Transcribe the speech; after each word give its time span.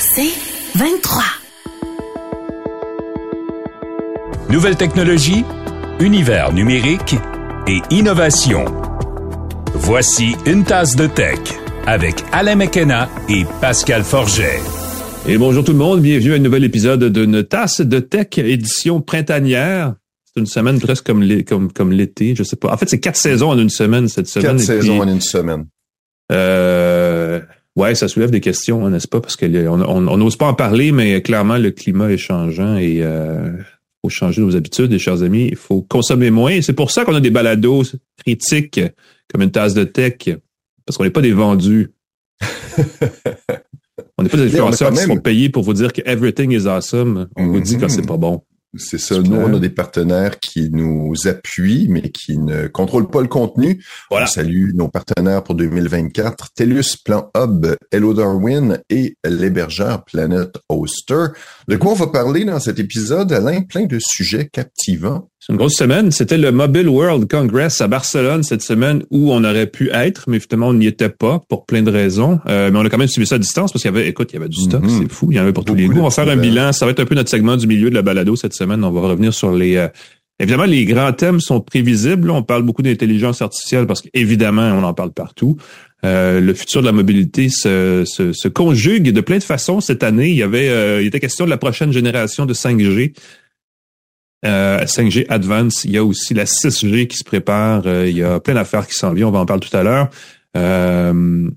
C'est 0.00 0.30
23. 0.76 1.24
Nouvelles 4.48 4.76
technologies, 4.76 5.44
univers 5.98 6.52
numérique 6.52 7.16
et 7.66 7.80
innovation. 7.90 8.64
Voici 9.74 10.36
une 10.46 10.62
tasse 10.62 10.94
de 10.94 11.08
tech 11.08 11.40
avec 11.88 12.14
Alain 12.30 12.54
McKenna 12.54 13.08
et 13.28 13.44
Pascal 13.60 14.04
Forget. 14.04 14.60
Et 15.26 15.36
bonjour 15.36 15.64
tout 15.64 15.72
le 15.72 15.78
monde, 15.78 16.00
bienvenue 16.00 16.32
à 16.32 16.36
un 16.36 16.38
nouvel 16.38 16.62
épisode 16.62 17.02
d'une 17.12 17.42
tasse 17.42 17.80
de 17.80 17.98
tech 17.98 18.38
édition 18.38 19.00
printanière. 19.00 19.96
C'est 20.26 20.38
une 20.38 20.46
semaine 20.46 20.78
presque 20.78 21.06
comme 21.06 21.22
l'été, 21.22 21.42
comme, 21.42 21.72
comme 21.72 21.92
je 21.92 22.42
sais 22.44 22.56
pas. 22.56 22.72
En 22.72 22.76
fait, 22.76 22.88
c'est 22.88 23.00
quatre 23.00 23.16
saisons 23.16 23.50
en 23.50 23.58
une 23.58 23.68
semaine 23.68 24.06
cette 24.06 24.28
semaine. 24.28 24.58
Quatre 24.58 24.64
saisons 24.64 25.00
en 25.00 25.08
une 25.08 25.20
semaine. 25.20 25.66
Euh, 26.30 27.40
ouais, 27.78 27.94
ça 27.94 28.08
soulève 28.08 28.30
des 28.30 28.40
questions, 28.40 28.84
hein, 28.84 28.90
n'est-ce 28.90 29.08
pas? 29.08 29.20
Parce 29.20 29.36
qu'on 29.36 29.80
on 29.82 30.16
n'ose 30.16 30.36
pas 30.36 30.46
en 30.46 30.54
parler, 30.54 30.92
mais 30.92 31.22
clairement, 31.22 31.56
le 31.56 31.70
climat 31.70 32.10
est 32.10 32.18
changeant 32.18 32.76
et 32.76 32.98
euh, 33.02 33.52
faut 34.02 34.10
changer 34.10 34.42
nos 34.42 34.56
habitudes, 34.56 34.92
et 34.92 34.98
chers 34.98 35.22
amis. 35.22 35.48
Il 35.50 35.56
faut 35.56 35.82
consommer 35.82 36.30
moins. 36.30 36.60
C'est 36.60 36.72
pour 36.72 36.90
ça 36.90 37.04
qu'on 37.04 37.14
a 37.14 37.20
des 37.20 37.30
balados 37.30 37.84
critiques 38.24 38.80
comme 39.32 39.42
une 39.42 39.50
tasse 39.50 39.74
de 39.74 39.84
tech, 39.84 40.28
parce 40.84 40.96
qu'on 40.96 41.04
n'est 41.04 41.10
pas 41.10 41.22
des 41.22 41.32
vendus. 41.32 41.92
on 44.18 44.22
n'est 44.22 44.28
pas 44.28 44.36
des 44.36 44.46
influenceurs 44.46 44.92
qui 44.92 44.98
sont 44.98 45.18
payés 45.18 45.48
pour 45.48 45.62
vous 45.62 45.74
dire 45.74 45.92
que 45.92 46.02
everything 46.04 46.52
is 46.52 46.66
awesome. 46.66 47.28
On 47.36 47.46
vous 47.46 47.60
dit 47.60 47.78
quand 47.78 47.88
c'est 47.88 48.06
pas 48.06 48.16
bon. 48.16 48.42
C'est 48.78 48.98
ça. 48.98 49.18
Nous, 49.18 49.36
on 49.36 49.54
a 49.54 49.58
des 49.58 49.70
partenaires 49.70 50.38
qui 50.38 50.70
nous 50.70 51.14
appuient, 51.26 51.88
mais 51.88 52.10
qui 52.10 52.38
ne 52.38 52.68
contrôlent 52.68 53.10
pas 53.10 53.20
le 53.20 53.28
contenu. 53.28 53.84
Voilà. 54.10 54.26
On 54.26 54.28
salue 54.28 54.72
nos 54.74 54.88
partenaires 54.88 55.42
pour 55.42 55.54
2024. 55.54 56.52
TELUS, 56.54 56.96
Plan 57.04 57.30
Hub, 57.36 57.66
Hello 57.90 58.14
Darwin 58.14 58.80
et 58.88 59.16
l'hébergeur 59.24 60.04
Planet 60.04 60.50
Hoster. 60.68 61.26
De 61.66 61.76
quoi 61.76 61.92
on 61.92 61.96
va 61.96 62.06
parler 62.06 62.44
dans 62.44 62.60
cet 62.60 62.78
épisode, 62.78 63.32
Alain? 63.32 63.62
Plein 63.62 63.86
de 63.86 63.98
sujets 64.00 64.48
captivants. 64.48 65.28
C'est 65.48 65.54
une 65.54 65.58
grosse 65.60 65.76
semaine. 65.76 66.10
C'était 66.10 66.36
le 66.36 66.52
Mobile 66.52 66.90
World 66.90 67.26
Congress 67.26 67.80
à 67.80 67.88
Barcelone 67.88 68.42
cette 68.42 68.60
semaine 68.60 69.04
où 69.10 69.32
on 69.32 69.42
aurait 69.44 69.66
pu 69.66 69.88
être, 69.94 70.24
mais 70.28 70.40
finalement 70.40 70.68
on 70.68 70.74
n'y 70.74 70.86
était 70.86 71.08
pas 71.08 71.40
pour 71.48 71.64
plein 71.64 71.80
de 71.80 71.90
raisons. 71.90 72.38
Euh, 72.46 72.70
mais 72.70 72.78
on 72.78 72.84
a 72.84 72.90
quand 72.90 72.98
même 72.98 73.08
suivi 73.08 73.26
ça 73.26 73.36
à 73.36 73.38
distance 73.38 73.72
parce 73.72 73.80
qu'il 73.80 73.90
y 73.90 73.96
avait, 73.96 74.06
écoute, 74.08 74.30
il 74.30 74.34
y 74.34 74.36
avait 74.36 74.50
du 74.50 74.60
stock, 74.60 74.84
mm-hmm. 74.84 74.98
c'est 74.98 75.10
fou, 75.10 75.28
il 75.32 75.36
y 75.36 75.40
en 75.40 75.44
avait 75.44 75.54
pour 75.54 75.64
tous 75.64 75.74
les 75.74 75.86
goûts. 75.86 76.00
On 76.00 76.04
va 76.04 76.10
faire 76.10 76.28
un 76.28 76.36
bilan. 76.36 76.74
Ça 76.74 76.84
va 76.84 76.90
être 76.90 77.00
un 77.00 77.06
peu 77.06 77.14
notre 77.14 77.30
segment 77.30 77.56
du 77.56 77.66
milieu 77.66 77.88
de 77.88 77.94
la 77.94 78.02
balado 78.02 78.36
cette 78.36 78.52
semaine. 78.52 78.84
On 78.84 78.90
va 78.90 79.00
revenir 79.00 79.32
sur 79.32 79.50
les. 79.50 79.76
Euh, 79.76 79.88
évidemment, 80.38 80.66
les 80.66 80.84
grands 80.84 81.14
thèmes 81.14 81.40
sont 81.40 81.62
prévisibles. 81.62 82.30
On 82.30 82.42
parle 82.42 82.64
beaucoup 82.64 82.82
d'intelligence 82.82 83.40
artificielle 83.40 83.86
parce 83.86 84.02
qu'évidemment, 84.02 84.70
on 84.78 84.82
en 84.82 84.92
parle 84.92 85.12
partout. 85.12 85.56
Euh, 86.04 86.40
le 86.40 86.52
futur 86.52 86.82
de 86.82 86.86
la 86.86 86.92
mobilité 86.92 87.48
se, 87.48 88.02
se, 88.04 88.34
se, 88.34 88.48
conjugue 88.48 89.12
de 89.12 89.20
plein 89.22 89.38
de 89.38 89.42
façons 89.42 89.80
cette 89.80 90.02
année. 90.02 90.28
Il 90.28 90.36
y 90.36 90.42
avait, 90.42 91.02
il 91.02 91.06
était 91.06 91.20
question 91.20 91.46
de 91.46 91.50
la 91.50 91.56
prochaine 91.56 91.90
génération 91.90 92.44
de 92.44 92.52
5G. 92.52 93.14
5G 94.44 95.20
euh, 95.22 95.24
Advance, 95.28 95.84
il 95.84 95.92
y 95.92 95.98
a 95.98 96.04
aussi 96.04 96.34
la 96.34 96.44
6G 96.44 97.06
qui 97.06 97.16
se 97.16 97.24
prépare, 97.24 97.82
euh, 97.86 98.06
il 98.08 98.16
y 98.16 98.22
a 98.22 98.40
plein 98.40 98.54
d'affaires 98.54 98.86
qui 98.86 98.94
s'en 98.94 99.12
viennent, 99.12 99.28
on 99.28 99.32
va 99.32 99.40
en 99.40 99.46
parler 99.46 99.66
tout 99.68 99.76
à 99.76 99.82
l'heure. 99.82 100.08
Euh, 100.56 101.12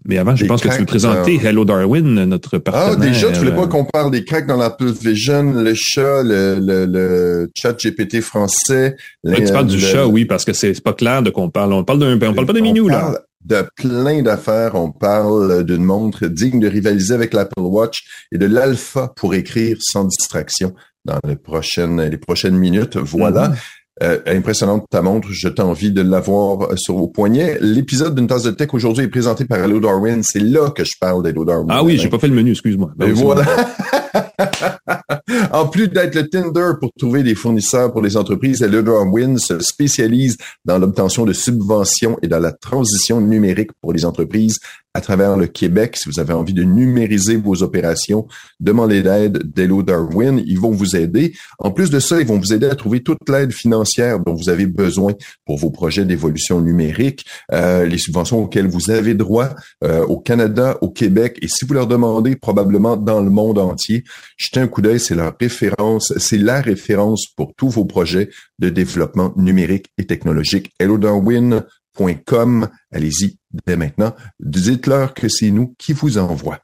mais 0.06 0.18
avant, 0.18 0.36
je 0.36 0.46
pense 0.46 0.62
que 0.62 0.68
tu 0.68 0.78
veux 0.78 0.86
présenter 0.86 1.40
Hello 1.42 1.64
Darwin, 1.64 2.26
notre 2.26 2.58
partenaire. 2.58 2.90
Ah, 2.92 2.96
déjà, 2.98 3.32
tu 3.32 3.40
voulais 3.40 3.56
pas 3.56 3.68
qu'on 3.68 3.86
parle 3.86 4.12
des 4.12 4.26
cracks 4.26 4.46
dans 4.46 4.58
la 4.58 4.76
Vision, 4.80 5.54
le 5.54 5.74
chat, 5.76 6.24
le, 6.24 6.60
le, 6.60 7.50
chat 7.56 7.74
GPT 7.74 8.22
français. 8.22 8.98
Oui, 9.24 9.44
tu 9.44 9.52
parles 9.52 9.68
du 9.68 9.80
chat, 9.80 10.06
oui, 10.06 10.26
parce 10.26 10.44
que 10.44 10.54
c'est 10.54 10.84
pas 10.84 10.94
clair 10.94 11.24
de 11.24 11.30
qu'on 11.30 11.50
parle. 11.50 11.74
On 11.74 11.84
parle 11.84 12.00
d'un, 12.00 12.16
on 12.16 12.34
parle 12.34 12.46
pas 12.46 12.54
de 12.54 12.60
Minou, 12.60 12.90
là 12.90 13.14
de 13.46 13.66
plein 13.76 14.22
d'affaires. 14.22 14.76
On 14.76 14.92
parle 14.92 15.64
d'une 15.64 15.84
montre 15.84 16.28
digne 16.28 16.60
de 16.60 16.68
rivaliser 16.68 17.14
avec 17.14 17.34
l'Apple 17.34 17.62
Watch 17.62 18.04
et 18.32 18.38
de 18.38 18.46
l'alpha 18.46 19.12
pour 19.16 19.34
écrire 19.34 19.78
sans 19.80 20.06
distraction 20.06 20.74
dans 21.06 21.20
les 21.28 21.36
prochaines, 21.36 22.02
les 22.02 22.18
prochaines 22.18 22.58
minutes. 22.58 22.98
Voilà. 22.98 23.50
Mm-hmm. 23.50 23.56
Euh, 24.02 24.20
impressionnante 24.26 24.86
ta 24.90 25.04
montre, 25.04 25.28
je 25.32 25.48
t'envie 25.48 25.92
de 25.92 26.02
l'avoir 26.02 26.70
sur 26.78 26.96
vos 26.96 27.08
poignets. 27.08 27.58
L'épisode 27.62 28.16
d'une 28.16 28.26
tasse 28.26 28.44
de 28.44 28.52
tech 28.52 28.70
aujourd'hui 28.74 29.04
est 29.04 29.10
présenté 29.10 29.46
par 29.46 29.60
Hello 29.60 29.80
Darwin. 29.80 30.24
C'est 30.24 30.40
là 30.40 30.72
que 30.72 30.84
je 30.84 30.94
parle 31.00 31.22
d'Hello 31.22 31.46
Darwin. 31.46 31.68
Ah 31.70 31.84
oui, 31.84 32.00
j'ai 32.00 32.10
pas 32.10 32.18
fait 32.18 32.30
le 32.30 32.34
menu, 32.34 32.52
excuse-moi. 32.52 32.94
Ben 32.96 33.12
voilà. 33.12 33.44
en 35.52 35.68
plus 35.68 35.88
d'être 35.88 36.16
le 36.16 36.30
Tinder 36.30 36.72
pour 36.80 36.92
trouver 36.98 37.24
des 37.24 37.36
fournisseurs 37.36 37.92
pour 37.92 38.02
les 38.02 38.18
entreprises, 38.18 38.62
Hello 38.62 38.82
Darwin 38.82 39.38
se 39.38 39.60
spécialise 39.60 40.38
dans 40.66 40.78
l'obtention 40.78 41.26
de 41.26 41.34
subventions 41.34 42.18
et 42.22 42.28
dans 42.28 42.40
la 42.40 42.52
transition 42.52 43.22
numérique 43.22 43.72
pour 43.82 43.94
les 43.94 44.06
entreprises 44.06 44.60
à 44.94 45.02
travers 45.02 45.38
le 45.38 45.48
Québec. 45.48 45.96
Si 45.98 46.10
vous 46.10 46.20
avez 46.20 46.34
envie 46.34 46.54
de 46.54 46.64
numériser 46.64 47.38
vos 47.38 47.64
opérations, 47.64 48.28
demandez 48.60 49.02
l'aide 49.02 49.44
d'Hello 49.54 49.84
Darwin. 49.84 50.42
Ils 50.46 50.60
vont 50.60 50.72
vous 50.72 50.96
aider. 50.96 51.34
En 51.60 51.72
plus 51.72 51.90
de 51.90 52.00
ça, 52.00 52.20
ils 52.20 52.28
vont 52.28 52.38
vous 52.38 52.54
aider 52.54 52.68
à 52.68 52.76
trouver 52.76 53.02
toute 53.02 53.30
l'aide 53.30 53.54
financière 53.54 54.20
dont 54.20 54.34
vous 54.34 54.50
avez 54.50 54.66
besoin 54.66 55.14
pour 55.46 55.58
vos 55.58 55.70
projets 55.70 56.06
d'évolution 56.06 56.62
numérique, 56.62 57.26
euh, 57.52 57.86
les 57.86 57.98
subventions 57.98 58.44
auxquelles 58.44 58.68
vous 58.68 58.92
avez 58.92 59.14
droit 59.14 59.50
euh, 59.84 60.04
au 60.06 60.20
Canada, 60.20 60.78
au 60.82 60.90
Québec. 60.90 61.38
Et 61.42 61.48
si 61.48 61.66
vous 61.66 61.74
leur 61.74 61.88
demandez 61.88 62.36
probablement 62.36 62.98
dans 62.98 63.22
le 63.22 63.30
monde 63.30 63.60
entier, 63.60 64.04
jetez 64.38 64.60
un 64.60 64.68
coup 64.68 64.82
d'œil, 64.82 65.00
c'est 65.00 65.16
leur 65.16 65.34
référence, 65.40 66.14
c'est 66.18 66.38
la 66.38 66.62
référence 66.62 67.28
pour 67.36 67.54
tous 67.56 67.70
vos 67.70 67.86
projets 67.86 68.30
de 68.60 68.70
développement 68.70 69.34
numérique 69.38 69.88
et 69.98 70.06
technologique. 70.06 70.72
Hello 70.80 70.98
Darwin, 70.98 71.64
Allez-y 72.92 73.38
dès 73.66 73.76
maintenant. 73.76 74.16
Dites-leur 74.40 75.14
que 75.14 75.30
c'est 75.30 75.52
nous 75.52 75.76
qui 75.78 75.94
vous 75.94 76.18
envoie. 76.18 76.60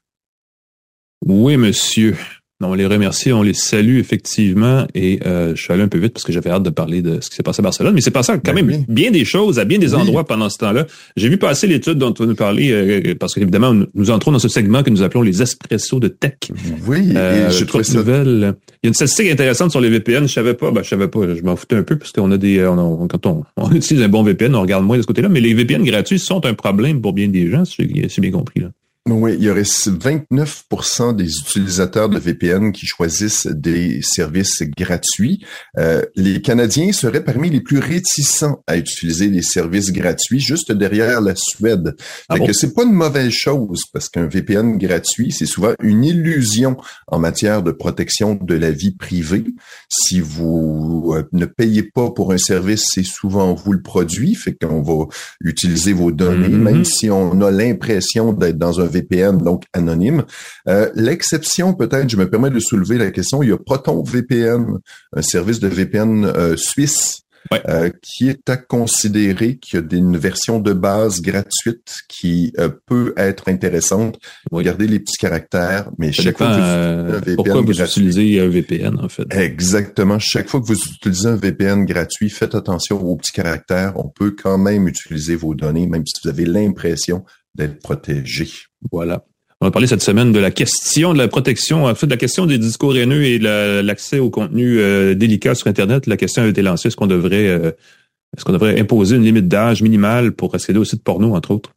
Oui, 1.24 1.56
monsieur. 1.56 2.16
On 2.60 2.74
les 2.74 2.86
remercie, 2.86 3.32
on 3.32 3.42
les 3.42 3.54
salue 3.54 3.98
effectivement. 3.98 4.84
Et 4.92 5.20
euh, 5.24 5.54
je 5.54 5.62
suis 5.62 5.72
allé 5.72 5.84
un 5.84 5.88
peu 5.88 5.98
vite 5.98 6.12
parce 6.12 6.24
que 6.24 6.32
j'avais 6.32 6.50
hâte 6.50 6.64
de 6.64 6.70
parler 6.70 7.02
de 7.02 7.20
ce 7.20 7.30
qui 7.30 7.36
s'est 7.36 7.44
passé 7.44 7.60
à 7.60 7.62
Barcelone. 7.62 7.94
Mais 7.94 8.00
c'est 8.00 8.10
passé 8.10 8.32
quand 8.44 8.52
ben 8.52 8.66
même 8.66 8.84
bien 8.88 9.12
des 9.12 9.24
choses 9.24 9.60
à 9.60 9.64
bien 9.64 9.78
des 9.78 9.94
endroits 9.94 10.24
pendant 10.24 10.50
ce 10.50 10.58
temps-là. 10.58 10.86
J'ai 11.16 11.28
vu 11.28 11.36
passer 11.36 11.68
l'étude 11.68 11.98
dont 11.98 12.10
tu 12.10 12.22
vas 12.22 12.28
nous 12.28 12.34
parler 12.34 12.72
euh, 12.72 13.14
parce 13.14 13.34
qu'évidemment, 13.34 13.76
nous 13.94 14.10
entrons 14.10 14.32
dans 14.32 14.40
ce 14.40 14.48
segment 14.48 14.82
que 14.82 14.90
nous 14.90 15.02
appelons 15.02 15.22
les 15.22 15.40
espressos 15.40 16.00
de 16.00 16.08
tech. 16.08 16.34
Oui, 16.88 17.12
euh, 17.14 17.48
je 17.50 17.64
trouve 17.64 17.84
ça... 17.84 18.00
Il 18.00 18.40
y 18.40 18.86
a 18.86 18.88
une 18.88 18.94
statistique 18.94 19.30
intéressante 19.30 19.70
sur 19.70 19.80
les 19.80 19.90
VPN. 19.90 20.26
Je 20.26 20.32
savais 20.32 20.54
pas, 20.54 20.72
ben, 20.72 20.82
je 20.82 20.88
savais 20.88 21.08
pas, 21.08 21.32
je 21.32 21.42
m'en 21.42 21.54
foutais 21.54 21.76
un 21.76 21.84
peu 21.84 21.96
parce 21.96 22.10
qu'on 22.10 22.30
a 22.32 22.38
des, 22.38 22.66
on 22.66 23.06
quand 23.06 23.26
on, 23.26 23.44
on, 23.56 23.70
utilise 23.70 24.02
un 24.02 24.08
bon 24.08 24.24
VPN, 24.24 24.56
on 24.56 24.62
regarde 24.62 24.84
moins 24.84 24.96
de 24.96 25.02
ce 25.02 25.06
côté-là. 25.06 25.28
Mais 25.28 25.40
les 25.40 25.54
VPN 25.54 25.84
gratuits 25.84 26.18
sont 26.18 26.44
un 26.44 26.54
problème 26.54 27.00
pour 27.00 27.12
bien 27.12 27.28
des 27.28 27.48
gens, 27.50 27.64
si 27.64 27.88
j'ai 28.08 28.20
bien 28.20 28.32
compris. 28.32 28.60
Là. 28.60 28.70
Oui, 29.06 29.34
il 29.38 29.44
y 29.44 29.50
aurait 29.50 29.62
29% 29.62 31.16
des 31.16 31.30
utilisateurs 31.30 32.08
de 32.08 32.18
VPN 32.18 32.72
qui 32.72 32.86
choisissent 32.86 33.46
des 33.46 34.02
services 34.02 34.62
gratuits. 34.76 35.44
Euh, 35.78 36.02
les 36.14 36.42
Canadiens 36.42 36.92
seraient 36.92 37.24
parmi 37.24 37.48
les 37.48 37.60
plus 37.60 37.78
réticents 37.78 38.62
à 38.66 38.76
utiliser 38.76 39.28
des 39.28 39.42
services 39.42 39.92
gratuits, 39.92 40.40
juste 40.40 40.72
derrière 40.72 41.20
la 41.20 41.34
Suède. 41.36 41.96
Ah 42.28 42.38
que 42.38 42.52
c'est 42.52 42.74
pas 42.74 42.84
une 42.84 42.92
mauvaise 42.92 43.30
chose 43.30 43.84
parce 43.92 44.08
qu'un 44.08 44.26
VPN 44.26 44.76
gratuit, 44.76 45.32
c'est 45.32 45.46
souvent 45.46 45.72
une 45.82 46.04
illusion 46.04 46.76
en 47.06 47.18
matière 47.18 47.62
de 47.62 47.72
protection 47.72 48.38
de 48.40 48.54
la 48.54 48.70
vie 48.70 48.94
privée. 48.94 49.44
Si 49.88 50.20
vous 50.20 51.14
euh, 51.14 51.22
ne 51.32 51.46
payez 51.46 51.82
pas 51.82 52.10
pour 52.10 52.32
un 52.32 52.38
service, 52.38 52.84
c'est 52.92 53.04
souvent 53.04 53.54
vous 53.54 53.72
le 53.72 53.82
produit, 53.82 54.34
fait 54.34 54.54
qu'on 54.54 54.82
va 54.82 55.06
utiliser 55.40 55.92
vos 55.92 56.12
données, 56.12 56.48
mm-hmm. 56.48 56.62
même 56.62 56.84
si 56.84 57.10
on 57.10 57.40
a 57.40 57.50
l'impression 57.50 58.32
d'être 58.32 58.58
dans 58.58 58.80
un 58.80 58.84
VPN 58.84 58.97
VPN, 58.98 59.38
donc 59.38 59.64
anonyme. 59.72 60.24
Euh, 60.68 60.90
l'exception, 60.94 61.74
peut-être, 61.74 62.08
je 62.08 62.16
me 62.16 62.28
permets 62.28 62.50
de 62.50 62.60
soulever 62.60 62.98
la 62.98 63.10
question, 63.10 63.42
il 63.42 63.50
y 63.50 63.52
a 63.52 63.58
Proton 63.58 64.02
VPN, 64.02 64.78
un 65.14 65.22
service 65.22 65.60
de 65.60 65.68
VPN 65.68 66.24
euh, 66.24 66.56
suisse 66.56 67.20
euh, 67.54 67.90
qui 68.02 68.28
est 68.28 68.50
à 68.50 68.56
considérer 68.56 69.58
qu'il 69.58 69.80
y 69.80 69.82
a 69.82 69.96
une 69.96 70.18
version 70.18 70.58
de 70.58 70.72
base 70.72 71.22
gratuite 71.22 71.94
qui 72.08 72.52
peut 72.86 73.14
être 73.16 73.48
intéressante. 73.48 74.18
Regardez 74.50 74.86
les 74.86 74.98
petits 74.98 75.16
caractères, 75.16 75.88
mais 75.98 76.12
chaque 76.12 76.36
fois 76.36 76.48
que 76.48 76.56
vous 76.56 76.60
utilisez 76.60 77.10
un 77.10 77.18
VPN 77.20 77.36
pourquoi 77.36 77.60
vous 77.62 77.80
utilisez 77.80 78.40
un 78.40 78.48
VPN 78.48 78.98
en 79.00 79.08
fait. 79.08 79.34
Exactement. 79.34 80.18
Chaque 80.18 80.48
fois 80.48 80.60
que 80.60 80.66
vous 80.66 80.78
utilisez 80.78 81.28
un 81.28 81.36
VPN 81.36 81.86
gratuit, 81.86 82.28
faites 82.28 82.54
attention 82.54 83.00
aux 83.00 83.16
petits 83.16 83.32
caractères. 83.32 83.92
On 83.96 84.08
peut 84.08 84.32
quand 84.32 84.58
même 84.58 84.88
utiliser 84.88 85.36
vos 85.36 85.54
données, 85.54 85.86
même 85.86 86.04
si 86.06 86.20
vous 86.22 86.28
avez 86.28 86.44
l'impression 86.44 87.24
d'être 87.54 87.80
protégé. 87.80 88.48
Voilà. 88.92 89.24
On 89.60 89.66
va 89.66 89.70
parler 89.72 89.88
cette 89.88 90.02
semaine 90.02 90.30
de 90.30 90.38
la 90.38 90.52
question 90.52 91.12
de 91.12 91.18
la 91.18 91.26
protection, 91.26 91.86
en 91.86 91.94
fait, 91.94 92.06
de 92.06 92.12
la 92.12 92.16
question 92.16 92.46
des 92.46 92.58
discours 92.58 92.96
haineux 92.96 93.24
et 93.24 93.38
l'accès 93.38 94.20
au 94.20 94.30
contenu 94.30 94.78
euh, 94.78 95.14
délicat 95.14 95.56
sur 95.56 95.66
Internet. 95.66 96.06
La 96.06 96.16
question 96.16 96.42
a 96.42 96.46
été 96.46 96.62
lancée, 96.62 96.88
est-ce 96.88 96.96
qu'on 96.96 97.08
devrait, 97.08 97.48
euh, 97.48 97.72
est-ce 98.36 98.44
qu'on 98.44 98.52
devrait 98.52 98.78
imposer 98.78 99.16
une 99.16 99.24
limite 99.24 99.48
d'âge 99.48 99.82
minimale 99.82 100.30
pour 100.32 100.54
accéder 100.54 100.78
au 100.78 100.84
site 100.84 101.02
porno, 101.02 101.34
entre 101.34 101.50
autres? 101.50 101.74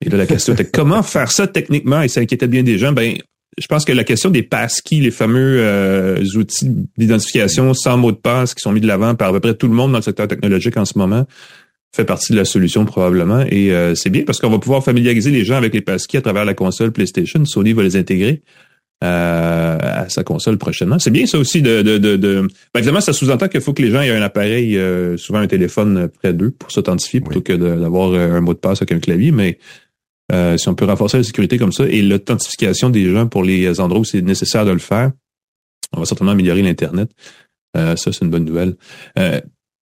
Et 0.00 0.10
là, 0.10 0.16
la 0.16 0.26
question 0.26 0.52
était 0.52 0.66
comment 0.72 1.02
faire 1.02 1.32
ça 1.32 1.48
techniquement? 1.48 2.02
Et 2.02 2.08
ça 2.08 2.20
inquiétait 2.20 2.46
bien 2.46 2.62
des 2.62 2.78
gens. 2.78 2.92
Ben, 2.92 3.16
je 3.58 3.66
pense 3.66 3.84
que 3.84 3.92
la 3.92 4.04
question 4.04 4.30
des 4.30 4.44
passkeys, 4.44 5.00
les 5.00 5.10
fameux 5.10 5.58
euh, 5.58 6.24
outils 6.36 6.70
d'identification 6.96 7.74
sans 7.74 7.96
mot 7.96 8.12
de 8.12 8.16
passe 8.16 8.54
qui 8.54 8.60
sont 8.60 8.70
mis 8.70 8.80
de 8.80 8.86
l'avant 8.86 9.16
par 9.16 9.30
à 9.30 9.32
peu 9.32 9.40
près 9.40 9.54
tout 9.54 9.66
le 9.66 9.74
monde 9.74 9.90
dans 9.90 9.98
le 9.98 10.02
secteur 10.04 10.28
technologique 10.28 10.76
en 10.76 10.84
ce 10.84 10.96
moment, 10.96 11.26
fait 11.94 12.04
partie 12.04 12.32
de 12.32 12.38
la 12.38 12.44
solution 12.44 12.84
probablement. 12.84 13.40
Et 13.50 13.72
euh, 13.72 13.94
c'est 13.94 14.10
bien 14.10 14.24
parce 14.24 14.40
qu'on 14.40 14.50
va 14.50 14.58
pouvoir 14.58 14.84
familiariser 14.84 15.30
les 15.30 15.44
gens 15.44 15.56
avec 15.56 15.74
les 15.74 15.80
passkeys 15.80 16.18
à 16.18 16.22
travers 16.22 16.44
la 16.44 16.54
console 16.54 16.92
PlayStation. 16.92 17.44
Sony 17.44 17.72
va 17.72 17.82
les 17.82 17.96
intégrer. 17.96 18.42
euh, 19.04 19.78
à 19.80 20.08
sa 20.08 20.24
console 20.24 20.58
prochainement. 20.58 20.98
C'est 20.98 21.12
bien 21.12 21.24
ça 21.26 21.38
aussi 21.38 21.62
de... 21.62 21.82
de, 21.82 21.98
de, 21.98 22.16
ben, 22.16 22.48
évidemment, 22.80 23.00
ça 23.00 23.12
sous-entend 23.12 23.46
qu'il 23.48 23.60
faut 23.60 23.72
que 23.72 23.80
les 23.80 23.92
gens 23.92 24.00
aient 24.00 24.10
un 24.10 24.22
appareil, 24.22 24.76
euh, 24.76 25.16
souvent 25.16 25.38
un 25.38 25.46
téléphone 25.46 26.08
près 26.08 26.32
d'eux 26.32 26.50
pour 26.50 26.72
s'authentifier 26.72 27.20
plutôt 27.20 27.40
que 27.40 27.52
d'avoir 27.52 28.12
un 28.12 28.40
mot 28.40 28.54
de 28.54 28.58
passe 28.58 28.82
avec 28.82 28.90
un 28.90 28.98
clavier, 28.98 29.30
mais 29.30 29.58
si 30.56 30.68
on 30.68 30.74
peut 30.74 30.84
renforcer 30.84 31.16
la 31.18 31.22
sécurité 31.22 31.58
comme 31.58 31.72
ça 31.72 31.84
et 31.84 32.02
l'authentification 32.02 32.90
des 32.90 33.10
gens 33.12 33.28
pour 33.28 33.44
les 33.44 33.80
endroits 33.80 34.00
où 34.00 34.04
c'est 34.04 34.20
nécessaire 34.20 34.64
de 34.66 34.72
le 34.72 34.78
faire, 34.78 35.12
on 35.96 36.00
va 36.00 36.04
certainement 36.04 36.32
améliorer 36.32 36.62
l'Internet. 36.62 37.08
ça, 37.74 37.96
c'est 37.96 38.20
une 38.22 38.30
bonne 38.30 38.44
nouvelle. 38.44 38.74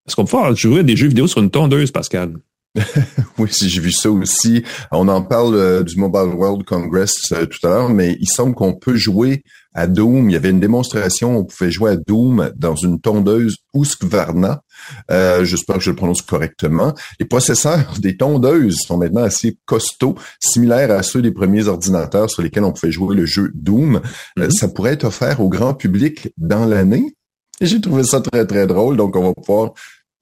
Est-ce 0.07 0.17
qu'on 0.17 0.25
peut 0.25 0.31
pouvoir 0.31 0.55
jouer 0.55 0.81
à 0.81 0.83
des 0.83 0.97
jeux 0.97 1.09
vidéo 1.09 1.27
sur 1.27 1.43
une 1.43 1.51
tondeuse, 1.51 1.91
Pascal? 1.91 2.35
oui, 3.39 3.49
si 3.51 3.69
j'ai 3.69 3.81
vu 3.81 3.91
ça 3.91 4.11
aussi. 4.11 4.63
On 4.93 5.09
en 5.09 5.23
parle 5.23 5.55
euh, 5.55 5.83
du 5.83 5.97
Mobile 5.99 6.35
World 6.35 6.65
Congress 6.65 7.33
euh, 7.33 7.47
tout 7.47 7.67
à 7.67 7.71
l'heure, 7.71 7.89
mais 7.89 8.17
il 8.21 8.29
semble 8.29 8.55
qu'on 8.55 8.75
peut 8.75 8.97
jouer 8.97 9.43
à 9.75 9.87
Doom. 9.87 10.31
Il 10.31 10.33
y 10.33 10.37
avait 10.37 10.51
une 10.51 10.61
démonstration, 10.61 11.39
on 11.39 11.45
pouvait 11.45 11.71
jouer 11.71 11.93
à 11.93 11.97
Doom 11.97 12.51
dans 12.57 12.75
une 12.75 13.01
tondeuse 13.01 13.57
Husqvarna. 13.75 14.63
Euh, 15.11 15.45
J'espère 15.45 15.77
que 15.77 15.83
je 15.83 15.91
le 15.91 15.97
prononce 15.97 16.23
correctement. 16.23 16.95
Les 17.21 17.27
processeurs 17.27 17.95
des 17.99 18.17
tondeuses 18.17 18.79
sont 18.87 18.97
maintenant 18.97 19.23
assez 19.23 19.59
costauds, 19.65 20.17
similaires 20.41 20.91
à 20.91 21.03
ceux 21.03 21.23
des 21.23 21.33
premiers 21.33 21.69
ordinateurs 21.69 22.31
sur 22.31 22.43
lesquels 22.43 22.65
on 22.65 22.73
pouvait 22.73 22.93
jouer 22.93 23.15
le 23.15 23.27
jeu 23.27 23.53
Doom. 23.55 24.01
Euh, 24.39 24.49
mm-hmm. 24.49 24.51
ça 24.51 24.69
pourrait 24.69 24.95
être 24.95 25.05
offert 25.05 25.41
au 25.41 25.49
grand 25.49 25.75
public 25.75 26.29
dans 26.37 26.65
l'année. 26.65 27.15
J'ai 27.61 27.81
trouvé 27.81 28.05
ça 28.05 28.21
très, 28.21 28.47
très 28.47 28.67
drôle. 28.67 28.97
Donc, 28.97 29.17
on 29.17 29.29
va 29.29 29.35
pouvoir 29.35 29.73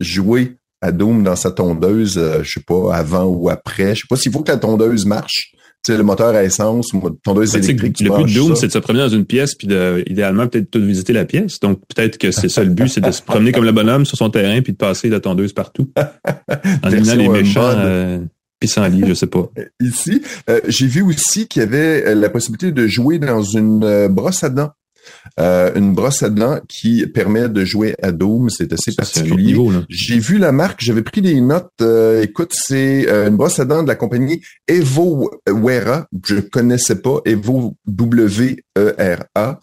jouer 0.01 0.57
à 0.85 0.93
Doom 0.93 1.23
dans 1.23 1.37
sa 1.37 1.51
tondeuse, 1.51 2.19
euh, 2.19 2.43
je 2.43 2.53
sais 2.53 2.61
pas, 2.61 2.95
avant 2.95 3.25
ou 3.25 3.49
après. 3.49 3.95
Je 3.95 4.03
sais 4.03 4.07
pas 4.09 4.17
s'il 4.17 4.31
faut 4.31 4.41
que 4.41 4.53
la 4.53 4.59
tondeuse 4.59 5.07
marche. 5.07 5.53
Tu 5.83 5.93
sais, 5.93 5.99
le 5.99 6.05
moteur 6.05 6.35
à 6.35 6.45
essence 6.45 6.93
ou 6.93 7.11
tondeuse 7.23 7.55
électrique. 7.57 8.01
Le 8.01 8.11
but 8.11 8.29
de 8.29 8.35
Doom, 8.35 8.57
c'est 8.57 8.69
de 8.69 8.73
se 8.73 8.79
promener 8.79 9.03
dans 9.03 9.11
une 9.11 9.25
pièce 9.25 9.55
puis 9.55 9.67
de, 9.67 10.03
idéalement, 10.07 10.47
peut-être 10.47 10.73
de 10.73 10.85
visiter 10.85 11.13
la 11.13 11.25
pièce. 11.25 11.59
Donc, 11.61 11.81
peut-être 11.95 12.19
que 12.19 12.31
c'est 12.31 12.49
ça 12.49 12.65
le 12.65 12.71
but, 12.71 12.89
c'est 12.89 13.01
de 13.01 13.11
se 13.11 13.23
promener 13.23 13.53
comme 13.53 13.65
le 13.65 13.73
bonhomme 13.73 14.05
sur 14.05 14.17
son 14.17 14.31
terrain 14.31 14.61
puis 14.63 14.73
de 14.73 14.79
passer 14.79 15.09
la 15.09 15.21
tondeuse 15.21 15.53
partout. 15.53 15.91
en 16.83 16.91
éliminant 16.91 17.17
les 17.17 17.29
méchants. 17.29 17.73
Euh, 17.77 18.21
pissenlits, 18.61 19.05
je 19.07 19.15
sais 19.15 19.27
pas. 19.27 19.51
Ici, 19.81 20.23
euh, 20.49 20.61
j'ai 20.69 20.87
vu 20.87 21.03
aussi 21.03 21.49
qu'il 21.49 21.61
y 21.61 21.63
avait 21.63 22.15
la 22.15 22.31
possibilité 22.31 22.73
de 22.73 22.87
jouer 22.87 23.19
dans 23.19 23.43
une 23.43 24.09
brosse 24.09 24.45
à 24.45 24.49
dents. 24.49 24.73
Euh, 25.41 25.73
une 25.75 25.95
brosse 25.95 26.23
à 26.23 26.31
dents 26.31 26.61
qui 26.69 27.07
permet 27.07 27.49
de 27.49 27.65
jouer 27.65 27.95
à 28.03 28.13
Doom. 28.13 28.51
C'est 28.51 28.73
assez 28.73 28.93
particulier. 28.93 29.57
J'ai 29.89 30.19
vu 30.19 30.39
la 30.39 30.53
marque, 30.53 30.81
j'avais 30.83 31.03
pris 31.03 31.23
des 31.23 31.41
notes. 31.41 31.71
Euh, 31.81 32.23
écoute, 32.23 32.53
c'est 32.55 33.09
euh, 33.09 33.29
une 33.29 33.37
brosse 33.37 33.59
à 33.59 33.65
dents 33.65 33.83
de 33.83 33.89
la 33.89 33.97
compagnie 33.97 34.41
Evo 34.69 35.31
Wera. 35.49 36.07
Je 36.25 36.37
connaissais 36.37 36.97
pas 36.97 37.21
Evo 37.25 37.77
W 37.87 38.57
E 38.79 38.95
R 38.99 39.25
A, 39.35 39.59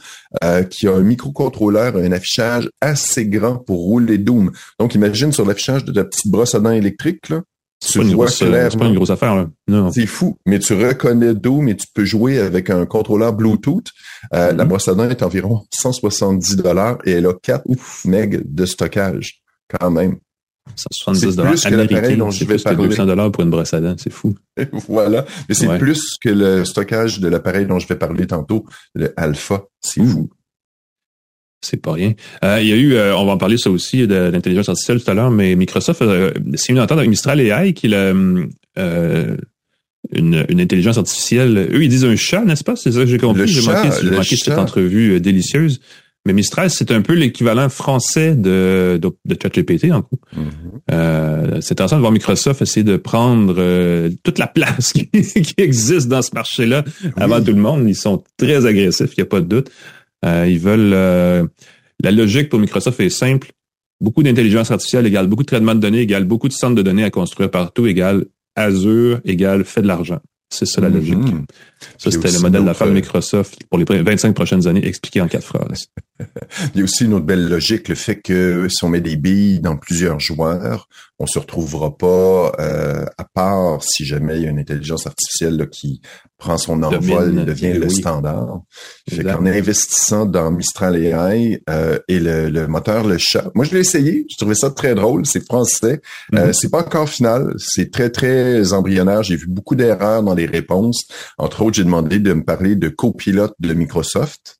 qui 0.70 0.88
a 0.88 0.94
un 0.94 1.02
microcontrôleur, 1.02 1.98
un 1.98 2.12
affichage 2.12 2.70
assez 2.82 3.26
grand 3.26 3.58
pour 3.58 3.80
rouler 3.80 4.18
Doom. 4.18 4.52
Donc, 4.80 4.96
imagine 4.96 5.32
sur 5.32 5.46
l'affichage 5.46 5.86
de 5.86 5.92
ta 5.92 6.04
petite 6.04 6.32
brosse 6.32 6.56
à 6.56 6.60
dents 6.60 6.72
électrique 6.72 7.30
là. 7.30 7.42
C'est 7.84 8.00
pas, 8.00 8.06
une 8.06 8.94
grosse 8.94 9.10
affaire. 9.10 9.36
Là. 9.68 9.90
C'est 9.92 10.06
fou, 10.06 10.38
mais 10.46 10.60
tu 10.60 10.74
reconnais 10.74 11.34
Doom 11.34 11.68
et 11.68 11.76
tu 11.76 11.88
peux 11.94 12.06
jouer 12.06 12.40
avec 12.40 12.70
un 12.70 12.86
contrôleur 12.86 13.34
Bluetooth. 13.34 13.88
Euh, 14.34 14.52
La 14.52 14.64
mm-hmm. 14.64 14.68
brosse 14.68 14.88
à 14.88 14.94
dents 14.94 15.10
est 15.10 15.24
environ 15.24 15.64
170 15.74 16.58
dollars 16.58 17.00
et 17.06 17.12
elle 17.12 17.26
a 17.26 17.34
4 17.34 17.64
MB 18.06 18.42
de 18.46 18.66
stockage 18.66 19.42
quand 19.68 19.90
même. 19.90 20.18
170 20.76 21.36
dollars 21.36 21.56
américains, 21.66 22.18
dont 22.18 22.30
je 22.30 22.46
vais 22.46 22.58
parler. 22.60 22.88
200 22.88 23.06
dollars 23.08 23.32
pour 23.32 23.44
une 23.44 23.50
brosse 23.50 23.74
à 23.74 23.82
dents, 23.82 23.96
c'est 23.98 24.12
fou. 24.14 24.36
voilà, 24.88 25.26
mais 25.50 25.56
c'est 25.56 25.78
plus 25.80 26.18
que 26.24 26.30
le 26.30 26.66
stockage 26.66 27.20
de 27.20 27.28
l'appareil 27.28 27.66
dont 27.66 27.80
je 27.80 27.88
vais 27.88 27.96
parler 27.96 28.28
tantôt, 28.28 28.66
le 28.94 29.12
Alpha, 29.18 29.64
c'est 29.82 30.04
fou. 30.04 30.30
C'est 31.64 31.82
pas 31.82 31.94
rien. 31.94 32.14
Euh, 32.44 32.60
il 32.62 32.68
y 32.68 32.74
a 32.74 32.76
eu, 32.76 32.96
euh, 32.96 33.16
on 33.16 33.26
va 33.26 33.34
en 33.34 33.38
parler 33.38 33.58
ça 33.58 33.70
aussi 33.70 34.08
de 34.08 34.16
l'intelligence 34.16 34.68
artificielle 34.68 35.02
tout 35.04 35.12
à 35.12 35.14
l'heure, 35.14 35.30
mais 35.30 35.56
Microsoft 35.56 36.02
euh, 36.02 36.32
s'est 36.56 36.74
mis 36.74 36.80
en 36.80 36.84
entente 36.84 36.98
avec 36.98 37.10
Mistral 37.10 37.40
AI 37.40 37.74
qui 37.74 37.88
est 37.88 37.94
euh, 37.94 39.38
une, 40.12 40.46
une, 40.50 40.60
intelligence 40.60 40.98
artificielle. 40.98 41.70
Eux, 41.72 41.84
ils 41.84 41.90
disent 41.90 42.06
un 42.06 42.16
chat, 42.16 42.44
n'est-ce 42.44 42.64
pas? 42.64 42.76
C'est 42.76 42.92
ça 42.92 43.02
que 43.02 43.06
j'ai 43.06 43.20
compris. 43.20 43.48
J'ai 43.48 43.62
manqué, 43.62 43.90
manqué 44.10 44.36
cette 44.36 44.58
entrevue 44.58 45.22
délicieuse. 45.22 45.80
Mais 46.26 46.34
Mistral, 46.34 46.70
c'est 46.70 46.92
un 46.92 47.02
peu 47.02 47.14
l'équivalent 47.14 47.68
français 47.68 48.36
de, 48.36 49.00
de, 49.02 49.12
de 49.26 49.38
ChatGPT, 49.42 49.92
en 49.92 50.04
coup. 50.04 50.20
Mm-hmm. 50.36 51.62
c'est 51.62 51.72
intéressant 51.72 51.96
de 51.96 52.02
voir 52.02 52.12
Microsoft 52.12 52.62
essayer 52.62 52.84
de 52.84 52.96
prendre 52.96 53.56
toute 54.24 54.38
la 54.38 54.46
place 54.46 54.94
qui, 54.94 55.10
existe 55.58 56.08
dans 56.08 56.22
ce 56.22 56.32
marché-là 56.34 56.84
avant 57.18 57.42
tout 57.42 57.54
le 57.54 57.62
monde. 57.62 57.88
Ils 57.88 57.96
sont 57.96 58.24
très 58.38 58.66
agressifs, 58.68 59.14
il 59.18 59.22
n'y 59.22 59.24
a 59.24 59.28
pas 59.28 59.42
de 59.42 59.48
doute. 59.48 59.72
Euh, 60.26 60.48
ils 60.48 60.60
veulent 60.60 60.94
euh, 60.94 61.46
la 62.04 62.12
logique 62.12 62.50
pour 62.50 62.60
Microsoft 62.60 63.00
est 63.00 63.10
simple. 63.10 63.52
Beaucoup 64.00 64.24
d'intelligence 64.24 64.72
artificielle 64.72 65.06
égale 65.06 65.28
beaucoup 65.28 65.44
de 65.44 65.48
traitement 65.48 65.76
de 65.76 65.80
données 65.80 66.02
égale 66.02 66.26
beaucoup 66.26 66.48
de 66.48 66.54
centres 66.54 66.76
de 66.76 66.82
données 66.82 67.04
à 67.04 67.12
construire 67.12 67.52
partout 67.52 67.86
égale 67.86 68.26
Azure 68.56 69.22
égale 69.26 69.64
fait 69.64 69.82
de 69.82 69.88
l'argent. 69.88 70.20
C'est 70.50 70.66
ça 70.66 70.82
la 70.82 70.90
mm-hmm. 70.90 70.94
logique. 70.94 71.36
Ça, 71.98 72.12
c'était 72.12 72.32
le 72.32 72.40
modèle 72.40 72.66
d'affaires 72.66 72.88
de 72.88 72.94
Microsoft 72.94 73.64
pour 73.70 73.80
les 73.80 73.86
25 73.86 74.34
prochaines 74.34 74.68
années, 74.68 74.86
expliqué 74.86 75.22
en 75.22 75.28
quatre 75.28 75.46
phrases. 75.46 75.88
Il 76.74 76.80
y 76.80 76.82
a 76.82 76.84
aussi 76.84 77.06
une 77.06 77.14
autre 77.14 77.26
belle 77.26 77.48
logique, 77.48 77.88
le 77.88 77.96
fait 77.96 78.22
que 78.22 78.68
si 78.70 78.84
on 78.84 78.90
met 78.90 79.02
des 79.02 79.16
billes 79.16 79.60
dans 79.60 79.78
plusieurs 79.78 80.20
joueurs, 80.20 80.88
on 81.22 81.28
se 81.28 81.38
retrouvera 81.38 81.96
pas, 81.96 82.52
euh, 82.60 83.06
à 83.18 83.24
part 83.24 83.84
si 83.84 84.06
jamais 84.06 84.38
il 84.38 84.44
y 84.44 84.48
a 84.48 84.50
une 84.50 84.60
intelligence 84.60 85.06
artificielle 85.06 85.70
qui 85.70 86.02
prend 86.38 86.58
son 86.58 86.82
envol 86.82 87.40
et 87.40 87.46
devient 87.46 87.74
le 87.74 87.90
standard. 87.90 88.62
Fait 89.08 89.24
qu'en 89.24 89.46
investissant 89.46 90.26
dans 90.26 90.50
Mistral 90.50 90.98
AI 90.98 91.62
euh, 91.70 92.00
et 92.08 92.20
le, 92.20 92.66
moteur 92.66 93.06
Le 93.06 93.20
Chat, 93.20 93.52
moi 93.54 93.66
je 93.66 93.74
l'ai 93.76 93.82
essayé, 93.82 94.26
je 94.32 94.38
trouvais 94.38 94.56
ça 94.56 94.72
très 94.72 94.96
drôle, 94.96 95.28
c'est 95.28 95.46
français, 95.46 96.02
euh, 96.34 96.48
mm-hmm. 96.48 96.54
c'est 96.54 96.72
pas 96.72 96.80
encore 96.80 97.08
final, 97.08 97.54
c'est 97.58 97.92
très 97.92 98.10
très 98.10 98.74
embryonnaire, 98.74 99.22
j'ai 99.22 99.36
vu 99.36 99.46
beaucoup 99.48 99.76
d'erreurs 99.76 100.24
dans 100.24 100.34
les 100.34 100.48
réponses. 100.48 101.04
Entre 101.38 101.62
autres, 101.62 101.71
j'ai 101.74 101.84
demandé 101.84 102.20
de 102.20 102.34
me 102.34 102.44
parler 102.44 102.76
de 102.76 102.90
copilote 102.90 103.54
de 103.60 103.74
Microsoft. 103.74 104.58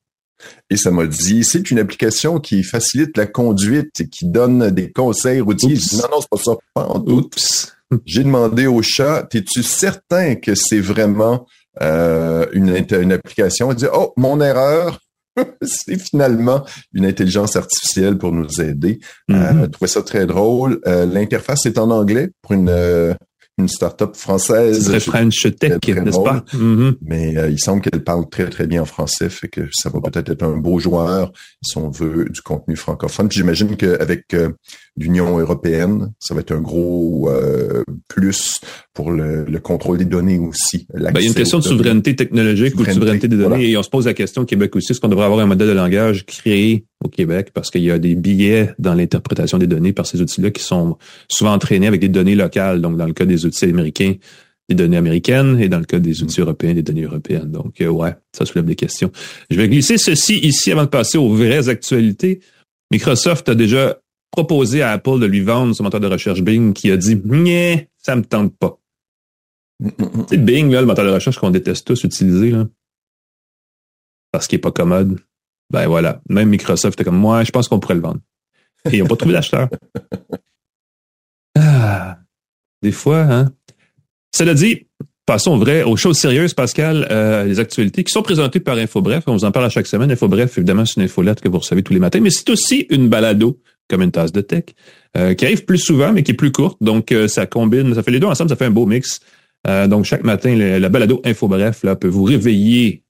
Et 0.70 0.76
ça 0.76 0.90
m'a 0.90 1.06
dit, 1.06 1.44
c'est 1.44 1.70
une 1.70 1.78
application 1.78 2.40
qui 2.40 2.64
facilite 2.64 3.16
la 3.16 3.26
conduite 3.26 4.00
et 4.00 4.08
qui 4.08 4.26
donne 4.26 4.70
des 4.70 4.90
conseils 4.90 5.40
routiers. 5.40 5.78
non, 5.94 6.08
non, 6.10 6.20
c'est 6.20 6.30
pas 6.30 6.36
ça. 6.38 6.98
Oups. 7.06 7.72
J'ai 8.06 8.24
demandé 8.24 8.66
au 8.66 8.82
chat, 8.82 9.28
es-tu 9.34 9.62
certain 9.62 10.34
que 10.36 10.54
c'est 10.54 10.80
vraiment 10.80 11.46
euh, 11.80 12.46
une, 12.52 12.74
une 12.90 13.12
application? 13.12 13.70
Il 13.70 13.76
dit, 13.76 13.86
oh, 13.92 14.12
mon 14.16 14.40
erreur. 14.40 14.98
c'est 15.62 15.98
finalement 15.98 16.62
une 16.92 17.06
intelligence 17.06 17.56
artificielle 17.56 18.18
pour 18.18 18.32
nous 18.32 18.60
aider. 18.60 19.00
Mm 19.28 19.68
-hmm. 19.70 19.86
ça 19.86 20.02
très 20.02 20.26
drôle. 20.26 20.80
Euh, 20.86 21.06
l'interface 21.06 21.64
est 21.64 21.78
en 21.78 21.90
anglais 21.90 22.30
pour 22.42 22.52
une 22.52 22.68
euh, 22.68 23.14
une 23.62 23.68
start-up 23.68 24.16
française. 24.16 24.84
Très 24.86 25.00
French 25.00 25.46
Tech, 25.58 25.78
n'est-ce 25.86 26.22
pas? 26.22 26.44
Mm-hmm. 26.52 26.96
Mais 27.02 27.36
euh, 27.36 27.50
il 27.50 27.58
semble 27.58 27.80
qu'elle 27.80 28.02
parle 28.04 28.28
très, 28.28 28.48
très 28.48 28.66
bien 28.66 28.82
en 28.82 28.86
français, 28.86 29.28
fait 29.28 29.48
que 29.48 29.68
ça 29.72 29.90
va 29.90 30.00
peut-être 30.00 30.30
être 30.30 30.42
un 30.42 30.56
beau 30.56 30.78
joueur 30.78 31.32
si 31.62 31.78
on 31.78 31.90
veut 31.90 32.28
du 32.28 32.42
contenu 32.42 32.76
francophone. 32.76 33.28
Puis 33.28 33.38
j'imagine 33.38 33.76
qu'avec 33.76 34.34
euh, 34.34 34.50
l'Union 34.96 35.38
européenne, 35.38 36.12
ça 36.18 36.34
va 36.34 36.40
être 36.40 36.52
un 36.52 36.60
gros 36.60 37.30
euh, 37.30 37.82
plus 38.08 38.60
pour 38.92 39.10
le, 39.10 39.44
contrôle 39.60 39.98
des 39.98 40.04
données 40.04 40.38
aussi. 40.38 40.86
Ben, 40.92 41.12
il 41.16 41.22
y 41.22 41.24
a 41.24 41.28
une 41.28 41.34
question 41.34 41.58
de 41.58 41.64
souveraineté 41.64 42.14
technologique 42.14 42.78
ou 42.78 42.84
de 42.84 42.90
souveraineté 42.90 43.28
des 43.28 43.36
données. 43.36 43.70
Et 43.70 43.76
on 43.76 43.82
se 43.82 43.88
pose 43.88 44.06
la 44.06 44.14
question 44.14 44.42
au 44.42 44.44
Québec 44.44 44.74
aussi, 44.76 44.92
est-ce 44.92 45.00
qu'on 45.00 45.08
devrait 45.08 45.24
avoir 45.24 45.40
un 45.40 45.46
modèle 45.46 45.68
de 45.68 45.72
langage 45.72 46.26
créé 46.26 46.84
au 47.02 47.08
Québec 47.08 47.50
parce 47.54 47.70
qu'il 47.70 47.82
y 47.82 47.90
a 47.90 47.98
des 47.98 48.14
billets 48.14 48.74
dans 48.78 48.94
l'interprétation 48.94 49.58
des 49.58 49.66
données 49.66 49.92
par 49.92 50.06
ces 50.06 50.20
outils-là 50.20 50.50
qui 50.50 50.62
sont 50.62 50.98
souvent 51.28 51.52
entraînés 51.52 51.86
avec 51.86 52.00
des 52.00 52.08
données 52.08 52.34
locales. 52.34 52.80
Donc, 52.80 52.96
dans 52.96 53.06
le 53.06 53.14
cas 53.14 53.24
des 53.24 53.46
outils 53.46 53.64
américains, 53.64 54.14
des 54.68 54.74
données 54.74 54.98
américaines 54.98 55.58
et 55.60 55.68
dans 55.68 55.78
le 55.78 55.84
cas 55.84 55.98
des 55.98 56.22
outils 56.22 56.40
européens, 56.40 56.74
des 56.74 56.82
données 56.82 57.04
européennes. 57.04 57.50
Donc, 57.50 57.80
euh, 57.80 57.88
ouais, 57.88 58.14
ça 58.32 58.44
soulève 58.44 58.66
des 58.66 58.76
questions. 58.76 59.10
Je 59.50 59.56
vais 59.56 59.68
glisser 59.68 59.96
ceci 59.96 60.38
ici 60.38 60.70
avant 60.70 60.84
de 60.84 60.88
passer 60.88 61.18
aux 61.18 61.30
vraies 61.30 61.68
actualités. 61.68 62.40
Microsoft 62.90 63.48
a 63.48 63.54
déjà 63.54 63.98
proposé 64.32 64.82
à 64.82 64.90
Apple 64.90 65.20
de 65.20 65.26
lui 65.26 65.42
vendre 65.42 65.74
son 65.74 65.84
moteur 65.84 66.00
de 66.00 66.08
recherche 66.08 66.42
Bing 66.42 66.72
qui 66.72 66.90
a 66.90 66.96
dit 66.96 67.20
«Nyeh, 67.24 67.88
ça 67.98 68.16
me 68.16 68.24
tente 68.24 68.56
pas». 68.56 68.78
C'est 70.28 70.38
Bing, 70.38 70.70
là, 70.72 70.80
le 70.80 70.86
moteur 70.86 71.04
de 71.04 71.10
recherche 71.10 71.38
qu'on 71.38 71.50
déteste 71.50 71.86
tous 71.86 72.02
utiliser, 72.02 72.50
là, 72.50 72.66
parce 74.32 74.48
qu'il 74.48 74.56
est 74.56 74.60
pas 74.60 74.72
commode. 74.72 75.20
Ben 75.70 75.86
voilà, 75.86 76.20
même 76.28 76.48
Microsoft 76.48 76.98
était 76.98 77.04
comme 77.04 77.18
moi, 77.18 77.44
je 77.44 77.50
pense 77.50 77.68
qu'on 77.68 77.78
pourrait 77.78 77.94
le 77.94 78.00
vendre. 78.00 78.20
Et 78.90 78.96
ils 78.96 79.00
n'ont 79.00 79.06
pas 79.06 79.16
trouvé 79.16 79.34
d'acheteur. 79.34 79.68
Ah, 81.54 82.18
des 82.80 82.92
fois, 82.92 83.20
hein. 83.20 83.52
Cela 84.34 84.54
dit, 84.54 84.86
passons 85.26 85.58
vrai 85.58 85.82
aux 85.82 85.96
choses 85.96 86.16
sérieuses, 86.16 86.54
Pascal, 86.54 87.06
euh, 87.10 87.44
les 87.44 87.60
actualités 87.60 88.04
qui 88.04 88.10
sont 88.10 88.22
présentées 88.22 88.58
par 88.58 88.78
InfoBref. 88.78 89.24
On 89.26 89.34
vous 89.34 89.44
en 89.44 89.52
parle 89.52 89.66
à 89.66 89.68
chaque 89.68 89.86
semaine. 89.86 90.10
InfoBref, 90.10 90.56
évidemment, 90.56 90.86
c'est 90.86 90.96
une 90.96 91.02
infolette 91.02 91.42
que 91.42 91.50
vous 91.50 91.58
recevez 91.58 91.82
tous 91.82 91.92
les 91.92 91.98
matins, 91.98 92.20
mais 92.20 92.30
c'est 92.30 92.48
aussi 92.48 92.86
une 92.88 93.10
balado, 93.10 93.60
comme 93.92 94.02
une 94.02 94.10
tasse 94.10 94.32
de 94.32 94.40
tech, 94.40 94.64
euh, 95.16 95.34
qui 95.34 95.44
arrive 95.44 95.64
plus 95.66 95.78
souvent, 95.78 96.12
mais 96.12 96.22
qui 96.22 96.32
est 96.32 96.34
plus 96.34 96.50
courte. 96.50 96.78
Donc, 96.80 97.12
euh, 97.12 97.28
ça 97.28 97.44
combine, 97.46 97.94
ça 97.94 98.02
fait 98.02 98.10
les 98.10 98.20
deux 98.20 98.26
ensemble, 98.26 98.48
ça 98.48 98.56
fait 98.56 98.64
un 98.64 98.70
beau 98.70 98.86
mix. 98.86 99.20
donc, 99.88 100.06
chaque 100.06 100.24
matin, 100.24 100.56
la 100.56 100.88
balado 100.88 101.20
InfoBref 101.24 101.84
là, 101.84 101.94
peut 101.94 102.08
vous 102.08 102.24
réveiller 102.24 103.04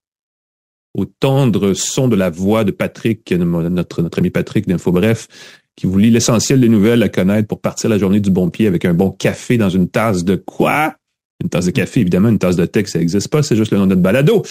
au 0.94 1.06
tendre 1.06 1.72
son 1.72 2.08
de 2.08 2.16
la 2.16 2.30
voix 2.30 2.64
de 2.64 2.70
Patrick, 2.70 3.32
notre, 3.32 4.02
notre 4.02 4.18
ami 4.18 4.30
Patrick 4.30 4.68
d'InfoBref, 4.68 5.28
qui 5.76 5.86
vous 5.86 5.98
lit 5.98 6.10
l'essentiel 6.10 6.60
des 6.60 6.68
nouvelles 6.68 7.02
à 7.02 7.08
connaître 7.08 7.48
pour 7.48 7.60
partir 7.60 7.88
la 7.88 7.98
journée 7.98 8.20
du 8.20 8.30
bon 8.30 8.50
pied 8.50 8.66
avec 8.66 8.84
un 8.84 8.92
bon 8.92 9.10
café 9.10 9.56
dans 9.56 9.70
une 9.70 9.88
tasse 9.88 10.24
de 10.24 10.36
quoi? 10.36 10.94
Une 11.42 11.48
tasse 11.48 11.66
de 11.66 11.70
café, 11.70 12.00
évidemment, 12.00 12.28
une 12.28 12.38
tasse 12.38 12.56
de 12.56 12.66
texte, 12.66 12.92
ça 12.92 12.98
n'existe 12.98 13.28
pas, 13.28 13.42
c'est 13.42 13.56
juste 13.56 13.72
le 13.72 13.78
nom 13.78 13.84
de 13.84 13.90
notre 13.90 14.02
balado. 14.02 14.42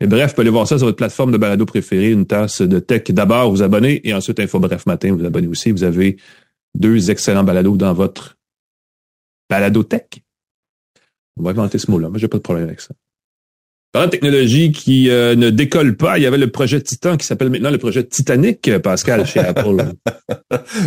Et 0.00 0.06
bref, 0.06 0.30
vous 0.30 0.34
pouvez 0.34 0.42
aller 0.42 0.50
voir 0.50 0.68
ça 0.68 0.78
sur 0.78 0.86
votre 0.86 0.96
plateforme 0.96 1.32
de 1.32 1.38
balado 1.38 1.66
préférée, 1.66 2.12
une 2.12 2.26
tasse 2.26 2.62
de 2.62 2.78
tech. 2.78 3.04
D'abord, 3.08 3.50
vous 3.50 3.62
abonnez 3.62 4.06
et 4.08 4.14
ensuite 4.14 4.38
Info 4.38 4.60
Bref 4.60 4.86
Matin, 4.86 5.14
vous 5.14 5.24
abonnez 5.24 5.48
aussi. 5.48 5.72
Vous 5.72 5.82
avez 5.82 6.16
deux 6.74 7.10
excellents 7.10 7.44
balados 7.44 7.76
dans 7.76 7.92
votre 7.92 8.38
balado 9.50 9.82
tech. 9.82 10.06
On 11.36 11.42
va 11.42 11.50
inventer 11.50 11.78
ce 11.78 11.90
mot-là, 11.90 12.10
mais 12.10 12.18
j'ai 12.18 12.28
pas 12.28 12.38
de 12.38 12.42
problème 12.42 12.66
avec 12.66 12.80
ça. 12.80 12.94
Parlant 13.90 14.08
de 14.08 14.10
technologie 14.10 14.70
qui 14.70 15.08
euh, 15.08 15.34
ne 15.34 15.48
décolle 15.48 15.96
pas, 15.96 16.18
il 16.18 16.22
y 16.22 16.26
avait 16.26 16.36
le 16.36 16.50
projet 16.50 16.78
Titan 16.78 17.16
qui 17.16 17.26
s'appelle 17.26 17.48
maintenant 17.48 17.70
le 17.70 17.78
projet 17.78 18.04
Titanic, 18.04 18.70
Pascal, 18.78 19.26
chez 19.26 19.40
Apple. 19.48 19.94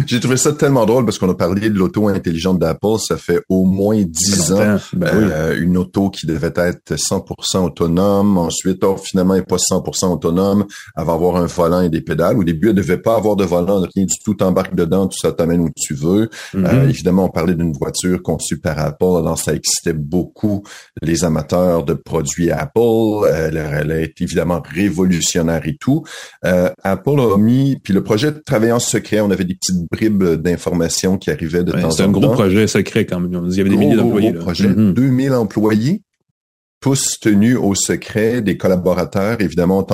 J'ai 0.06 0.20
trouvé 0.20 0.38
ça 0.38 0.54
tellement 0.54 0.86
drôle 0.86 1.06
parce 1.06 1.18
qu'on 1.18 1.30
a 1.32 1.34
parlé 1.34 1.72
de 1.72 1.80
l'auto 1.80 2.08
intelligente 2.10 2.60
d'Apple. 2.60 3.00
Ça 3.00 3.18
fait 3.18 3.42
au 3.50 3.66
moins 3.66 4.04
dix 4.04 4.52
ans. 4.52 4.78
Ben 4.94 5.10
euh, 5.16 5.60
une 5.60 5.78
auto 5.78 6.12
qui 6.12 6.28
devait 6.28 6.54
être 6.56 6.94
100% 6.94 7.66
autonome. 7.66 8.38
Ensuite, 8.38 8.84
oh, 8.84 8.98
finalement, 8.98 9.34
elle 9.34 9.42
n'est 9.42 9.46
pas 9.48 9.58
100% 9.58 10.14
autonome. 10.14 10.66
Elle 10.96 11.04
va 11.04 11.14
avoir 11.14 11.38
un 11.38 11.48
volant 11.48 11.82
et 11.82 11.90
des 11.90 12.02
pédales. 12.02 12.38
Au 12.38 12.44
début, 12.44 12.70
elle 12.70 12.76
devait 12.76 13.00
pas 13.00 13.16
avoir 13.16 13.36
de 13.36 13.46
volant, 13.46 13.82
rien 13.96 14.06
du 14.06 14.16
tout. 14.24 14.36
T'embarques 14.36 14.76
dedans, 14.76 15.08
tout 15.08 15.18
ça 15.20 15.32
t'amène 15.32 15.62
où 15.62 15.70
tu 15.76 15.96
veux. 15.96 16.30
Mm-hmm. 16.54 16.66
Euh, 16.68 16.88
évidemment, 16.88 17.26
on 17.26 17.30
parlait 17.30 17.56
d'une 17.56 17.74
voiture 17.74 18.22
conçue 18.22 18.60
par 18.60 18.78
Apple. 18.78 19.18
Alors, 19.18 19.40
ça 19.40 19.56
excitait 19.56 19.94
beaucoup 19.94 20.62
les 21.02 21.24
amateurs 21.24 21.84
de 21.84 21.96
produits 21.96 22.52
Apple. 22.52 22.91
Elle, 23.26 23.58
elle 23.58 23.92
est 23.92 24.22
évidemment 24.22 24.62
révolutionnaire 24.74 25.62
et 25.66 25.76
tout. 25.80 26.04
Euh, 26.46 26.70
Apple 26.84 27.20
a 27.20 27.38
mis, 27.38 27.78
puis 27.84 27.94
le 27.94 28.04
projet 28.04 28.32
travaillait 28.32 28.74
en 28.74 28.80
secret. 28.80 29.20
On 29.22 29.32
avait 29.32 29.46
des 29.46 29.56
petites 29.56 29.88
bribes 29.92 30.24
d'informations 30.24 31.18
qui 31.18 31.32
arrivaient 31.32 31.64
de 31.64 31.72
temps 31.72 31.78
en 31.78 31.82
temps. 31.82 31.92
C'est 31.92 32.04
un 32.04 32.12
gros 32.12 32.30
projet 32.30 32.68
secret 32.68 33.06
quand 33.06 33.20
même. 33.20 33.48
Il 33.50 33.58
y 33.58 33.62
avait 33.62 33.70
des 33.70 33.78
milliers 33.78 33.96
d'employés. 33.96 34.32
Gros 34.32 34.44
projet, 34.44 34.68
2000 34.70 35.30
mm-hmm. 35.30 35.36
employés 35.36 36.02
tous 36.82 37.20
tenus 37.22 37.58
au 37.58 37.76
secret, 37.76 38.42
des 38.42 38.58
collaborateurs. 38.58 39.40
Évidemment, 39.40 39.88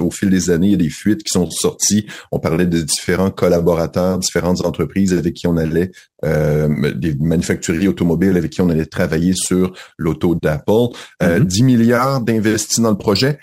au 0.00 0.10
fil 0.10 0.30
des 0.30 0.50
années, 0.50 0.66
il 0.66 0.72
y 0.72 0.74
a 0.74 0.78
des 0.78 0.90
fuites 0.90 1.22
qui 1.22 1.30
sont 1.30 1.48
sorties. 1.48 2.06
On 2.32 2.40
parlait 2.40 2.66
de 2.66 2.80
différents 2.80 3.30
collaborateurs, 3.30 4.18
différentes 4.18 4.64
entreprises 4.64 5.14
avec 5.14 5.34
qui 5.34 5.46
on 5.46 5.56
allait, 5.56 5.92
euh, 6.24 6.92
des 6.94 7.14
manufacturiers 7.14 7.88
automobiles 7.88 8.36
avec 8.36 8.50
qui 8.50 8.60
on 8.60 8.68
allait 8.68 8.86
travailler 8.86 9.34
sur 9.34 9.72
l'auto 9.96 10.34
d'Apple. 10.34 10.88
10 11.22 11.62
euh, 11.62 11.64
milliards 11.64 12.20
d'investis 12.20 12.80
dans 12.80 12.90
le 12.90 12.98
projet 12.98 13.38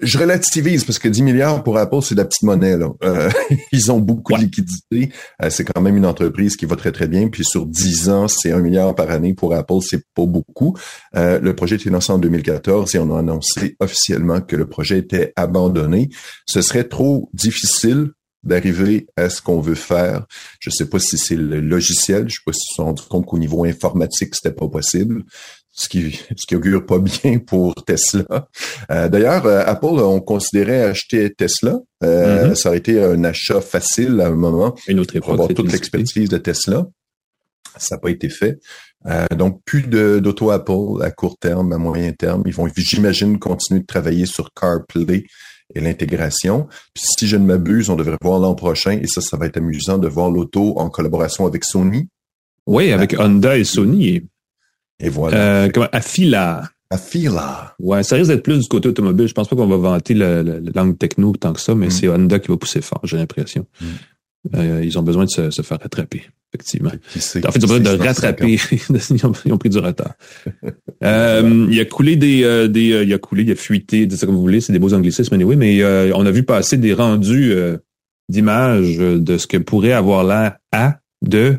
je 0.00 0.18
relativise 0.18 0.84
parce 0.84 0.98
que 0.98 1.08
10 1.08 1.22
milliards 1.22 1.62
pour 1.62 1.78
Apple, 1.78 2.02
c'est 2.02 2.14
de 2.14 2.20
la 2.20 2.24
petite 2.24 2.42
monnaie. 2.42 2.76
Là. 2.76 2.88
Euh, 3.04 3.30
ils 3.72 3.92
ont 3.92 4.00
beaucoup 4.00 4.34
de 4.34 4.40
liquidités. 4.40 5.12
Euh, 5.42 5.50
c'est 5.50 5.64
quand 5.64 5.80
même 5.80 5.96
une 5.96 6.06
entreprise 6.06 6.56
qui 6.56 6.66
va 6.66 6.76
très, 6.76 6.92
très 6.92 7.08
bien. 7.08 7.28
Puis 7.28 7.44
sur 7.44 7.66
10 7.66 8.08
ans, 8.10 8.28
c'est 8.28 8.52
un 8.52 8.60
milliard 8.60 8.94
par 8.94 9.10
année 9.10 9.34
pour 9.34 9.54
Apple, 9.54 9.80
c'est 9.82 10.04
pas 10.14 10.26
beaucoup. 10.26 10.76
Euh, 11.16 11.38
le 11.38 11.54
projet 11.54 11.76
était 11.76 11.90
lancé 11.90 12.12
en 12.12 12.18
2014 12.18 12.94
et 12.94 12.98
on 12.98 13.14
a 13.14 13.18
annoncé 13.20 13.76
officiellement 13.80 14.40
que 14.40 14.56
le 14.56 14.66
projet 14.66 14.98
était 14.98 15.32
abandonné. 15.36 16.08
Ce 16.46 16.62
serait 16.62 16.84
trop 16.84 17.30
difficile 17.32 18.10
d'arriver 18.42 19.06
à 19.16 19.30
ce 19.30 19.40
qu'on 19.40 19.60
veut 19.60 19.74
faire. 19.74 20.26
Je 20.60 20.68
sais 20.70 20.88
pas 20.88 20.98
si 20.98 21.16
c'est 21.16 21.36
le 21.36 21.60
logiciel, 21.60 22.28
je 22.28 22.34
sais 22.34 22.42
pas 22.44 22.52
si 22.52 22.60
ils 22.60 22.72
se 22.72 22.76
sont 22.76 22.84
rendus 22.84 23.02
compte 23.08 23.24
qu'au 23.26 23.38
niveau 23.38 23.64
informatique, 23.64 24.34
c'était 24.34 24.54
pas 24.54 24.68
possible 24.68 25.24
ce 25.74 25.88
qui, 25.88 26.20
ce 26.36 26.46
qui 26.46 26.54
augure 26.54 26.86
pas 26.86 26.98
bien 26.98 27.38
pour 27.46 27.74
Tesla. 27.84 28.48
Euh, 28.90 29.08
D'ailleurs, 29.08 29.44
euh, 29.46 29.62
Apple, 29.66 29.86
on 29.86 30.20
considérait 30.20 30.82
acheter 30.82 31.34
Tesla. 31.34 31.78
Euh, 32.02 32.50
mm-hmm. 32.50 32.54
Ça 32.54 32.68
aurait 32.68 32.78
été 32.78 33.02
un 33.02 33.24
achat 33.24 33.60
facile 33.60 34.20
à 34.20 34.28
un 34.28 34.36
moment 34.36 34.74
Une 34.86 35.00
autre 35.00 35.18
pour 35.18 35.32
avoir 35.32 35.48
toute 35.48 35.72
l'expertise 35.72 36.28
de 36.28 36.38
Tesla. 36.38 36.86
Ça 37.76 37.96
n'a 37.96 38.00
pas 38.00 38.10
été 38.10 38.28
fait. 38.28 38.60
Euh, 39.06 39.26
donc, 39.36 39.60
plus 39.64 39.82
d'auto 39.82 40.50
Apple 40.50 41.02
à 41.02 41.10
court 41.10 41.36
terme, 41.38 41.72
à 41.72 41.78
moyen 41.78 42.12
terme. 42.12 42.44
Ils 42.46 42.54
vont, 42.54 42.68
j'imagine, 42.76 43.38
continuer 43.40 43.80
de 43.80 43.86
travailler 43.86 44.26
sur 44.26 44.52
CarPlay 44.54 45.24
et 45.74 45.80
l'intégration. 45.80 46.68
Puis 46.94 47.04
si 47.18 47.26
je 47.26 47.36
ne 47.36 47.44
m'abuse, 47.44 47.90
on 47.90 47.96
devrait 47.96 48.16
voir 48.22 48.38
l'an 48.38 48.54
prochain, 48.54 48.92
et 48.92 49.08
ça, 49.08 49.20
ça 49.20 49.36
va 49.36 49.46
être 49.46 49.56
amusant 49.56 49.98
de 49.98 50.06
voir 50.06 50.30
l'auto 50.30 50.78
en 50.78 50.88
collaboration 50.88 51.46
avec 51.46 51.64
Sony. 51.64 52.08
Oui, 52.66 52.92
avec 52.92 53.16
Honda 53.18 53.58
et 53.58 53.64
Sony. 53.64 54.22
Et 55.00 55.08
voilà. 55.08 55.36
Euh, 55.36 55.68
comment, 55.72 55.88
Afila. 55.92 56.62
Afila. 56.90 57.74
Ouais, 57.78 58.02
ça 58.02 58.16
risque 58.16 58.30
d'être 58.30 58.42
plus 58.42 58.58
du 58.58 58.68
côté 58.68 58.88
automobile. 58.88 59.26
Je 59.26 59.34
pense 59.34 59.48
pas 59.48 59.56
qu'on 59.56 59.66
va 59.66 59.76
vanter 59.76 60.14
la, 60.14 60.42
langue 60.42 60.98
techno 60.98 61.32
tant 61.32 61.52
que 61.52 61.60
ça, 61.60 61.74
mais 61.74 61.86
mm. 61.86 61.90
c'est 61.90 62.08
Honda 62.08 62.38
qui 62.38 62.48
va 62.48 62.56
pousser 62.56 62.80
fort, 62.80 63.00
j'ai 63.04 63.16
l'impression. 63.16 63.66
Mm. 63.80 63.86
Euh, 64.56 64.84
ils 64.84 64.98
ont 64.98 65.02
besoin 65.02 65.24
de 65.24 65.30
se, 65.30 65.62
faire 65.62 65.78
rattraper, 65.80 66.22
effectivement. 66.52 66.90
en 66.90 67.18
fait, 67.18 67.40
ils 67.58 67.64
ont 67.64 67.68
besoin 67.68 67.80
de 67.80 68.02
rattraper. 68.02 68.58
ils, 69.10 69.26
ont, 69.26 69.58
pris 69.58 69.70
du 69.70 69.78
retard. 69.78 70.14
euh, 71.04 71.66
il 71.70 71.80
a 71.80 71.84
coulé 71.86 72.16
des, 72.16 72.44
euh, 72.44 72.68
des 72.68 72.92
euh, 72.92 73.04
il 73.04 73.12
a 73.14 73.18
coulé, 73.18 73.42
il 73.44 73.50
a 73.50 73.54
fuité, 73.54 74.06
dites 74.06 74.18
ça 74.18 74.26
comme 74.26 74.34
vous 74.34 74.42
voulez, 74.42 74.60
c'est 74.60 74.72
des 74.72 74.78
beaux 74.78 74.92
anglicismes, 74.92 75.34
anyway, 75.34 75.56
mais 75.56 75.82
euh, 75.82 76.12
on 76.14 76.26
a 76.26 76.30
vu 76.30 76.42
passer 76.42 76.76
des 76.76 76.92
rendus 76.92 77.54
d'images 78.28 78.98
de 78.98 79.38
ce 79.38 79.46
que 79.46 79.56
pourrait 79.56 79.92
avoir 79.92 80.24
l'air 80.24 80.56
à 80.72 80.98
de 81.22 81.56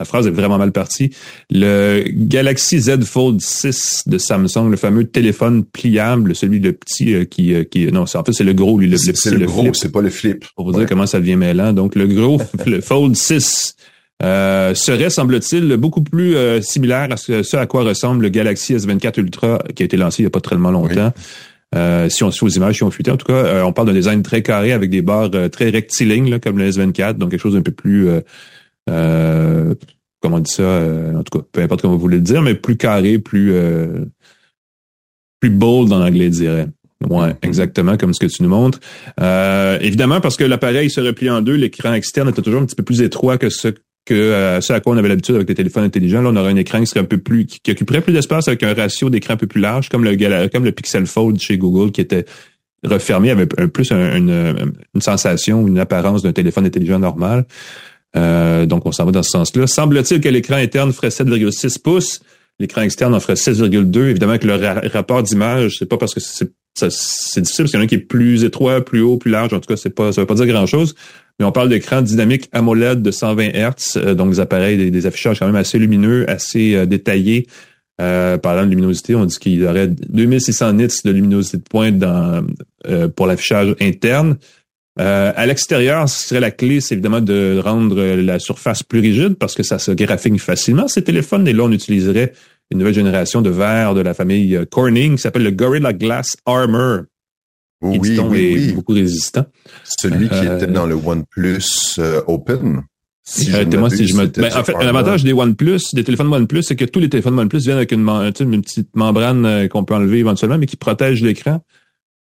la 0.00 0.06
phrase 0.06 0.26
est 0.26 0.30
vraiment 0.30 0.56
mal 0.56 0.72
partie. 0.72 1.10
Le 1.50 2.04
Galaxy 2.08 2.80
Z 2.80 3.04
Fold 3.04 3.40
6 3.40 4.04
de 4.06 4.16
Samsung, 4.16 4.70
le 4.70 4.76
fameux 4.78 5.04
téléphone 5.04 5.62
pliable, 5.62 6.34
celui 6.34 6.58
de 6.58 6.70
petit 6.70 7.14
euh, 7.14 7.24
qui, 7.26 7.54
euh, 7.54 7.64
qui 7.64 7.86
non, 7.92 8.02
en 8.02 8.06
fait 8.06 8.32
c'est 8.32 8.44
le 8.44 8.54
gros 8.54 8.78
lui, 8.78 8.86
le, 8.86 8.92
le 8.92 9.14
C'est 9.14 9.30
le, 9.30 9.44
gros, 9.44 9.74
c'est 9.74 9.92
pas 9.92 10.00
le 10.00 10.08
flip. 10.08 10.46
Pour 10.56 10.64
vous 10.64 10.72
dire 10.72 10.88
comment 10.88 11.06
ça 11.06 11.20
devient 11.20 11.36
mêlant. 11.36 11.74
Donc 11.74 11.94
le 11.94 12.06
gros, 12.06 12.40
le 12.66 12.80
Fold 12.80 13.14
6 13.14 13.76
euh, 14.22 14.74
serait, 14.74 15.10
semble-t-il, 15.10 15.76
beaucoup 15.76 16.02
plus 16.02 16.34
similaire 16.62 17.08
à 17.12 17.18
ce, 17.18 17.56
à 17.56 17.66
quoi 17.66 17.82
ressemble 17.82 18.22
le 18.22 18.30
Galaxy 18.30 18.74
S24 18.74 19.20
Ultra 19.20 19.62
qui 19.74 19.82
a 19.82 19.86
été 19.86 19.98
lancé 19.98 20.22
il 20.22 20.24
n'y 20.24 20.28
a 20.28 20.30
pas 20.30 20.40
tellement 20.40 20.70
longtemps. 20.70 21.12
si 22.08 22.24
on 22.24 22.30
suit 22.30 22.46
aux 22.46 22.50
images, 22.50 22.76
si 22.76 22.84
on 22.84 22.90
fuité, 22.90 23.10
en 23.10 23.18
tout 23.18 23.26
cas, 23.26 23.64
on 23.66 23.72
parle 23.74 23.88
d'un 23.88 23.94
design 23.94 24.22
très 24.22 24.40
carré 24.40 24.72
avec 24.72 24.88
des 24.88 25.02
barres 25.02 25.30
très 25.52 25.68
rectilignes, 25.68 26.30
là, 26.30 26.38
comme 26.38 26.56
le 26.56 26.70
S24, 26.70 27.18
donc 27.18 27.32
quelque 27.32 27.40
chose 27.40 27.54
d'un 27.54 27.62
peu 27.62 27.72
plus 27.72 28.08
euh, 28.90 29.74
comment 30.20 30.36
on 30.36 30.40
dit 30.40 30.50
ça, 30.50 30.62
euh, 30.62 31.16
en 31.16 31.22
tout 31.22 31.38
cas, 31.38 31.44
peu 31.50 31.60
importe 31.62 31.82
comment 31.82 31.94
vous 31.94 32.00
voulez 32.00 32.18
le 32.18 32.22
dire, 32.22 32.42
mais 32.42 32.54
plus 32.54 32.76
carré, 32.76 33.18
plus 33.18 33.52
euh, 33.52 34.04
plus 35.40 35.50
bold 35.50 35.92
en 35.92 36.02
anglais, 36.02 36.26
je 36.26 36.30
dirais. 36.30 36.66
Ouais, 37.08 37.30
mm-hmm. 37.30 37.36
exactement 37.42 37.96
comme 37.96 38.12
ce 38.12 38.20
que 38.20 38.26
tu 38.26 38.42
nous 38.42 38.50
montres. 38.50 38.78
Euh, 39.20 39.78
évidemment, 39.80 40.20
parce 40.20 40.36
que 40.36 40.44
l'appareil 40.44 40.90
se 40.90 41.00
replie 41.00 41.30
en 41.30 41.40
deux, 41.40 41.54
l'écran 41.54 41.94
externe 41.94 42.28
était 42.28 42.42
toujours 42.42 42.60
un 42.60 42.66
petit 42.66 42.76
peu 42.76 42.82
plus 42.82 43.00
étroit 43.00 43.38
que 43.38 43.48
ce 43.48 43.68
que 44.06 44.58
ce 44.60 44.72
à 44.72 44.80
quoi 44.80 44.94
on 44.94 44.96
avait 44.96 45.08
l'habitude 45.08 45.34
avec 45.34 45.48
les 45.48 45.54
téléphones 45.54 45.84
intelligents. 45.84 46.20
Là, 46.22 46.30
on 46.30 46.36
aurait 46.36 46.50
un 46.50 46.56
écran 46.56 46.80
qui 46.80 46.86
serait 46.86 47.00
un 47.00 47.04
peu 47.04 47.18
plus, 47.18 47.46
qui, 47.46 47.70
occuperait 47.70 48.00
plus 48.00 48.12
d'espace 48.12 48.48
avec 48.48 48.62
un 48.62 48.74
ratio 48.74 49.08
d'écran 49.08 49.34
un 49.34 49.36
peu 49.36 49.46
plus 49.46 49.60
large, 49.60 49.88
comme 49.88 50.04
le 50.04 50.48
comme 50.48 50.64
le 50.64 50.72
Pixel 50.72 51.06
Fold 51.06 51.38
chez 51.38 51.58
Google 51.58 51.92
qui 51.92 52.00
était 52.00 52.24
refermé 52.82 53.30
avec 53.30 53.58
un, 53.58 53.68
plus 53.68 53.92
une, 53.92 54.74
une 54.94 55.00
sensation, 55.00 55.66
une 55.66 55.78
apparence 55.78 56.22
d'un 56.22 56.32
téléphone 56.32 56.66
intelligent 56.66 56.98
normal. 56.98 57.46
Euh, 58.16 58.66
donc, 58.66 58.86
on 58.86 58.92
s'en 58.92 59.04
va 59.04 59.12
dans 59.12 59.22
ce 59.22 59.30
sens-là. 59.30 59.66
Semble-t-il 59.66 60.20
que 60.20 60.28
l'écran 60.28 60.56
interne 60.56 60.92
ferait 60.92 61.08
7,6 61.08 61.80
pouces. 61.80 62.20
L'écran 62.58 62.82
externe 62.82 63.14
en 63.14 63.20
ferait 63.20 63.34
16,2. 63.34 64.08
Évidemment, 64.08 64.38
que 64.38 64.46
le 64.46 64.88
rapport 64.88 65.22
d'image, 65.22 65.76
c'est 65.78 65.88
pas 65.88 65.96
parce 65.96 66.14
que 66.14 66.20
c'est 66.20 67.40
difficile 67.40 67.64
parce 67.64 67.70
qu'il 67.70 67.74
y 67.74 67.76
en 67.76 67.80
a 67.80 67.84
un 67.84 67.86
qui 67.86 67.94
est 67.96 67.98
plus 67.98 68.44
étroit, 68.44 68.84
plus 68.84 69.00
haut, 69.00 69.16
plus 69.16 69.30
large. 69.30 69.52
En 69.52 69.60
tout 69.60 69.66
cas, 69.66 69.76
c'est 69.76 69.94
pas, 69.94 70.12
ça 70.12 70.20
veut 70.20 70.26
pas 70.26 70.34
dire 70.34 70.46
grand-chose. 70.46 70.94
Mais 71.38 71.46
on 71.46 71.52
parle 71.52 71.70
d'écran 71.70 72.02
dynamique 72.02 72.48
AMOLED 72.52 73.02
de 73.02 73.10
120 73.10 73.48
Hz, 73.54 73.96
euh, 73.96 74.14
donc 74.14 74.30
des 74.30 74.40
appareils, 74.40 74.90
des, 74.90 75.06
affichages 75.06 75.38
quand 75.38 75.46
même 75.46 75.56
assez 75.56 75.78
lumineux, 75.78 76.28
assez 76.28 76.74
euh, 76.74 76.86
détaillés. 76.86 77.46
Euh, 78.00 78.38
parlant 78.38 78.64
de 78.64 78.70
luminosité, 78.70 79.14
on 79.14 79.24
dit 79.24 79.38
qu'il 79.38 79.54
y 79.54 79.66
aurait 79.66 79.88
2600 79.88 80.74
nits 80.74 80.88
de 81.04 81.10
luminosité 81.10 81.58
de 81.58 81.62
pointe 81.62 81.98
dans, 81.98 82.46
pour 83.14 83.26
l'affichage 83.26 83.74
interne. 83.80 84.36
Euh, 85.00 85.32
à 85.34 85.46
l'extérieur, 85.46 86.08
ce 86.08 86.28
serait 86.28 86.40
la 86.40 86.50
clé, 86.50 86.80
c'est 86.80 86.94
évidemment 86.94 87.22
de 87.22 87.58
rendre 87.64 88.02
la 88.02 88.38
surface 88.38 88.82
plus 88.82 89.00
rigide 89.00 89.34
parce 89.34 89.54
que 89.54 89.62
ça 89.62 89.78
se 89.78 89.92
graphine 89.92 90.38
facilement 90.38 90.88
ces 90.88 91.02
téléphones. 91.02 91.48
Et 91.48 91.54
là, 91.54 91.64
on 91.64 91.72
utiliserait 91.72 92.32
une 92.70 92.78
nouvelle 92.78 92.94
génération 92.94 93.40
de 93.40 93.48
verres 93.48 93.94
de 93.94 94.02
la 94.02 94.12
famille 94.12 94.54
euh, 94.56 94.66
Corning 94.66 95.16
qui 95.16 95.22
s'appelle 95.22 95.44
le 95.44 95.52
Gorilla 95.52 95.94
Glass 95.94 96.36
Armor. 96.44 97.02
Oui, 97.82 97.98
oui, 97.98 98.18
oui, 98.18 98.68
est 98.68 98.72
beaucoup 98.72 98.92
résistant. 98.92 99.46
Celui 99.84 100.28
qui 100.28 100.34
euh, 100.34 100.56
était 100.56 100.66
dans 100.66 100.84
le 100.84 100.94
OnePlus 100.94 101.98
Open. 102.26 102.82
Si 103.24 103.50
moi 103.78 103.88
si 103.88 104.06
je 104.06 104.16
me. 104.16 104.26
Ben, 104.26 104.52
en 104.54 104.64
fait, 104.64 104.74
l'avantage 104.82 105.24
des 105.24 105.32
OnePlus, 105.32 105.80
des 105.94 106.04
téléphones 106.04 106.32
OnePlus, 106.32 106.64
c'est 106.64 106.76
que 106.76 106.84
tous 106.84 107.00
les 107.00 107.08
téléphones 107.08 107.38
OnePlus 107.38 107.60
viennent 107.60 107.76
avec 107.76 107.92
une, 107.92 108.06
une 108.06 108.60
petite 108.60 108.94
membrane 108.94 109.68
qu'on 109.68 109.84
peut 109.84 109.94
enlever 109.94 110.18
éventuellement, 110.18 110.58
mais 110.58 110.66
qui 110.66 110.76
protège 110.76 111.22
l'écran. 111.22 111.62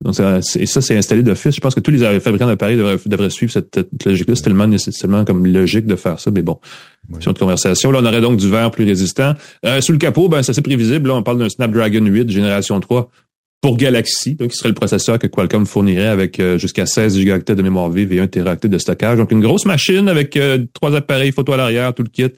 Donc, 0.02 0.16
ça, 0.16 0.40
et 0.56 0.66
ça, 0.66 0.82
c'est 0.82 0.98
installé 0.98 1.22
d'office. 1.22 1.56
Je 1.56 1.62
pense 1.62 1.76
que 1.76 1.80
tous 1.80 1.92
les 1.92 2.20
fabricants 2.20 2.48
d'appareils 2.48 2.78
devraient, 2.78 3.30
suivre 3.30 3.52
cette, 3.52 3.80
logique-là. 4.06 4.36
C'est 4.36 4.44
tellement 4.44 4.68
nécessairement 4.68 5.26
comme 5.26 5.46
logique 5.46 5.86
de 5.86 5.96
faire 5.96 6.20
ça, 6.20 6.32
mais 6.32 6.42
bon. 6.42 6.60
C'est 7.20 7.30
une 7.30 7.34
conversation. 7.34 7.92
Là, 7.92 8.00
on 8.02 8.06
aurait 8.06 8.22
donc 8.22 8.38
du 8.38 8.50
verre 8.50 8.72
plus 8.72 8.86
résistant. 8.86 9.34
Euh, 9.66 9.82
sous 9.82 9.92
le 9.92 9.98
capot, 9.98 10.28
ben, 10.30 10.42
c'est 10.44 10.52
assez 10.52 10.62
prévisible. 10.62 11.10
Là, 11.10 11.16
on 11.16 11.24
parle 11.24 11.40
d'un 11.40 11.50
Snapdragon 11.50 12.06
8 12.06 12.30
génération 12.30 12.80
3. 12.80 13.10
pour 13.62 13.78
Galaxy, 13.78 14.34
donc 14.34 14.50
qui 14.50 14.58
serait 14.58 14.70
le 14.70 14.76
processeur 14.76 15.20
que 15.20 15.28
Qualcomm 15.28 15.68
fournirait 15.68 16.08
avec 16.08 16.40
euh, 16.40 16.58
jusqu'à 16.58 16.88
16 16.88 17.18
gigaoctets 17.18 17.56
de 17.56 17.62
mémoire 17.62 17.90
vive 17.92 18.12
et 18.12 18.20
1 18.20 18.28
teraoctet 18.28 18.70
de 18.70 18.78
stockage. 18.80 19.20
Donc 19.20 19.32
une 19.32 19.42
grosse 19.42 19.66
machine 19.66 20.10
avec 20.10 20.36
euh, 20.36 20.66
trois 20.74 20.96
appareils 20.96 21.32
photo 21.32 21.54
à 21.54 21.58
l'arrière, 21.58 21.94
tout 21.94 22.04
le 22.04 22.10
kit. 22.10 22.34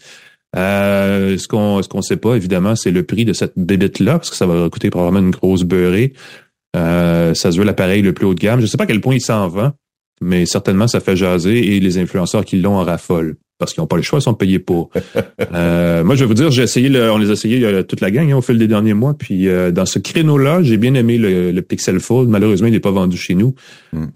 Euh, 0.55 1.37
ce 1.37 1.47
qu'on 1.47 1.81
ce 1.81 1.89
qu'on 1.89 2.01
sait 2.01 2.17
pas 2.17 2.35
évidemment, 2.35 2.75
c'est 2.75 2.91
le 2.91 3.03
prix 3.03 3.25
de 3.25 3.33
cette 3.33 3.53
bébête 3.57 3.99
là 3.99 4.13
parce 4.13 4.29
que 4.29 4.35
ça 4.35 4.45
va 4.45 4.69
coûter 4.69 4.89
probablement 4.89 5.25
une 5.25 5.31
grosse 5.31 5.63
beurrée. 5.63 6.13
Ça 6.75 7.33
se 7.33 7.57
veut 7.57 7.63
l'appareil 7.63 8.01
le 8.01 8.13
plus 8.13 8.25
haut 8.25 8.33
de 8.33 8.39
gamme. 8.39 8.61
Je 8.61 8.65
sais 8.65 8.77
pas 8.77 8.83
à 8.85 8.87
quel 8.87 9.01
point 9.01 9.15
il 9.15 9.21
s'en 9.21 9.47
vend, 9.47 9.71
mais 10.21 10.45
certainement 10.45 10.87
ça 10.87 10.99
fait 10.99 11.15
jaser 11.15 11.75
et 11.75 11.79
les 11.79 11.97
influenceurs 11.97 12.45
qui 12.45 12.59
l'ont 12.59 12.77
en 12.77 12.83
raffolent 12.83 13.37
parce 13.63 13.73
qu'ils 13.73 13.81
n'ont 13.81 13.87
pas 13.87 13.95
le 13.95 14.01
choix, 14.01 14.19
ils 14.19 14.23
sont 14.23 14.33
payés 14.33 14.59
pour. 14.59 14.89
euh, 15.53 16.03
moi, 16.03 16.15
je 16.15 16.21
vais 16.21 16.25
vous 16.25 16.33
dire, 16.33 16.51
j'ai 16.51 16.63
essayé, 16.63 16.89
le, 16.89 17.11
on 17.11 17.17
les 17.17 17.29
a 17.29 17.33
essayés 17.33 17.63
euh, 17.63 17.83
toute 17.83 18.01
la 18.01 18.11
gang 18.11 18.29
hein, 18.29 18.35
au 18.35 18.41
fil 18.41 18.57
des 18.57 18.67
derniers 18.67 18.93
mois. 18.93 19.13
Puis 19.13 19.47
euh, 19.47 19.71
dans 19.71 19.85
ce 19.85 19.99
créneau-là, 19.99 20.63
j'ai 20.63 20.77
bien 20.77 20.93
aimé 20.95 21.17
le, 21.17 21.61
Pixel 21.61 21.99
Fold. 21.99 22.29
Malheureusement, 22.29 22.67
il 22.67 22.73
n'est 22.73 22.81
pas 22.81 22.91
vendu 22.91 23.15
chez 23.15 23.35
nous. 23.35 23.55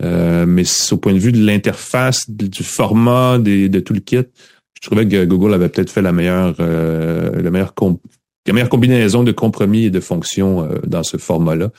Euh, 0.04 0.46
mais 0.46 0.64
au 0.92 0.98
point 0.98 1.14
de 1.14 1.20
vue 1.20 1.32
de 1.32 1.44
l'interface, 1.44 2.30
du 2.30 2.64
format, 2.64 3.38
de 3.38 3.80
tout 3.80 3.94
le 3.94 4.02
kit, 4.02 4.18
je 4.18 4.88
trouvais 4.88 5.08
que 5.08 5.24
Google 5.24 5.54
avait 5.54 5.70
peut-être 5.70 5.90
fait 5.90 6.02
la 6.02 6.12
meilleure, 6.12 6.56
la 6.60 7.50
meilleure, 7.50 7.74
la 8.46 8.54
meilleure 8.54 8.70
combinaison 8.70 9.24
de 9.24 9.32
compromis 9.32 9.86
et 9.86 9.90
de 9.90 10.00
fonctions 10.00 10.68
dans 10.86 11.04
ce 11.04 11.18
format-là 11.18 11.72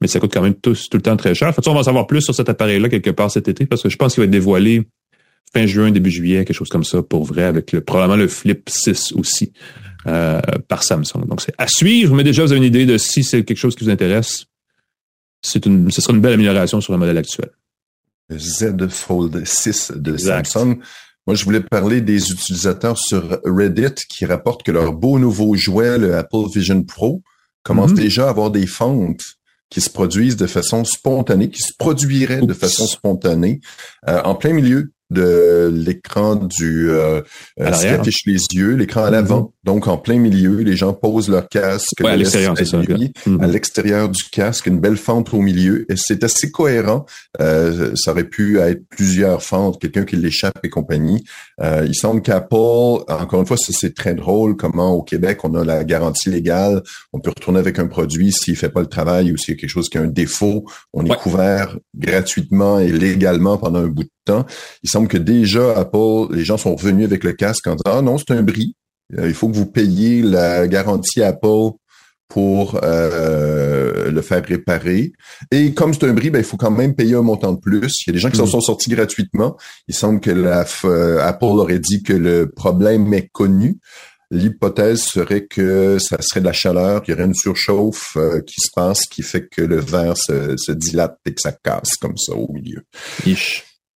mais 0.00 0.08
ça 0.08 0.20
coûte 0.20 0.32
quand 0.32 0.42
même 0.42 0.54
tout, 0.54 0.74
tout 0.74 0.96
le 0.96 1.02
temps 1.02 1.16
très 1.16 1.34
cher. 1.34 1.54
Fait 1.54 1.66
on 1.68 1.74
va 1.74 1.82
savoir 1.82 2.06
plus 2.06 2.20
sur 2.20 2.34
cet 2.34 2.48
appareil-là 2.48 2.88
quelque 2.88 3.10
part 3.10 3.30
cet 3.30 3.48
été? 3.48 3.66
Parce 3.66 3.82
que 3.82 3.88
je 3.88 3.96
pense 3.96 4.14
qu'il 4.14 4.20
va 4.20 4.26
être 4.26 4.30
dévoilé 4.30 4.86
fin 5.52 5.66
juin, 5.66 5.90
début 5.90 6.10
juillet, 6.10 6.44
quelque 6.44 6.56
chose 6.56 6.68
comme 6.68 6.84
ça, 6.84 7.02
pour 7.02 7.24
vrai, 7.24 7.44
avec 7.44 7.72
le, 7.72 7.80
probablement 7.80 8.16
le 8.16 8.28
Flip 8.28 8.68
6 8.68 9.12
aussi 9.12 9.52
euh, 10.06 10.40
par 10.68 10.82
Samsung. 10.82 11.26
Donc, 11.26 11.40
c'est 11.40 11.54
à 11.58 11.66
suivre, 11.66 12.14
mais 12.14 12.24
déjà, 12.24 12.44
vous 12.44 12.52
avez 12.52 12.58
une 12.58 12.64
idée 12.64 12.86
de 12.86 12.98
si 12.98 13.24
c'est 13.24 13.44
quelque 13.44 13.56
chose 13.56 13.74
qui 13.74 13.84
vous 13.84 13.90
intéresse. 13.90 14.46
C'est 15.42 15.64
une, 15.66 15.90
ce 15.90 16.00
sera 16.00 16.12
une 16.12 16.20
belle 16.20 16.34
amélioration 16.34 16.80
sur 16.80 16.92
le 16.92 16.98
modèle 16.98 17.18
actuel. 17.18 17.50
Z 18.32 18.88
Fold 18.88 19.46
6 19.46 19.92
de 19.96 20.16
Samsung. 20.16 20.78
Moi, 21.26 21.34
je 21.34 21.44
voulais 21.44 21.60
parler 21.60 22.00
des 22.00 22.30
utilisateurs 22.30 22.98
sur 22.98 23.40
Reddit 23.44 23.94
qui 24.08 24.26
rapportent 24.26 24.62
que 24.62 24.72
leur 24.72 24.92
beau 24.92 25.18
nouveau 25.18 25.54
jouet, 25.54 25.98
le 25.98 26.16
Apple 26.16 26.48
Vision 26.54 26.82
Pro, 26.82 27.22
commence 27.62 27.92
mm-hmm. 27.92 27.96
déjà 27.96 28.26
à 28.26 28.30
avoir 28.30 28.50
des 28.50 28.66
fentes 28.66 29.35
qui 29.70 29.80
se 29.80 29.90
produisent 29.90 30.36
de 30.36 30.46
façon 30.46 30.84
spontanée, 30.84 31.50
qui 31.50 31.62
se 31.62 31.72
produiraient 31.76 32.42
de 32.42 32.54
façon 32.54 32.86
spontanée 32.86 33.60
euh, 34.08 34.20
en 34.22 34.34
plein 34.34 34.52
milieu 34.52 34.92
de 35.10 35.70
l'écran 35.72 36.34
du 36.34 36.90
euh, 36.90 37.22
euh 37.60 37.70
qui 37.70 37.86
affiche 37.86 38.26
les 38.26 38.40
yeux, 38.52 38.74
l'écran 38.74 39.04
à 39.04 39.10
l'avant, 39.10 39.40
mm-hmm. 39.40 39.52
Donc 39.66 39.88
en 39.88 39.98
plein 39.98 40.16
milieu, 40.16 40.58
les 40.62 40.76
gens 40.76 40.92
posent 40.92 41.28
leur 41.28 41.48
casque 41.48 42.00
à 42.04 42.16
l'extérieur, 42.16 42.54
c'est 42.56 42.64
ça. 42.64 42.80
Mm-hmm. 42.80 43.42
À 43.42 43.46
l'extérieur 43.48 44.08
du 44.08 44.22
casque, 44.30 44.66
une 44.66 44.78
belle 44.78 44.96
fente 44.96 45.34
au 45.34 45.40
milieu, 45.40 45.90
et 45.90 45.96
c'est 45.96 46.22
assez 46.22 46.52
cohérent. 46.52 47.04
Euh, 47.40 47.90
ça 47.96 48.12
aurait 48.12 48.28
pu 48.28 48.60
être 48.60 48.82
plusieurs 48.88 49.42
fentes, 49.42 49.80
quelqu'un 49.80 50.04
qui 50.04 50.14
l'échappe 50.14 50.58
et 50.62 50.70
compagnie. 50.70 51.24
Euh, 51.60 51.84
il 51.84 51.96
semble 51.96 52.22
qu'Apple, 52.22 52.54
encore 52.54 53.40
une 53.40 53.46
fois, 53.46 53.56
c'est 53.56 53.94
très 53.94 54.14
drôle 54.14 54.56
comment 54.56 54.92
au 54.92 55.02
Québec 55.02 55.40
on 55.42 55.54
a 55.54 55.64
la 55.64 55.82
garantie 55.82 56.30
légale, 56.30 56.82
on 57.12 57.18
peut 57.18 57.30
retourner 57.30 57.58
avec 57.58 57.80
un 57.80 57.88
produit 57.88 58.32
s'il 58.32 58.56
fait 58.56 58.68
pas 58.68 58.80
le 58.80 58.86
travail 58.86 59.32
ou 59.32 59.36
s'il 59.36 59.54
y 59.54 59.56
a 59.56 59.60
quelque 59.60 59.70
chose 59.70 59.88
qui 59.88 59.98
a 59.98 60.02
un 60.02 60.06
défaut, 60.06 60.64
on 60.92 61.04
est 61.04 61.16
couvert 61.16 61.76
gratuitement 61.96 62.78
et 62.78 62.92
légalement 62.92 63.58
pendant 63.58 63.80
un 63.80 63.88
bout 63.88 64.04
de 64.04 64.10
temps. 64.24 64.46
Il 64.84 64.90
semble 64.90 65.08
que 65.08 65.18
déjà, 65.18 65.76
Apple, 65.76 66.32
les 66.32 66.44
gens 66.44 66.56
sont 66.56 66.76
revenus 66.76 67.04
avec 67.04 67.24
le 67.24 67.32
casque 67.32 67.66
en 67.66 67.74
disant, 67.74 67.98
ah 67.98 68.02
non, 68.02 68.16
c'est 68.16 68.30
un 68.30 68.42
bris. 68.42 68.76
Euh, 69.18 69.28
il 69.28 69.34
faut 69.34 69.48
que 69.48 69.56
vous 69.56 69.66
payiez 69.66 70.22
la 70.22 70.66
garantie 70.66 71.22
Apple 71.22 71.70
pour 72.28 72.80
euh, 72.82 74.10
le 74.10 74.22
faire 74.22 74.44
réparer. 74.44 75.12
Et 75.52 75.72
comme 75.74 75.94
c'est 75.94 76.04
un 76.04 76.12
bris, 76.12 76.30
ben, 76.30 76.40
il 76.40 76.44
faut 76.44 76.56
quand 76.56 76.72
même 76.72 76.94
payer 76.94 77.14
un 77.14 77.22
montant 77.22 77.52
de 77.52 77.60
plus. 77.60 77.92
Il 78.06 78.08
y 78.08 78.10
a 78.10 78.12
des 78.14 78.18
gens 78.18 78.30
qui 78.30 78.36
s'en 78.36 78.46
mm. 78.46 78.50
sont 78.50 78.60
sortis 78.60 78.90
gratuitement. 78.90 79.56
Il 79.86 79.94
semble 79.94 80.20
que 80.20 80.30
la, 80.30 80.66
euh, 80.84 81.20
Apple 81.20 81.44
aurait 81.44 81.78
dit 81.78 82.02
que 82.02 82.12
le 82.12 82.50
problème 82.50 83.12
est 83.14 83.28
connu. 83.28 83.78
L'hypothèse 84.32 85.02
serait 85.02 85.46
que 85.46 85.98
ça 86.00 86.16
serait 86.20 86.40
de 86.40 86.46
la 86.46 86.52
chaleur, 86.52 87.02
qu'il 87.02 87.14
y 87.14 87.16
aurait 87.16 87.26
une 87.26 87.34
surchauffe 87.34 88.16
qui 88.44 88.60
se 88.60 88.70
passe, 88.74 89.02
qui 89.08 89.22
fait 89.22 89.46
que 89.46 89.62
le 89.62 89.78
verre 89.78 90.16
se, 90.16 90.56
se, 90.56 90.72
dilate 90.72 91.16
et 91.26 91.32
que 91.32 91.40
ça 91.40 91.52
casse 91.52 91.94
comme 92.00 92.16
ça 92.16 92.34
au 92.34 92.52
milieu. 92.52 92.82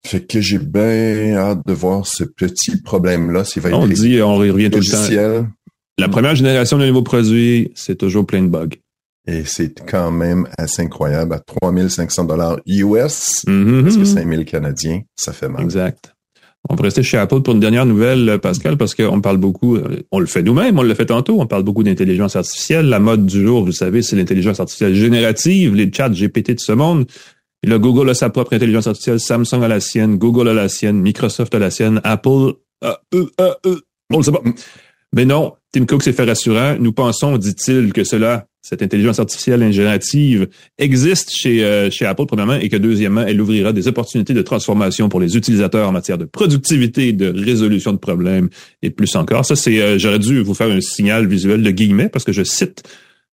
Fait 0.06 0.26
que 0.26 0.40
j'ai 0.40 0.60
bien 0.60 1.36
hâte 1.36 1.60
de 1.66 1.74
voir 1.74 2.08
ce 2.08 2.24
petit 2.24 2.82
problème-là. 2.82 3.44
S'il 3.44 3.62
va 3.62 3.78
on 3.78 3.88
dit, 3.88 4.22
on 4.22 4.36
revient 4.36 4.70
tout 4.70 4.80
le 4.80 5.42
temps. 5.42 5.48
La 5.98 6.08
première 6.08 6.36
génération 6.36 6.78
de 6.78 6.86
nouveaux 6.86 7.04
produits, 7.04 7.72
c'est 7.76 7.98
toujours 7.98 8.26
plein 8.26 8.42
de 8.42 8.48
bugs. 8.48 8.70
Et 9.28 9.44
c'est 9.46 9.86
quand 9.86 10.12
même 10.12 10.48
assez 10.58 10.82
incroyable 10.82 11.34
à 11.34 11.40
3500 11.40 12.24
dollars 12.24 12.60
US, 12.66 13.44
mm-hmm. 13.46 13.84
parce 13.84 13.98
que 13.98 14.06
5000 14.06 14.46
canadiens, 14.46 15.02
ça 15.16 15.34
fait 15.34 15.50
mal. 15.50 15.62
Exact. 15.62 16.14
On 16.68 16.76
va 16.76 16.84
rester 16.84 17.04
chez 17.04 17.18
Apple 17.18 17.42
pour 17.42 17.54
une 17.54 17.60
dernière 17.60 17.86
nouvelle, 17.86 18.40
Pascal, 18.42 18.78
parce 18.78 18.96
qu'on 18.96 19.22
parle 19.22 19.38
beaucoup, 19.38 19.76
euh, 19.76 20.04
on 20.12 20.20
le 20.20 20.26
fait 20.26 20.42
nous-mêmes, 20.42 20.78
on 20.78 20.84
le 20.84 20.94
fait 20.94 21.06
tantôt, 21.06 21.40
on 21.40 21.48
parle 21.48 21.64
beaucoup 21.64 21.84
d'intelligence 21.84 22.36
artificielle. 22.36 22.88
La 22.88 23.00
mode 23.00 23.26
du 23.26 23.46
jour, 23.46 23.64
vous 23.64 23.72
savez, 23.72 24.02
c'est 24.02 24.16
l'intelligence 24.16 24.60
artificielle 24.60 24.94
générative, 24.94 25.76
les 25.76 25.92
chats 25.92 26.10
GPT 26.10 26.56
de 26.56 26.60
ce 26.60 26.72
monde. 26.72 27.06
Et 27.64 27.68
là, 27.68 27.78
Google 27.78 28.10
a 28.10 28.14
sa 28.14 28.30
propre 28.30 28.54
intelligence 28.54 28.88
artificielle, 28.88 29.20
Samsung 29.20 29.64
a 29.64 29.68
la 29.68 29.80
sienne, 29.80 30.18
Google 30.18 30.48
a 30.50 30.54
la 30.54 30.70
sienne, 30.70 31.02
Microsoft 31.02 31.54
a 31.56 31.60
la 31.60 31.72
sienne, 31.72 32.00
Apple, 32.04 32.54
euh, 32.84 32.94
euh, 33.14 33.26
euh, 33.66 33.80
on 34.14 34.18
le 34.18 34.24
sait 34.24 34.32
pas. 34.32 34.42
Mais 35.14 35.26
non, 35.26 35.54
Tim 35.74 35.86
Cook 35.86 36.04
s'est 36.04 36.14
fait 36.14 36.24
rassurant. 36.24 36.78
Nous 36.80 36.94
pensons, 36.94 37.38
dit-il, 37.38 37.92
que 37.94 38.04
cela, 38.04 38.46
cette 38.62 38.82
intelligence 38.82 39.20
artificielle 39.20 39.72
générative, 39.72 40.48
existe 40.78 41.32
chez, 41.32 41.64
euh, 41.64 41.90
chez 41.90 42.06
Apple, 42.06 42.26
premièrement, 42.28 42.56
et 42.56 42.70
que 42.70 42.78
deuxièmement, 42.78 43.22
elle 43.22 43.42
ouvrira 43.42 43.74
des 43.74 43.88
opportunités 43.88 44.34
de 44.34 44.42
transformation 44.42 45.10
pour 45.10 45.20
les 45.20 45.36
utilisateurs 45.36 45.90
en 45.90 45.92
matière 45.92 46.18
de 46.18 46.26
productivité, 46.26 47.12
de 47.12 47.28
résolution 47.28 47.92
de 47.92 47.98
problèmes 47.98 48.50
et 48.82 48.92
plus 48.92 49.16
encore. 49.16 49.46
Ça, 49.46 49.56
c'est, 49.56 50.00
j'aurais 50.00 50.20
dû 50.20 50.42
vous 50.42 50.54
faire 50.54 50.70
un 50.70 50.82
signal 50.82 51.28
visuel 51.28 51.64
de 51.64 51.72
guillemets 51.72 52.10
parce 52.10 52.24
que 52.24 52.32
je 52.32 52.44
cite 52.44 52.84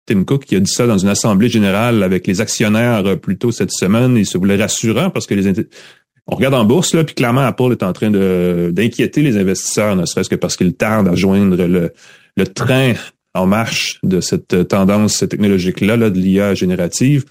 Tim 0.05 0.23
Cook 0.23 0.45
qui 0.45 0.55
a 0.55 0.59
dit 0.59 0.71
ça 0.71 0.85
dans 0.85 0.97
une 0.97 1.09
assemblée 1.09 1.49
générale 1.49 2.03
avec 2.03 2.27
les 2.27 2.41
actionnaires 2.41 3.05
euh, 3.05 3.15
plus 3.15 3.37
tôt 3.37 3.51
cette 3.51 3.71
semaine. 3.71 4.17
Il 4.17 4.25
se 4.25 4.37
voulait 4.37 4.57
rassurant 4.57 5.09
parce 5.09 5.27
que 5.27 5.33
les 5.33 5.65
on 6.25 6.35
regarde 6.35 6.53
en 6.53 6.63
bourse 6.63 6.93
là, 6.93 7.03
puis 7.03 7.15
clairement 7.15 7.41
Apple 7.41 7.71
est 7.71 7.83
en 7.83 7.91
train 7.91 8.09
de 8.09 8.71
d'inquiéter 8.73 9.21
les 9.21 9.37
investisseurs, 9.37 9.95
ne 9.97 10.05
serait-ce 10.05 10.29
que 10.29 10.35
parce 10.35 10.55
qu'il 10.55 10.73
tarde 10.73 11.09
à 11.09 11.15
joindre 11.15 11.65
le, 11.65 11.91
le 12.37 12.47
train 12.47 12.93
en 13.33 13.45
marche 13.45 13.99
de 14.03 14.21
cette 14.21 14.67
tendance 14.67 15.25
technologique-là, 15.27 15.97
là, 15.97 16.09
de 16.09 16.19
l'IA 16.19 16.53
générative. 16.53 17.25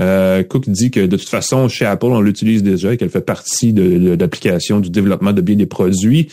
Euh, 0.00 0.42
Cook 0.42 0.68
dit 0.68 0.90
que 0.90 1.00
de 1.00 1.16
toute 1.16 1.28
façon, 1.28 1.68
chez 1.68 1.86
Apple, 1.86 2.06
on 2.06 2.20
l'utilise 2.20 2.62
déjà 2.62 2.92
et 2.92 2.96
qu'elle 2.96 3.10
fait 3.10 3.24
partie 3.24 3.72
de, 3.72 4.16
l'application 4.18 4.80
du 4.80 4.90
développement 4.90 5.32
de 5.32 5.40
bien 5.40 5.56
des 5.56 5.66
produits. 5.66 6.28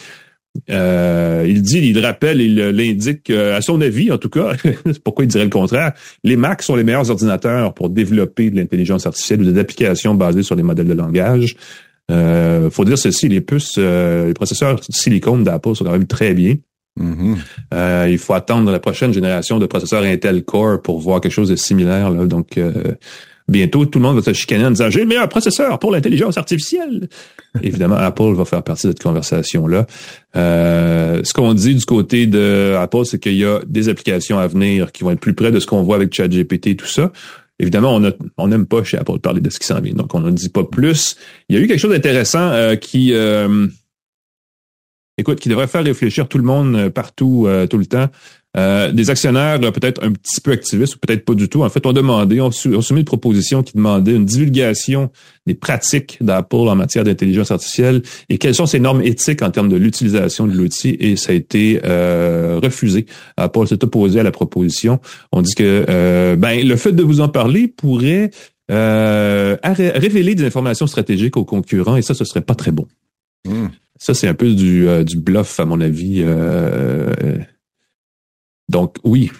Euh, 0.69 1.45
il 1.47 1.61
dit, 1.61 1.79
il 1.79 1.99
rappelle, 1.99 2.39
il 2.39 2.55
l'indique, 2.55 3.29
à 3.29 3.61
son 3.61 3.81
avis 3.81 4.11
en 4.11 4.17
tout 4.17 4.29
cas, 4.29 4.53
pourquoi 5.03 5.25
il 5.25 5.27
dirait 5.27 5.45
le 5.45 5.49
contraire, 5.49 5.93
les 6.23 6.35
Macs 6.35 6.61
sont 6.61 6.75
les 6.75 6.83
meilleurs 6.83 7.09
ordinateurs 7.09 7.73
pour 7.73 7.89
développer 7.89 8.51
de 8.51 8.57
l'intelligence 8.57 9.07
artificielle 9.07 9.41
ou 9.41 9.51
des 9.51 9.59
applications 9.59 10.13
basées 10.13 10.43
sur 10.43 10.55
les 10.55 10.63
modèles 10.63 10.87
de 10.87 10.93
langage. 10.93 11.55
Euh, 12.11 12.69
faut 12.69 12.85
dire 12.85 12.97
ceci, 12.97 13.29
les 13.29 13.41
puces, 13.41 13.75
euh, 13.77 14.27
les 14.27 14.33
processeurs 14.33 14.79
silicone 14.89 15.43
d'Apple 15.43 15.75
sont 15.75 15.85
quand 15.85 15.91
même 15.91 16.07
très 16.07 16.33
bien. 16.33 16.55
Mm-hmm. 16.99 17.37
Euh, 17.73 18.07
il 18.09 18.17
faut 18.17 18.33
attendre 18.33 18.71
la 18.71 18.79
prochaine 18.79 19.13
génération 19.13 19.57
de 19.57 19.65
processeurs 19.65 20.03
Intel 20.03 20.43
Core 20.43 20.81
pour 20.81 20.99
voir 20.99 21.21
quelque 21.21 21.31
chose 21.31 21.49
de 21.49 21.55
similaire. 21.55 22.11
Là. 22.11 22.25
Donc, 22.25 22.59
bientôt, 23.47 23.85
tout 23.85 23.99
le 23.99 24.03
monde 24.03 24.17
va 24.17 24.23
se 24.23 24.33
chicaner 24.33 24.65
en 24.65 24.71
disant 24.71 24.89
j'ai 24.89 25.01
le 25.01 25.05
meilleur 25.05 25.29
processeur 25.29 25.79
pour 25.79 25.91
l'intelligence 25.91 26.37
artificielle. 26.37 27.07
Évidemment, 27.61 27.95
Apple 27.95 28.33
va 28.33 28.45
faire 28.45 28.63
partie 28.63 28.87
de 28.87 28.91
cette 28.91 29.03
conversation-là. 29.03 29.85
Euh, 30.35 31.21
ce 31.23 31.33
qu'on 31.33 31.53
dit 31.53 31.75
du 31.75 31.85
côté 31.85 32.25
de 32.25 32.75
Apple, 32.79 33.05
c'est 33.05 33.19
qu'il 33.19 33.35
y 33.35 33.45
a 33.45 33.59
des 33.67 33.89
applications 33.89 34.39
à 34.39 34.47
venir 34.47 34.91
qui 34.91 35.03
vont 35.03 35.11
être 35.11 35.19
plus 35.19 35.33
près 35.33 35.51
de 35.51 35.59
ce 35.59 35.67
qu'on 35.67 35.83
voit 35.83 35.97
avec 35.97 36.13
ChatGPT 36.13 36.67
et 36.67 36.75
tout 36.75 36.87
ça. 36.87 37.11
Évidemment, 37.59 38.01
on 38.37 38.47
n'aime 38.47 38.65
pas 38.65 38.83
chez 38.83 38.97
Apple 38.97 39.19
parler 39.19 39.39
de 39.39 39.49
ce 39.49 39.59
qui 39.59 39.67
s'en 39.67 39.79
vient, 39.79 39.93
donc 39.93 40.13
on 40.15 40.19
ne 40.19 40.31
dit 40.31 40.49
pas 40.49 40.63
plus. 40.63 41.15
Il 41.49 41.55
y 41.55 41.59
a 41.59 41.61
eu 41.61 41.67
quelque 41.67 41.79
chose 41.79 41.91
d'intéressant 41.91 42.49
euh, 42.51 42.75
qui, 42.75 43.13
euh, 43.13 43.67
écoute, 45.17 45.39
qui 45.39 45.49
devrait 45.49 45.67
faire 45.67 45.83
réfléchir 45.83 46.27
tout 46.27 46.37
le 46.37 46.43
monde 46.43 46.89
partout, 46.89 47.47
tout 47.69 47.77
le 47.77 47.85
temps. 47.85 48.09
Euh, 48.55 48.91
des 48.91 49.09
actionnaires 49.09 49.59
peut-être 49.59 50.03
un 50.03 50.11
petit 50.11 50.39
peu 50.39 50.51
activistes 50.51 50.95
ou 50.95 50.99
peut-être 50.99 51.25
pas 51.25 51.33
du 51.33 51.49
tout, 51.49 51.63
en 51.63 51.69
fait, 51.69 51.83
ont 51.87 51.93
demandé, 51.93 52.39
ont, 52.39 52.51
soumis 52.51 52.99
une 52.99 53.03
proposition 53.03 53.63
qui 53.63 53.73
demandait 53.73 54.13
une 54.15 54.25
divulgation 54.25 55.09
des 55.47 55.55
pratiques 55.55 56.19
d'Apple 56.21 56.55
en 56.55 56.75
matière 56.75 57.03
d'intelligence 57.03 57.49
artificielle 57.49 58.03
et 58.29 58.37
quelles 58.37 58.53
sont 58.53 58.67
ses 58.67 58.79
normes 58.79 59.01
éthiques 59.01 59.41
en 59.41 59.49
termes 59.49 59.69
de 59.69 59.75
l'utilisation 59.75 60.45
de 60.45 60.53
l'outil 60.53 60.95
et 60.99 61.15
ça 61.15 61.31
a 61.31 61.35
été 61.35 61.81
euh, 61.83 62.59
refusé. 62.61 63.07
Apple 63.37 63.65
s'est 63.65 63.83
opposé 63.83 64.19
à 64.19 64.23
la 64.23 64.31
proposition. 64.31 64.99
On 65.31 65.41
dit 65.41 65.55
que 65.55 65.85
euh, 65.89 66.35
ben 66.35 66.65
le 66.65 66.75
fait 66.75 66.91
de 66.91 67.01
vous 67.01 67.21
en 67.21 67.29
parler 67.29 67.67
pourrait 67.67 68.29
révéler 68.69 70.35
des 70.35 70.45
informations 70.45 70.85
stratégiques 70.85 71.37
aux 71.37 71.45
concurrents 71.45 71.97
et 71.97 72.03
ça, 72.03 72.13
ce 72.13 72.23
serait 72.23 72.41
pas 72.41 72.55
très 72.55 72.71
bon. 72.71 72.85
Hmm. 73.45 73.67
Ça, 73.99 74.13
c'est 74.13 74.27
un 74.27 74.33
peu 74.33 74.53
du, 74.53 74.87
du 75.05 75.17
bluff, 75.17 75.59
à 75.59 75.65
mon 75.65 75.79
avis. 75.79 76.23
Donc 78.69 78.97
oui, 79.03 79.31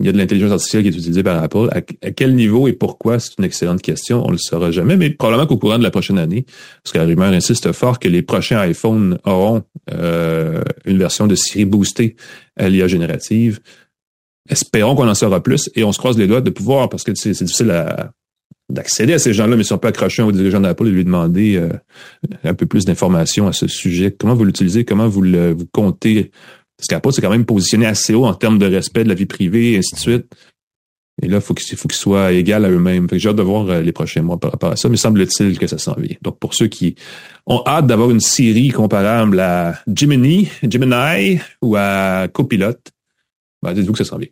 il 0.00 0.06
y 0.06 0.08
a 0.10 0.12
de 0.12 0.18
l'intelligence 0.18 0.52
artificielle 0.52 0.82
qui 0.82 0.88
est 0.88 0.92
utilisée 0.92 1.22
par 1.22 1.42
Apple. 1.42 1.68
À, 1.72 1.80
quel 1.80 2.34
niveau 2.34 2.68
et 2.68 2.74
pourquoi, 2.74 3.18
c'est 3.18 3.38
une 3.38 3.44
excellente 3.44 3.80
question. 3.80 4.26
On 4.26 4.30
le 4.30 4.36
saura 4.36 4.70
jamais, 4.70 4.96
mais 4.96 5.10
probablement 5.10 5.46
qu'au 5.46 5.56
courant 5.56 5.78
de 5.78 5.82
la 5.82 5.90
prochaine 5.90 6.18
année, 6.18 6.44
parce 6.82 6.92
que 6.92 6.98
la 6.98 7.04
rumeur 7.04 7.32
insiste 7.32 7.72
fort 7.72 7.98
que 7.98 8.08
les 8.08 8.22
prochains 8.22 8.64
iPhones 8.66 9.18
auront 9.24 9.62
euh, 9.92 10.62
une 10.84 10.98
version 10.98 11.26
de 11.26 11.34
Siri 11.34 11.64
boostée 11.64 12.16
à 12.56 12.68
l'IA 12.68 12.88
générative. 12.88 13.60
Espérons 14.50 14.94
qu'on 14.94 15.08
en 15.08 15.14
saura 15.14 15.42
plus 15.42 15.70
et 15.74 15.82
on 15.82 15.92
se 15.92 15.98
croise 15.98 16.18
les 16.18 16.26
doigts 16.26 16.42
de 16.42 16.50
pouvoir, 16.50 16.90
parce 16.90 17.02
que 17.02 17.14
c'est 17.14 17.30
difficile 17.30 17.72
d'accéder 18.68 19.12
à 19.12 19.18
ces 19.18 19.32
gens-là, 19.32 19.56
mais 19.56 19.64
si 19.64 19.72
on 19.72 19.78
peut 19.78 19.88
accrocher 19.88 20.22
un 20.22 20.30
dirigeant 20.30 20.60
d'Apple 20.60 20.88
et 20.88 20.90
lui 20.90 21.04
demander 21.04 21.56
euh, 21.56 21.68
un 22.44 22.54
peu 22.54 22.66
plus 22.66 22.84
d'informations 22.84 23.46
à 23.46 23.52
ce 23.52 23.68
sujet, 23.68 24.10
comment 24.10 24.34
vous 24.34 24.44
l'utilisez, 24.44 24.84
comment 24.84 25.08
vous 25.08 25.22
le 25.22 25.52
vous 25.52 25.66
comptez? 25.72 26.30
Parce 26.76 26.88
qu'Apple 26.88 27.12
c'est 27.12 27.22
quand 27.22 27.30
même 27.30 27.44
positionné 27.44 27.86
assez 27.86 28.14
haut 28.14 28.26
en 28.26 28.34
termes 28.34 28.58
de 28.58 28.66
respect 28.66 29.04
de 29.04 29.08
la 29.08 29.14
vie 29.14 29.26
privée 29.26 29.72
et 29.72 29.78
ainsi 29.78 29.94
de 29.94 30.00
suite. 30.00 30.26
Et 31.22 31.28
là, 31.28 31.36
il 31.36 31.40
faut 31.40 31.54
qu'ils 31.54 31.78
faut 31.78 31.88
qu'ils 31.88 31.98
soient 31.98 32.32
égal 32.32 32.64
à 32.66 32.70
eux-mêmes. 32.70 33.06
J'ai 33.10 33.30
hâte 33.30 33.36
de 33.36 33.42
voir 33.42 33.68
euh, 33.68 33.80
les 33.80 33.92
prochains 33.92 34.20
mois 34.20 34.38
par 34.38 34.52
rapport 34.52 34.72
à 34.72 34.76
ça, 34.76 34.90
mais 34.90 34.98
semble-t-il 34.98 35.58
que 35.58 35.66
ça 35.66 35.78
s'en 35.78 35.94
vient. 35.94 36.16
Donc, 36.20 36.38
pour 36.38 36.52
ceux 36.52 36.66
qui 36.66 36.94
ont 37.46 37.62
hâte 37.66 37.86
d'avoir 37.86 38.10
une 38.10 38.20
série 38.20 38.68
comparable 38.68 39.40
à 39.40 39.80
Gemini, 39.86 40.50
Gemini 40.62 41.40
ou 41.62 41.76
à 41.76 42.28
Copilot, 42.28 42.74
ben, 43.62 43.72
dites-vous 43.72 43.92
que 43.92 43.98
ça 43.98 44.04
s'en 44.04 44.18
vient. 44.18 44.28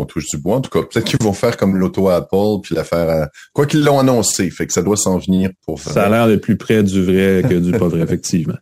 On 0.00 0.04
touche 0.04 0.26
du 0.26 0.38
bois, 0.38 0.56
en 0.56 0.60
tout 0.60 0.70
cas. 0.70 0.86
Peut-être 0.86 1.04
qu'ils 1.04 1.22
vont 1.22 1.32
faire 1.32 1.56
comme 1.56 1.76
l'auto 1.76 2.08
Apple, 2.08 2.60
puis 2.62 2.74
la 2.74 2.84
faire... 2.84 3.08
À... 3.08 3.28
Quoi 3.52 3.66
qu'ils 3.66 3.82
l'ont 3.82 3.98
annoncé, 3.98 4.48
fait 4.50 4.66
que 4.66 4.72
ça 4.72 4.82
doit 4.82 4.96
s'en 4.96 5.18
venir 5.18 5.50
pour... 5.66 5.80
Ça 5.80 6.04
a 6.04 6.08
l'air 6.08 6.28
d'être 6.28 6.40
plus 6.40 6.56
près 6.56 6.84
du 6.84 7.02
vrai 7.02 7.42
que 7.48 7.54
du 7.54 7.72
pas 7.72 7.88
vrai, 7.88 8.00
effectivement. 8.02 8.54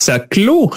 Ça 0.00 0.20
clôt 0.20 0.70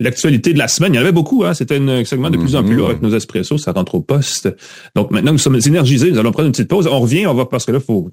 l'actualité 0.00 0.52
de 0.52 0.58
la 0.58 0.68
semaine. 0.68 0.92
Il 0.94 0.96
y 0.96 0.98
en 0.98 1.02
avait 1.02 1.12
beaucoup. 1.12 1.44
Hein? 1.44 1.54
C'était 1.54 1.78
un 1.78 2.04
segment 2.04 2.30
de 2.30 2.36
plus 2.36 2.56
en 2.56 2.62
plus 2.62 2.76
long 2.76 2.86
avec 2.86 3.02
nos 3.02 3.14
espressos. 3.14 3.58
Ça 3.58 3.72
rentre 3.72 3.94
au 3.94 4.00
poste. 4.00 4.48
Donc 4.94 5.10
maintenant 5.10 5.32
nous 5.32 5.38
sommes 5.38 5.58
énergisés, 5.66 6.10
nous 6.10 6.18
allons 6.18 6.32
prendre 6.32 6.46
une 6.46 6.52
petite 6.52 6.68
pause. 6.68 6.86
On 6.86 7.00
revient, 7.00 7.26
on 7.26 7.34
va 7.34 7.46
parce 7.46 7.64
que 7.64 7.72
là, 7.72 7.78
il 7.78 7.84
faut 7.84 8.10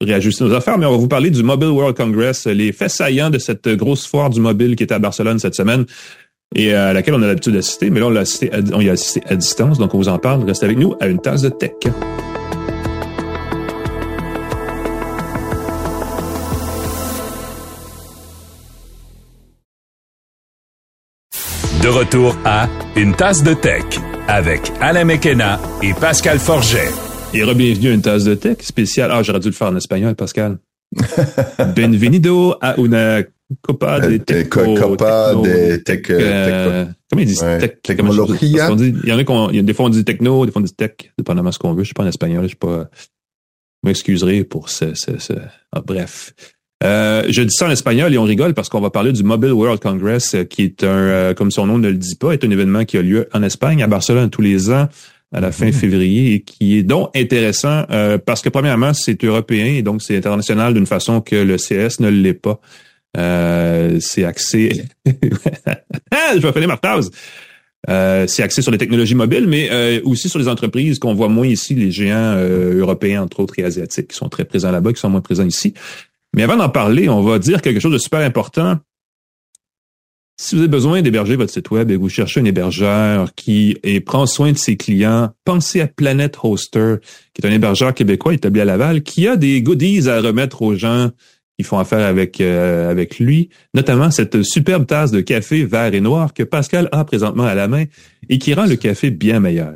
réajuster 0.00 0.44
nos 0.44 0.52
affaires, 0.52 0.76
mais 0.76 0.86
on 0.86 0.92
va 0.92 0.96
vous 0.96 1.08
parler 1.08 1.30
du 1.30 1.42
Mobile 1.42 1.68
World 1.68 1.96
Congress, 1.96 2.46
les 2.46 2.72
faits 2.72 2.90
saillants 2.90 3.30
de 3.30 3.38
cette 3.38 3.68
grosse 3.68 4.06
foire 4.06 4.28
du 4.28 4.40
mobile 4.40 4.76
qui 4.76 4.82
était 4.82 4.94
à 4.94 4.98
Barcelone 4.98 5.38
cette 5.38 5.54
semaine 5.54 5.86
et 6.54 6.74
à 6.74 6.92
laquelle 6.92 7.14
on 7.14 7.22
a 7.22 7.26
l'habitude 7.26 7.54
d'assister, 7.54 7.90
mais 7.90 8.00
là, 8.00 8.06
on, 8.06 8.10
l'a 8.10 8.20
assisté 8.20 8.50
on 8.72 8.80
y 8.80 8.88
a 8.88 8.92
assisté 8.92 9.22
à 9.28 9.36
distance, 9.36 9.78
donc 9.78 9.94
on 9.94 9.98
vous 9.98 10.08
en 10.08 10.18
parle. 10.18 10.44
Restez 10.44 10.66
avec 10.66 10.78
nous 10.78 10.94
à 11.00 11.06
une 11.06 11.20
tasse 11.20 11.42
de 11.42 11.48
tech. 11.48 11.72
De 21.82 21.88
retour 21.88 22.34
à 22.46 22.66
Une 22.96 23.14
tasse 23.14 23.42
de 23.42 23.52
tech 23.52 23.84
avec 24.26 24.72
Alain 24.80 25.04
Mekena 25.04 25.60
et 25.82 25.92
Pascal 25.92 26.38
Forget. 26.38 26.88
Et 27.34 27.42
re-bienvenue 27.42 27.90
à 27.90 27.92
Une 27.92 28.00
tasse 28.00 28.24
de 28.24 28.34
tech 28.34 28.58
spéciale. 28.62 29.10
Ah, 29.12 29.22
j'aurais 29.22 29.40
dû 29.40 29.48
le 29.48 29.52
faire 29.52 29.68
en 29.68 29.76
espagnol, 29.76 30.14
Pascal. 30.14 30.56
Bienvenido 31.74 32.56
a 32.60 32.78
una 32.78 33.22
copa 33.62 34.00
de 34.00 34.16
tech. 34.18 34.48
Copa 34.48 35.34
de 35.34 35.76
tech. 35.76 36.02
Euh, 36.10 36.86
comment 37.10 37.22
ils 37.22 37.26
disent 37.26 37.40
tech? 37.40 37.72
Il 37.88 39.08
y 39.08 39.12
en 39.12 39.18
a 39.18 39.50
qui 39.50 39.62
des 39.62 39.74
fois 39.74 39.86
on 39.86 39.88
dit 39.88 40.04
techno, 40.04 40.46
des 40.46 40.52
fois 40.52 40.60
on 40.60 40.64
dit 40.64 40.74
tech, 40.74 40.92
dépendamment 41.18 41.50
de 41.50 41.54
ce 41.54 41.58
qu'on 41.58 41.72
veut. 41.74 41.82
Je 41.82 41.88
suis 41.88 41.94
pas 41.94 42.04
en 42.04 42.08
espagnol, 42.08 42.42
je 42.42 42.48
suis 42.48 42.56
pas, 42.56 42.88
je 42.94 43.88
m'excuserai 43.88 44.44
pour 44.44 44.70
ce, 44.70 44.94
ce, 44.94 45.18
ce... 45.18 45.34
Ah, 45.72 45.82
bref. 45.84 46.34
Euh, 46.82 47.22
je 47.28 47.42
dis 47.42 47.54
ça 47.54 47.66
en 47.66 47.70
espagnol 47.70 48.12
et 48.12 48.18
on 48.18 48.24
rigole 48.24 48.52
parce 48.52 48.68
qu'on 48.68 48.80
va 48.80 48.90
parler 48.90 49.12
du 49.12 49.22
Mobile 49.22 49.52
World 49.52 49.80
Congress, 49.80 50.34
euh, 50.34 50.44
qui 50.44 50.62
est 50.62 50.84
un, 50.84 50.86
euh, 50.86 51.34
comme 51.34 51.50
son 51.50 51.66
nom 51.66 51.78
ne 51.78 51.88
le 51.88 51.96
dit 51.96 52.16
pas, 52.16 52.32
est 52.32 52.44
un 52.44 52.50
événement 52.50 52.84
qui 52.84 52.98
a 52.98 53.02
lieu 53.02 53.28
en 53.32 53.42
Espagne, 53.42 53.82
à 53.82 53.86
Barcelone 53.86 54.28
tous 54.28 54.42
les 54.42 54.70
ans 54.70 54.88
à 55.32 55.40
la 55.40 55.50
fin 55.50 55.66
mhm. 55.66 55.72
février 55.72 56.34
et 56.34 56.40
qui 56.42 56.78
est 56.78 56.82
donc 56.84 57.10
intéressant 57.16 57.84
parce 58.24 58.40
que 58.40 58.50
premièrement 58.50 58.94
c'est 58.94 59.24
européen 59.24 59.64
et 59.64 59.82
donc 59.82 60.00
c'est 60.00 60.16
international 60.16 60.74
d'une 60.74 60.86
façon 60.86 61.20
que 61.20 61.34
le 61.34 61.56
CS 61.56 61.98
ne 61.98 62.08
l'est 62.08 62.34
pas. 62.34 62.60
C'est 63.14 64.24
axé. 64.24 64.84
je 65.06 66.38
vais 66.38 66.52
finir 66.52 66.68
ma 66.68 66.76
phrase. 66.76 67.10
c'est 67.86 68.42
axé 68.42 68.62
sur 68.62 68.72
les 68.72 68.78
technologies 68.78 69.14
mobiles, 69.14 69.46
mais 69.46 70.00
aussi 70.02 70.28
sur 70.28 70.38
les 70.38 70.48
entreprises 70.48 70.98
qu'on 70.98 71.14
voit 71.14 71.28
moins 71.28 71.46
ici, 71.46 71.74
les 71.74 71.90
géants 71.90 72.36
européens 72.36 73.22
entre 73.22 73.40
autres 73.40 73.58
et 73.58 73.64
asiatiques 73.64 74.08
qui 74.08 74.16
sont 74.16 74.28
très 74.28 74.44
présents 74.44 74.70
là-bas, 74.70 74.92
qui 74.92 75.00
sont 75.00 75.10
moins 75.10 75.20
présents 75.20 75.46
ici. 75.46 75.74
Mais 76.34 76.42
avant 76.42 76.56
d'en 76.56 76.68
parler, 76.68 77.08
on 77.08 77.22
va 77.22 77.38
dire 77.38 77.62
quelque 77.62 77.80
chose 77.80 77.92
de 77.92 77.98
super 77.98 78.20
important. 78.20 78.78
Si 80.36 80.56
vous 80.56 80.62
avez 80.62 80.68
besoin 80.68 81.00
d'héberger 81.00 81.36
votre 81.36 81.52
site 81.52 81.70
web 81.70 81.92
et 81.92 81.96
vous 81.96 82.08
cherchez 82.08 82.40
un 82.40 82.44
hébergeur 82.44 83.32
qui 83.36 83.78
prend 84.04 84.26
soin 84.26 84.50
de 84.50 84.58
ses 84.58 84.76
clients, 84.76 85.30
pensez 85.44 85.80
à 85.80 85.86
Planet 85.86 86.36
Hoster, 86.42 86.96
qui 87.32 87.42
est 87.42 87.48
un 87.48 87.52
hébergeur 87.52 87.94
québécois 87.94 88.34
établi 88.34 88.60
à 88.60 88.64
Laval, 88.64 89.04
qui 89.04 89.28
a 89.28 89.36
des 89.36 89.62
goodies 89.62 90.08
à 90.08 90.20
remettre 90.20 90.62
aux 90.62 90.74
gens 90.74 91.10
qui 91.58 91.64
font 91.64 91.78
affaire 91.78 92.06
avec 92.06 92.40
euh, 92.40 92.90
avec 92.90 93.18
lui, 93.18 93.50
notamment 93.74 94.10
cette 94.10 94.42
superbe 94.42 94.86
tasse 94.86 95.10
de 95.10 95.20
café 95.20 95.64
vert 95.64 95.94
et 95.94 96.00
noir 96.00 96.34
que 96.34 96.42
Pascal 96.42 96.88
a 96.92 97.04
présentement 97.04 97.44
à 97.44 97.54
la 97.54 97.68
main 97.68 97.84
et 98.28 98.38
qui 98.38 98.54
rend 98.54 98.66
le 98.66 98.76
café 98.76 99.10
bien 99.10 99.40
meilleur. 99.40 99.74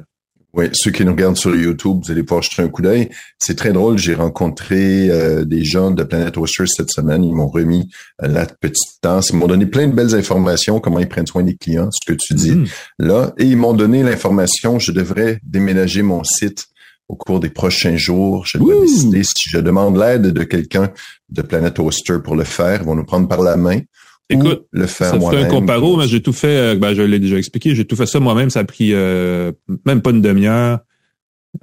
Oui, 0.54 0.64
ceux 0.72 0.90
qui 0.90 1.04
nous 1.04 1.12
regardent 1.12 1.36
sur 1.36 1.54
YouTube, 1.54 2.00
vous 2.02 2.10
allez 2.10 2.22
pouvoir 2.22 2.42
jeter 2.42 2.62
un 2.62 2.68
coup 2.68 2.80
d'œil. 2.80 3.10
C'est 3.38 3.54
très 3.54 3.72
drôle. 3.72 3.98
J'ai 3.98 4.14
rencontré 4.14 5.10
euh, 5.10 5.44
des 5.44 5.62
gens 5.62 5.90
de 5.90 6.02
Planet 6.02 6.36
Oster 6.38 6.64
cette 6.66 6.90
semaine. 6.90 7.22
Ils 7.22 7.34
m'ont 7.34 7.48
remis 7.48 7.90
euh, 8.22 8.28
la 8.28 8.46
petite 8.46 9.00
tasse. 9.02 9.28
Ils 9.28 9.36
m'ont 9.36 9.46
donné 9.46 9.66
plein 9.66 9.86
de 9.86 9.92
belles 9.92 10.14
informations, 10.14 10.80
comment 10.80 11.00
ils 11.00 11.08
prennent 11.08 11.26
soin 11.26 11.42
des 11.42 11.54
clients, 11.54 11.90
ce 11.92 12.12
que 12.12 12.16
tu 12.18 12.32
dis 12.32 12.52
mm. 12.52 12.66
là. 12.98 13.34
Et 13.36 13.44
ils 13.44 13.58
m'ont 13.58 13.74
donné 13.74 14.02
l'information, 14.02 14.78
je 14.78 14.90
devrais 14.90 15.38
déménager 15.44 16.00
mon 16.00 16.24
site 16.24 16.66
au 17.08 17.14
cours 17.16 17.40
des 17.40 17.50
prochains 17.50 17.96
jours. 17.96 18.44
Je 18.46 18.58
dois 18.58 18.80
décider 18.80 19.22
si 19.22 19.50
je 19.50 19.58
demande 19.58 19.98
l'aide 19.98 20.28
de 20.28 20.44
quelqu'un 20.44 20.90
de 21.30 21.42
Planet 21.42 21.78
Oster 21.78 22.18
pour 22.22 22.36
le 22.36 22.44
faire. 22.44 22.80
Ils 22.82 22.86
vont 22.86 22.94
nous 22.94 23.04
prendre 23.04 23.28
par 23.28 23.42
la 23.42 23.56
main. 23.56 23.80
Écoute, 24.30 24.66
le 24.72 24.86
faire 24.86 25.10
ça 25.10 25.30
fait 25.30 25.36
un 25.38 25.46
comparo, 25.46 25.96
mais 25.96 26.06
j'ai 26.06 26.22
tout 26.22 26.34
fait, 26.34 26.56
euh, 26.56 26.74
ben, 26.74 26.92
je 26.92 27.00
l'ai 27.00 27.18
déjà 27.18 27.38
expliqué, 27.38 27.74
j'ai 27.74 27.86
tout 27.86 27.96
fait 27.96 28.06
ça 28.06 28.20
moi-même, 28.20 28.50
ça 28.50 28.60
a 28.60 28.64
pris 28.64 28.92
euh, 28.92 29.52
même 29.86 30.02
pas 30.02 30.10
une 30.10 30.20
demi-heure. 30.20 30.80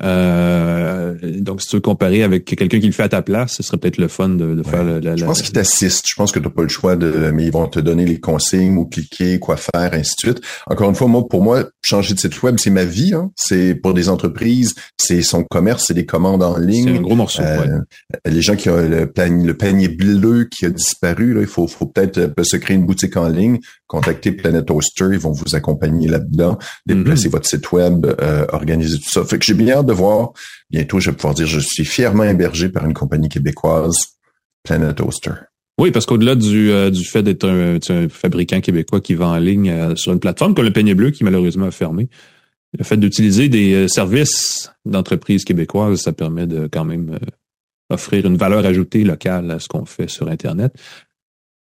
Euh, 0.03 1.15
donc, 1.39 1.61
si 1.61 1.67
tu 1.67 1.75
veux 1.77 1.81
comparer 1.81 2.23
avec 2.23 2.45
quelqu'un 2.45 2.79
qui 2.79 2.87
le 2.87 2.91
fait 2.91 3.03
à 3.03 3.09
ta 3.09 3.21
place, 3.21 3.53
ce 3.53 3.63
serait 3.63 3.77
peut-être 3.77 3.97
le 3.97 4.07
fun 4.07 4.29
de, 4.29 4.61
faire 4.63 4.83
la, 4.83 5.15
Je 5.15 5.25
pense 5.25 5.41
qu'ils 5.41 5.53
t'assistent. 5.53 6.05
Je 6.07 6.15
pense 6.15 6.31
que 6.31 6.39
tu 6.39 6.45
n'as 6.45 6.51
pas 6.51 6.63
le 6.63 6.69
choix 6.69 6.95
de, 6.95 7.31
mais 7.33 7.45
ils 7.45 7.51
vont 7.51 7.67
te 7.67 7.79
donner 7.79 8.05
les 8.05 8.19
consignes 8.19 8.77
ou 8.77 8.85
cliquer, 8.85 9.39
quoi 9.39 9.57
faire, 9.57 9.93
ainsi 9.93 10.15
de 10.15 10.19
suite. 10.19 10.41
Encore 10.67 10.89
une 10.89 10.95
fois, 10.95 11.07
moi, 11.07 11.27
pour 11.27 11.41
moi, 11.41 11.65
changer 11.83 12.13
de 12.13 12.19
site 12.19 12.41
web, 12.43 12.55
c'est 12.59 12.69
ma 12.69 12.85
vie. 12.85 13.13
Hein. 13.13 13.31
C'est 13.35 13.75
pour 13.75 13.93
des 13.93 14.09
entreprises, 14.09 14.75
c'est 14.97 15.21
son 15.21 15.43
commerce, 15.43 15.85
c'est 15.87 15.93
des 15.93 16.05
commandes 16.05 16.43
en 16.43 16.57
ligne. 16.57 16.89
C'est 16.89 16.97
un 16.97 17.01
gros 17.01 17.15
morceau. 17.15 17.43
Euh, 17.43 17.79
les 18.25 18.41
gens 18.41 18.55
qui 18.55 18.69
ont 18.69 18.77
le 18.77 19.05
panier, 19.05 19.45
le 19.45 19.55
panier 19.55 19.87
bleu 19.87 20.45
qui 20.45 20.65
a 20.65 20.69
disparu, 20.69 21.33
là, 21.33 21.41
il 21.41 21.47
faut, 21.47 21.67
faut 21.67 21.85
peut-être 21.85 22.17
euh, 22.17 22.43
se 22.43 22.57
créer 22.57 22.75
une 22.75 22.85
boutique 22.85 23.17
en 23.17 23.27
ligne, 23.27 23.59
contacter 23.87 24.31
Planet 24.31 24.69
Hoster, 24.69 25.09
ils 25.11 25.19
vont 25.19 25.31
vous 25.31 25.55
accompagner 25.55 26.07
là-dedans, 26.07 26.57
déplacer 26.85 27.27
mm-hmm. 27.27 27.31
votre 27.31 27.47
site 27.47 27.71
web, 27.71 28.05
euh, 28.05 28.45
organiser 28.49 28.97
tout 28.97 29.09
ça. 29.09 29.23
Fait 29.23 29.39
que 29.39 29.45
j'ai 29.45 29.53
bien 29.53 29.83
de 29.85 29.93
voir. 29.93 30.33
Bientôt, 30.69 30.99
je 30.99 31.09
vais 31.09 31.15
pouvoir 31.15 31.33
dire 31.33 31.47
je 31.47 31.59
suis 31.59 31.85
fièrement 31.85 32.23
hébergé 32.23 32.69
par 32.69 32.85
une 32.85 32.93
compagnie 32.93 33.29
québécoise, 33.29 33.95
Planet 34.63 34.99
Oster. 35.01 35.33
Oui, 35.77 35.91
parce 35.91 36.05
qu'au-delà 36.05 36.35
du, 36.35 36.71
euh, 36.71 36.89
du 36.89 37.03
fait 37.03 37.21
d'être 37.21 37.47
un, 37.47 38.07
fabricant 38.09 38.61
québécois 38.61 39.01
qui 39.01 39.13
vend 39.13 39.33
en 39.33 39.37
ligne 39.37 39.69
euh, 39.69 39.95
sur 39.95 40.13
une 40.13 40.19
plateforme 40.19 40.55
comme 40.55 40.63
le 40.63 40.71
Peigne 40.71 40.93
Bleu, 40.93 41.11
qui 41.11 41.25
malheureusement 41.25 41.65
a 41.65 41.71
fermé, 41.71 42.07
le 42.77 42.83
fait 42.85 42.97
d'utiliser 42.97 43.49
des 43.49 43.73
euh, 43.73 43.87
services 43.89 44.71
d'entreprises 44.85 45.43
québécoises, 45.43 45.99
ça 45.99 46.13
permet 46.13 46.47
de 46.47 46.69
quand 46.71 46.85
même 46.85 47.19
offrir 47.89 48.25
une 48.25 48.37
valeur 48.37 48.65
ajoutée 48.65 49.03
locale 49.03 49.51
à 49.51 49.59
ce 49.59 49.67
qu'on 49.67 49.85
fait 49.85 50.09
sur 50.09 50.29
Internet. 50.29 50.73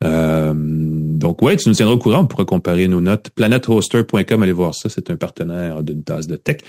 donc 0.01 1.41
ouais, 1.41 1.57
tu 1.57 1.67
nous 1.67 1.75
tiendras 1.75 1.95
au 1.95 1.99
courant, 1.99 2.21
on 2.21 2.27
pourra 2.27 2.45
comparer 2.45 2.87
nos 2.87 3.01
notes. 3.01 3.29
Planethoster.com, 3.31 4.43
allez 4.43 4.51
voir 4.51 4.73
ça, 4.73 4.87
c'est 4.87 5.11
un 5.11 5.17
partenaire 5.17 5.83
d'une 5.83 6.03
tasse 6.03 6.27
de 6.27 6.37
tech. 6.37 6.59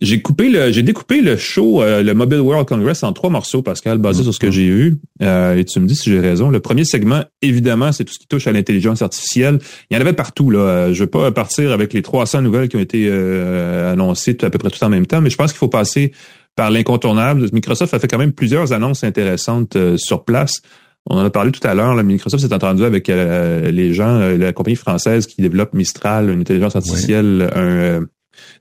J'ai 0.00 0.22
coupé 0.22 0.48
le, 0.48 0.72
j'ai 0.72 0.82
découpé 0.82 1.20
le 1.20 1.36
show, 1.36 1.82
euh, 1.82 2.02
le 2.02 2.14
Mobile 2.14 2.40
World 2.40 2.66
Congress 2.66 3.02
en 3.02 3.12
trois 3.12 3.30
morceaux, 3.30 3.62
Pascal, 3.62 3.98
basé 3.98 4.22
sur 4.22 4.32
ce 4.32 4.38
que 4.38 4.50
j'ai 4.50 4.66
eu. 4.66 4.96
Euh, 5.22 5.56
et 5.56 5.64
tu 5.64 5.80
me 5.80 5.86
dis 5.86 5.96
si 5.96 6.10
j'ai 6.10 6.20
raison. 6.20 6.50
Le 6.50 6.60
premier 6.60 6.84
segment, 6.84 7.22
évidemment, 7.42 7.92
c'est 7.92 8.04
tout 8.04 8.12
ce 8.12 8.18
qui 8.18 8.26
touche 8.26 8.46
à 8.46 8.52
l'intelligence 8.52 9.02
artificielle. 9.02 9.58
Il 9.90 9.94
y 9.94 9.98
en 9.98 10.00
avait 10.00 10.12
partout. 10.12 10.50
Là. 10.50 10.58
Euh, 10.58 10.94
je 10.94 11.04
veux 11.04 11.10
pas 11.10 11.30
partir 11.32 11.72
avec 11.72 11.92
les 11.92 12.02
300 12.02 12.42
nouvelles 12.42 12.68
qui 12.68 12.76
ont 12.76 12.80
été 12.80 13.10
annoncées 13.10 14.36
à 14.42 14.50
peu 14.50 14.58
près 14.58 14.70
tout 14.70 14.82
en 14.84 14.88
même 14.88 15.06
temps, 15.06 15.20
mais 15.20 15.30
je 15.30 15.36
pense 15.36 15.52
qu'il 15.52 15.58
faut 15.58 15.68
passer 15.68 16.12
par 16.56 16.70
l'incontournable. 16.70 17.48
Microsoft 17.52 17.94
a 17.94 17.98
fait 17.98 18.08
quand 18.08 18.18
même 18.18 18.32
plusieurs 18.32 18.72
annonces 18.72 19.04
intéressantes 19.04 19.76
sur 19.96 20.24
place. 20.24 20.62
On 21.10 21.16
en 21.18 21.24
a 21.24 21.30
parlé 21.30 21.52
tout 21.52 21.66
à 21.66 21.74
l'heure. 21.74 21.94
Microsoft 22.02 22.42
s'est 22.46 22.54
entendu 22.54 22.84
avec 22.84 23.08
les 23.08 23.92
gens, 23.92 24.18
la 24.18 24.52
compagnie 24.52 24.76
française 24.76 25.26
qui 25.26 25.42
développe 25.42 25.74
Mistral, 25.74 26.30
une 26.30 26.40
intelligence 26.40 26.76
artificielle, 26.76 27.50
un 27.54 28.06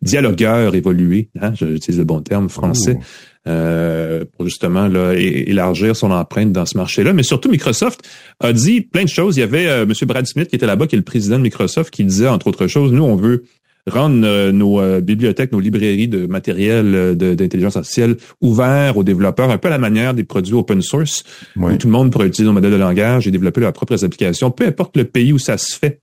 dialogueur 0.02 0.76
évolué, 0.76 1.30
hein, 1.40 1.54
j'utilise 1.54 2.00
le 2.00 2.06
bon 2.06 2.22
terme 2.22 2.50
français, 2.50 2.98
euh, 3.48 4.24
pour 4.36 4.46
justement 4.46 4.88
là, 4.88 5.14
élargir 5.16 5.96
son 5.96 6.12
empreinte 6.12 6.52
dans 6.52 6.66
ce 6.66 6.78
marché-là. 6.78 7.14
Mais 7.14 7.24
surtout, 7.24 7.50
Microsoft 7.50 8.02
a 8.40 8.54
dit 8.54 8.82
plein 8.82 9.04
de 9.04 9.10
choses. 9.10 9.38
Il 9.38 9.42
y 9.42 9.44
avait 9.44 9.68
euh, 9.68 9.84
M. 9.84 9.94
Brad 10.08 10.26
Smith 10.26 10.48
qui 10.50 10.56
était 10.56 10.66
là-bas, 10.66 10.88
qui 10.88 10.96
est 10.96 10.98
le 10.98 11.04
président 11.04 11.38
de 11.38 11.44
Microsoft, 11.44 11.94
qui 11.94 12.04
disait, 12.04 12.28
entre 12.28 12.48
autres 12.48 12.68
choses, 12.68 12.92
nous, 12.92 13.04
on 13.04 13.16
veut 13.16 13.44
rendre 13.86 14.52
nos 14.52 15.02
bibliothèques, 15.02 15.52
nos 15.52 15.60
librairies 15.60 16.08
de 16.08 16.26
matériel 16.26 17.18
d'intelligence 17.18 17.76
artificielle 17.76 18.16
ouverts 18.40 18.96
aux 18.96 19.04
développeurs, 19.04 19.52
un 19.52 19.58
peu 19.58 19.68
à 19.68 19.72
la 19.72 19.78
manière 19.78 20.14
des 20.14 20.24
produits 20.24 20.54
open 20.54 20.82
source, 20.82 21.26
où 21.58 21.70
tout 21.76 21.88
le 21.88 21.92
monde 21.92 22.10
pourrait 22.10 22.28
utiliser 22.28 22.48
nos 22.48 22.54
modèles 22.54 22.72
de 22.72 22.78
langage 22.78 23.28
et 23.28 23.32
développer 23.32 23.60
leurs 23.60 23.74
propres 23.74 24.06
applications, 24.06 24.52
peu 24.52 24.66
importe 24.66 24.96
le 24.96 25.04
pays 25.04 25.34
où 25.34 25.38
ça 25.38 25.58
se 25.58 25.78
fait. 25.78 26.00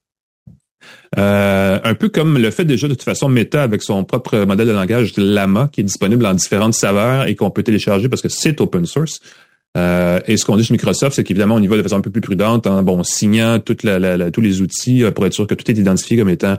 Euh, 1.19 1.79
un 1.83 1.95
peu 1.95 2.09
comme 2.09 2.39
le 2.39 2.51
fait 2.51 2.65
déjà 2.65 2.87
de 2.87 2.95
toute 2.95 3.03
façon 3.03 3.29
Meta 3.29 3.63
avec 3.63 3.83
son 3.83 4.05
propre 4.05 4.45
modèle 4.45 4.69
de 4.69 4.73
langage 4.73 5.13
Lama 5.17 5.69
qui 5.73 5.81
est 5.81 5.85
disponible 5.85 6.25
en 6.25 6.35
différentes 6.35 6.75
saveurs 6.75 7.27
et 7.27 7.35
qu'on 7.35 7.51
peut 7.51 7.65
télécharger 7.65 8.09
parce 8.09 8.23
que 8.23 8.29
c'est 8.29 8.61
open 8.61 8.87
source. 8.87 9.21
Euh, 9.77 10.21
et 10.27 10.37
ce 10.37 10.45
qu'on 10.45 10.57
dit 10.57 10.65
chez 10.65 10.75
Microsoft, 10.75 11.15
c'est 11.15 11.25
qu'évidemment, 11.25 11.55
on 11.55 11.63
y 11.63 11.67
va 11.67 11.77
de 11.77 11.83
façon 11.83 11.97
un 11.97 12.01
peu 12.01 12.11
plus 12.11 12.21
prudente 12.21 12.67
en 12.67 12.83
bon, 12.83 13.03
signant 13.05 13.61
toute 13.61 13.83
la, 13.85 14.31
tous 14.31 14.41
les 14.41 14.63
outils 14.63 15.05
euh, 15.05 15.11
pour 15.11 15.27
être 15.27 15.33
sûr 15.33 15.47
que 15.47 15.55
tout 15.55 15.71
est 15.71 15.79
identifié 15.79 16.17
comme 16.17 16.29
étant 16.29 16.57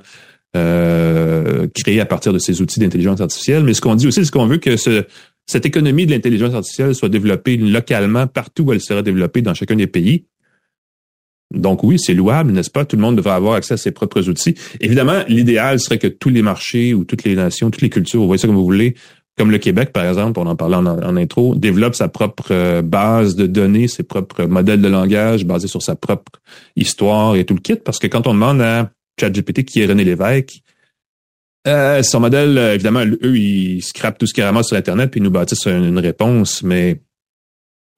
euh, 0.56 1.68
créé 1.76 2.00
à 2.00 2.06
partir 2.06 2.34
de 2.34 2.40
ces 2.40 2.62
outils 2.62 2.80
d'intelligence 2.80 3.20
artificielle. 3.20 3.64
Mais 3.64 3.74
ce 3.74 3.82
qu'on 3.82 3.96
dit 3.96 4.08
aussi, 4.08 4.24
c'est 4.24 4.32
qu'on 4.32 4.48
veut 4.48 4.58
que 4.58 4.78
ce, 4.78 5.04
cette 5.46 5.66
économie 5.66 6.06
de 6.06 6.12
l'intelligence 6.12 6.54
artificielle 6.54 6.96
soit 6.96 7.10
développée 7.10 7.58
localement 7.58 8.28
partout 8.28 8.64
où 8.64 8.74
elle 8.74 8.82
sera 8.82 9.02
développée 9.02 9.42
dans 9.42 9.54
chacun 9.54 9.76
des 9.76 9.88
pays. 9.88 10.26
Donc 11.54 11.84
oui, 11.84 12.00
c'est 12.00 12.14
louable, 12.14 12.52
n'est-ce 12.52 12.70
pas? 12.70 12.86
Tout 12.86 12.96
le 12.96 13.02
monde 13.02 13.16
devrait 13.16 13.34
avoir 13.34 13.54
accès 13.54 13.74
à 13.74 13.78
ses 13.78 13.92
propres 13.92 14.30
outils. 14.30 14.56
Évidemment, 14.80 15.24
l'idéal 15.28 15.80
serait 15.80 15.98
que 15.98 16.08
tous 16.08 16.30
les 16.30 16.42
marchés 16.42 16.94
ou 16.94 17.04
toutes 17.04 17.24
les 17.24 17.36
nations, 17.36 17.70
toutes 17.70 17.82
les 17.82 17.90
cultures, 17.90 18.22
vous 18.22 18.28
voyez 18.28 18.40
ça 18.40 18.48
comme 18.48 18.56
vous 18.56 18.64
voulez, 18.64 18.96
comme 19.38 19.52
le 19.52 19.58
Québec, 19.58 19.92
par 19.94 20.06
exemple, 20.06 20.40
on 20.40 20.46
en 20.46 20.56
parlait 20.56 20.76
en, 20.76 21.18
intro, 21.18 21.56
développe 21.56 21.96
sa 21.96 22.10
propre 22.10 22.52
euh, 22.52 22.82
base 22.82 23.36
de 23.36 23.48
données, 23.48 23.88
ses 23.88 24.04
propres 24.04 24.44
modèles 24.44 24.82
de 24.82 24.88
langage 24.88 25.46
basés 25.46 25.68
sur 25.68 25.82
sa 25.82 25.96
propre 25.96 26.32
histoire 26.76 27.36
et 27.36 27.46
tout 27.46 27.56
le 27.56 27.62
kit. 27.62 27.76
Parce 27.76 27.98
que 27.98 28.08
quand 28.08 28.28
on 28.28 28.34
demande 28.34 28.62
à 28.62 28.92
ChatGPT 29.20 29.64
qui 29.64 29.82
est 29.82 29.86
René 29.86 30.04
Lévesque, 30.04 30.62
euh, 31.68 32.04
son 32.04 32.20
modèle, 32.20 32.58
évidemment, 32.58 33.04
eux, 33.06 33.38
ils 33.38 33.82
scrapent 33.82 34.18
tout 34.18 34.26
ce 34.26 34.34
qu'ils 34.34 34.44
ramassent 34.44 34.68
sur 34.68 34.78
Internet 34.78 35.12
puis 35.12 35.20
ils 35.20 35.24
nous 35.24 35.32
bâtissent 35.32 35.68
une 35.68 36.00
réponse, 36.00 36.64
mais 36.64 37.02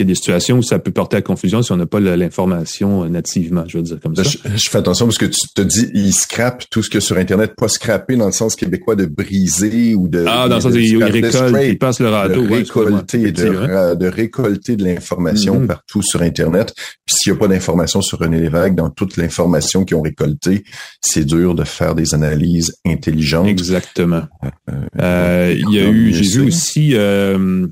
il 0.04 0.10
y 0.10 0.12
a 0.12 0.14
des 0.14 0.16
situations 0.16 0.58
où 0.58 0.64
ça 0.64 0.80
peut 0.80 0.92
porter 0.92 1.18
à 1.18 1.22
confusion 1.22 1.62
si 1.62 1.72
on 1.72 1.78
n'a 1.78 1.86
pas 1.86 2.00
l'information 2.00 3.06
nativement, 3.06 3.64
je 3.68 3.78
veux 3.78 3.84
dire 3.84 4.00
comme 4.02 4.16
ça. 4.16 4.24
Je, 4.24 4.70
fais 4.70 4.78
attention 4.78 5.06
parce 5.06 5.18
que 5.18 5.26
tu 5.26 5.40
te 5.56 5.62
dis, 5.62 5.90
ils 5.94 6.14
scrapent 6.14 6.66
tout 6.70 6.84
ce 6.84 6.90
que 6.90 7.00
sur 7.00 7.18
Internet, 7.18 7.54
pas 7.56 7.68
scraper 7.68 8.16
dans 8.16 8.26
le 8.26 8.32
sens 8.32 8.56
québécois 8.56 8.96
de 8.96 9.06
briser 9.06 9.96
ou 9.96 10.08
de... 10.08 10.26
Ah, 10.28 10.48
dans 10.50 10.56
le 10.56 10.62
sens 10.62 10.74
ils 10.76 11.04
récoltent, 11.04 11.56
ils 11.64 11.78
passent 11.78 12.00
le 12.00 12.10
radeau. 12.10 12.44
De 12.44 12.54
récolter, 12.54 13.32
de, 13.32 13.96
de, 13.96 14.08
récolter 14.08 14.76
de 14.76 14.84
l'information 14.84 15.60
mm-hmm. 15.60 15.68
partout 15.68 16.02
sur 16.02 16.22
Internet. 16.22 16.74
Puis 17.06 17.16
s'il 17.16 17.32
n'y 17.32 17.38
a 17.38 17.40
pas 17.40 17.48
d'information 17.48 18.02
sur 18.02 18.20
René 18.20 18.40
Lévesque, 18.40 18.76
dans 18.76 18.90
toute 18.90 19.18
l'information 19.18 19.86
qu'ils 19.86 19.98
ont 19.98 20.02
récoltée, 20.02 20.64
c'est 21.02 21.26
dur 21.26 21.56
de 21.56 21.64
faire 21.64 21.96
des 21.96 22.14
analyses 22.14 22.74
intelligentes. 22.86 23.48
Exactement. 23.48 24.24
Euh, 24.70 24.74
euh, 25.00 25.56
il 25.58 25.74
y 25.74 25.80
a 25.80 25.88
eu, 25.90 26.14
j'ai 26.14 26.40
vu 26.40 26.48
aussi... 26.48 26.96
Euh, 26.96 27.68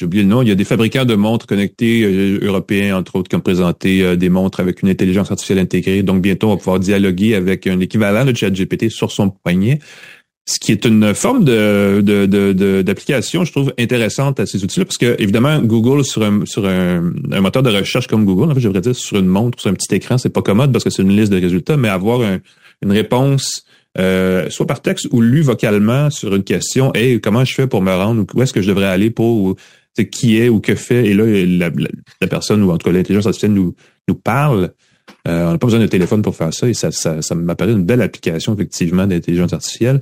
j'ai 0.00 0.06
oublié 0.06 0.22
le 0.22 0.30
nom, 0.30 0.40
il 0.40 0.48
y 0.48 0.50
a 0.50 0.54
des 0.54 0.64
fabricants 0.64 1.04
de 1.04 1.14
montres 1.14 1.46
connectées 1.46 2.04
euh, 2.04 2.38
européens, 2.42 2.96
entre 2.96 3.16
autres, 3.16 3.28
qui 3.28 3.36
ont 3.36 3.40
présenté 3.40 4.02
euh, 4.02 4.16
des 4.16 4.30
montres 4.30 4.58
avec 4.58 4.80
une 4.80 4.88
intelligence 4.88 5.30
artificielle 5.30 5.58
intégrée. 5.58 6.02
Donc, 6.02 6.22
bientôt, 6.22 6.46
on 6.46 6.52
va 6.52 6.56
pouvoir 6.56 6.80
dialoguer 6.80 7.34
avec 7.34 7.66
un 7.66 7.78
équivalent 7.80 8.24
de 8.24 8.34
ChatGPT 8.34 8.88
sur 8.88 9.12
son 9.12 9.28
poignet. 9.28 9.78
Ce 10.46 10.58
qui 10.58 10.72
est 10.72 10.86
une 10.86 11.12
forme 11.12 11.44
de, 11.44 12.80
d'application, 12.80 13.44
je 13.44 13.52
trouve, 13.52 13.74
intéressante 13.78 14.40
à 14.40 14.46
ces 14.46 14.64
outils-là, 14.64 14.86
parce 14.86 14.96
que, 14.96 15.16
évidemment, 15.18 15.60
Google, 15.60 16.02
sur 16.02 16.22
un, 16.22 16.46
sur 16.46 16.66
un, 16.66 17.12
moteur 17.42 17.62
de 17.62 17.68
recherche 17.68 18.06
comme 18.06 18.24
Google, 18.24 18.50
en 18.50 18.54
fait, 18.54 18.60
je 18.60 18.68
devrais 18.68 18.80
dire 18.80 18.96
sur 18.96 19.18
une 19.18 19.26
montre, 19.26 19.60
sur 19.60 19.68
un 19.68 19.74
petit 19.74 19.94
écran, 19.94 20.16
c'est 20.16 20.30
pas 20.30 20.40
commode 20.40 20.72
parce 20.72 20.82
que 20.82 20.88
c'est 20.88 21.02
une 21.02 21.14
liste 21.14 21.30
de 21.30 21.38
résultats, 21.38 21.76
mais 21.76 21.90
avoir 21.90 22.22
une 22.22 22.90
réponse 22.90 23.66
euh, 23.98 24.48
soit 24.50 24.66
par 24.66 24.82
texte 24.82 25.08
ou 25.10 25.20
lu 25.20 25.42
vocalement 25.42 26.10
sur 26.10 26.34
une 26.36 26.44
question, 26.44 26.92
hey, 26.94 27.20
comment 27.20 27.44
je 27.44 27.54
fais 27.54 27.66
pour 27.66 27.82
me 27.82 27.92
rendre, 27.92 28.24
où 28.34 28.42
est-ce 28.42 28.52
que 28.52 28.62
je 28.62 28.68
devrais 28.68 28.86
aller 28.86 29.10
pour 29.10 29.56
qui 30.04 30.38
est 30.38 30.48
ou 30.48 30.60
que 30.60 30.74
fait. 30.74 31.06
Et 31.06 31.14
là, 31.14 31.70
la, 32.20 32.26
personne, 32.28 32.62
ou 32.62 32.70
en 32.70 32.78
tout 32.78 32.88
cas 32.88 32.92
l'intelligence 32.92 33.26
artificielle 33.26 33.52
nous, 33.52 33.74
nous 34.08 34.14
parle. 34.14 34.72
Euh, 35.28 35.48
on 35.48 35.52
n'a 35.52 35.58
pas 35.58 35.66
besoin 35.66 35.80
de 35.80 35.86
téléphone 35.86 36.22
pour 36.22 36.36
faire 36.36 36.54
ça. 36.54 36.68
Et 36.68 36.74
ça, 36.74 36.90
ça, 36.90 37.20
ça 37.22 37.34
m'apparaît 37.34 37.72
une 37.72 37.84
belle 37.84 38.02
application, 38.02 38.54
effectivement, 38.54 39.06
d'intelligence 39.06 39.52
artificielle. 39.52 40.00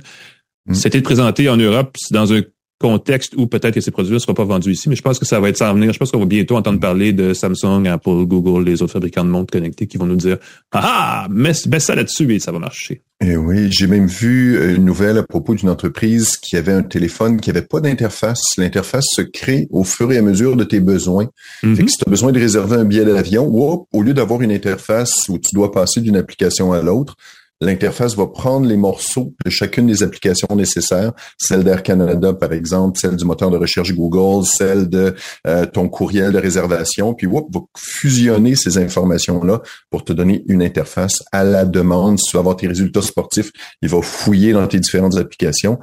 Mm. 0.67 0.73
C'était 0.73 1.01
présenté 1.01 1.49
en 1.49 1.57
Europe 1.57 1.95
dans 2.11 2.33
un 2.33 2.41
contexte 2.79 3.33
où 3.35 3.45
peut-être 3.45 3.75
que 3.75 3.81
ces 3.81 3.91
produits 3.91 4.13
ne 4.13 4.19
seront 4.19 4.33
pas 4.33 4.45
vendus 4.45 4.71
ici, 4.71 4.89
mais 4.89 4.95
je 4.95 5.01
pense 5.01 5.19
que 5.19 5.25
ça 5.25 5.39
va 5.39 5.49
être 5.49 5.57
ça 5.57 5.69
à 5.69 5.73
venir. 5.73 5.91
Je 5.91 5.99
pense 5.99 6.11
qu'on 6.11 6.19
va 6.19 6.25
bientôt 6.25 6.55
entendre 6.55 6.79
parler 6.79 7.11
de 7.11 7.33
Samsung, 7.33 7.85
Apple, 7.87 8.25
Google, 8.25 8.63
les 8.63 8.81
autres 8.81 8.93
fabricants 8.93 9.25
de 9.25 9.29
montres 9.29 9.51
connectées 9.51 9.85
qui 9.85 9.97
vont 9.97 10.05
nous 10.05 10.15
dire 10.15 10.37
Ah, 10.71 11.27
mets, 11.29 11.53
ça 11.53 11.95
là-dessus 11.95 12.33
et 12.33 12.39
ça 12.39 12.51
va 12.51 12.59
marcher. 12.59 13.01
Eh 13.21 13.35
oui, 13.35 13.69
j'ai 13.69 13.87
même 13.87 14.07
vu 14.07 14.75
une 14.75 14.85
nouvelle 14.85 15.17
à 15.17 15.23
propos 15.23 15.53
d'une 15.53 15.69
entreprise 15.69 16.37
qui 16.37 16.55
avait 16.55 16.71
un 16.71 16.83
téléphone 16.83 17.41
qui 17.41 17.49
avait 17.49 17.61
pas 17.61 17.81
d'interface. 17.81 18.41
L'interface 18.57 19.07
se 19.13 19.21
crée 19.21 19.67
au 19.71 19.83
fur 19.83 20.09
et 20.13 20.17
à 20.17 20.21
mesure 20.21 20.55
de 20.55 20.63
tes 20.63 20.79
besoins. 20.79 21.27
Mm-hmm. 21.63 21.87
si 21.89 21.97
tu 21.97 22.03
as 22.07 22.09
besoin 22.09 22.31
de 22.31 22.39
réserver 22.39 22.77
un 22.77 22.85
billet 22.85 23.03
d'avion, 23.03 23.45
au 23.91 24.01
lieu 24.01 24.13
d'avoir 24.13 24.41
une 24.41 24.53
interface 24.53 25.27
où 25.27 25.37
tu 25.37 25.53
dois 25.53 25.73
passer 25.73 25.99
d'une 25.99 26.15
application 26.15 26.71
à 26.71 26.81
l'autre, 26.81 27.17
L'interface 27.61 28.15
va 28.15 28.25
prendre 28.27 28.65
les 28.65 28.77
morceaux 28.77 29.33
de 29.43 29.49
chacune 29.49 29.87
des 29.87 30.01
applications 30.01 30.55
nécessaires, 30.55 31.11
celle 31.37 31.65
d'Air 31.65 31.83
Canada 31.83 32.33
par 32.33 32.53
exemple, 32.53 32.97
celle 32.97 33.17
du 33.17 33.25
moteur 33.25 33.51
de 33.51 33.57
recherche 33.57 33.93
Google, 33.93 34.45
celle 34.45 34.87
de 34.87 35.13
euh, 35.45 35.65
ton 35.65 35.89
courriel 35.89 36.31
de 36.31 36.37
réservation, 36.37 37.13
puis 37.13 37.27
whoop, 37.27 37.53
va 37.53 37.59
fusionner 37.77 38.55
ces 38.55 38.77
informations-là 38.77 39.61
pour 39.89 40.05
te 40.05 40.13
donner 40.13 40.45
une 40.47 40.63
interface 40.63 41.21
à 41.33 41.43
la 41.43 41.65
demande. 41.65 42.17
Si 42.17 42.29
tu 42.29 42.37
veux 42.37 42.39
avoir 42.39 42.55
tes 42.55 42.67
résultats 42.67 43.01
sportifs, 43.01 43.51
il 43.81 43.89
va 43.89 44.01
fouiller 44.01 44.53
dans 44.53 44.67
tes 44.67 44.79
différentes 44.79 45.17
applications. 45.17 45.79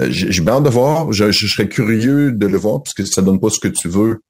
Euh, 0.00 0.06
J'ai 0.10 0.48
hâte 0.48 0.62
de 0.62 0.70
voir, 0.70 1.12
je, 1.12 1.30
serais 1.30 1.68
curieux 1.68 2.32
de 2.32 2.46
le 2.46 2.56
voir 2.56 2.82
parce 2.82 2.94
que 2.94 3.04
ça 3.04 3.20
donne 3.20 3.38
pas 3.38 3.50
ce 3.50 3.60
que 3.60 3.68
tu 3.68 3.88
veux. 3.88 4.20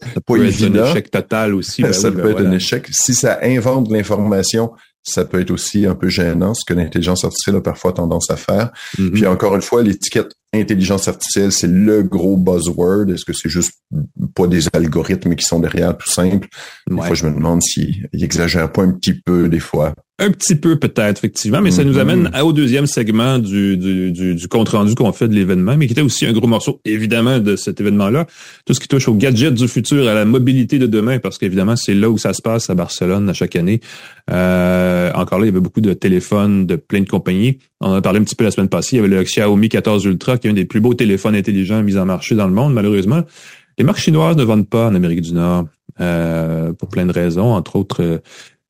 Ça 0.00 0.20
peut 0.24 0.46
être 0.46 0.62
un 0.62 0.90
échec 0.90 1.10
total 1.10 1.54
aussi. 1.54 1.82
Ben 1.82 1.92
ça 1.92 2.10
peut 2.10 2.22
ben 2.22 2.30
être 2.30 2.46
un 2.46 2.52
échec. 2.52 2.86
Si 2.90 3.14
ça 3.14 3.40
invente 3.42 3.90
l'information 3.90 4.72
ça 5.06 5.24
peut 5.24 5.40
être 5.40 5.50
aussi 5.50 5.86
un 5.86 5.94
peu 5.94 6.08
gênant, 6.08 6.52
ce 6.54 6.64
que 6.64 6.74
l'intelligence 6.74 7.24
artificielle 7.24 7.56
a 7.56 7.60
parfois 7.60 7.92
tendance 7.92 8.30
à 8.30 8.36
faire. 8.36 8.72
Mm-hmm. 8.98 9.10
Puis 9.12 9.26
encore 9.26 9.54
une 9.54 9.62
fois, 9.62 9.82
l'étiquette 9.82 10.32
intelligence 10.52 11.08
artificielle, 11.08 11.52
c'est 11.52 11.68
le 11.68 12.02
gros 12.02 12.36
buzzword. 12.36 13.10
Est-ce 13.10 13.24
que 13.24 13.32
c'est 13.32 13.48
juste 13.48 13.74
pas 14.34 14.46
des 14.46 14.64
algorithmes 14.72 15.34
qui 15.34 15.44
sont 15.44 15.60
derrière 15.60 15.96
tout 15.96 16.08
simple? 16.08 16.48
Des 16.88 16.96
fois, 16.96 17.14
je 17.14 17.26
me 17.26 17.34
demande 17.34 17.62
s'ils 17.62 18.08
exagèrent 18.12 18.72
pas 18.72 18.82
un 18.82 18.92
petit 18.92 19.14
peu 19.14 19.48
des 19.48 19.60
fois. 19.60 19.94
Un 20.18 20.30
petit 20.30 20.54
peu 20.54 20.78
peut-être, 20.78 21.18
effectivement, 21.18 21.60
mais 21.60 21.70
ça 21.70 21.84
nous 21.84 21.94
mm-hmm. 21.94 22.00
amène 22.00 22.30
au 22.42 22.54
deuxième 22.54 22.86
segment 22.86 23.38
du, 23.38 23.76
du, 23.76 24.34
du, 24.34 24.48
compte-rendu 24.48 24.94
qu'on 24.94 25.12
fait 25.12 25.28
de 25.28 25.34
l'événement, 25.34 25.76
mais 25.76 25.86
qui 25.86 25.92
était 25.92 26.00
aussi 26.00 26.24
un 26.24 26.32
gros 26.32 26.46
morceau, 26.46 26.80
évidemment, 26.86 27.38
de 27.38 27.54
cet 27.54 27.82
événement-là. 27.82 28.26
Tout 28.64 28.72
ce 28.72 28.80
qui 28.80 28.88
touche 28.88 29.08
aux 29.08 29.14
gadgets 29.14 29.52
du 29.52 29.68
futur, 29.68 30.08
à 30.08 30.14
la 30.14 30.24
mobilité 30.24 30.78
de 30.78 30.86
demain, 30.86 31.18
parce 31.18 31.36
qu'évidemment, 31.36 31.76
c'est 31.76 31.92
là 31.92 32.08
où 32.08 32.16
ça 32.16 32.32
se 32.32 32.40
passe 32.40 32.70
à 32.70 32.74
Barcelone 32.74 33.28
à 33.28 33.34
chaque 33.34 33.56
année. 33.56 33.80
Euh, 34.30 35.12
encore 35.12 35.38
là, 35.38 35.44
il 35.44 35.48
y 35.48 35.52
avait 35.52 35.60
beaucoup 35.60 35.82
de 35.82 35.92
téléphones 35.92 36.64
de 36.64 36.76
plein 36.76 37.00
de 37.00 37.08
compagnies. 37.08 37.58
On 37.82 37.88
en 37.88 37.94
a 37.94 38.00
parlé 38.00 38.18
un 38.18 38.24
petit 38.24 38.36
peu 38.36 38.44
la 38.44 38.50
semaine 38.50 38.70
passée. 38.70 38.96
Il 38.96 38.96
y 38.96 39.04
avait 39.04 39.14
le 39.14 39.22
Xiaomi 39.22 39.68
14 39.68 40.06
Ultra, 40.06 40.38
qui 40.38 40.46
est 40.46 40.50
un 40.50 40.54
des 40.54 40.64
plus 40.64 40.80
beaux 40.80 40.94
téléphones 40.94 41.34
intelligents 41.34 41.82
mis 41.82 41.98
en 41.98 42.06
marché 42.06 42.34
dans 42.34 42.46
le 42.46 42.54
monde, 42.54 42.72
malheureusement. 42.72 43.22
Les 43.76 43.84
marques 43.84 44.00
chinoises 44.00 44.36
ne 44.36 44.44
vendent 44.44 44.68
pas 44.68 44.86
en 44.86 44.94
Amérique 44.94 45.20
du 45.20 45.34
Nord 45.34 45.66
euh, 46.00 46.72
pour 46.72 46.88
plein 46.88 47.04
de 47.04 47.12
raisons, 47.12 47.52
entre 47.52 47.76
autres 47.76 48.02
euh, 48.02 48.18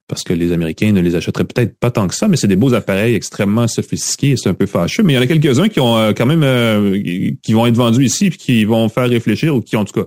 parce 0.09 0.23
que 0.23 0.33
les 0.33 0.53
Américains 0.53 0.93
ne 0.93 1.01
les 1.01 1.17
achèteraient 1.17 1.45
peut-être 1.45 1.79
pas 1.79 1.91
tant 1.91 2.07
que 2.07 2.15
ça, 2.15 2.29
mais 2.29 2.37
c'est 2.37 2.49
des 2.49 2.57
beaux 2.57 2.75
appareils 2.75 3.15
extrêmement 3.15 3.67
sophistiqués 3.67 4.31
et 4.31 4.37
c'est 4.37 4.49
un 4.49 4.55
peu 4.55 4.67
fâcheux. 4.67 5.03
Mais 5.03 5.15
il 5.15 5.17
y 5.17 5.19
en 5.19 5.23
a 5.23 5.27
quelques-uns 5.27 5.69
qui 5.69 5.81
ont 5.81 6.13
quand 6.15 6.27
même 6.27 7.01
qui 7.43 7.53
vont 7.53 7.67
être 7.67 7.75
vendus 7.75 8.05
ici 8.05 8.31
puis 8.31 8.39
qui 8.39 8.65
vont 8.65 8.89
faire 8.89 9.09
réfléchir 9.09 9.55
ou 9.55 9.61
qui 9.61 9.77
en 9.77 9.85
tout 9.85 10.01
cas 10.01 10.07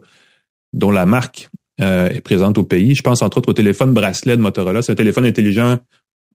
dont 0.73 0.91
la 0.91 1.05
marque 1.05 1.49
euh, 1.81 2.09
est 2.09 2.21
présente 2.21 2.57
au 2.57 2.63
pays. 2.63 2.95
Je 2.95 3.01
pense 3.01 3.21
entre 3.21 3.37
autres 3.37 3.49
au 3.49 3.53
téléphone 3.53 3.93
bracelet 3.93 4.35
de 4.35 4.41
Motorola. 4.41 4.81
C'est 4.81 4.91
un 4.91 4.95
téléphone 4.95 5.25
intelligent 5.25 5.77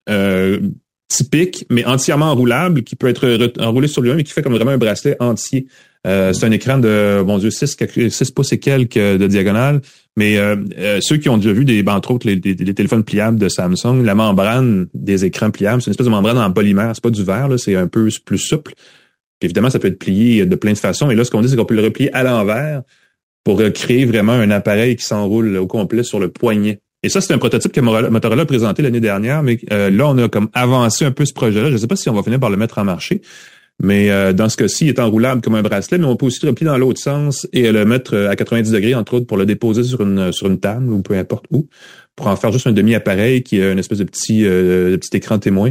euh, 0.09 0.61
typique, 1.09 1.66
mais 1.70 1.85
entièrement 1.85 2.31
enroulable, 2.31 2.83
qui 2.83 2.96
peut 2.96 3.09
être 3.09 3.53
enroulé 3.61 3.88
sur 3.88 4.00
lui-même 4.00 4.20
et 4.20 4.24
qui 4.24 4.33
fait 4.33 4.42
comme 4.42 4.55
vraiment 4.55 4.70
un 4.70 4.79
bracelet 4.79 5.16
entier. 5.20 5.66
Euh, 6.07 6.33
c'est 6.33 6.45
un 6.45 6.51
écran 6.51 6.79
de, 6.79 7.23
bon 7.23 7.38
Dieu, 7.38 7.51
6, 7.51 7.77
6 8.11 8.31
pouces 8.33 8.53
et 8.53 8.59
quelques 8.59 8.99
de 8.99 9.27
diagonale. 9.27 9.81
Mais 10.17 10.38
ceux 11.01 11.17
qui 11.17 11.29
ont 11.29 11.38
déjà 11.38 11.53
vu 11.53 11.64
des, 11.64 11.83
ben, 11.83 11.95
entre 11.95 12.12
autres, 12.12 12.29
les, 12.29 12.40
téléphones 12.40 13.03
pliables 13.03 13.38
de 13.38 13.49
Samsung, 13.49 14.05
la 14.05 14.14
membrane 14.14 14.87
des 14.95 15.25
écrans 15.25 15.51
pliables, 15.51 15.83
c'est 15.83 15.88
une 15.88 15.93
espèce 15.93 16.07
de 16.07 16.12
membrane 16.12 16.38
en 16.38 16.53
polymère. 16.53 16.93
C'est 16.95 17.03
pas 17.03 17.11
du 17.11 17.25
verre, 17.25 17.49
c'est 17.59 17.75
un 17.75 17.88
peu 17.88 18.09
plus 18.25 18.38
souple. 18.38 18.75
évidemment, 19.40 19.71
ça 19.71 19.81
peut 19.81 19.88
être 19.88 19.99
plié 19.99 20.47
de 20.47 20.55
plein 20.55 20.73
de 20.73 20.79
façons. 20.79 21.11
Et 21.11 21.17
là, 21.17 21.25
ce 21.25 21.33
qu'on 21.33 21.40
dit, 21.40 21.49
c'est 21.49 21.57
qu'on 21.57 21.64
peut 21.64 21.75
le 21.75 21.83
replier 21.83 22.14
à 22.14 22.23
l'envers 22.23 22.83
pour 23.43 23.61
créer 23.73 24.05
vraiment 24.05 24.33
un 24.33 24.51
appareil 24.51 24.95
qui 24.97 25.05
s'enroule 25.05 25.57
au 25.57 25.67
complet 25.67 26.05
sur 26.05 26.21
le 26.21 26.29
poignet. 26.29 26.81
Et 27.05 27.11
ça, 27.11 27.21
c'est 27.21 27.35
un 27.35 27.38
prototype 27.38 27.71
que 27.71 27.81
Motorola 27.83 28.43
a 28.43 28.47
présenté 28.47 28.81
l'année 28.81 29.01
dernière, 29.01 29.43
mais 29.43 29.59
euh, 29.71 29.90
là, 29.90 30.09
on 30.09 30.17
a 30.17 30.29
comme 30.31 30.49
avancé 30.55 31.05
un 31.05 31.11
peu 31.11 31.27
ce 31.27 31.35
projet-là. 31.35 31.69
Je 31.69 31.75
ne 31.75 31.77
sais 31.77 31.87
pas 31.87 31.97
si 31.97 32.09
on 32.09 32.14
va 32.14 32.23
finir 32.23 32.40
par 32.40 32.49
le 32.49 32.57
mettre 32.57 32.79
en 32.79 32.85
marché, 32.85 33.21
mais 33.85 34.11
euh, 34.11 34.33
dans 34.33 34.49
ce 34.49 34.57
cas-ci, 34.57 34.87
il 34.87 34.88
est 34.88 34.99
enroulable 34.99 35.40
comme 35.40 35.55
un 35.55 35.62
bracelet, 35.62 35.99
mais 35.99 36.07
on 36.07 36.16
peut 36.16 36.27
aussi 36.27 36.40
le 36.42 36.49
replier 36.51 36.66
dans 36.66 36.79
l'autre 36.79 37.01
sens 37.01 37.47
et 37.53 37.70
le 37.70 37.85
mettre 37.85 38.16
à 38.16 38.35
90 38.35 38.73
degrés, 38.73 38.94
entre 38.94 39.14
autres, 39.14 39.27
pour 39.27 39.37
le 39.37 39.47
déposer 39.47 39.85
sur 39.85 40.01
une 40.01 40.33
sur 40.33 40.47
une 40.47 40.59
table 40.59 40.92
ou 40.92 41.03
peu 41.03 41.14
importe 41.14 41.47
où, 41.51 41.68
pour 42.16 42.27
en 42.27 42.37
faire 42.37 42.51
juste 42.51 42.66
un 42.66 42.73
demi-appareil 42.73 43.42
qui 43.42 43.61
est 43.61 43.73
une 43.73 43.79
espèce 43.79 43.99
de 43.99 44.05
petit, 44.05 44.44
euh, 44.44 44.97
petit 44.97 45.16
écran 45.16 45.38
témoin. 45.38 45.70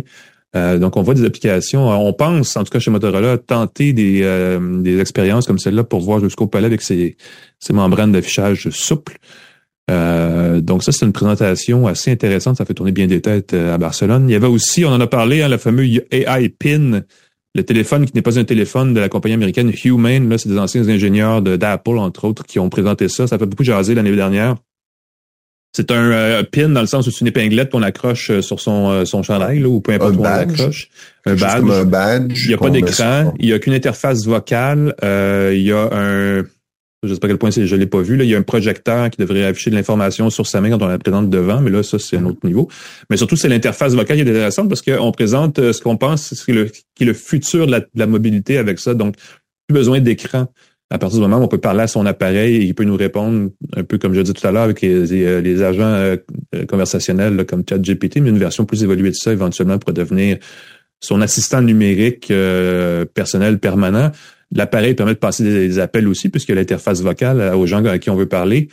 Euh, 0.56 0.78
donc, 0.78 0.98
on 0.98 1.02
voit 1.02 1.14
des 1.14 1.26
applications. 1.26 1.90
On 1.90 2.14
pense, 2.14 2.56
en 2.56 2.64
tout 2.64 2.70
cas 2.70 2.80
chez 2.80 2.92
Motorola, 2.92 3.38
tenter 3.38 3.94
des, 3.94 4.22
euh, 4.24 4.82
des 4.82 5.00
expériences 5.00 5.48
comme 5.48 5.58
celle-là 5.58 5.84
pour 5.84 6.02
voir 6.02 6.20
jusqu'au 6.20 6.48
palais 6.48 6.68
avec 6.68 6.82
ces, 6.82 7.18
ces 7.60 7.74
membranes 7.74 8.12
d'affichage 8.12 8.70
souples. 8.70 9.18
Euh, 9.92 10.62
donc 10.62 10.84
ça, 10.84 10.92
c'est 10.92 11.06
une 11.06 11.14
présentation 11.14 11.88
assez 11.88 12.12
intéressante. 12.12 12.58
Ça 12.58 12.66
fait 12.66 12.74
tourner 12.74 12.92
bien 12.92 13.08
des 13.08 13.22
têtes 13.22 13.54
à 13.54 13.78
Barcelone. 13.78 14.30
Il 14.30 14.34
y 14.34 14.36
avait 14.36 14.48
aussi, 14.48 14.86
on 14.86 14.90
en 14.90 15.02
a 15.02 15.08
parlé, 15.08 15.42
hein, 15.42 15.50
le 15.50 15.58
fameux 15.58 15.86
AI 16.12 16.50
PIN, 16.50 17.02
le 17.56 17.64
téléphone 17.64 18.06
qui 18.06 18.14
n'est 18.16 18.22
pas 18.22 18.40
un 18.40 18.44
téléphone 18.44 18.94
de 18.94 19.00
la 19.00 19.10
compagnie 19.10 19.36
américaine 19.36 19.72
Humane. 19.84 20.30
Là, 20.30 20.38
c'est 20.38 20.50
des 20.50 20.58
anciens 20.58 20.88
ingénieurs 20.88 21.42
d'Apple, 21.42 21.98
entre 21.98 22.26
autres, 22.26 22.46
qui 22.46 22.60
ont 22.60 22.70
présenté 22.70 23.08
ça. 23.10 23.28
Ça 23.28 23.38
fait 23.38 23.46
beaucoup 23.46 23.64
jaser 23.64 23.94
l'année 23.94 24.16
dernière. 24.16 24.56
C'est 25.76 25.90
un 25.90 26.12
euh, 26.12 26.44
pin 26.44 26.70
dans 26.70 26.82
le 26.82 26.88
sens 26.88 27.08
où 27.08 27.12
c'est 27.12 27.22
une 27.22 27.28
épinglette 27.28 27.72
qu'on 27.72 27.82
accroche 27.82 28.30
euh, 28.30 28.42
sur 28.42 28.60
son, 28.60 28.92
euh, 28.92 29.06
son 29.06 29.24
chandail, 29.24 29.60
là, 29.60 29.68
ou 29.68 29.82
peu 29.82 29.94
importe 29.94 30.16
où 30.16 30.20
on 30.20 30.24
l'accroche. 30.24 30.90
Un 31.26 31.34
badge. 31.34 31.64
un 31.72 31.86
badge. 31.86 32.44
Il 32.44 32.50
n'y 32.50 32.54
a 32.54 32.58
pas 32.58 32.70
d'écran. 32.70 33.34
Il 33.40 33.48
n'y 33.48 33.54
a 33.54 33.60
qu'une 33.60 33.74
interface 33.74 34.26
vocale. 34.26 34.96
il 35.02 35.62
y 35.62 35.72
a 35.72 35.90
un... 35.92 36.44
Je 37.04 37.14
sais 37.14 37.20
pas 37.20 37.28
à 37.28 37.30
quel 37.30 37.38
point 37.38 37.52
je 37.52 37.76
l'ai 37.76 37.86
pas 37.86 38.02
vu. 38.02 38.16
Là. 38.16 38.24
Il 38.24 38.30
y 38.30 38.36
a 38.36 38.38
un 38.38 38.44
projecteur 38.44 39.10
qui 39.10 39.20
devrait 39.20 39.44
afficher 39.44 39.70
de 39.70 39.76
l'information 39.76 40.30
sur 40.30 40.48
sa 40.48 40.62
main 40.62 40.70
quand 40.70 40.82
on 40.82 40.88
la 40.88 40.98
présente 40.98 41.30
devant, 41.30 41.62
mais 41.62 41.70
là, 41.70 41.84
ça, 41.84 42.00
c'est 42.00 42.18
un 42.18 42.26
autre 42.26 42.40
niveau. 42.44 42.70
Mais 43.10 43.18
surtout, 43.18 43.36
c'est 43.36 43.50
l'interface 43.50 43.94
vocale 43.94 44.18
qui 44.18 44.24
est 44.24 44.30
intéressante 44.30 44.70
parce 44.70 44.82
qu'on 44.82 45.12
présente 45.12 45.72
ce 45.72 45.82
qu'on 45.82 45.98
pense 45.98 46.44
qui 46.46 46.52
est, 46.52 46.54
le, 46.54 46.72
qui 46.96 47.04
est 47.04 47.08
le 47.08 47.14
futur 47.14 47.68
de 47.68 47.86
la, 47.94 48.08
mobilité 48.08 48.58
avec 48.58 48.80
ça. 48.80 48.94
Donc, 48.94 49.16
plus 49.68 49.74
besoin 49.74 50.00
d'écran 50.00 50.48
à 50.94 51.00
partir 51.00 51.18
du 51.18 51.24
moment 51.24 51.40
où 51.40 51.46
on 51.46 51.48
peut 51.48 51.58
parler 51.58 51.82
à 51.82 51.88
son 51.88 52.06
appareil, 52.06 52.64
il 52.64 52.76
peut 52.76 52.84
nous 52.84 52.96
répondre 52.96 53.50
un 53.76 53.84
peu 53.84 53.98
comme 53.98 54.14
je 54.14 54.22
dit 54.22 54.32
tout 54.32 54.46
à 54.46 54.52
l'heure 54.52 54.64
avec 54.64 54.80
les, 54.82 55.24
euh, 55.24 55.68
agents 55.68 55.82
euh, 55.82 56.18
euh, 56.54 56.68
conversationnels 56.68 57.48
comme 57.48 57.64
ChatGPT, 57.68 58.18
mais 58.18 58.30
une 58.30 58.38
version 58.38 58.66
plus 58.66 58.84
évoluée 58.84 59.10
de 59.10 59.16
ça 59.16 59.32
éventuellement 59.32 59.80
pourrait 59.80 59.94
devenir 59.94 60.38
son 61.00 61.20
assistant 61.20 61.62
numérique 61.62 62.32
personnel 63.14 63.60
permanent. 63.60 64.12
L'appareil 64.56 64.94
permet 64.94 65.14
de 65.14 65.20
passer 65.20 65.44
des, 65.44 65.80
appels 65.80 66.08
aussi, 66.08 66.30
puisqu'il 66.30 66.52
y 66.54 66.58
a 66.58 66.62
l'interface 66.62 67.02
vocale 67.02 67.56
aux 67.56 67.66
gens 67.66 67.84
à 67.86 67.98
qui 67.98 68.10
on 68.10 68.16
veut 68.16 68.28
parler. 68.28 68.70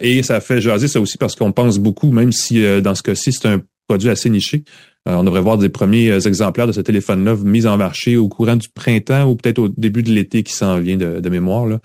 et 0.00 0.22
ça 0.22 0.40
fait 0.40 0.60
jaser 0.60 0.88
ça 0.88 1.00
aussi 1.00 1.18
parce 1.18 1.34
qu'on 1.34 1.52
pense 1.52 1.78
beaucoup, 1.78 2.10
même 2.10 2.32
si 2.32 2.62
dans 2.80 2.94
ce 2.94 3.02
cas-ci, 3.02 3.32
c'est 3.32 3.48
un 3.48 3.60
produit 3.88 4.10
assez 4.10 4.30
niché, 4.30 4.64
euh, 5.08 5.14
on 5.14 5.24
devrait 5.24 5.40
voir 5.40 5.56
des 5.56 5.70
premiers 5.70 6.10
euh, 6.10 6.20
exemplaires 6.20 6.66
de 6.66 6.72
ce 6.72 6.80
téléphone-là 6.80 7.36
mis 7.42 7.66
en 7.66 7.76
marché 7.76 8.16
au 8.16 8.28
courant 8.28 8.56
du 8.56 8.68
printemps 8.68 9.28
ou 9.28 9.36
peut-être 9.36 9.58
au 9.58 9.68
début 9.68 10.02
de 10.02 10.10
l'été 10.10 10.42
qui 10.42 10.52
s'en 10.52 10.78
vient 10.78 10.96
de, 10.96 11.28
mémoire. 11.28 11.66
Là. 11.66 11.78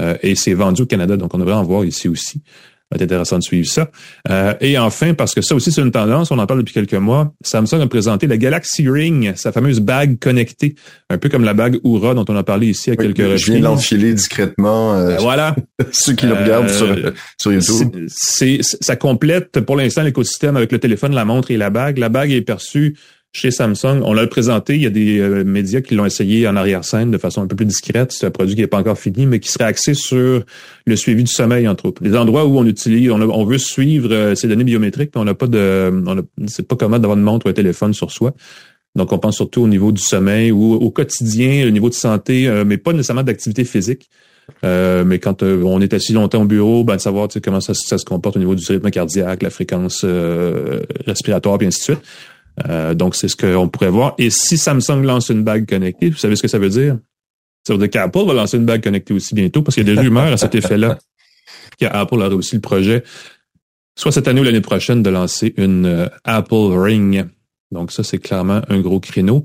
Euh, 0.00 0.16
et 0.22 0.36
c'est 0.36 0.54
vendu 0.54 0.82
au 0.82 0.86
Canada, 0.86 1.16
donc 1.16 1.34
on 1.34 1.38
devrait 1.38 1.54
en 1.54 1.64
voir 1.64 1.84
ici 1.84 2.08
aussi 2.08 2.42
va 2.90 2.96
être 2.96 3.02
intéressant 3.02 3.38
de 3.38 3.42
suivre 3.42 3.66
ça. 3.66 3.90
Euh, 4.30 4.54
et 4.60 4.78
enfin, 4.78 5.14
parce 5.14 5.34
que 5.34 5.42
ça 5.42 5.54
aussi 5.54 5.72
c'est 5.72 5.82
une 5.82 5.90
tendance, 5.90 6.30
on 6.30 6.38
en 6.38 6.46
parle 6.46 6.60
depuis 6.60 6.74
quelques 6.74 6.94
mois, 6.94 7.32
Samsung 7.42 7.80
a 7.82 7.86
présenté 7.86 8.26
la 8.26 8.36
Galaxy 8.36 8.88
Ring, 8.88 9.32
sa 9.36 9.52
fameuse 9.52 9.80
bague 9.80 10.18
connectée, 10.18 10.74
un 11.10 11.18
peu 11.18 11.28
comme 11.28 11.44
la 11.44 11.54
bague 11.54 11.78
Oura 11.84 12.14
dont 12.14 12.24
on 12.28 12.36
a 12.36 12.42
parlé 12.42 12.68
ici 12.68 12.90
à 12.90 12.96
quelques 12.96 13.18
reprises. 13.18 13.44
Je 13.44 13.52
viens 13.52 13.60
l'enfiler 13.60 14.14
discrètement. 14.14 14.94
Euh, 14.94 15.08
ben 15.08 15.18
voilà. 15.20 15.56
ceux 15.92 16.14
qui 16.14 16.26
le 16.26 16.34
regardent 16.34 16.70
sur, 16.70 16.86
euh, 16.86 17.12
sur 17.36 17.52
YouTube. 17.52 18.06
C'est, 18.08 18.58
ça 18.62 18.96
complète 18.96 19.60
pour 19.60 19.76
l'instant 19.76 20.02
l'écosystème 20.02 20.56
avec 20.56 20.72
le 20.72 20.78
téléphone, 20.78 21.14
la 21.14 21.24
montre 21.24 21.50
et 21.50 21.56
la 21.56 21.70
bague. 21.70 21.98
La 21.98 22.08
bague 22.08 22.32
est 22.32 22.42
perçue 22.42 22.96
chez 23.32 23.50
Samsung. 23.50 24.00
On 24.02 24.12
l'a 24.12 24.26
présenté, 24.26 24.74
il 24.74 24.82
y 24.82 24.86
a 24.86 24.90
des 24.90 25.18
euh, 25.18 25.44
médias 25.44 25.80
qui 25.80 25.94
l'ont 25.94 26.06
essayé 26.06 26.48
en 26.48 26.56
arrière-scène 26.56 27.10
de 27.10 27.18
façon 27.18 27.42
un 27.42 27.46
peu 27.46 27.56
plus 27.56 27.66
discrète. 27.66 28.12
C'est 28.12 28.26
un 28.26 28.30
produit 28.30 28.54
qui 28.54 28.62
n'est 28.62 28.66
pas 28.66 28.78
encore 28.78 28.98
fini, 28.98 29.26
mais 29.26 29.38
qui 29.38 29.50
serait 29.50 29.64
axé 29.64 29.94
sur 29.94 30.42
le 30.86 30.96
suivi 30.96 31.24
du 31.24 31.30
sommeil, 31.30 31.68
entre 31.68 31.86
autres. 31.86 32.02
Les 32.02 32.16
endroits 32.16 32.46
où 32.46 32.58
on 32.58 32.66
utilise, 32.66 33.10
on, 33.10 33.44
veut 33.44 33.58
suivre 33.58 34.12
euh, 34.12 34.34
ces 34.34 34.48
données 34.48 34.64
biométriques, 34.64 35.10
mais 35.14 35.20
on 35.20 35.24
n'a 35.24 35.34
pas 35.34 35.46
de, 35.46 35.92
c'est 36.46 36.66
pas 36.66 36.76
commode 36.76 37.02
d'avoir 37.02 37.18
une 37.18 37.24
montre 37.24 37.46
ou 37.46 37.48
un 37.50 37.54
téléphone 37.54 37.92
sur 37.92 38.10
soi. 38.10 38.34
Donc, 38.96 39.12
on 39.12 39.18
pense 39.18 39.36
surtout 39.36 39.62
au 39.62 39.68
niveau 39.68 39.92
du 39.92 40.02
sommeil 40.02 40.50
ou 40.50 40.72
au 40.74 40.90
quotidien, 40.90 41.66
au 41.66 41.70
niveau 41.70 41.90
de 41.90 41.94
santé, 41.94 42.48
euh, 42.48 42.64
mais 42.66 42.78
pas 42.78 42.92
nécessairement 42.92 43.22
d'activité 43.22 43.64
physique. 43.64 44.08
mais 44.62 45.18
quand 45.18 45.42
on 45.42 45.80
est 45.82 45.92
assis 45.92 46.14
longtemps 46.14 46.42
au 46.42 46.46
bureau, 46.46 46.82
ben, 46.82 46.96
de 46.96 47.00
savoir 47.00 47.28
comment 47.44 47.60
ça, 47.60 47.74
se 47.74 48.04
comporte 48.04 48.36
au 48.36 48.40
niveau 48.40 48.54
du 48.54 48.64
rythme 48.66 48.90
cardiaque, 48.90 49.42
la 49.42 49.50
fréquence 49.50 50.06
respiratoire, 51.06 51.58
et 51.60 51.66
ainsi 51.66 51.80
de 51.80 51.84
suite. 51.84 52.02
Euh, 52.68 52.94
donc, 52.94 53.14
c'est 53.14 53.28
ce 53.28 53.36
qu'on 53.36 53.68
pourrait 53.68 53.90
voir. 53.90 54.14
Et 54.18 54.30
si 54.30 54.56
Samsung 54.58 55.02
lance 55.02 55.28
une 55.28 55.44
bague 55.44 55.68
connectée, 55.68 56.10
vous 56.10 56.16
savez 56.16 56.36
ce 56.36 56.42
que 56.42 56.48
ça 56.48 56.58
veut 56.58 56.68
dire? 56.68 56.98
Ça 57.66 57.74
veut 57.74 57.78
dire 57.78 57.90
qu'Apple 57.90 58.24
va 58.26 58.34
lancer 58.34 58.56
une 58.56 58.64
bague 58.64 58.82
connectée 58.82 59.14
aussi 59.14 59.34
bientôt 59.34 59.62
parce 59.62 59.74
qu'il 59.74 59.86
y 59.86 59.90
a 59.90 59.94
des 59.94 60.00
rumeurs 60.00 60.32
à 60.32 60.36
cet 60.36 60.54
effet-là 60.54 60.98
qu'Apple 61.78 62.14
aurait 62.14 62.34
aussi 62.34 62.56
le 62.56 62.60
projet, 62.60 63.04
soit 63.96 64.10
cette 64.10 64.26
année 64.26 64.40
ou 64.40 64.44
l'année 64.44 64.60
prochaine, 64.60 65.02
de 65.02 65.10
lancer 65.10 65.54
une 65.56 65.86
euh, 65.86 66.08
Apple 66.24 66.72
Ring. 66.72 67.26
Donc, 67.70 67.92
ça, 67.92 68.02
c'est 68.02 68.18
clairement 68.18 68.62
un 68.68 68.80
gros 68.80 69.00
créneau. 69.00 69.44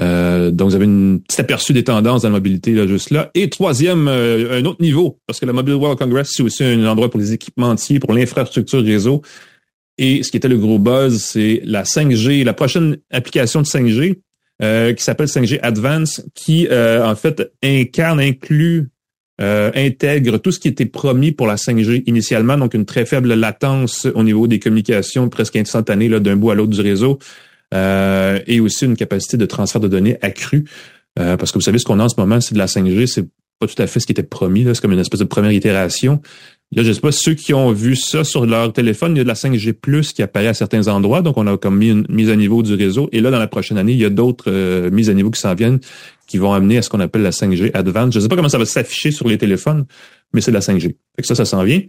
Euh, 0.00 0.50
donc, 0.50 0.70
vous 0.70 0.74
avez 0.74 0.86
une 0.86 1.20
petite 1.20 1.40
aperçu 1.40 1.72
des 1.72 1.84
tendances 1.84 2.22
dans 2.22 2.28
la 2.28 2.36
mobilité 2.36 2.72
là, 2.72 2.86
juste 2.86 3.10
là. 3.10 3.30
Et 3.34 3.50
troisième, 3.50 4.08
un 4.08 4.64
autre 4.64 4.80
niveau, 4.80 5.18
parce 5.26 5.38
que 5.38 5.46
la 5.46 5.52
Mobile 5.52 5.74
World 5.74 5.98
Congress, 5.98 6.30
c'est 6.32 6.42
aussi 6.42 6.64
un 6.64 6.86
endroit 6.86 7.10
pour 7.10 7.20
les 7.20 7.32
équipementiers, 7.32 8.00
pour 8.00 8.14
l'infrastructure 8.14 8.82
réseau. 8.82 9.22
Et 9.98 10.22
ce 10.22 10.30
qui 10.30 10.36
était 10.36 10.48
le 10.48 10.58
gros 10.58 10.78
buzz, 10.78 11.22
c'est 11.22 11.60
la 11.64 11.82
5G, 11.82 12.44
la 12.44 12.54
prochaine 12.54 12.98
application 13.10 13.60
de 13.60 13.66
5G 13.66 14.16
euh, 14.62 14.92
qui 14.92 15.02
s'appelle 15.02 15.26
5G 15.26 15.58
Advance, 15.62 16.22
qui 16.34 16.68
euh, 16.70 17.06
en 17.06 17.14
fait 17.14 17.50
incarne, 17.62 18.20
inclut, 18.20 18.90
euh, 19.40 19.70
intègre 19.74 20.36
tout 20.36 20.52
ce 20.52 20.58
qui 20.58 20.68
était 20.68 20.84
promis 20.84 21.32
pour 21.32 21.46
la 21.46 21.54
5G 21.54 22.02
initialement, 22.06 22.58
donc 22.58 22.74
une 22.74 22.84
très 22.84 23.06
faible 23.06 23.32
latence 23.32 24.06
au 24.14 24.22
niveau 24.22 24.46
des 24.48 24.58
communications 24.58 25.30
presque 25.30 25.56
instantanées 25.56 26.10
d'un 26.20 26.36
bout 26.36 26.50
à 26.50 26.54
l'autre 26.54 26.72
du 26.72 26.80
réseau, 26.82 27.18
et 27.72 28.60
aussi 28.60 28.84
une 28.84 28.96
capacité 28.96 29.38
de 29.38 29.46
transfert 29.46 29.80
de 29.80 29.88
données 29.88 30.18
accrue. 30.20 30.64
parce 31.14 31.52
que 31.52 31.58
vous 31.58 31.62
savez, 31.62 31.78
ce 31.78 31.84
qu'on 31.86 31.98
a 31.98 32.04
en 32.04 32.08
ce 32.10 32.20
moment, 32.20 32.40
c'est 32.42 32.52
de 32.52 32.58
la 32.58 32.66
5G, 32.66 33.06
c'est 33.06 33.26
pas 33.60 33.66
tout 33.66 33.80
à 33.80 33.86
fait 33.86 34.00
ce 34.00 34.06
qui 34.06 34.12
était 34.12 34.22
promis. 34.22 34.66
C'est 34.66 34.80
comme 34.80 34.92
une 34.92 34.98
espèce 34.98 35.20
de 35.20 35.24
première 35.24 35.52
itération. 35.52 36.20
Là, 36.72 36.84
je 36.84 36.92
sais 36.92 37.00
pas 37.00 37.10
ceux 37.10 37.34
qui 37.34 37.52
ont 37.52 37.72
vu 37.72 37.96
ça 37.96 38.22
sur 38.22 38.46
leur 38.46 38.72
téléphone, 38.72 39.16
il 39.16 39.18
y 39.18 39.20
a 39.20 39.24
de 39.24 39.28
la 39.28 39.34
5G+ 39.34 40.12
qui 40.12 40.22
apparaît 40.22 40.46
à 40.46 40.54
certains 40.54 40.86
endroits, 40.86 41.20
donc 41.20 41.36
on 41.36 41.46
a 41.48 41.58
comme 41.58 41.76
mis 41.76 41.88
une 41.88 42.06
mise 42.08 42.30
à 42.30 42.36
niveau 42.36 42.62
du 42.62 42.74
réseau. 42.74 43.08
Et 43.10 43.20
là, 43.20 43.32
dans 43.32 43.40
la 43.40 43.48
prochaine 43.48 43.76
année, 43.76 43.92
il 43.92 43.98
y 43.98 44.04
a 44.04 44.10
d'autres 44.10 44.44
euh, 44.46 44.88
mises 44.90 45.10
à 45.10 45.14
niveau 45.14 45.32
qui 45.32 45.40
s'en 45.40 45.54
viennent, 45.54 45.80
qui 46.28 46.38
vont 46.38 46.52
amener 46.52 46.78
à 46.78 46.82
ce 46.82 46.88
qu'on 46.88 47.00
appelle 47.00 47.22
la 47.22 47.30
5G 47.30 47.72
Advanced. 47.74 48.12
Je 48.12 48.20
sais 48.20 48.28
pas 48.28 48.36
comment 48.36 48.48
ça 48.48 48.58
va 48.58 48.66
s'afficher 48.66 49.10
sur 49.10 49.26
les 49.26 49.36
téléphones, 49.36 49.84
mais 50.32 50.40
c'est 50.40 50.52
de 50.52 50.56
la 50.56 50.60
5G. 50.60 50.82
Fait 50.82 51.22
que 51.22 51.26
ça, 51.26 51.34
ça 51.34 51.44
s'en 51.44 51.64
vient. 51.64 51.82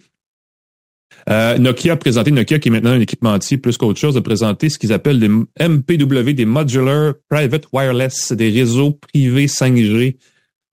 Euh, 1.30 1.60
Nokia 1.60 1.94
a 1.94 1.96
présenté, 1.96 2.32
Nokia 2.32 2.58
qui 2.58 2.70
est 2.70 2.72
maintenant 2.72 2.92
un 2.92 3.00
équipementier 3.00 3.58
plus 3.58 3.78
qu'autre 3.78 4.00
chose, 4.00 4.18
a 4.18 4.22
présenté 4.22 4.70
ce 4.70 4.80
qu'ils 4.80 4.94
appellent 4.94 5.20
des 5.20 5.30
MPW, 5.30 6.34
des 6.34 6.46
Modular 6.46 7.14
Private 7.30 7.66
Wireless, 7.72 8.32
des 8.32 8.50
réseaux 8.50 8.94
privés 8.94 9.46
5G 9.46 10.16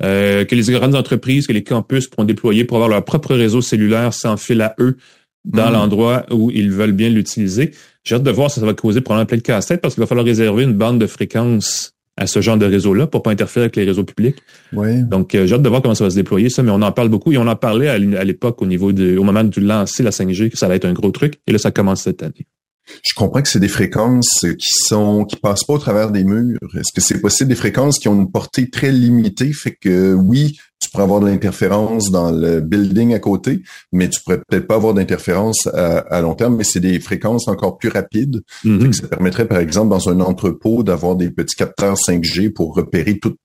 euh, 0.03 0.45
que 0.45 0.55
les 0.55 0.73
grandes 0.73 0.95
entreprises, 0.95 1.47
que 1.47 1.53
les 1.53 1.65
campus 1.65 2.07
pourront 2.09 2.25
déployer 2.25 2.65
pour 2.65 2.77
avoir 2.77 2.89
leur 2.89 3.05
propre 3.05 3.35
réseau 3.35 3.61
cellulaire 3.61 4.15
sans 4.15 4.37
fil 4.37 4.61
à 4.63 4.75
eux 4.79 4.97
dans 5.45 5.71
hmm. 5.71 5.73
l'endroit 5.73 6.27
où 6.31 6.51
ils 6.51 6.71
veulent 6.71 6.93
bien 6.93 7.09
l'utiliser. 7.09 7.73
J'ai 8.05 8.15
hâte 8.15 8.23
de 8.23 8.31
voir 8.31 8.51
si 8.51 8.61
ça 8.61 8.67
va 8.67 8.75
causer 8.75 9.01
probablement 9.01 9.27
plein 9.27 9.39
de 9.39 9.43
casse-tête 9.43 9.81
parce 9.81 9.95
qu'il 9.95 10.03
va 10.03 10.07
falloir 10.07 10.25
réserver 10.25 10.65
une 10.65 10.75
bande 10.75 11.01
de 11.01 11.07
fréquence 11.07 11.95
à 12.17 12.27
ce 12.27 12.41
genre 12.41 12.57
de 12.57 12.67
réseau-là 12.67 13.07
pour 13.07 13.23
pas 13.23 13.31
interférer 13.31 13.65
avec 13.65 13.77
les 13.77 13.85
réseaux 13.85 14.05
publics. 14.05 14.37
Oui. 14.73 15.03
Donc, 15.05 15.35
euh, 15.35 15.47
j'ai 15.47 15.55
hâte 15.55 15.63
de 15.63 15.69
voir 15.69 15.83
comment 15.83 15.95
ça 15.95 16.05
va 16.05 16.11
se 16.11 16.17
déployer, 16.17 16.49
ça, 16.49 16.63
mais 16.63 16.73
on 16.73 16.83
en 16.83 16.93
parle 16.93 17.09
beaucoup 17.09 17.33
et 17.33 17.39
on 17.39 17.47
en 17.47 17.57
parlait 17.57 17.89
à 17.89 17.99
l'époque 17.99 18.61
au 18.61 18.67
niveau 18.67 18.93
de, 18.93 19.17
au 19.17 19.23
moment 19.23 19.45
de 19.45 19.61
lancer 19.61 20.03
la 20.03 20.11
5G, 20.11 20.51
que 20.51 20.59
ça 20.59 20.67
va 20.69 20.75
être 20.75 20.85
un 20.85 20.93
gros 20.93 21.13
truc. 21.13 21.35
Et 21.47 21.53
là, 21.53 21.59
ça 21.59 21.71
commence 21.71 22.03
cette 22.03 22.23
année. 22.23 22.47
Je 23.05 23.14
comprends 23.14 23.42
que 23.42 23.48
c'est 23.48 23.61
des 23.61 23.68
fréquences 23.68 24.44
qui 24.59 24.72
sont 24.72 25.24
qui 25.24 25.37
passent 25.37 25.64
pas 25.64 25.74
au 25.74 25.79
travers 25.79 26.11
des 26.11 26.24
murs. 26.24 26.59
Est-ce 26.74 26.92
que 26.94 27.01
c'est 27.01 27.20
possible 27.20 27.48
des 27.48 27.57
fréquences 27.57 27.98
qui 27.98 28.09
ont 28.09 28.14
une 28.14 28.31
portée 28.31 28.70
très 28.70 28.90
limitée, 28.90 29.53
fait 29.53 29.77
que 29.81 30.14
oui, 30.14 30.59
tu 30.81 30.91
pourrais 30.91 31.05
avoir 31.05 31.21
de 31.21 31.27
l'interférence 31.27 32.11
dans 32.11 32.31
le 32.31 32.61
building 32.61 33.14
à 33.14 33.19
côté, 33.19 33.62
mais 33.93 34.09
tu 34.09 34.21
pourrais 34.21 34.41
peut-être 34.49 34.67
pas 34.67 34.77
avoir 34.77 34.95
d'interférence 34.95 35.67
à, 35.67 36.21
long 36.21 36.35
terme, 36.35 36.57
mais 36.57 36.64
c'est 36.64 36.81
des 36.81 37.01
fréquences 37.01 37.49
encore 37.49 37.79
plus 37.79 37.88
rapides. 37.88 38.43
Mm-hmm. 38.64 38.93
Ça 38.93 39.09
permettrait, 39.09 39.47
par 39.47 39.59
exemple, 39.59 39.91
dans 39.91 40.09
un 40.09 40.21
entrepôt, 40.21 40.83
d'avoir 40.83 41.17
des 41.17 41.31
petits 41.31 41.57
capteurs 41.57 41.97
5G 41.97 42.52
pour 42.52 42.75
repérer 42.75 43.19
toutes 43.19 43.38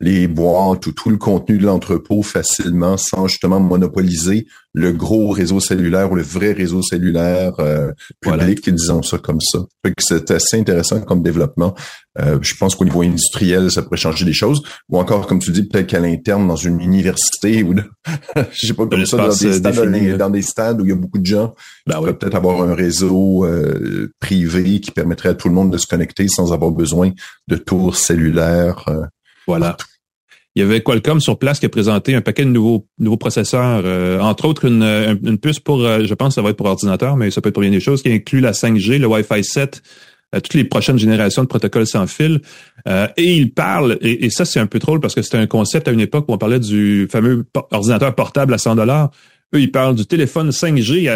les 0.00 0.28
boîtes 0.28 0.86
ou 0.86 0.92
tout 0.92 1.10
le 1.10 1.18
contenu 1.18 1.58
de 1.58 1.66
l'entrepôt 1.66 2.22
facilement 2.22 2.96
sans 2.96 3.26
justement 3.26 3.60
monopoliser 3.60 4.46
le 4.74 4.92
gros 4.92 5.30
réseau 5.30 5.60
cellulaire 5.60 6.12
ou 6.12 6.14
le 6.14 6.22
vrai 6.22 6.52
réseau 6.52 6.82
cellulaire 6.82 7.54
euh, 7.58 7.90
public, 8.20 8.70
disons 8.70 9.02
ça 9.02 9.18
comme 9.18 9.40
ça. 9.40 9.60
C'est 9.98 10.30
assez 10.30 10.58
intéressant 10.58 11.00
comme 11.00 11.22
développement. 11.22 11.74
Euh, 12.20 12.38
je 12.42 12.54
pense 12.56 12.74
qu'au 12.74 12.84
niveau 12.84 13.02
industriel, 13.02 13.70
ça 13.70 13.82
pourrait 13.82 13.96
changer 13.96 14.24
des 14.24 14.32
choses. 14.32 14.62
Ou 14.88 14.98
encore, 14.98 15.26
comme 15.26 15.38
tu 15.38 15.50
dis, 15.50 15.62
peut-être 15.62 15.86
qu'à 15.86 16.00
l'interne, 16.00 16.48
dans 16.48 16.56
une 16.56 16.80
université 16.80 17.62
ou 17.62 17.74
je 18.52 18.66
sais 18.66 18.74
pas 18.74 18.86
comme 18.86 19.06
ça, 19.06 19.16
dans 19.16 19.28
des, 19.28 19.52
stades, 19.52 20.16
dans, 20.16 20.30
des 20.30 20.42
stades 20.42 20.80
où 20.80 20.84
il 20.84 20.88
y 20.88 20.92
a 20.92 20.96
beaucoup 20.96 21.18
de 21.18 21.26
gens, 21.26 21.54
ben 21.86 22.00
peut-être 22.02 22.34
avoir 22.34 22.62
un 22.62 22.74
réseau 22.74 23.44
euh, 23.44 24.10
privé 24.20 24.80
qui 24.80 24.90
permettrait 24.90 25.30
à 25.30 25.34
tout 25.34 25.48
le 25.48 25.54
monde 25.54 25.72
de 25.72 25.78
se 25.78 25.86
connecter 25.86 26.28
sans 26.28 26.52
avoir 26.52 26.70
besoin 26.70 27.12
de 27.46 27.56
tours 27.56 27.96
cellulaires. 27.96 28.84
Euh, 28.88 29.04
voilà. 29.46 29.76
Il 30.56 30.62
y 30.62 30.64
avait 30.64 30.82
Qualcomm 30.82 31.20
sur 31.20 31.38
place 31.38 31.60
qui 31.60 31.66
a 31.66 31.68
présenté 31.68 32.16
un 32.16 32.20
paquet 32.20 32.44
de 32.44 32.50
nouveaux, 32.50 32.88
nouveaux 32.98 33.16
processeurs, 33.16 33.84
entre 34.20 34.46
autres 34.46 34.64
une, 34.64 34.82
une 35.22 35.38
puce 35.38 35.60
pour, 35.60 35.78
je 35.78 36.14
pense, 36.14 36.34
ça 36.34 36.42
va 36.42 36.50
être 36.50 36.56
pour 36.56 36.66
ordinateur, 36.66 37.16
mais 37.16 37.30
ça 37.30 37.40
peut 37.40 37.50
être 37.50 37.54
pour 37.54 37.60
bien 37.60 37.70
des 37.70 37.78
choses, 37.78 38.02
qui 38.02 38.10
inclut 38.10 38.40
la 38.40 38.50
5G, 38.50 38.98
le 38.98 39.06
Wi-Fi 39.06 39.44
7, 39.44 39.82
toutes 40.32 40.54
les 40.54 40.64
prochaines 40.64 40.98
générations 40.98 41.42
de 41.42 41.48
protocoles 41.48 41.86
sans 41.86 42.06
fil. 42.06 42.40
et 42.86 43.32
il 43.32 43.52
parle, 43.52 43.98
et, 44.00 44.26
et 44.26 44.30
ça 44.30 44.44
c'est 44.44 44.60
un 44.60 44.66
peu 44.66 44.78
drôle 44.78 45.00
parce 45.00 45.14
que 45.14 45.22
c'était 45.22 45.38
un 45.38 45.46
concept 45.46 45.88
à 45.88 45.90
une 45.90 46.00
époque 46.00 46.26
où 46.28 46.32
on 46.32 46.38
parlait 46.38 46.60
du 46.60 47.08
fameux 47.10 47.46
ordinateur 47.70 48.14
portable 48.14 48.54
à 48.54 48.58
100 48.58 48.76
dollars. 48.76 49.10
Eux, 49.54 49.62
ils 49.62 49.72
parlent 49.72 49.94
du 49.94 50.04
téléphone 50.04 50.50
5G 50.50 51.08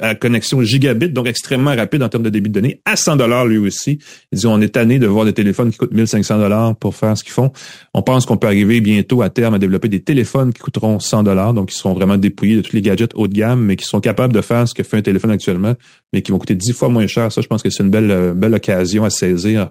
à, 0.00 0.14
connexion 0.16 0.60
gigabit, 0.60 1.08
donc 1.08 1.28
extrêmement 1.28 1.74
rapide 1.74 2.02
en 2.02 2.08
termes 2.08 2.24
de 2.24 2.30
débit 2.30 2.50
de 2.50 2.54
données, 2.54 2.80
à 2.84 2.96
100 2.96 3.14
dollars 3.16 3.46
lui 3.46 3.58
aussi. 3.58 4.00
Ils 4.32 4.36
disent, 4.36 4.46
on 4.46 4.60
est 4.60 4.70
tanné 4.70 4.98
de 4.98 5.06
voir 5.06 5.24
des 5.24 5.32
téléphones 5.32 5.70
qui 5.70 5.78
coûtent 5.78 5.92
1500 5.92 6.38
dollars 6.38 6.74
pour 6.74 6.96
faire 6.96 7.16
ce 7.16 7.22
qu'ils 7.22 7.32
font. 7.32 7.52
On 7.94 8.02
pense 8.02 8.26
qu'on 8.26 8.38
peut 8.38 8.48
arriver 8.48 8.80
bientôt 8.80 9.22
à 9.22 9.30
terme 9.30 9.54
à 9.54 9.60
développer 9.60 9.88
des 9.88 10.00
téléphones 10.00 10.52
qui 10.52 10.60
coûteront 10.60 10.98
100 10.98 11.22
dollars, 11.22 11.54
donc 11.54 11.68
qui 11.68 11.76
seront 11.76 11.94
vraiment 11.94 12.16
dépouillés 12.16 12.56
de 12.56 12.62
tous 12.62 12.74
les 12.74 12.82
gadgets 12.82 13.12
haut 13.14 13.28
de 13.28 13.34
gamme, 13.34 13.62
mais 13.62 13.76
qui 13.76 13.84
sont 13.84 14.00
capables 14.00 14.32
de 14.32 14.40
faire 14.40 14.66
ce 14.66 14.74
que 14.74 14.82
fait 14.82 14.96
un 14.96 15.02
téléphone 15.02 15.30
actuellement, 15.30 15.74
mais 16.12 16.22
qui 16.22 16.32
vont 16.32 16.38
coûter 16.38 16.56
10 16.56 16.72
fois 16.72 16.88
moins 16.88 17.06
cher. 17.06 17.30
Ça, 17.30 17.40
je 17.40 17.46
pense 17.46 17.62
que 17.62 17.70
c'est 17.70 17.84
une 17.84 17.90
belle, 17.90 18.10
euh, 18.10 18.34
belle 18.34 18.54
occasion 18.54 19.04
à 19.04 19.10
saisir. 19.10 19.70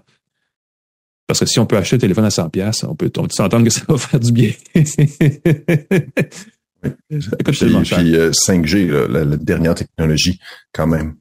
Parce 1.28 1.40
que 1.40 1.46
si 1.48 1.60
on 1.60 1.66
peut 1.66 1.76
acheter 1.76 1.98
un 1.98 2.00
téléphone 2.00 2.26
à 2.26 2.30
100 2.30 2.50
pièces, 2.50 2.86
on 2.88 2.96
peut, 2.96 3.12
on 3.18 3.24
peut 3.24 3.34
s'entendre 3.34 3.66
que 3.66 3.72
ça 3.72 3.82
va 3.90 3.98
faire 3.98 4.20
du 4.22 4.32
bien. 4.32 4.52
puis, 7.10 7.20
puis 7.44 8.16
5G, 8.32 8.90
euh, 8.90 9.08
la, 9.10 9.38
dernière 9.38 9.76
technologie, 9.76 10.40
quand 10.74 10.88
même. 10.88 11.16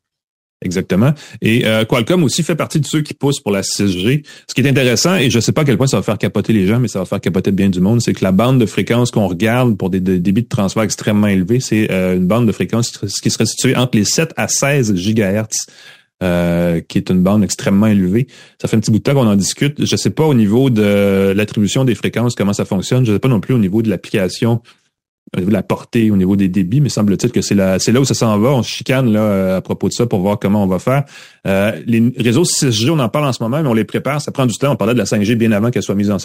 Exactement. 0.64 1.12
Et 1.42 1.66
euh, 1.66 1.84
Qualcomm 1.84 2.24
aussi 2.24 2.42
fait 2.42 2.54
partie 2.54 2.80
de 2.80 2.86
ceux 2.86 3.02
qui 3.02 3.12
poussent 3.12 3.40
pour 3.40 3.52
la 3.52 3.60
6G. 3.60 4.24
Ce 4.48 4.54
qui 4.54 4.62
est 4.62 4.68
intéressant, 4.68 5.16
et 5.16 5.28
je 5.30 5.36
ne 5.36 5.40
sais 5.40 5.52
pas 5.52 5.60
à 5.60 5.64
quel 5.64 5.76
point 5.76 5.86
ça 5.86 5.98
va 5.98 6.02
faire 6.02 6.18
capoter 6.18 6.52
les 6.52 6.66
gens, 6.66 6.80
mais 6.80 6.88
ça 6.88 7.00
va 7.00 7.04
faire 7.04 7.20
capoter 7.20 7.52
bien 7.52 7.68
du 7.68 7.80
monde, 7.80 8.00
c'est 8.00 8.14
que 8.14 8.24
la 8.24 8.32
bande 8.32 8.58
de 8.58 8.66
fréquence 8.66 9.10
qu'on 9.10 9.28
regarde 9.28 9.76
pour 9.76 9.90
des, 9.90 10.00
débits 10.00 10.42
de 10.42 10.48
transfert 10.48 10.82
extrêmement 10.82 11.26
élevés, 11.26 11.60
c'est 11.60 11.90
euh, 11.90 12.16
une 12.16 12.26
bande 12.26 12.46
de 12.46 12.52
fréquence 12.52 12.92
qui 13.22 13.30
serait 13.30 13.46
située 13.46 13.76
entre 13.76 13.98
les 13.98 14.04
7 14.04 14.32
à 14.36 14.48
16 14.48 14.94
gigahertz. 14.96 15.66
qui 16.88 16.98
est 16.98 17.10
une 17.10 17.22
bande 17.22 17.44
extrêmement 17.44 17.88
élevée. 17.88 18.26
Ça 18.58 18.66
fait 18.66 18.76
un 18.76 18.80
petit 18.80 18.90
bout 18.90 18.98
de 18.98 19.02
temps 19.02 19.12
qu'on 19.12 19.26
en 19.26 19.36
discute. 19.36 19.84
Je 19.84 19.92
ne 19.92 19.98
sais 19.98 20.10
pas 20.10 20.24
au 20.24 20.32
niveau 20.32 20.70
de 20.70 21.34
l'attribution 21.36 21.84
des 21.84 21.94
fréquences 21.94 22.34
comment 22.34 22.54
ça 22.54 22.64
fonctionne. 22.64 23.04
Je 23.04 23.10
ne 23.10 23.16
sais 23.16 23.20
pas 23.20 23.28
non 23.28 23.40
plus 23.40 23.52
au 23.52 23.58
niveau 23.58 23.82
de 23.82 23.90
l'application 23.90 24.62
au 25.32 25.40
niveau 25.40 25.50
de 25.50 25.54
la 25.54 25.62
portée, 25.62 26.10
au 26.10 26.16
niveau 26.16 26.36
des 26.36 26.48
débits, 26.48 26.80
mais 26.80 26.88
semble-t-il 26.88 27.32
que 27.32 27.40
c'est 27.40 27.54
là, 27.54 27.78
c'est 27.78 27.92
là 27.92 28.00
où 28.00 28.04
ça 28.04 28.14
s'en 28.14 28.38
va. 28.38 28.50
On 28.50 28.62
se 28.62 28.70
chicane 28.70 29.12
là 29.12 29.56
à 29.56 29.60
propos 29.60 29.88
de 29.88 29.92
ça 29.92 30.06
pour 30.06 30.20
voir 30.20 30.38
comment 30.38 30.62
on 30.62 30.66
va 30.66 30.78
faire. 30.78 31.04
Euh, 31.46 31.72
les 31.86 32.12
réseaux 32.18 32.44
6G, 32.44 32.90
on 32.90 32.98
en 32.98 33.08
parle 33.08 33.26
en 33.26 33.32
ce 33.32 33.42
moment, 33.42 33.62
mais 33.62 33.68
on 33.68 33.74
les 33.74 33.84
prépare. 33.84 34.20
Ça 34.20 34.30
prend 34.30 34.46
du 34.46 34.56
temps. 34.56 34.72
On 34.72 34.76
parlait 34.76 34.94
de 34.94 34.98
la 34.98 35.04
5G 35.04 35.34
bien 35.34 35.52
avant 35.52 35.70
qu'elle 35.70 35.82
soit 35.82 35.94
mise 35.94 36.10
en, 36.10 36.18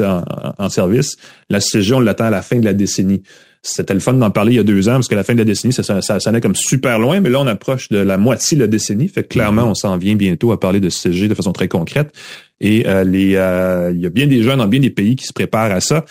en, 0.57 0.69
service. 0.69 1.17
La 1.49 1.59
6G, 1.59 1.93
on 1.93 1.99
l'attend 1.99 2.25
à 2.25 2.29
la 2.29 2.41
fin 2.41 2.57
de 2.57 2.65
la 2.65 2.73
décennie. 2.73 3.23
C'était 3.61 3.93
le 3.93 3.99
fun 3.99 4.13
d'en 4.13 4.31
parler 4.31 4.53
il 4.53 4.55
y 4.55 4.59
a 4.59 4.63
deux 4.63 4.87
ans, 4.87 4.93
parce 4.93 5.09
que 5.09 5.15
la 5.15 5.23
fin 5.23 5.33
de 5.33 5.39
la 5.39 5.43
décennie, 5.45 5.73
ça, 5.73 5.83
ça, 5.83 6.01
ça 6.01 6.19
sonnait 6.19 6.39
comme 6.39 6.55
super 6.55 6.97
loin, 6.97 7.19
mais 7.19 7.29
là, 7.29 7.41
on 7.41 7.47
approche 7.47 7.89
de 7.89 7.97
la 7.97 8.17
moitié 8.17 8.55
de 8.55 8.61
la 8.61 8.67
décennie. 8.67 9.09
Fait 9.09 9.23
que 9.23 9.29
clairement, 9.29 9.63
on 9.63 9.75
s'en 9.75 9.97
vient 9.97 10.15
bientôt 10.15 10.51
à 10.51 10.59
parler 10.59 10.79
de 10.79 10.89
6G 10.89 11.27
de 11.27 11.33
façon 11.33 11.51
très 11.51 11.67
concrète. 11.67 12.13
Et 12.61 12.87
euh, 12.87 13.03
les, 13.03 13.35
euh, 13.35 13.91
il 13.93 14.01
y 14.01 14.05
a 14.05 14.09
bien 14.09 14.27
des 14.27 14.43
gens 14.43 14.55
dans 14.55 14.67
bien 14.67 14.79
des 14.79 14.89
pays 14.89 15.15
qui 15.15 15.25
se 15.25 15.33
préparent 15.33 15.71
à 15.71 15.81
ça 15.81 16.05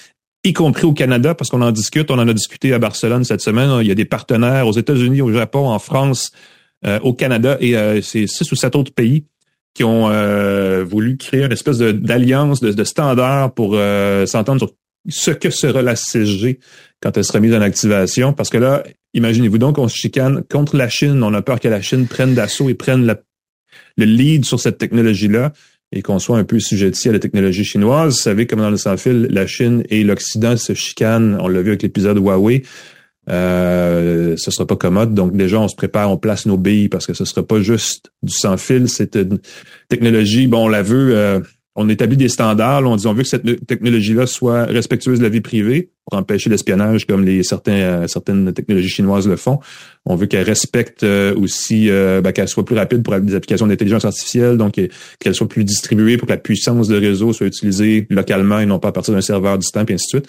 y 0.48 0.52
compris 0.52 0.86
au 0.86 0.92
Canada, 0.92 1.34
parce 1.34 1.50
qu'on 1.50 1.62
en 1.62 1.72
discute. 1.72 2.10
On 2.10 2.18
en 2.18 2.28
a 2.28 2.32
discuté 2.32 2.72
à 2.72 2.78
Barcelone 2.78 3.24
cette 3.24 3.40
semaine. 3.40 3.70
Il 3.80 3.86
y 3.86 3.90
a 3.90 3.94
des 3.94 4.04
partenaires 4.04 4.66
aux 4.66 4.72
États-Unis, 4.72 5.20
au 5.20 5.32
Japon, 5.32 5.68
en 5.68 5.78
France, 5.78 6.30
euh, 6.86 7.00
au 7.00 7.12
Canada 7.12 7.56
et 7.58 7.76
euh, 7.76 8.00
c'est 8.02 8.28
six 8.28 8.52
ou 8.52 8.54
sept 8.54 8.76
autres 8.76 8.94
pays 8.94 9.24
qui 9.74 9.82
ont 9.82 10.10
euh, 10.10 10.84
voulu 10.84 11.16
créer 11.16 11.44
une 11.44 11.50
espèce 11.50 11.78
d'alliance, 11.78 12.60
de, 12.60 12.70
de, 12.70 12.84
standard 12.84 13.52
pour 13.52 13.76
s'entendre 14.26 14.60
sur 14.60 14.72
ce 15.08 15.30
que 15.32 15.50
sera 15.50 15.82
la 15.82 15.94
6G 15.94 16.58
quand 17.00 17.16
elle 17.16 17.24
sera 17.24 17.40
mise 17.40 17.54
en 17.54 17.62
activation. 17.62 18.32
Parce 18.32 18.48
que 18.48 18.58
là, 18.58 18.84
imaginez-vous 19.14 19.58
donc, 19.58 19.78
on 19.78 19.88
se 19.88 19.96
chicane 19.96 20.44
contre 20.48 20.76
la 20.76 20.88
Chine. 20.88 21.22
On 21.22 21.34
a 21.34 21.42
peur 21.42 21.58
que 21.58 21.68
la 21.68 21.80
Chine 21.80 22.06
prenne 22.06 22.34
d'assaut 22.34 22.68
et 22.68 22.74
prenne 22.74 23.06
le 23.96 24.04
lead 24.04 24.44
sur 24.44 24.60
cette 24.60 24.78
technologie-là 24.78 25.52
et 25.92 26.02
qu'on 26.02 26.18
soit 26.18 26.38
un 26.38 26.44
peu 26.44 26.60
sujetti 26.60 27.08
à 27.08 27.12
la 27.12 27.18
technologie 27.18 27.64
chinoise. 27.64 28.14
Vous 28.14 28.20
savez, 28.20 28.46
comme 28.46 28.60
dans 28.60 28.70
le 28.70 28.76
sans-fil, 28.76 29.28
la 29.30 29.46
Chine 29.46 29.84
et 29.88 30.04
l'Occident 30.04 30.56
se 30.56 30.74
chicanent. 30.74 31.38
On 31.40 31.48
l'a 31.48 31.62
vu 31.62 31.68
avec 31.68 31.82
l'épisode 31.82 32.18
Huawei. 32.18 32.62
Euh, 33.30 34.36
ce 34.36 34.50
sera 34.50 34.66
pas 34.66 34.76
commode. 34.76 35.14
Donc 35.14 35.36
déjà, 35.36 35.60
on 35.60 35.68
se 35.68 35.76
prépare, 35.76 36.10
on 36.10 36.16
place 36.16 36.46
nos 36.46 36.56
billes 36.56 36.88
parce 36.88 37.06
que 37.06 37.14
ce 37.14 37.24
sera 37.24 37.42
pas 37.42 37.60
juste 37.60 38.10
du 38.22 38.32
sans-fil. 38.32 38.88
C'est 38.88 39.16
une 39.16 39.38
technologie, 39.88 40.46
bon, 40.46 40.66
on 40.66 40.68
la 40.68 40.82
veut, 40.82 41.16
euh, 41.16 41.40
on 41.78 41.88
établit 41.88 42.16
des 42.16 42.28
standards. 42.28 42.84
on 42.84 42.96
dit 42.96 43.06
on 43.06 43.14
veut 43.14 43.22
que 43.22 43.28
cette 43.28 43.66
technologie-là 43.66 44.26
soit 44.26 44.64
respectueuse 44.64 45.20
de 45.20 45.22
la 45.22 45.28
vie 45.28 45.40
privée 45.40 45.90
pour 46.04 46.18
empêcher 46.18 46.50
l'espionnage 46.50 47.06
comme 47.06 47.24
les 47.24 47.40
euh, 47.52 48.06
certaines 48.08 48.52
technologies 48.52 48.88
chinoises 48.88 49.28
le 49.28 49.36
font. 49.36 49.60
On 50.04 50.16
veut 50.16 50.26
qu'elle 50.26 50.42
respecte 50.42 51.04
euh, 51.04 51.36
aussi 51.36 51.88
euh, 51.88 52.20
ben, 52.20 52.32
qu'elle 52.32 52.48
soit 52.48 52.64
plus 52.64 52.74
rapide 52.74 53.04
pour 53.04 53.18
des 53.20 53.36
applications 53.36 53.68
d'intelligence 53.68 54.04
artificielle, 54.04 54.56
donc 54.56 54.80
qu'elle 55.20 55.34
soit 55.34 55.48
plus 55.48 55.62
distribuée 55.62 56.16
pour 56.16 56.26
que 56.26 56.32
la 56.32 56.38
puissance 56.38 56.88
de 56.88 56.96
réseau 56.96 57.32
soit 57.32 57.46
utilisée 57.46 58.08
localement 58.10 58.58
et 58.58 58.66
non 58.66 58.80
pas 58.80 58.88
à 58.88 58.92
partir 58.92 59.14
d'un 59.14 59.20
serveur 59.20 59.56
distant, 59.56 59.84
et 59.86 59.92
ainsi 59.92 60.16
de 60.16 60.20
suite. 60.20 60.28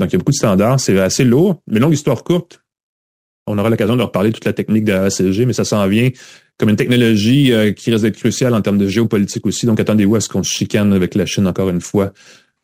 Donc 0.00 0.10
il 0.10 0.12
y 0.12 0.16
a 0.16 0.18
beaucoup 0.18 0.32
de 0.32 0.36
standards, 0.36 0.80
c'est 0.80 0.98
assez 0.98 1.24
lourd, 1.24 1.60
mais 1.70 1.78
longue 1.78 1.92
histoire 1.92 2.24
courte. 2.24 2.60
On 3.46 3.58
aura 3.58 3.70
l'occasion 3.70 3.96
de 3.96 4.02
reparler 4.02 4.32
toute 4.32 4.44
la 4.44 4.52
technique 4.52 4.84
de 4.84 4.92
la 4.92 5.04
ACG, 5.04 5.46
mais 5.46 5.52
ça 5.52 5.64
s'en 5.64 5.86
vient 5.86 6.10
comme 6.58 6.70
une 6.70 6.76
technologie 6.76 7.52
euh, 7.52 7.72
qui 7.72 7.90
reste 7.90 8.02
d'être 8.02 8.16
cruciale 8.16 8.54
en 8.54 8.62
termes 8.62 8.78
de 8.78 8.88
géopolitique 8.88 9.46
aussi. 9.46 9.66
Donc, 9.66 9.78
attendez-vous 9.78 10.16
à 10.16 10.20
ce 10.20 10.28
qu'on 10.28 10.42
se 10.42 10.52
chicane 10.52 10.92
avec 10.92 11.14
la 11.14 11.26
Chine 11.26 11.46
encore 11.46 11.68
une 11.68 11.80
fois 11.80 12.12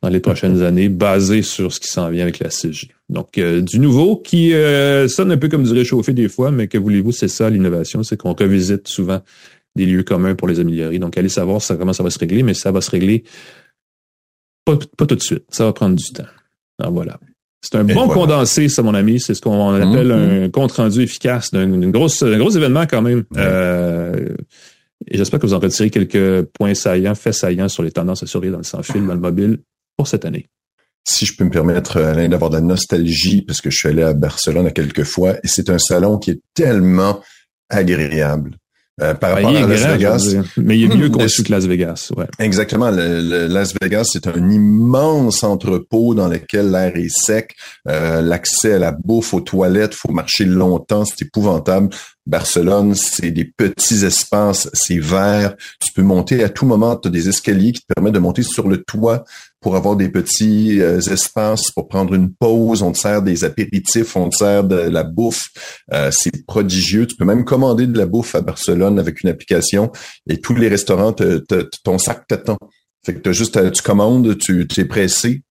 dans 0.03 0.09
les 0.09 0.20
prochaines 0.20 0.62
années, 0.62 0.89
basé 0.89 1.43
sur 1.43 1.72
ce 1.72 1.78
qui 1.78 1.89
s'en 1.89 2.09
vient 2.11 2.22
avec 2.22 2.39
la 2.39 2.49
6G. 2.49 2.89
Donc, 3.09 3.39
euh, 3.39 3.61
du 3.61 3.78
nouveau 3.78 4.16
qui 4.16 4.55
euh, 4.55 5.09
sonne 5.09 5.30
un 5.30 5.37
peu 5.37 5.49
comme 5.49 5.64
du 5.64 5.72
réchauffé 5.72 6.12
des 6.12 6.28
fois, 6.28 6.51
mais 6.51 6.68
que 6.68 6.78
voulez-vous, 6.78 7.12
c'est 7.12 7.28
ça 7.28 7.51
l'innovation, 7.51 8.03
c'est 8.03 8.16
qu'on 8.16 8.33
revisite 8.33 8.89
souvent 8.89 9.20
des 9.76 9.87
lieux 9.87 10.03
communs 10.03 10.35
pour 10.35 10.49
les 10.49 10.59
améliorer. 10.59 10.99
Donc, 10.99 11.16
allez 11.16 11.28
savoir 11.28 11.62
ça, 11.62 11.76
comment 11.76 11.93
ça 11.93 12.03
va 12.03 12.11
se 12.11 12.18
régler, 12.18 12.43
mais 12.43 12.55
ça 12.55 12.72
va 12.72 12.80
se 12.80 12.91
régler 12.91 13.24
pas, 14.64 14.78
pas 14.97 15.07
tout 15.07 15.16
de 15.16 15.22
suite. 15.22 15.45
Ça 15.51 15.64
va 15.64 15.72
prendre 15.72 15.97
du 15.97 16.12
temps. 16.12 16.24
Alors 16.78 16.93
voilà. 16.93 17.18
C'est 17.63 17.77
un 17.77 17.85
bon 17.85 18.09
condensé, 18.09 18.69
ça, 18.69 18.83
mon 18.83 18.95
ami. 18.95 19.21
C'est 19.21 19.35
ce 19.35 19.41
qu'on 19.41 19.73
appelle 19.75 20.09
mm-hmm. 20.09 20.45
un 20.45 20.51
compte 20.51 20.73
rendu 20.73 21.03
efficace 21.03 21.53
d'un 21.53 21.69
grosse, 21.91 22.25
gros 22.25 22.51
événement 22.51 22.87
quand 22.87 23.03
même. 23.03 23.25
Euh, 23.37 24.35
et 25.07 25.17
j'espère 25.17 25.39
que 25.39 25.47
vous 25.47 25.55
en 25.55 25.61
retirez 25.61 25.91
quelques 25.91 26.43
points 26.49 26.75
saillants, 26.75 27.15
faits 27.15 27.35
saillants 27.35 27.69
sur 27.69 27.83
les 27.83 27.93
tendances 27.93 28.23
à 28.23 28.27
surveiller 28.27 28.53
dans 28.53 28.59
le 28.59 28.65
sans-fil, 28.65 29.07
dans 29.07 29.15
le 29.15 29.21
mobile 29.21 29.59
pour 29.97 30.09
cette 30.09 30.25
année. 30.25 30.49
Si 31.05 31.27
je 31.27 31.37
peux 31.37 31.45
me 31.45 31.51
permettre, 31.51 32.01
Alain, 32.01 32.29
d'avoir 32.29 32.51
de 32.51 32.57
la 32.57 32.63
nostalgie, 32.63 33.43
parce 33.43 33.61
que 33.61 33.71
je 33.71 33.77
suis 33.77 33.89
allé 33.89 34.03
à 34.03 34.13
Barcelone 34.13 34.67
à 34.67 34.71
quelques 34.71 35.05
fois, 35.05 35.35
et 35.43 35.49
c'est 35.49 35.69
un 35.71 35.79
salon 35.79 36.19
qui 36.19 36.31
est 36.31 36.41
tellement 36.55 37.21
agréable. 37.69 38.57
Euh, 39.03 39.14
par 39.14 39.34
rapport 39.34 39.57
à 39.57 39.66
Las 39.66 39.86
Vegas. 39.86 40.36
Mais 40.57 40.78
il 40.78 40.92
est 40.92 40.96
mieux 40.96 41.11
conçu 41.11 41.42
que 41.42 41.50
Las 41.50 41.66
Vegas. 41.66 42.12
Ouais. 42.16 42.26
Exactement. 42.38 42.90
Le, 42.90 43.46
Las 43.48 43.74
Vegas, 43.80 44.05
c'est 44.12 44.26
un 44.28 44.50
immense 44.50 45.42
entrepôt 45.42 46.14
dans 46.14 46.28
lequel 46.28 46.70
l'air 46.70 46.96
est 46.96 47.09
sec. 47.09 47.57
Euh, 47.88 48.20
l'accès 48.22 48.74
à 48.74 48.78
la 48.78 48.92
bouffe, 48.92 49.34
aux 49.34 49.40
toilettes, 49.40 49.94
faut 49.94 50.12
marcher 50.12 50.44
longtemps, 50.44 51.05
c'est 51.05 51.22
épouvantable. 51.22 51.90
Barcelone, 52.26 52.94
c'est 52.94 53.32
des 53.32 53.44
petits 53.44 54.05
espaces, 54.05 54.70
c'est 54.72 55.00
vert. 55.00 55.57
Tu 55.80 55.92
peux 55.92 56.03
monter 56.03 56.44
à 56.44 56.48
tout 56.48 56.66
moment. 56.66 56.94
Tu 56.96 57.09
as 57.09 57.11
des 57.11 57.28
escaliers 57.28 57.72
qui 57.72 57.80
te 57.80 57.92
permettent 57.92 58.14
de 58.14 58.20
monter 58.20 58.44
sur 58.44 58.68
le 58.68 58.78
toit 58.78 59.24
pour 59.63 59.77
avoir 59.77 59.97
des 59.97 60.09
petits 60.09 60.81
euh, 60.81 61.01
espaces 61.01 61.71
pour 61.71 61.89
prendre 61.89 62.15
une 62.15 62.35
pause. 62.35 62.83
On 62.83 62.93
te 62.93 62.99
sert 62.99 63.23
des 63.23 63.45
apéritifs, 63.45 64.17
on 64.17 64.29
te 64.29 64.37
sert 64.37 64.65
de 64.65 64.77
la 64.77 65.05
bouffe. 65.05 65.49
Euh, 65.93 66.11
c'est 66.13 66.45
prodigieux. 66.47 67.07
Tu 67.07 67.17
peux 67.17 67.25
même 67.25 67.45
commander 67.45 67.87
de 67.87 67.97
la 67.97 68.07
bouffe 68.07 68.35
à 68.35 68.41
Barcelone 68.41 68.99
avec 68.99 69.23
une 69.23 69.31
application 69.31 69.91
et 70.29 70.41
tous 70.41 70.55
les 70.55 70.69
restaurants, 70.69 71.15
ton 71.85 71.99
sac 71.99 72.27
t'attend. 72.27 72.59
Fait 73.05 73.15
que 73.15 73.29
as 73.29 73.33
juste, 73.33 73.73
tu 73.73 73.83
commandes, 73.83 74.37
tu 74.39 74.67
es 74.77 74.85
pressé, 74.85 75.43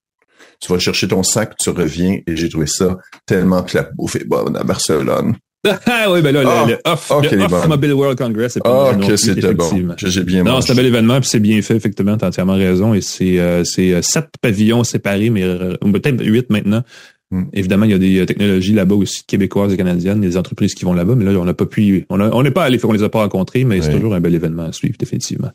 tu 0.60 0.72
vas 0.72 0.80
chercher 0.80 1.08
ton 1.08 1.24
sac, 1.24 1.58
tu 1.58 1.70
reviens 1.70 2.20
et 2.28 2.36
j'ai 2.36 2.50
trouvé 2.50 2.68
ça 2.68 2.98
tellement 3.26 3.64
que 3.64 3.78
la 3.78 3.84
bouffe 3.84 4.16
est 4.16 4.28
bonne 4.28 4.56
à 4.56 4.64
Barcelone. 4.64 5.36
Ah 5.64 6.12
oui, 6.12 6.22
ben 6.22 6.32
là, 6.32 6.66
le, 6.66 6.80
ah, 6.84 6.94
off, 6.94 7.68
Mobile 7.68 7.94
World 7.94 8.18
Congress, 8.18 8.54
c'est 8.54 8.64
pas 8.64 8.94
Ah, 8.94 8.96
que 8.96 9.16
c'était 9.16 9.54
bon. 9.54 9.70
J'ai 9.98 10.24
bien 10.24 10.44
Non, 10.44 10.62
c'est 10.62 10.72
un 10.72 10.76
bel 10.76 10.88
événement, 10.88 11.20
puis 11.20 11.30
c'est 11.30 11.40
bien 11.40 11.62
fait, 11.62 11.76
effectivement, 11.76 12.18
t'as 12.18 12.28
entièrement 12.28 12.56
raison. 12.56 12.94
Et 12.94 13.02
c'est 13.02 13.40
euh, 13.40 13.64
c'est 13.64 13.94
euh, 13.94 14.02
sept 14.02 14.30
pavillons 14.42 14.84
séparés, 14.84 15.30
mais 15.30 15.44
euh, 15.44 15.76
peut-être 15.94 16.24
huit 16.24 16.50
maintenant. 16.50 16.84
Hmm. 17.30 17.44
Évidemment, 17.54 17.86
il 17.86 17.92
y 17.92 17.94
a 17.94 17.98
des 17.98 18.26
technologies 18.26 18.74
là-bas 18.74 18.96
aussi 18.96 19.24
québécoises 19.26 19.72
et 19.72 19.78
canadiennes, 19.78 20.20
des 20.20 20.36
entreprises 20.36 20.74
qui 20.74 20.84
vont 20.84 20.94
là-bas, 20.94 21.16
mais 21.16 21.26
là, 21.26 21.40
on 21.40 21.46
n'a 21.46 21.54
pas 21.54 21.66
pu, 21.66 22.06
on 22.10 22.44
n'est 22.44 22.52
pas 22.52 22.64
allé, 22.64 22.80
on 22.84 22.92
les 22.92 23.04
a 23.04 23.10
pas 23.10 23.20
rencontrés, 23.20 23.64
mais 23.64 23.82
c'est 23.82 23.94
toujours 23.94 24.16
un 24.16 24.20
bel 24.20 24.36
événement 24.36 24.64
à 24.64 24.72
suivre, 24.72 24.96
définitivement. 25.00 25.52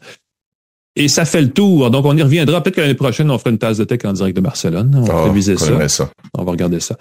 Et 0.98 1.08
ça 1.08 1.26
fait 1.26 1.42
le 1.42 1.50
tour. 1.50 1.90
Donc, 1.90 2.06
on 2.06 2.16
y 2.16 2.22
reviendra. 2.22 2.62
Peut-être 2.62 2.76
que 2.76 2.80
l'année 2.80 2.94
prochaine, 2.94 3.30
on 3.30 3.36
fera 3.36 3.50
une 3.50 3.58
tasse 3.58 3.76
de 3.76 3.84
tech 3.84 4.00
en 4.04 4.14
direct 4.14 4.34
de 4.34 4.40
Barcelone. 4.40 4.90
On 4.96 5.02
va 5.02 5.24
réviser 5.24 5.56
ah, 5.60 5.88
ça. 5.88 6.10
On 6.32 6.42
va 6.42 6.50
regarder 6.50 6.80
ça. 6.80 6.96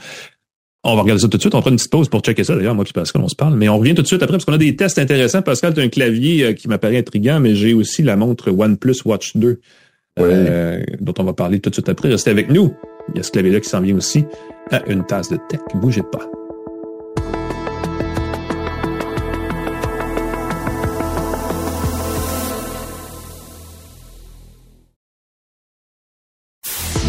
On 0.88 0.96
va 0.96 1.02
regarder 1.02 1.22
ça 1.22 1.28
tout 1.28 1.38
de 1.38 1.42
suite. 1.42 1.56
On 1.56 1.62
prend 1.62 1.72
une 1.72 1.78
petite 1.78 1.92
pause 1.92 2.10
pour 2.10 2.22
checker 2.22 2.44
ça. 2.44 2.56
D'ailleurs, 2.56 2.76
moi 2.76 2.86
et 2.88 2.94
Pascal, 2.94 3.24
on 3.24 3.28
se 3.28 3.36
parle. 3.36 3.56
Mais 3.56 3.68
on 3.68 3.80
revient 3.80 3.96
tout 3.96 4.04
de 4.04 4.08
suite 4.08 4.22
après 4.22 4.34
parce 4.34 4.46
qu'on 4.46 4.54
a 4.54 4.60
des 4.60 4.76
tests 4.76 5.00
intéressants. 5.00 5.42
Pascal, 5.42 5.74
tu 5.74 5.80
as 5.80 5.84
un 5.84 5.90
clavier 5.90 6.46
euh, 6.46 6.54
qui 6.54 6.68
m'apparaît 6.68 7.00
intriguant, 7.00 7.40
mais 7.40 7.56
j'ai 7.56 7.74
aussi 7.74 8.04
la 8.04 8.16
montre 8.16 8.52
OnePlus 8.52 8.98
Watch 9.04 9.36
2 9.36 9.60
euh, 10.20 10.84
dont 11.02 11.14
on 11.18 11.24
va 11.24 11.34
parler 11.34 11.60
tout 11.60 11.72
de 11.72 11.76
suite 11.76 11.90
après. 11.90 12.10
Restez 12.10 12.30
avec 12.30 12.52
nous. 12.52 12.72
Il 13.10 13.18
y 13.18 13.20
a 13.20 13.24
ce 13.24 13.32
clavier-là 13.32 13.62
qui 13.62 13.70
s'en 13.70 13.82
vient 13.82 13.96
aussi 13.96 14.26
à 14.70 14.88
une 14.88 15.04
tasse 15.04 15.30
de 15.30 15.38
tech. 15.50 15.60
Bougez 15.74 16.04
pas. 16.04 16.30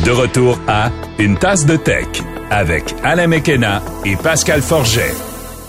De 0.07 0.13
retour 0.13 0.57
à 0.69 0.93
Une 1.19 1.37
tasse 1.37 1.67
de 1.67 1.75
tech 1.75 2.07
avec 2.49 2.95
Alain 3.03 3.27
Mekena 3.27 3.83
et 4.05 4.15
Pascal 4.15 4.63
Forget. 4.63 5.11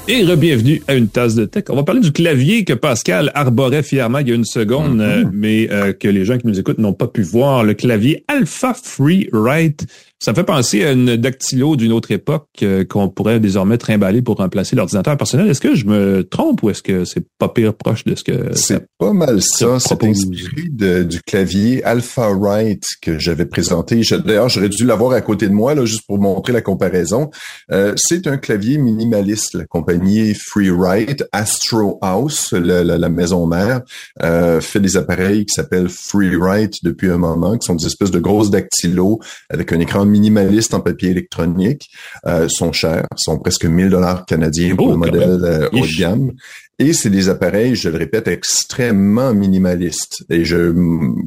Et 0.07 0.23
re-bienvenue 0.23 0.83
à 0.87 0.93
une 0.93 1.07
tasse 1.07 1.33
de 1.33 1.45
tech. 1.45 1.63
On 1.69 1.75
va 1.75 1.81
parler 1.81 2.01
du 2.01 2.11
clavier 2.11 2.63
que 2.63 2.73
Pascal 2.73 3.31
arborait 3.33 3.81
fièrement 3.81 4.19
il 4.19 4.29
y 4.29 4.31
a 4.31 4.35
une 4.35 4.45
seconde, 4.45 4.99
mm-hmm. 4.99 5.25
euh, 5.25 5.29
mais 5.33 5.67
euh, 5.71 5.91
que 5.91 6.07
les 6.07 6.23
gens 6.23 6.37
qui 6.37 6.45
nous 6.45 6.59
écoutent 6.59 6.77
n'ont 6.77 6.93
pas 6.93 7.07
pu 7.07 7.23
voir. 7.23 7.63
Le 7.63 7.73
clavier 7.73 8.25
Alpha 8.27 8.75
Free 8.75 9.27
Write 9.33 9.87
ça 10.19 10.31
me 10.31 10.35
fait 10.35 10.43
penser 10.43 10.83
à 10.83 10.93
une 10.93 11.15
dactylo 11.15 11.75
d'une 11.75 11.91
autre 11.91 12.11
époque 12.11 12.47
euh, 12.63 12.83
qu'on 12.83 13.07
pourrait 13.07 13.39
désormais 13.39 13.77
trimballer 13.77 14.23
pour 14.23 14.37
remplacer 14.37 14.75
l'ordinateur 14.75 15.15
personnel. 15.15 15.47
Est-ce 15.47 15.61
que 15.61 15.75
je 15.75 15.85
me 15.85 16.23
trompe 16.23 16.63
ou 16.63 16.71
est-ce 16.71 16.81
que 16.81 17.05
c'est 17.05 17.25
pas 17.37 17.49
pire 17.49 17.75
proche 17.75 18.03
de 18.03 18.15
ce 18.15 18.23
que 18.23 18.55
c'est 18.55 18.83
pas 18.97 19.13
mal 19.13 19.41
ça. 19.43 19.79
C'est 19.79 20.03
inspiré 20.03 21.03
du 21.03 21.21
clavier 21.21 21.83
Alpha 21.83 22.29
Write 22.29 22.83
que 23.01 23.19
j'avais 23.19 23.45
présenté. 23.45 24.01
D'ailleurs, 24.25 24.49
j'aurais 24.49 24.69
dû 24.69 24.85
l'avoir 24.85 25.11
à 25.11 25.21
côté 25.21 25.47
de 25.47 25.53
moi 25.53 25.75
là 25.75 25.85
juste 25.85 26.07
pour 26.07 26.17
montrer 26.17 26.51
la 26.51 26.61
comparaison. 26.61 27.29
Euh, 27.71 27.93
c'est 27.95 28.25
un 28.25 28.37
clavier 28.37 28.79
minimaliste. 28.79 29.53
La 29.53 29.65
compagnie 29.65 30.33
FreeWrite, 30.33 31.25
Astro 31.31 31.99
House, 32.01 32.53
la, 32.53 32.83
la, 32.83 33.09
maison 33.09 33.45
mère, 33.45 33.81
euh, 34.23 34.61
fait 34.61 34.79
des 34.79 34.97
appareils 34.97 35.45
qui 35.45 35.53
s'appellent 35.53 35.89
FreeWrite 35.89 36.83
depuis 36.83 37.11
un 37.11 37.17
moment, 37.17 37.57
qui 37.57 37.67
sont 37.67 37.75
des 37.75 37.85
espèces 37.85 38.11
de 38.11 38.19
grosses 38.19 38.49
dactylos 38.49 39.19
avec 39.49 39.71
un 39.71 39.79
écran 39.79 40.06
minimaliste 40.07 40.73
en 40.73 40.79
papier 40.79 41.11
électronique 41.11 41.89
euh, 42.25 42.47
sont 42.47 42.71
chers, 42.71 43.05
sont 43.15 43.39
presque 43.39 43.65
1000 43.65 43.89
dollars 43.89 44.25
canadiens 44.25 44.75
pour 44.75 44.87
oh, 44.87 44.91
le 44.91 44.97
modèle 44.97 45.43
euh, 45.43 45.69
haut 45.71 45.85
de 45.85 45.99
gamme. 45.99 46.33
Et 46.79 46.93
c'est 46.93 47.09
des 47.09 47.29
appareils, 47.29 47.75
je 47.75 47.89
le 47.89 47.97
répète, 47.97 48.27
extrêmement 48.27 49.33
minimalistes. 49.33 50.23
Et 50.29 50.45
je 50.45 50.73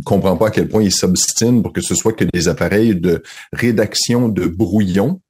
comprends 0.04 0.36
pas 0.36 0.48
à 0.48 0.50
quel 0.50 0.68
point 0.68 0.82
ils 0.82 0.92
s'obstinent 0.92 1.62
pour 1.62 1.72
que 1.72 1.80
ce 1.80 1.94
soit 1.94 2.12
que 2.12 2.24
des 2.24 2.48
appareils 2.48 2.94
de 2.94 3.22
rédaction 3.52 4.28
de 4.28 4.46
brouillon. 4.46 5.20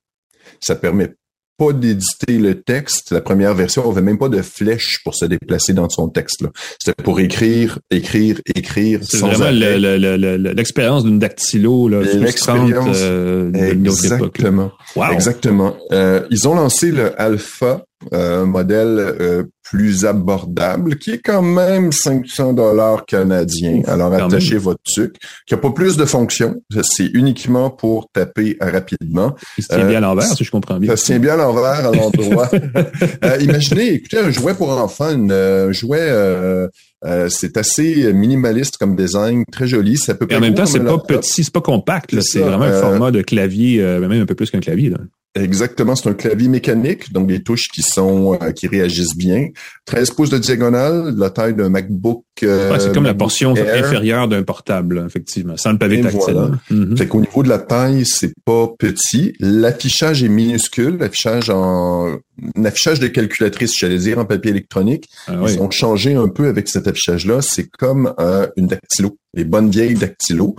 Ça 0.61 0.75
permet 0.75 1.15
pas 1.61 1.75
d'éditer 1.75 2.39
le 2.39 2.63
texte. 2.63 3.13
La 3.13 3.21
première 3.21 3.55
version, 3.55 3.87
on 3.87 3.93
avait 3.93 4.01
même 4.01 4.17
pas 4.17 4.31
de 4.31 4.41
flèche 4.41 5.01
pour 5.05 5.15
se 5.15 5.27
déplacer 5.27 5.75
dans 5.75 5.91
son 5.91 6.09
texte. 6.09 6.43
C'était 6.79 7.03
pour 7.03 7.21
écrire, 7.21 7.79
écrire, 7.91 8.41
écrire. 8.47 9.01
C'est 9.03 9.19
vraiment 9.19 9.51
l'expérience 9.51 11.05
d'une 11.05 11.19
dactylo 11.19 11.89
là, 11.89 12.01
L'expérience. 12.01 12.97
Euh, 13.01 13.53
exactement. 13.53 14.73
Exactement. 15.13 15.77
Euh, 15.93 16.27
ils 16.31 16.49
ont 16.49 16.55
lancé 16.55 16.93
le 16.93 17.21
Alpha 17.21 17.85
un 18.13 18.47
modèle 18.47 18.99
euh, 18.99 19.45
plus 19.71 20.05
abordable 20.05 20.97
qui 20.97 21.13
est 21.13 21.19
quand 21.19 21.43
même 21.43 21.93
500 21.93 22.55
dollars 22.55 23.05
canadiens. 23.07 23.83
Alors 23.87 24.13
attachez 24.13 24.57
votre 24.57 24.81
truc, 24.83 25.15
qui 25.47 25.55
a 25.55 25.57
pas 25.57 25.71
plus 25.71 25.97
de 25.97 26.05
fonctions, 26.05 26.61
c'est 26.83 27.07
uniquement 27.07 27.71
pour 27.71 28.11
taper 28.13 28.57
rapidement. 28.61 29.37
Il 29.59 29.65
se 29.65 29.69
tient 29.69 29.87
bien 29.87 29.99
à 29.99 30.01
l'envers, 30.01 30.25
si 30.25 30.43
je 30.43 30.51
comprends 30.51 30.79
bien. 30.79 30.91
Ça 30.91 30.97
se 30.97 31.05
tient 31.07 31.19
bien 31.21 31.35
à 31.35 31.37
l'envers 31.37 31.63
à 31.63 31.83
l'endroit. 31.83 32.51
euh, 33.25 33.37
imaginez, 33.41 33.95
écoutez, 33.95 34.19
un 34.19 34.31
jouet 34.31 34.55
pour 34.55 34.71
enfants, 34.71 35.11
un 35.31 35.71
jouet 35.71 35.99
euh, 36.01 36.67
euh, 37.05 37.29
c'est 37.29 37.57
assez 37.57 38.13
minimaliste 38.13 38.77
comme 38.77 38.97
design, 38.97 39.45
très 39.53 39.69
joli. 39.69 39.97
Ça 39.97 40.15
peut. 40.15 40.27
Et 40.31 40.37
en 40.37 40.41
même 40.41 40.55
temps, 40.55 40.67
c'est 40.67 40.81
pas 40.81 40.99
petit, 40.99 41.45
c'est 41.45 41.53
pas 41.53 41.61
compact. 41.61 42.21
C'est 42.23 42.41
vraiment 42.41 42.65
un 42.65 42.81
format 42.81 43.13
de 43.13 43.23
clavier, 43.23 43.83
même 44.01 44.13
un 44.13 44.27
peu 44.27 44.35
plus 44.35 44.51
qu'un 44.51 44.61
clavier. 44.61 44.91
Là. 44.91 44.99
Exactement, 45.37 45.95
c'est 45.95 46.09
un 46.09 46.15
clavier 46.15 46.49
mécanique, 46.49 47.13
donc 47.13 47.29
des 47.29 47.41
touches 47.41 47.69
qui 47.73 47.83
sont 47.83 48.37
euh, 48.43 48.51
qui 48.51 48.67
réagissent 48.67 49.17
bien. 49.17 49.47
13 49.85 50.11
pouces 50.11 50.31
de 50.31 50.39
diagonale, 50.39 51.15
la 51.17 51.31
taille 51.31 51.55
d'un 51.55 51.69
MacBook. 51.69 52.25
Euh, 52.43 52.77
c'est 52.81 52.93
comme 52.93 53.05
la 53.05 53.15
portion 53.15 53.53
inférieure 53.53 54.27
d'un 54.27 54.43
portable, 54.43 55.05
effectivement, 55.07 55.57
sans 55.57 55.71
le 55.71 55.79
pavé 55.79 56.01
tactile. 56.01 56.21
Voilà. 56.33 56.51
Mm 56.71 57.07
qu'au 57.09 57.21
niveau 57.21 57.45
de 57.45 57.49
la 57.49 57.59
taille, 57.59 58.05
c'est 58.07 58.33
pas 58.45 58.69
petit. 58.77 59.35
L'affichage 59.39 60.25
est 60.25 60.29
minuscule, 60.29 60.97
l'affichage 60.99 61.49
en 61.49 62.17
affichage 62.65 62.99
de 62.99 63.07
calculatrice, 63.07 63.73
j'allais 63.79 63.99
dire 63.99 64.19
en 64.19 64.25
papier 64.25 64.51
électronique. 64.51 65.09
Ah 65.29 65.35
Ils 65.47 65.61
ont 65.61 65.71
changé 65.71 66.15
un 66.15 66.29
peu 66.29 66.49
avec 66.49 66.69
cet 66.69 66.89
affichage-là. 66.89 67.41
C'est 67.41 67.69
comme 67.69 68.15
euh, 68.19 68.49
une 68.57 68.67
dactylo, 68.67 69.17
les 69.35 69.45
bonnes 69.45 69.71
vieilles 69.71 69.95
dactylo. 69.95 70.57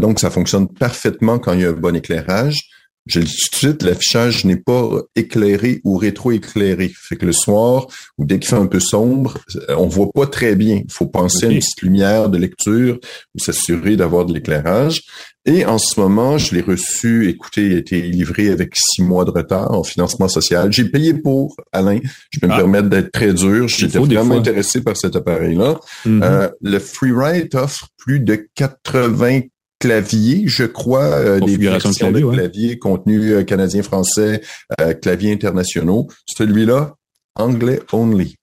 donc 0.00 0.18
ça 0.18 0.30
fonctionne 0.30 0.66
parfaitement 0.66 1.38
quand 1.38 1.52
il 1.52 1.60
y 1.60 1.64
a 1.64 1.68
un 1.68 1.72
bon 1.72 1.94
éclairage. 1.94 2.68
Je 3.06 3.18
le 3.18 3.24
dis 3.24 3.34
tout 3.34 3.50
de 3.50 3.56
suite, 3.56 3.82
l'affichage 3.82 4.44
n'est 4.44 4.56
pas 4.56 4.90
éclairé 5.16 5.80
ou 5.84 5.96
rétro-éclairé. 5.96 6.92
Fait 6.94 7.16
que 7.16 7.26
le 7.26 7.32
soir, 7.32 7.88
ou 8.16 8.24
dès 8.24 8.38
qu'il 8.38 8.48
fait 8.48 8.56
un 8.56 8.66
peu 8.66 8.78
sombre, 8.78 9.38
on 9.70 9.88
voit 9.88 10.10
pas 10.12 10.26
très 10.26 10.54
bien. 10.54 10.82
Il 10.84 10.92
faut 10.92 11.06
penser 11.06 11.46
à 11.46 11.50
une 11.50 11.58
petite 11.58 11.82
lumière 11.82 12.28
de 12.28 12.38
lecture 12.38 12.98
ou 13.34 13.40
s'assurer 13.40 13.96
d'avoir 13.96 14.24
de 14.24 14.32
l'éclairage. 14.32 15.02
Et 15.44 15.64
en 15.64 15.78
ce 15.78 15.98
moment, 15.98 16.38
je 16.38 16.54
l'ai 16.54 16.60
reçu, 16.60 17.28
écoutez, 17.28 17.66
il 17.66 17.74
a 17.74 17.78
été 17.78 18.00
livré 18.00 18.50
avec 18.50 18.74
six 18.76 19.02
mois 19.02 19.24
de 19.24 19.32
retard 19.32 19.72
en 19.72 19.82
financement 19.82 20.28
social. 20.28 20.72
J'ai 20.72 20.84
payé 20.84 21.14
pour, 21.14 21.56
Alain. 21.72 21.98
Je 22.30 22.38
peux 22.38 22.46
me 22.46 22.52
ah. 22.52 22.58
permettre 22.58 22.88
d'être 22.88 23.10
très 23.10 23.32
dur. 23.32 23.66
J'étais 23.66 23.98
vraiment 23.98 24.36
intéressé 24.36 24.82
par 24.82 24.96
cet 24.96 25.16
appareil-là. 25.16 25.80
Mm-hmm. 26.06 26.22
euh, 26.22 26.48
le 26.60 26.78
Freeride 26.78 27.52
offre 27.56 27.88
plus 27.96 28.20
de 28.20 28.46
80 28.54 29.40
clavier, 29.82 30.44
je 30.46 30.62
crois, 30.62 31.06
euh, 31.06 31.40
des 31.40 31.56
versions 31.56 31.90
de 31.90 31.96
clavier, 31.96 32.32
clavier 32.32 32.78
contenu 32.78 33.32
euh, 33.32 33.42
canadien-français, 33.42 34.40
euh, 34.80 34.94
clavier 34.94 35.32
internationaux. 35.32 36.06
Celui-là, 36.24 36.94
anglais 37.34 37.80
only. 37.92 38.36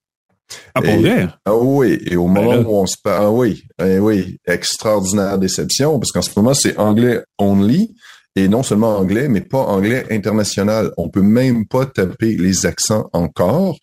Ah, 0.74 0.82
pour 0.82 0.98
vrai? 0.98 1.28
Ah 1.46 1.56
oui, 1.56 1.98
et 2.04 2.16
au 2.16 2.26
ben 2.26 2.42
moment 2.42 2.56
où 2.56 2.76
on 2.76 2.86
se 2.86 2.96
parle, 3.02 3.24
ah 3.24 3.30
oui, 3.30 3.62
eh 3.82 3.98
oui, 3.98 4.36
extraordinaire 4.46 5.38
déception, 5.38 5.98
parce 5.98 6.12
qu'en 6.12 6.20
ce 6.20 6.30
moment, 6.36 6.52
c'est 6.52 6.76
anglais 6.76 7.22
only, 7.38 7.94
et 8.36 8.46
non 8.46 8.62
seulement 8.62 8.98
anglais, 8.98 9.28
mais 9.28 9.40
pas 9.40 9.60
anglais 9.60 10.04
international. 10.10 10.92
On 10.98 11.08
peut 11.08 11.22
même 11.22 11.66
pas 11.66 11.86
taper 11.86 12.36
les 12.36 12.66
accents 12.66 13.08
encore 13.14 13.78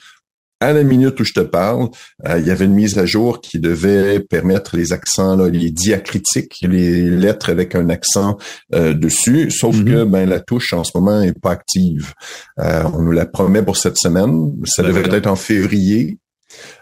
à 0.59 0.73
la 0.73 0.83
minute 0.83 1.19
où 1.19 1.23
je 1.23 1.33
te 1.33 1.39
parle, 1.39 1.89
euh, 2.27 2.39
il 2.39 2.47
y 2.47 2.51
avait 2.51 2.65
une 2.65 2.73
mise 2.73 2.97
à 2.97 3.05
jour 3.05 3.41
qui 3.41 3.59
devait 3.59 4.19
permettre 4.19 4.75
les 4.75 4.91
accents, 4.91 5.35
là, 5.35 5.49
les 5.49 5.69
diacritiques, 5.69 6.55
les 6.61 7.09
lettres 7.09 7.49
avec 7.49 7.75
un 7.75 7.89
accent 7.89 8.37
euh, 8.73 8.93
dessus, 8.93 9.51
sauf 9.51 9.75
mm-hmm. 9.75 9.85
que 9.85 10.03
ben 10.05 10.27
la 10.27 10.39
touche 10.39 10.73
en 10.73 10.83
ce 10.83 10.91
moment 10.95 11.21
est 11.21 11.39
pas 11.39 11.51
active. 11.51 12.13
Euh, 12.59 12.83
on 12.93 13.01
nous 13.01 13.11
la 13.11 13.25
promet 13.25 13.61
pour 13.61 13.77
cette 13.77 13.97
semaine. 13.97 14.53
Ça 14.65 14.81
ben 14.81 14.93
devrait 14.93 15.17
être 15.17 15.27
en 15.27 15.35
février. 15.35 16.17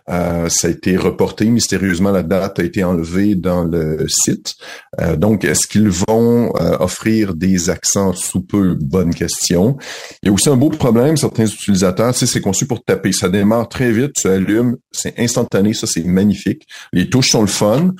Euh, 0.10 0.50
ça 0.50 0.68
a 0.68 0.72
été 0.72 0.98
reporté 0.98 1.46
mystérieusement, 1.46 2.12
la 2.12 2.24
date 2.24 2.60
a 2.60 2.64
été 2.64 2.84
enlevée 2.84 3.36
dans 3.36 3.64
le 3.64 4.06
site. 4.08 4.54
Euh, 5.02 5.16
donc, 5.16 5.44
est-ce 5.44 5.68
qu'ils 5.68 5.90
vont 5.90 6.54
euh, 6.60 6.78
offrir 6.80 7.34
des 7.34 7.70
accents 7.70 8.14
sous 8.14 8.42
peu? 8.42 8.76
Bonne 8.80 9.14
question. 9.14 9.78
Il 10.22 10.28
y 10.28 10.30
a 10.30 10.34
aussi 10.34 10.50
un 10.50 10.58
beau 10.58 10.70
problème, 10.70 11.18
certains 11.18 11.46
utilisateurs, 11.46 12.14
tu 12.14 12.20
sais, 12.20 12.26
c'est 12.28 12.42
conçu 12.42 12.68
pour 12.68 12.84
taper. 12.84 13.12
Ça 13.12 13.30
démarre 13.30 13.68
très 13.68 13.92
vite, 13.92 14.14
tu 14.14 14.28
allumes, 14.28 14.78
c'est 14.92 15.20
instantané, 15.20 15.74
ça 15.74 15.88
c'est 15.88 16.04
magnifique. 16.04 16.68
Les 16.94 17.10
touches 17.10 17.30
sont 17.30 17.42
le 17.42 17.48
fun 17.48 17.94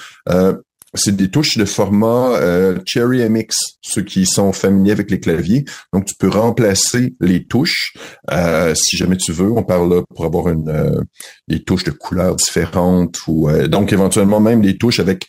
c'est 0.96 1.16
des 1.16 1.30
touches 1.30 1.58
de 1.58 1.66
format 1.66 2.36
euh, 2.36 2.80
Cherry 2.86 3.28
MX, 3.28 3.56
ceux 3.82 4.02
qui 4.02 4.26
sont 4.26 4.52
familiers 4.52 4.92
avec 4.92 5.12
les 5.12 5.20
claviers. 5.20 5.66
Donc, 5.94 6.06
tu 6.06 6.16
peux 6.16 6.30
remplacer 6.30 7.16
les 7.20 7.46
touches 7.46 7.94
euh, 8.32 8.74
si 8.76 8.98
jamais 8.98 9.18
tu 9.18 9.32
veux. 9.32 9.52
On 9.52 9.64
parle 9.64 9.94
là 9.94 10.02
pour 10.16 10.26
avoir 10.26 10.50
une 10.50 10.70
euh, 10.70 11.02
des 11.48 11.64
touches 11.64 11.84
de 11.84 11.92
couleurs 11.92 12.36
différentes 12.36 13.18
ou 13.28 13.50
donc 13.68 13.94
éventuellement 13.94 14.40
même 14.40 14.62
des 14.62 14.78
touches 14.78 15.00
avec 15.00 15.26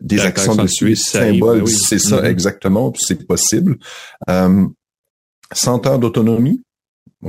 des 0.00 0.20
accents 0.20 0.56
dessus, 0.56 0.96
symboles. 0.96 1.60
Ben 1.60 1.66
c'est 1.66 1.98
ça 1.98 2.22
mm-hmm. 2.22 2.30
exactement. 2.30 2.92
C'est 2.98 3.26
possible. 3.26 3.76
100 5.52 5.86
heures 5.86 5.98
d'autonomie, 5.98 6.62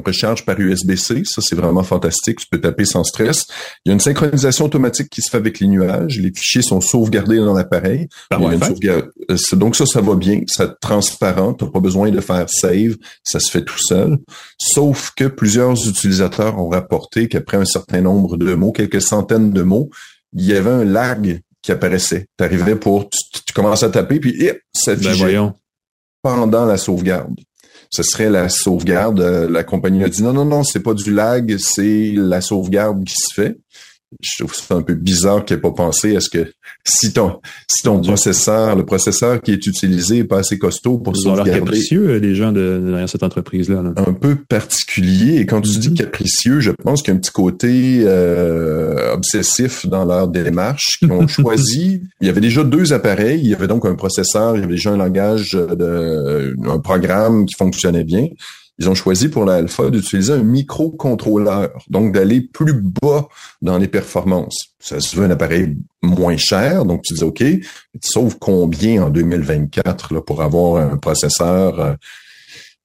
recharge 0.02 0.46
par 0.46 0.60
USB-C, 0.60 1.24
ça 1.26 1.42
c'est 1.42 1.56
vraiment 1.56 1.84
fantastique, 1.84 2.40
tu 2.40 2.48
peux 2.50 2.60
taper 2.60 2.86
sans 2.86 3.04
stress. 3.04 3.46
Il 3.86 3.90
y 3.90 3.92
a 3.92 3.94
une 3.94 4.00
synchronisation 4.00 4.66
automatique 4.66 5.10
qui 5.10 5.22
se 5.22 5.30
fait 5.30 5.38
avec 5.38 5.60
les 5.60 5.68
nuages, 5.68 6.20
les 6.20 6.32
fichiers 6.34 6.62
sont 6.62 6.82
sauvegardés 6.82 7.38
dans 7.38 7.54
l'appareil. 7.54 8.08
Euh, 8.34 9.38
donc 9.54 9.76
ça, 9.76 9.86
ça 9.86 10.02
va 10.02 10.16
bien, 10.16 10.42
c'est 10.48 10.80
transparent, 10.80 11.54
tu 11.54 11.66
n'as 11.66 11.72
pas 11.72 11.80
besoin 11.80 12.12
de 12.12 12.22
faire 12.22 12.46
save, 12.50 12.96
ça 13.24 13.40
se 13.40 13.52
fait 13.52 13.64
tout 13.64 13.80
seul. 13.80 14.18
Sauf 14.60 15.12
que 15.16 15.26
plusieurs 15.26 15.88
utilisateurs 15.88 16.60
ont 16.60 16.70
rapporté 16.70 17.28
qu'après 17.28 17.58
un 17.58 17.66
certain 17.66 18.02
nombre 18.02 18.38
de 18.38 18.54
mots, 18.54 18.72
quelques 18.72 19.02
centaines 19.02 19.52
de 19.52 19.62
mots, 19.62 19.90
il 20.34 20.46
y 20.46 20.54
avait 20.54 20.70
un 20.70 20.84
lag 20.84 21.42
qui 21.62 21.72
apparaissait. 21.72 22.28
Tu 22.38 22.44
arrivais 22.44 22.76
pour, 22.76 23.10
tu, 23.10 23.54
commences 23.54 23.84
à 23.84 23.90
taper, 23.90 24.20
puis 24.20 24.50
hop, 24.50 24.58
ça 24.74 24.96
ben 24.96 25.54
pendant 26.22 26.66
la 26.66 26.78
sauvegarde 26.78 27.36
ce 27.90 28.04
serait 28.04 28.30
la 28.30 28.50
sauvegarde. 28.50 29.20
Euh, 29.20 29.50
la 29.50 29.64
compagnie 29.64 30.04
a 30.04 30.10
dit 30.10 30.24
non, 30.24 30.34
non, 30.34 30.46
non, 30.46 30.64
c'est 30.64 30.82
pas 30.82 30.94
du 30.94 31.14
lag, 31.14 31.58
c'est 31.58 32.14
la 32.16 32.42
sauvegarde 32.42 33.04
qui 33.04 33.16
se 33.16 33.34
fait. 33.34 33.58
Je 34.22 34.44
trouve 34.44 34.56
ça 34.56 34.76
un 34.76 34.82
peu 34.82 34.94
bizarre 34.94 35.44
qu'il 35.44 35.56
n'ait 35.56 35.62
pas 35.62 35.72
pensé 35.72 36.16
à 36.16 36.22
ce 36.22 36.30
que 36.30 36.52
si 36.86 37.12
ton 37.12 37.40
si 37.68 37.84
ton 37.84 38.02
processeur, 38.02 38.76
le 38.76 38.86
processeur 38.86 39.42
qui 39.42 39.52
est 39.52 39.68
utilisé 39.68 40.20
est 40.20 40.24
pas 40.24 40.40
assez 40.40 40.58
costaud 40.58 40.98
pour 40.98 41.16
sauvegarder. 41.16 41.52
capricieux 41.52 42.10
euh, 42.12 42.20
les 42.20 42.34
gens 42.34 42.52
de, 42.52 42.82
derrière 42.86 43.10
cette 43.10 43.24
entreprise 43.24 43.70
là, 43.70 43.84
Un 43.96 44.14
peu 44.14 44.36
particulier. 44.36 45.38
Et 45.40 45.46
quand 45.46 45.62
tu 45.62 45.78
dis 45.78 45.90
mm-hmm. 45.90 45.98
capricieux, 45.98 46.60
je 46.62 46.72
pense 46.72 47.02
qu'il 47.02 47.14
y 47.14 47.16
a 47.16 47.18
un 47.18 47.20
petit 47.20 47.32
côté 47.32 48.02
euh, 48.04 49.14
obsessif 49.14 49.86
dans 49.86 50.06
leur 50.06 50.30
démarche 50.30 51.00
qu'ils 51.00 51.12
ont 51.12 51.28
choisi. 51.28 52.02
il 52.22 52.28
y 52.28 52.30
avait 52.30 52.42
déjà 52.42 52.64
deux 52.64 52.94
appareils. 52.94 53.42
Il 53.42 53.50
y 53.50 53.54
avait 53.54 53.68
donc 53.68 53.86
un 53.86 53.96
processeur, 53.96 54.56
il 54.56 54.62
y 54.62 54.64
avait 54.64 54.76
déjà 54.76 54.92
un 54.92 54.98
langage 54.98 55.52
de 55.52 56.56
un 56.66 56.80
programme 56.80 57.46
qui 57.46 57.56
fonctionnait 57.56 58.06
bien 58.06 58.28
ils 58.80 58.90
ont 58.90 58.96
choisi 58.96 59.30
pour 59.30 59.46
l'alpha 59.46 59.90
d'utiliser 59.90 60.34
un 60.34 60.44
microcontrôleur, 60.44 61.84
donc 61.90 62.14
d'aller 62.14 62.42
plus 62.42 62.74
bas 62.74 63.28
dans 63.62 63.78
les 63.78 63.88
performances. 63.88 64.76
Ça 64.80 65.00
se 65.00 65.16
veut 65.16 65.26
un 65.26 65.32
appareil 65.32 65.78
moins 66.04 66.38
cher, 66.38 66.86
donc 66.86 67.02
tu 67.02 67.14
dis 67.14 67.24
OK, 67.24 67.44
sauf 68.02 68.36
combien 68.40 69.04
en 69.04 69.10
2024 69.10 70.14
là, 70.14 70.22
pour 70.22 70.44
avoir 70.44 70.92
un 70.92 70.98
processeur 70.98 71.80
euh, 71.80 71.94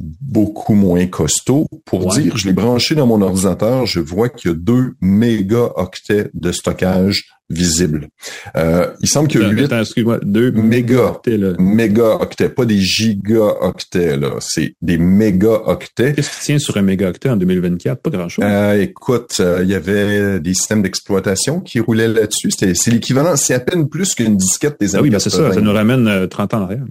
beaucoup 0.03 0.75
moins 0.75 1.07
costaud. 1.07 1.67
Pour 1.85 2.13
dire, 2.13 2.37
je 2.37 2.47
l'ai 2.47 2.53
branché 2.53 2.95
dans 2.95 3.07
mon 3.07 3.23
ordinateur, 3.23 3.87
je 3.87 4.01
vois 4.01 4.29
qu'il 4.29 4.51
y 4.51 4.55
a 4.55 4.57
2 4.57 4.95
mégaoctets 5.01 6.31
de 6.35 6.53
stockage 6.53 7.27
visible. 7.51 8.09
Euh, 8.57 8.89
il 9.01 9.09
semble 9.09 9.29
qu'il 9.29 9.41
y 9.41 9.45
a 9.45 9.49
8 9.49 9.73
excuse-moi, 9.73 10.19
2 10.23 10.53
mégaoctets. 10.53 11.37
Là. 11.37 11.53
Mégaoctets, 11.59 12.49
pas 12.49 12.65
des 12.65 12.79
gigaoctets. 12.79 14.17
Là. 14.17 14.37
C'est 14.41 14.75
des 14.81 14.99
mégaoctets. 14.99 16.15
Qu'est-ce 16.15 16.39
qui 16.39 16.45
tient 16.47 16.59
sur 16.59 16.77
un 16.77 16.83
mégaoctet 16.83 17.29
en 17.29 17.37
2024? 17.37 18.01
Pas 18.01 18.11
grand-chose. 18.11 18.45
Euh, 18.49 18.81
écoute, 18.81 19.37
euh, 19.41 19.61
il 19.63 19.69
y 19.69 19.75
avait 19.75 20.41
des 20.41 20.55
systèmes 20.55 20.83
d'exploitation 20.83 21.61
qui 21.61 21.81
roulaient 21.81 22.09
là-dessus. 22.09 22.51
c'est 22.51 22.91
l'équivalent, 22.91 23.37
c'est 23.37 23.55
à 23.55 23.61
peine 23.61 23.89
plus 23.89 24.15
qu'une 24.15 24.37
disquette 24.37 24.81
des 24.81 24.95
années 24.95 25.01
Ah 25.01 25.03
oui, 25.03 25.11
ben 25.11 25.19
c'est 25.19 25.31
ça, 25.31 25.53
ça 25.53 25.61
nous 25.61 25.73
ramène 25.73 26.29
30 26.29 26.55
ans 26.55 26.59
en 26.59 26.63
arrière. 26.63 26.85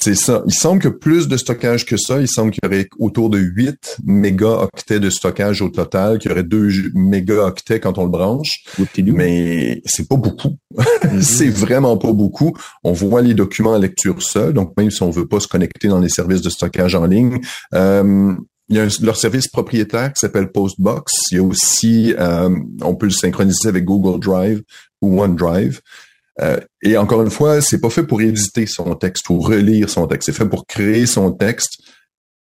C'est 0.00 0.14
ça. 0.14 0.42
Il 0.46 0.52
semble 0.52 0.82
que 0.82 0.88
plus 0.88 1.28
de 1.28 1.36
stockage 1.36 1.86
que 1.86 1.96
ça. 1.96 2.20
Il 2.20 2.28
semble 2.28 2.50
qu'il 2.50 2.60
y 2.64 2.66
aurait 2.66 2.88
autour 2.98 3.30
de 3.30 3.38
8 3.38 3.98
mégaoctets 4.04 5.00
de 5.00 5.08
stockage 5.08 5.62
au 5.62 5.68
total, 5.68 6.18
qu'il 6.18 6.30
y 6.30 6.34
aurait 6.34 6.42
2 6.42 6.92
mégaoctets 6.94 7.80
quand 7.80 7.96
on 7.98 8.04
le 8.04 8.10
branche. 8.10 8.64
Mais 9.12 9.80
c'est 9.84 10.08
pas 10.08 10.16
beaucoup. 10.16 10.56
Mm-hmm. 10.74 11.20
c'est 11.22 11.48
vraiment 11.48 11.96
pas 11.96 12.12
beaucoup. 12.12 12.54
On 12.82 12.92
voit 12.92 13.22
les 13.22 13.34
documents 13.34 13.72
en 13.72 13.78
lecture 13.78 14.20
seule. 14.22 14.52
Donc, 14.52 14.72
même 14.76 14.90
si 14.90 15.02
on 15.02 15.10
veut 15.10 15.28
pas 15.28 15.40
se 15.40 15.48
connecter 15.48 15.88
dans 15.88 16.00
les 16.00 16.08
services 16.08 16.42
de 16.42 16.50
stockage 16.50 16.94
en 16.94 17.06
ligne, 17.06 17.40
euh, 17.74 18.34
il 18.68 18.76
y 18.76 18.80
a 18.80 18.86
leur 19.02 19.16
service 19.16 19.48
propriétaire 19.48 20.12
qui 20.12 20.20
s'appelle 20.20 20.50
Postbox. 20.50 21.12
Il 21.30 21.36
y 21.36 21.38
a 21.38 21.42
aussi, 21.42 22.14
euh, 22.18 22.50
on 22.82 22.94
peut 22.94 23.06
le 23.06 23.12
synchroniser 23.12 23.68
avec 23.68 23.84
Google 23.84 24.20
Drive 24.20 24.62
ou 25.00 25.22
OneDrive. 25.22 25.80
Euh, 26.40 26.58
et 26.82 26.96
encore 26.96 27.22
une 27.22 27.30
fois, 27.30 27.60
c'est 27.60 27.80
pas 27.80 27.90
fait 27.90 28.04
pour 28.04 28.20
éditer 28.20 28.66
son 28.66 28.94
texte 28.94 29.28
ou 29.30 29.38
relire 29.40 29.88
son 29.88 30.06
texte. 30.06 30.26
C'est 30.26 30.36
fait 30.36 30.48
pour 30.48 30.66
créer 30.66 31.06
son 31.06 31.30
texte, 31.32 31.78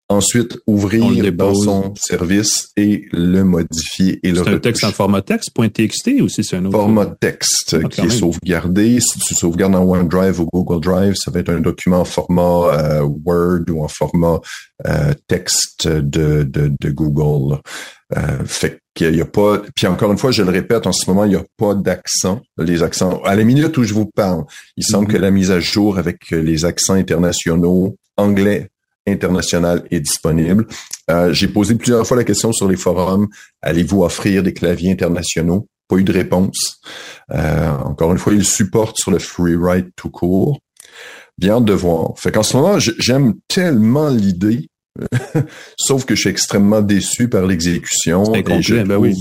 ensuite 0.08 0.58
ouvrir 0.66 1.32
dans 1.32 1.54
son 1.54 1.94
service 1.96 2.68
et 2.76 3.06
le 3.12 3.42
modifier 3.42 4.20
et 4.22 4.30
le 4.30 4.42
C'est 4.42 4.50
un 4.50 4.58
texte 4.58 4.84
en 4.84 4.92
format 4.92 5.22
texte, 5.22 5.50
.txt 5.54 6.20
ou 6.20 6.28
si 6.28 6.44
c'est 6.44 6.56
un 6.56 6.64
autre? 6.64 6.78
Format 6.78 7.06
texte 7.06 7.76
ah, 7.80 7.88
qui 7.88 8.02
est 8.02 8.10
sauvegardé. 8.10 9.00
Si 9.00 9.18
tu 9.20 9.34
sauvegardes 9.34 9.72
dans 9.72 9.84
OneDrive 9.84 10.40
ou 10.40 10.48
Google 10.52 10.80
Drive, 10.80 11.14
ça 11.16 11.30
va 11.30 11.40
être 11.40 11.50
un 11.50 11.60
document 11.60 12.00
en 12.00 12.04
format 12.04 12.42
euh, 12.42 13.08
Word 13.24 13.64
ou 13.70 13.82
en 13.82 13.88
format 13.88 14.40
euh, 14.86 15.12
texte 15.28 15.88
de, 15.88 16.42
de, 16.44 16.72
de 16.80 16.90
Google. 16.90 17.60
Euh, 18.16 18.44
fait 18.44 18.78
qu'il 18.94 19.16
y 19.16 19.20
a 19.20 19.26
pas, 19.26 19.62
puis 19.74 19.86
encore 19.88 20.12
une 20.12 20.18
fois, 20.18 20.30
je 20.30 20.42
le 20.42 20.50
répète, 20.50 20.86
en 20.86 20.92
ce 20.92 21.10
moment, 21.10 21.24
il 21.24 21.30
n'y 21.30 21.36
a 21.36 21.44
pas 21.56 21.74
d'accent. 21.74 22.40
Les 22.56 22.82
accents, 22.82 23.20
à 23.24 23.34
la 23.34 23.42
minute 23.42 23.76
où 23.78 23.82
je 23.82 23.94
vous 23.94 24.06
parle, 24.06 24.44
il 24.76 24.84
semble 24.84 25.08
que 25.08 25.16
mhm. 25.16 25.22
la 25.22 25.30
mise 25.30 25.50
à 25.50 25.58
jour 25.58 25.98
avec 25.98 26.30
les 26.30 26.64
accents 26.64 26.94
internationaux, 26.94 27.96
anglais 28.16 28.70
international 29.06 29.84
est 29.90 30.00
disponible. 30.00 30.66
Euh, 31.10 31.32
j'ai 31.32 31.48
posé 31.48 31.74
plusieurs 31.74 32.06
fois 32.06 32.16
la 32.16 32.24
question 32.24 32.52
sur 32.52 32.68
les 32.68 32.76
forums, 32.76 33.28
allez-vous 33.62 34.02
offrir 34.02 34.42
des 34.42 34.52
claviers 34.52 34.92
internationaux? 34.92 35.66
Pas 35.88 35.96
eu 35.96 36.04
de 36.04 36.12
réponse. 36.12 36.80
Euh, 37.32 37.70
encore 37.70 38.10
une 38.12 38.18
fois, 38.18 38.32
il 38.32 38.44
supporte 38.44 38.96
sur 38.98 39.12
le 39.12 39.18
Freeride 39.18 39.90
tout 39.94 40.10
court. 40.10 40.60
Bien 41.38 41.60
de 41.60 41.72
voir. 41.72 42.12
Fait 42.16 42.32
qu'en 42.32 42.42
ce 42.42 42.56
moment, 42.56 42.78
j'aime 42.78 43.34
tellement 43.46 44.08
l'idée 44.08 44.68
Sauf 45.78 46.04
que 46.04 46.14
je 46.14 46.20
suis 46.20 46.30
extrêmement 46.30 46.80
déçu 46.80 47.28
par 47.28 47.46
l'exécution. 47.46 48.34
et 48.34 48.44
je 48.62 48.76
ben 48.82 48.96
oui. 48.96 49.16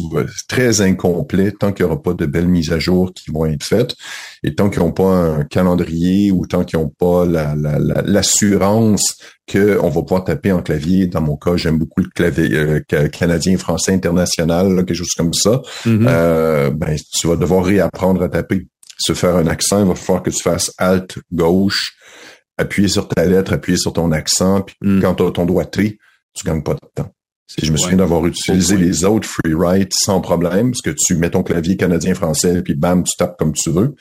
très 0.47 0.81
incomplet 0.81 1.51
tant 1.51 1.71
qu'il 1.71 1.85
n'y 1.85 1.91
aura 1.91 2.01
pas 2.01 2.13
de 2.13 2.25
belles 2.25 2.47
mises 2.47 2.71
à 2.71 2.79
jour 2.79 3.11
qui 3.13 3.31
vont 3.31 3.45
être 3.45 3.63
faites 3.63 3.95
et 4.43 4.53
tant 4.55 4.69
qu'ils 4.69 4.81
n'ont 4.81 4.91
pas 4.91 5.09
un 5.09 5.43
calendrier 5.43 6.31
ou 6.31 6.45
tant 6.45 6.63
qu'ils 6.63 6.79
n'ont 6.79 6.89
pas 6.89 7.25
l'assurance 7.25 9.17
la, 9.19 9.75
qu'on 9.77 9.89
va 9.89 10.01
pouvoir 10.01 10.23
taper 10.23 10.51
en 10.51 10.61
clavier. 10.61 11.07
Dans 11.07 11.21
mon 11.21 11.37
cas, 11.37 11.55
j'aime 11.55 11.77
beaucoup 11.77 12.01
le 12.01 12.09
clavier 12.09 12.55
euh, 12.55 13.07
canadien, 13.09 13.57
français, 13.57 13.93
international, 13.93 14.85
quelque 14.85 14.93
chose 14.93 15.13
comme 15.15 15.33
ça. 15.33 15.61
Mm-hmm. 15.85 16.07
euh, 16.07 16.71
ben, 16.71 16.95
tu 17.13 17.27
vas 17.27 17.35
devoir 17.35 17.65
réapprendre 17.65 18.23
à 18.23 18.29
taper. 18.29 18.67
Se 18.97 19.13
faire 19.13 19.35
un 19.35 19.47
accent, 19.47 19.81
il 19.81 19.87
va 19.87 19.95
falloir 19.95 20.23
que 20.23 20.29
tu 20.29 20.41
fasses 20.41 20.71
Alt 20.77 21.17
gauche 21.31 21.97
appuyer 22.57 22.87
sur 22.87 23.07
ta 23.07 23.25
lettre, 23.25 23.53
appuyer 23.53 23.77
sur 23.77 23.93
ton 23.93 24.11
accent, 24.11 24.61
puis 24.61 24.75
mm. 24.81 25.01
quand 25.01 25.15
tu 25.15 25.23
as 25.23 25.31
ton 25.31 25.45
doigté, 25.45 25.97
tu 26.33 26.45
gagnes 26.45 26.63
pas 26.63 26.73
de 26.73 26.79
temps. 26.93 27.11
je 27.61 27.71
me 27.71 27.77
souviens 27.77 27.97
d'avoir 27.97 28.25
utilisé 28.25 28.77
les 28.77 29.05
autres 29.05 29.27
free 29.27 29.53
write 29.53 29.93
sans 29.93 30.21
problème, 30.21 30.71
parce 30.71 30.81
que 30.81 30.91
tu 30.91 31.15
mets 31.15 31.29
ton 31.29 31.43
clavier 31.43 31.77
canadien-français, 31.77 32.61
puis 32.61 32.75
bam, 32.75 33.03
tu 33.03 33.15
tapes 33.17 33.37
comme 33.37 33.53
tu 33.53 33.71
veux. 33.71 33.95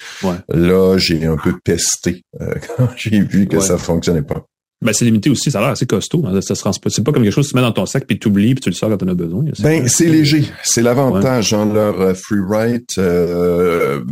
Là, 0.49 0.97
j'ai 0.99 1.27
un 1.27 1.37
peu 1.37 1.55
testé 1.65 2.25
euh, 2.41 2.55
quand 2.77 2.89
j'ai 2.97 3.21
vu 3.21 3.47
que 3.47 3.61
ça 3.61 3.79
fonctionnait 3.79 4.23
pas. 4.23 4.45
Ben, 4.85 4.93
c'est 4.93 5.07
limité 5.07 5.31
aussi, 5.31 5.51
ça 5.51 5.59
a 5.59 5.63
l'air 5.63 5.71
assez 5.71 5.87
costaud. 5.87 6.23
Hein. 6.27 6.41
Ça 6.43 6.55
se 6.55 6.63
c'est 6.89 7.03
pas 7.03 7.13
comme 7.13 7.23
quelque 7.23 7.33
chose 7.33 7.47
que 7.47 7.53
tu 7.53 7.57
mets 7.57 7.63
dans 7.63 7.73
ton 7.73 7.87
sac 7.87 8.07
puis 8.07 8.19
tu 8.19 8.29
oublies 8.29 8.55
puis 8.55 8.63
tu 8.63 8.69
le 8.69 8.75
sors 8.75 8.91
quand 8.91 8.99
tu 8.99 9.05
en 9.05 9.09
as 9.09 9.15
besoin. 9.15 9.45
Ben, 9.61 9.89
c'est 9.89 10.07
léger. 10.07 10.45
C'est 10.63 10.83
l'avantage. 10.83 11.49
Genre, 11.49 11.73
leur 11.73 12.01
euh, 12.01 12.15
Freeride 12.15 12.85
euh, 12.99 14.03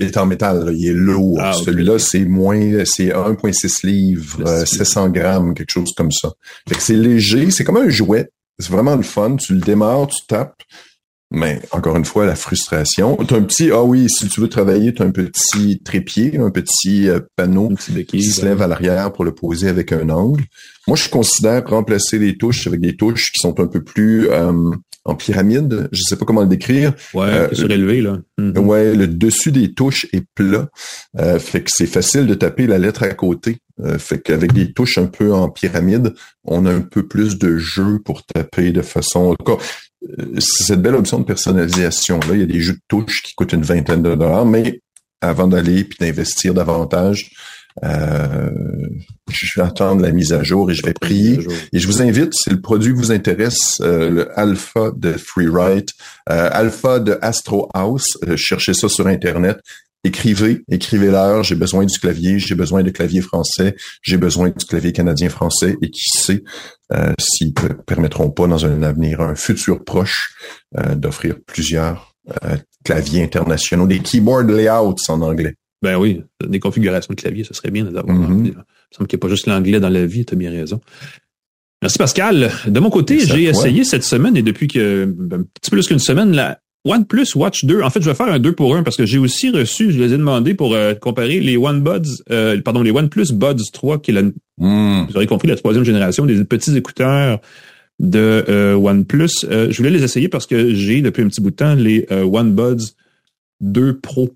est 0.00 0.16
en 0.16 0.24
métal. 0.24 0.72
Il 0.74 0.88
est 0.88 0.94
lourd. 0.94 1.38
Ah, 1.40 1.52
Celui-là, 1.52 1.98
c'est 1.98 2.24
moins, 2.24 2.84
c'est 2.84 3.08
1,6 3.08 3.86
livres, 3.86 4.64
700 4.64 5.06
euh, 5.06 5.08
grammes, 5.10 5.54
quelque 5.54 5.70
chose 5.70 5.92
comme 5.94 6.10
ça. 6.10 6.32
Fait 6.66 6.76
que 6.76 6.82
c'est 6.82 6.94
léger. 6.94 7.50
C'est 7.50 7.64
comme 7.64 7.76
un 7.76 7.90
jouet. 7.90 8.30
C'est 8.58 8.72
vraiment 8.72 8.96
le 8.96 9.02
fun. 9.02 9.36
Tu 9.36 9.54
le 9.54 9.60
démarres, 9.60 10.06
tu 10.06 10.26
tapes. 10.26 10.62
Mais 11.30 11.60
encore 11.72 11.96
une 11.96 12.06
fois, 12.06 12.24
la 12.24 12.34
frustration. 12.34 13.16
Tu 13.16 13.34
as 13.34 13.36
un 13.36 13.42
petit, 13.42 13.70
ah 13.70 13.82
oui, 13.82 14.08
si 14.08 14.28
tu 14.28 14.40
veux 14.40 14.48
travailler, 14.48 14.94
tu 14.94 15.02
as 15.02 15.04
un 15.04 15.10
petit 15.10 15.80
trépied, 15.80 16.38
un 16.38 16.50
petit 16.50 17.08
euh, 17.08 17.20
panneau 17.36 17.70
qui 18.08 18.22
se 18.22 18.44
lève 18.44 18.62
à 18.62 18.66
l'arrière 18.66 19.12
pour 19.12 19.24
le 19.24 19.34
poser 19.34 19.68
avec 19.68 19.92
un 19.92 20.08
angle. 20.08 20.44
Moi, 20.86 20.96
je 20.96 21.08
considère 21.10 21.66
remplacer 21.66 22.18
les 22.18 22.38
touches 22.38 22.66
avec 22.66 22.80
des 22.80 22.96
touches 22.96 23.30
qui 23.32 23.40
sont 23.40 23.60
un 23.60 23.66
peu 23.66 23.84
plus 23.84 24.30
euh, 24.30 24.70
en 25.04 25.14
pyramide. 25.14 25.88
Je 25.92 26.02
sais 26.02 26.16
pas 26.16 26.24
comment 26.24 26.42
le 26.42 26.48
décrire. 26.48 26.94
Ouais, 27.14 27.26
euh, 27.26 27.54
surélevé, 27.54 28.00
là. 28.00 28.18
Mm-hmm. 28.38 28.58
Ouais, 28.58 28.94
le 28.94 29.06
dessus 29.06 29.52
des 29.52 29.72
touches 29.72 30.06
est 30.12 30.24
plat. 30.34 30.68
Euh, 31.18 31.38
fait 31.38 31.62
que 31.62 31.70
c'est 31.72 31.86
facile 31.86 32.26
de 32.26 32.34
taper 32.34 32.66
la 32.66 32.78
lettre 32.78 33.02
à 33.02 33.14
côté. 33.14 33.58
Euh, 33.80 33.98
fait 33.98 34.18
qu'avec 34.18 34.52
des 34.52 34.72
touches 34.72 34.98
un 34.98 35.06
peu 35.06 35.32
en 35.32 35.48
pyramide, 35.48 36.14
on 36.44 36.66
a 36.66 36.72
un 36.72 36.80
peu 36.80 37.06
plus 37.06 37.38
de 37.38 37.58
jeu 37.58 38.00
pour 38.04 38.24
taper 38.24 38.72
de 38.72 38.82
façon. 38.82 39.36
C'est 40.38 40.64
cette 40.64 40.82
belle 40.82 40.94
option 40.94 41.18
de 41.18 41.24
personnalisation. 41.24 42.20
Là, 42.20 42.34
il 42.34 42.40
y 42.40 42.42
a 42.42 42.46
des 42.46 42.60
jeux 42.60 42.74
de 42.74 42.80
touches 42.88 43.22
qui 43.22 43.34
coûtent 43.34 43.52
une 43.52 43.62
vingtaine 43.62 44.02
de 44.02 44.14
dollars, 44.14 44.46
mais 44.46 44.80
avant 45.20 45.48
d'aller 45.48 45.84
puis 45.84 45.98
d'investir 46.00 46.54
davantage, 46.54 47.30
euh, 47.84 48.50
je 49.30 49.60
vais 49.60 49.66
attendre 49.66 50.02
la 50.02 50.10
mise 50.10 50.32
à 50.32 50.42
jour 50.42 50.70
et 50.70 50.74
je 50.74 50.84
vais 50.84 50.94
prier. 50.94 51.40
Et 51.72 51.78
je 51.78 51.86
vous 51.86 52.02
invite, 52.02 52.34
si 52.34 52.50
le 52.50 52.60
produit 52.60 52.92
vous 52.92 53.12
intéresse, 53.12 53.78
euh, 53.80 54.10
le 54.10 54.38
Alpha 54.38 54.90
de 54.96 55.12
Freeride, 55.12 55.90
euh, 56.30 56.48
Alpha 56.52 56.98
de 56.98 57.18
Astro 57.22 57.68
House, 57.74 58.18
euh, 58.26 58.36
cherchez 58.36 58.74
ça 58.74 58.88
sur 58.88 59.06
Internet. 59.06 59.58
Écrivez, 60.04 60.62
écrivez-leur, 60.70 61.42
j'ai 61.42 61.56
besoin 61.56 61.84
du 61.84 61.98
clavier, 61.98 62.38
j'ai 62.38 62.54
besoin 62.54 62.82
de 62.82 62.90
clavier 62.90 63.20
français, 63.20 63.74
j'ai 64.02 64.16
besoin 64.16 64.50
du 64.50 64.64
clavier 64.64 64.92
canadien-français 64.92 65.76
et 65.82 65.90
qui 65.90 66.08
sait 66.08 66.44
euh, 66.92 67.12
s'ils 67.18 67.52
permettront 67.86 68.30
pas 68.30 68.46
dans 68.46 68.64
un 68.64 68.82
avenir, 68.82 69.20
un 69.20 69.34
futur 69.34 69.84
proche, 69.84 70.34
d'offrir 70.94 71.36
plusieurs 71.46 72.14
claviers 72.84 73.22
internationaux, 73.24 73.86
des 73.86 73.98
keyboard 73.98 74.50
layouts 74.50 74.94
en 75.08 75.20
anglais. 75.22 75.54
Ben 75.82 75.96
oui, 75.96 76.22
des 76.44 76.60
configurations 76.60 77.14
de 77.14 77.20
clavier, 77.20 77.44
ce 77.44 77.54
serait 77.54 77.70
bien 77.70 77.84
d'avoir. 77.84 78.16
Mm 78.16 78.26
-hmm. 78.26 78.46
Il 78.46 78.52
me 78.52 78.96
semble 78.96 79.08
qu'il 79.08 79.16
n'y 79.16 79.20
a 79.20 79.24
pas 79.26 79.28
juste 79.28 79.46
l'anglais 79.46 79.80
dans 79.80 79.88
la 79.88 80.06
vie, 80.06 80.24
tu 80.24 80.34
as 80.34 80.36
bien 80.36 80.50
raison. 80.50 80.80
Merci 81.82 81.98
Pascal. 81.98 82.50
De 82.66 82.80
mon 82.80 82.90
côté, 82.90 83.20
j'ai 83.20 83.44
essayé 83.44 83.84
cette 83.84 84.02
semaine 84.02 84.36
et 84.36 84.42
depuis 84.42 84.66
que 84.66 85.04
ben, 85.04 85.40
un 85.40 85.44
petit 85.60 85.70
peu 85.70 85.76
plus 85.76 85.86
qu'une 85.86 86.00
semaine, 86.00 86.32
la 86.34 86.58
OnePlus 86.84 87.34
Watch 87.34 87.64
2. 87.64 87.82
En 87.82 87.90
fait, 87.90 88.00
je 88.00 88.08
vais 88.08 88.14
faire 88.14 88.28
un 88.28 88.38
2 88.38 88.52
pour 88.52 88.74
1 88.76 88.82
parce 88.82 88.96
que 88.96 89.04
j'ai 89.04 89.18
aussi 89.18 89.50
reçu, 89.50 89.92
je 89.92 89.98
les 89.98 90.14
ai 90.14 90.18
demandé 90.18 90.54
pour 90.54 90.74
euh, 90.74 90.94
comparer 90.94 91.40
les 91.40 91.56
OneBuds, 91.56 92.22
euh, 92.30 92.60
pardon, 92.62 92.82
les 92.82 92.90
OnePlus 92.90 93.32
Buds 93.32 93.62
3, 93.72 94.00
qui 94.00 94.12
est 94.12 94.14
la, 94.14 94.22
mm. 94.22 95.06
vous 95.08 95.16
aurez 95.16 95.26
compris, 95.26 95.48
la 95.48 95.56
troisième 95.56 95.84
génération 95.84 96.24
des 96.26 96.44
petits 96.44 96.76
écouteurs 96.76 97.40
de 97.98 98.44
euh, 98.48 98.74
OnePlus. 98.74 99.28
je 99.42 99.76
voulais 99.76 99.90
les 99.90 100.04
essayer 100.04 100.28
parce 100.28 100.46
que 100.46 100.72
j'ai 100.72 101.02
depuis 101.02 101.22
un 101.22 101.28
petit 101.28 101.40
bout 101.40 101.50
de 101.50 101.56
temps 101.56 101.74
les 101.74 102.06
OneBuds 102.10 102.94
2 103.60 103.98
Pro, 103.98 104.30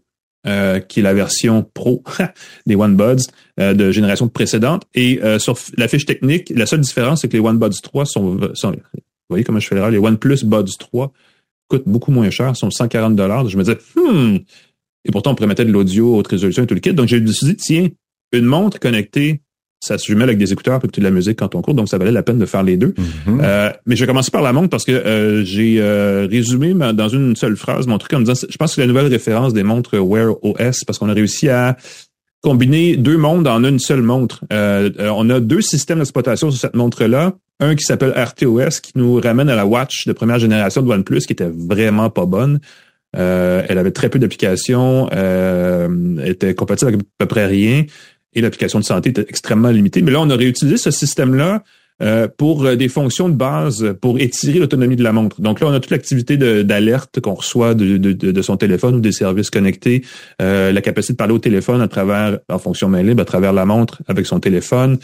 euh, 0.45 0.81
qui 0.81 0.99
est 0.99 1.03
la 1.05 1.15
version 1.15 1.65
Pro 1.73 2.03
des 2.67 2.75
OneBuds 2.75 3.23
euh, 3.61 3.75
de 3.75 3.93
génération 3.93 4.29
précédente. 4.29 4.83
Et 4.93 5.23
euh, 5.23 5.39
sur 5.39 5.57
la 5.77 5.87
fiche 5.87 6.05
technique, 6.05 6.53
la 6.53 6.67
seule 6.67 6.81
différence, 6.81 7.21
c'est 7.21 7.29
que 7.29 7.37
les 7.37 7.43
OneBuds 7.43 7.81
3 7.81 8.07
sont, 8.07 8.41
sont, 8.55 8.73
Vous 8.73 9.01
voyez 9.31 9.45
comment 9.45 9.61
je 9.61 9.69
fais 9.69 9.77
l'erreur? 9.77 9.93
Les 9.93 9.99
OnePlus 9.99 10.45
Buds 10.45 10.77
3 10.81 11.13
coûtent 11.69 11.87
beaucoup 11.87 12.11
moins 12.11 12.31
cher, 12.31 12.57
sont 12.57 12.71
140 12.71 13.17
Je 13.49 13.57
me 13.57 13.63
disais, 13.63 13.79
hmm, 13.97 14.37
et 15.05 15.11
pourtant, 15.11 15.35
on 15.39 15.47
mettre 15.47 15.65
de 15.65 15.73
l'audio, 15.73 16.17
haute 16.17 16.29
résolution 16.29 16.63
et 16.63 16.67
tout 16.67 16.75
le 16.75 16.81
kit. 16.81 16.95
Donc, 16.95 17.09
j'ai 17.09 17.21
décidé, 17.21 17.57
tiens, 17.57 17.89
une 18.33 18.45
montre 18.45 18.79
connectée, 18.79 19.43
ça 19.83 19.99
se 19.99 20.07
jumelle 20.07 20.29
avec 20.29 20.39
des 20.39 20.53
écouteurs 20.53 20.79
pour 20.79 20.87
écouter 20.87 21.01
de 21.01 21.07
la 21.07 21.11
musique 21.11 21.39
quand 21.39 21.57
on 21.57 21.61
court, 21.61 21.75
donc 21.75 21.89
ça 21.89 21.99
valait 21.99 22.13
la 22.13 22.23
peine 22.23 22.39
de 22.39 22.47
faire 22.47 22.63
les 22.63 22.77
deux. 22.77 22.95
Mhm. 23.27 23.41
euh, 23.43 23.71
mais 23.85 23.97
je 23.97 24.03
vais 24.03 24.07
commencer 24.07 24.31
par 24.31 24.43
la 24.43 24.53
montre 24.53 24.69
parce 24.69 24.85
que 24.85 24.93
euh, 24.93 25.45
j'ai 25.45 25.81
euh, 25.81 26.29
résumé 26.31 26.73
dans 26.95 27.09
une 27.09 27.35
seule 27.35 27.57
phrase 27.57 27.89
mon 27.89 27.99
truc 27.99 28.13
en 28.15 28.21
disant, 28.21 28.35
je 28.49 28.57
pense 28.57 28.71
que 28.71 28.75
c'est 28.77 28.81
la 28.81 28.87
nouvelle 28.87 29.07
référence 29.07 29.53
des 29.53 29.65
montres 29.65 29.99
Wear 29.99 30.33
OS 30.43 30.85
parce 30.85 30.99
qu'on 30.99 31.09
a 31.09 31.15
réussi 31.15 31.49
à 31.49 31.77
combiner 32.43 32.97
deux 32.97 33.17
montres 33.17 33.51
en 33.51 33.65
une 33.65 33.79
seule 33.79 34.03
montre. 34.03 34.45
Euh, 34.53 34.91
on 35.15 35.31
a 35.31 35.41
deux 35.41 35.63
systèmes 35.63 35.99
d'exploitation 35.99 36.51
sur 36.51 36.61
cette 36.61 36.75
montre-là. 36.75 37.35
Un 37.61 37.77
qui 37.77 37.85
s'appelle 37.85 38.13
RTOS, 38.17 38.81
qui 38.83 38.93
nous 38.97 39.21
ramène 39.21 39.49
à 39.49 39.55
la 39.55 39.65
watch 39.65 40.07
de 40.07 40.13
première 40.13 40.41
génération 40.41 40.83
de 40.83 40.91
OnePlus, 40.91 41.21
qui 41.21 41.33
était 41.33 41.49
vraiment 41.49 42.11
pas 42.11 42.27
bonne. 42.27 42.59
Euh, 43.17 43.63
elle 43.69 43.79
avait 43.79 43.93
très 43.93 44.09
peu 44.09 44.19
d'applications, 44.19 45.09
euh, 45.13 46.17
était 46.25 46.55
compatible 46.55 46.89
avec 46.89 47.01
à 47.01 47.05
peu 47.19 47.27
près 47.27 47.47
rien, 47.47 47.85
et 48.33 48.41
l'application 48.41 48.81
de 48.81 48.85
santé 48.85 49.11
était 49.11 49.27
extrêmement 49.29 49.69
limitée. 49.69 50.03
Mais 50.03 50.11
là, 50.11 50.21
on 50.21 50.31
a 50.31 50.37
réutilisé 50.37 50.77
ce 50.77 50.91
système-là 50.91 51.63
euh, 52.03 52.29
pour 52.29 52.77
des 52.77 52.89
fonctions 52.89 53.29
de 53.29 53.35
base, 53.35 53.95
pour 54.01 54.19
étirer 54.19 54.59
l'autonomie 54.59 54.97
de 54.97 55.03
la 55.03 55.13
montre. 55.13 55.41
Donc 55.41 55.61
là, 55.61 55.69
on 55.69 55.73
a 55.73 55.81
toute 55.81 55.91
l'activité 55.91 56.37
d'alerte 56.37 57.21
qu'on 57.21 57.35
reçoit 57.35 57.75
de, 57.75 57.97
de, 57.97 58.13
de, 58.13 58.43
son 58.43 58.57
téléphone 58.57 58.97
ou 58.97 59.01
des 59.01 59.13
services 59.13 59.51
connectés, 59.51 60.03
la 60.39 60.81
capacité 60.81 61.13
de 61.15 61.19
parler 61.19 61.35
au 61.35 61.39
téléphone 61.39 61.81
à 61.81 61.89
travers, 61.89 62.39
en 62.49 62.59
fonction 62.59 62.89
main 62.89 63.03
libre, 63.03 63.23
à 63.23 63.25
travers 63.25 63.53
la 63.53 63.65
montre 63.65 64.03
avec 64.09 64.27
son 64.27 64.41
téléphone. 64.41 64.99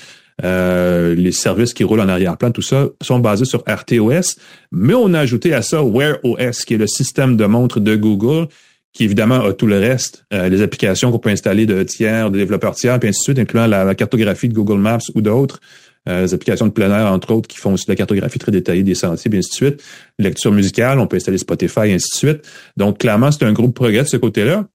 Euh, 0.45 1.15
les 1.17 1.33
services 1.33 1.75
qui 1.75 1.83
roulent 1.83 2.01
en 2.01 2.09
arrière-plan, 2.09 2.51
tout 2.51 2.63
ça, 2.63 2.87
sont 3.03 3.19
basés 3.19 3.45
sur 3.45 3.65
RTOS. 3.69 4.37
Mais 4.71 4.95
on 4.95 5.13
a 5.15 5.21
ajouté 5.21 5.53
à 5.53 5.63
ça 5.63 5.83
Wear 5.83 6.19
OS, 6.23 6.65
qui 6.65 6.75
est 6.75 6.79
le 6.79 6.87
système 6.87 7.37
de 7.37 7.45
montre 7.45 7.81
de 7.81 7.97
Google, 7.97 8.47
qui 8.93 9.05
évidemment 9.05 9.43
a 9.43 9.53
tout 9.53 9.67
le 9.67 9.79
reste, 9.79 10.25
euh, 10.33 10.49
les 10.49 10.63
applications 10.63 11.11
qu'on 11.11 11.19
peut 11.19 11.31
installer 11.31 11.67
de 11.67 11.83
tiers, 11.83 12.31
de 12.31 12.39
développeurs 12.39 12.75
tiers, 12.75 12.99
puis 12.99 13.09
ainsi 13.09 13.21
de 13.21 13.25
suite, 13.25 13.39
incluant 13.39 13.67
la, 13.67 13.95
cartographie 13.95 14.49
de 14.49 14.55
Google 14.55 14.79
Maps 14.79 14.99
ou 15.15 15.21
d'autres. 15.21 15.61
Euh, 16.09 16.23
les 16.23 16.35
applications 16.35 16.67
de 16.67 16.73
plein 16.73 16.91
air, 16.91 17.13
entre 17.13 17.33
autres, 17.33 17.49
qui 17.49 17.59
font 17.59 17.75
aussi 17.75 17.87
de 17.87 17.93
la 17.93 17.97
cartographie 17.97 18.39
très 18.39 18.53
détaillée 18.53 18.83
des 18.83 18.95
sentiers, 18.95 19.31
et 19.33 19.39
ainsi 19.39 19.51
de 19.51 19.55
suite. 19.55 19.83
Lecture 20.19 20.53
musicale, 20.53 20.99
on 20.99 21.07
peut 21.07 21.17
installer 21.17 21.39
Spotify, 21.39 21.81
et 21.87 21.95
ainsi 21.95 22.09
de 22.13 22.17
suite. 22.17 22.49
Donc, 22.77 22.99
clairement, 22.99 23.31
c'est 23.31 23.45
un 23.45 23.53
groupe 23.53 23.75
progrès 23.75 24.03
de 24.03 24.09
ce 24.09 24.17
côté-là. 24.17 24.67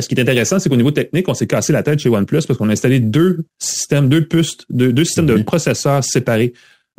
Ce 0.00 0.06
qui 0.06 0.14
est 0.14 0.20
intéressant, 0.20 0.58
c'est 0.58 0.68
qu'au 0.68 0.76
niveau 0.76 0.90
technique, 0.90 1.28
on 1.28 1.34
s'est 1.34 1.46
cassé 1.46 1.72
la 1.72 1.82
tête 1.82 1.98
chez 1.98 2.08
OnePlus 2.08 2.42
parce 2.46 2.56
qu'on 2.56 2.68
a 2.68 2.72
installé 2.72 3.00
deux 3.00 3.44
systèmes, 3.58 4.08
deux 4.08 4.26
puces, 4.26 4.58
deux, 4.70 4.92
deux 4.92 5.04
systèmes 5.04 5.26
de 5.26 5.42
processeurs 5.42 6.04
séparés. 6.04 6.52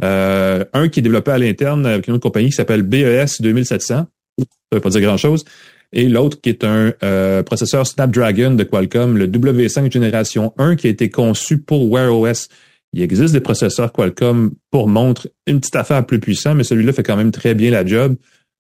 Euh, 0.04 0.66
un 0.74 0.90
qui 0.90 1.00
est 1.00 1.04
développé 1.04 1.32
à 1.32 1.38
l'interne 1.38 1.86
avec 1.86 2.08
une 2.08 2.16
autre 2.16 2.24
compagnie 2.24 2.50
qui 2.50 2.56
s'appelle 2.56 2.84
BES 2.84 3.42
2700. 3.42 4.06
Ça 4.38 4.46
veut 4.72 4.80
pas 4.80 4.90
dire 4.90 5.02
grand-chose. 5.02 5.46
Et 5.92 6.08
l'autre 6.08 6.40
qui 6.40 6.50
est 6.50 6.64
un 6.64 6.94
euh, 7.04 7.42
processeur 7.44 7.88
Snapdragon 7.88 8.52
de 8.52 8.64
Qualcomm, 8.64 9.18
le 9.18 9.28
W5 9.28 9.92
génération 9.92 10.54
1 10.58 10.76
qui 10.76 10.88
a 10.88 10.90
été 10.90 11.10
conçu 11.10 11.58
pour 11.58 11.90
Wear 11.90 12.16
OS. 12.16 12.50
Il 12.94 13.02
existe 13.02 13.34
des 13.34 13.40
processeurs 13.40 13.92
Qualcomm 13.92 14.52
pour 14.72 14.88
montre 14.88 15.30
une 15.46 15.60
petite 15.60 15.76
affaire 15.76 16.06
plus 16.06 16.20
puissante, 16.20 16.58
mais 16.58 16.64
celui-là 16.64 16.94
fait 16.94 17.04
quand 17.04 17.18
même 17.18 17.32
très 17.32 17.54
bien 17.54 17.72
la 17.72 17.86
job. 17.86 18.16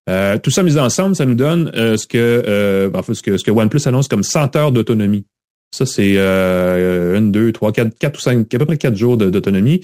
Euh, 0.09 0.39
tout 0.39 0.51
ça 0.51 0.63
mis 0.63 0.79
ensemble, 0.79 1.17
ça 1.17 1.27
nous 1.27 1.35
donne 1.35 1.71
euh, 1.75 1.97
ce 1.97 2.07
que 2.07 2.19
euh, 2.19 2.91
ce 3.13 3.23
que 3.23 3.37
ce 3.37 3.45
que 3.45 3.51
OnePlus 3.51 3.87
annonce 3.87 4.09
comme 4.09 4.23
100 4.23 4.57
heures 4.57 4.73
d'autonomie. 4.73 5.27
Ça, 5.71 5.85
c'est 5.85 6.15
euh, 6.17 7.19
une, 7.19 7.31
deux, 7.31 7.53
trois, 7.53 7.73
quatre, 7.73 7.97
quatre 7.99 8.19
ou 8.19 8.21
cinq, 8.21 8.53
à 8.55 8.59
peu 8.59 8.65
près 8.65 8.79
quatre 8.79 8.97
jours 8.97 9.17
d'autonomie. 9.17 9.83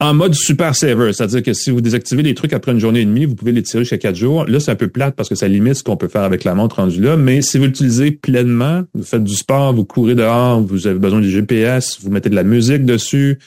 En 0.00 0.14
mode 0.14 0.32
super 0.34 0.76
saver, 0.76 1.12
c'est-à-dire 1.12 1.42
que 1.42 1.52
si 1.52 1.72
vous 1.72 1.80
désactivez 1.80 2.22
les 2.22 2.34
trucs 2.34 2.52
après 2.52 2.70
une 2.70 2.78
journée 2.78 3.00
et 3.00 3.04
demie, 3.04 3.24
vous 3.24 3.34
pouvez 3.34 3.50
les 3.50 3.64
tirer 3.64 3.82
jusqu'à 3.82 3.98
quatre 3.98 4.14
jours. 4.14 4.44
Là, 4.44 4.60
c'est 4.60 4.70
un 4.70 4.76
peu 4.76 4.86
plate 4.86 5.16
parce 5.16 5.28
que 5.28 5.34
ça 5.34 5.48
limite 5.48 5.74
ce 5.74 5.82
qu'on 5.82 5.96
peut 5.96 6.06
faire 6.06 6.22
avec 6.22 6.44
la 6.44 6.54
montre 6.54 6.76
rendue 6.76 7.00
là. 7.00 7.16
Mais 7.16 7.42
si 7.42 7.58
vous 7.58 7.64
l'utilisez 7.64 8.12
pleinement, 8.12 8.84
vous 8.94 9.02
faites 9.02 9.24
du 9.24 9.34
sport, 9.34 9.72
vous 9.72 9.84
courez 9.84 10.14
dehors, 10.14 10.60
vous 10.60 10.86
avez 10.86 11.00
besoin 11.00 11.20
du 11.20 11.28
GPS, 11.28 11.98
vous 12.00 12.10
mettez 12.10 12.30
de 12.30 12.36
la 12.36 12.44
musique 12.44 12.84
dessus, 12.84 13.40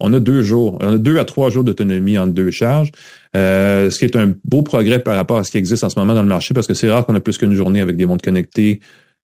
on 0.00 0.12
a 0.12 0.18
deux 0.18 0.42
jours, 0.42 0.76
on 0.80 0.94
a 0.94 0.98
deux 0.98 1.18
à 1.20 1.24
trois 1.24 1.50
jours 1.50 1.62
d'autonomie 1.62 2.18
en 2.18 2.26
deux 2.26 2.50
charges, 2.50 2.90
euh, 3.36 3.88
ce 3.88 4.00
qui 4.00 4.04
est 4.04 4.16
un 4.16 4.34
beau 4.44 4.62
progrès 4.62 4.98
par 4.98 5.14
rapport 5.14 5.38
à 5.38 5.44
ce 5.44 5.52
qui 5.52 5.58
existe 5.58 5.84
en 5.84 5.88
ce 5.88 6.00
moment 6.00 6.14
dans 6.14 6.22
le 6.22 6.28
marché, 6.28 6.52
parce 6.52 6.66
que 6.66 6.74
c'est 6.74 6.90
rare 6.90 7.06
qu'on 7.06 7.14
a 7.14 7.20
plus 7.20 7.38
qu'une 7.38 7.54
journée 7.54 7.80
avec 7.80 7.96
des 7.96 8.06
montres 8.06 8.24
connectées 8.24 8.80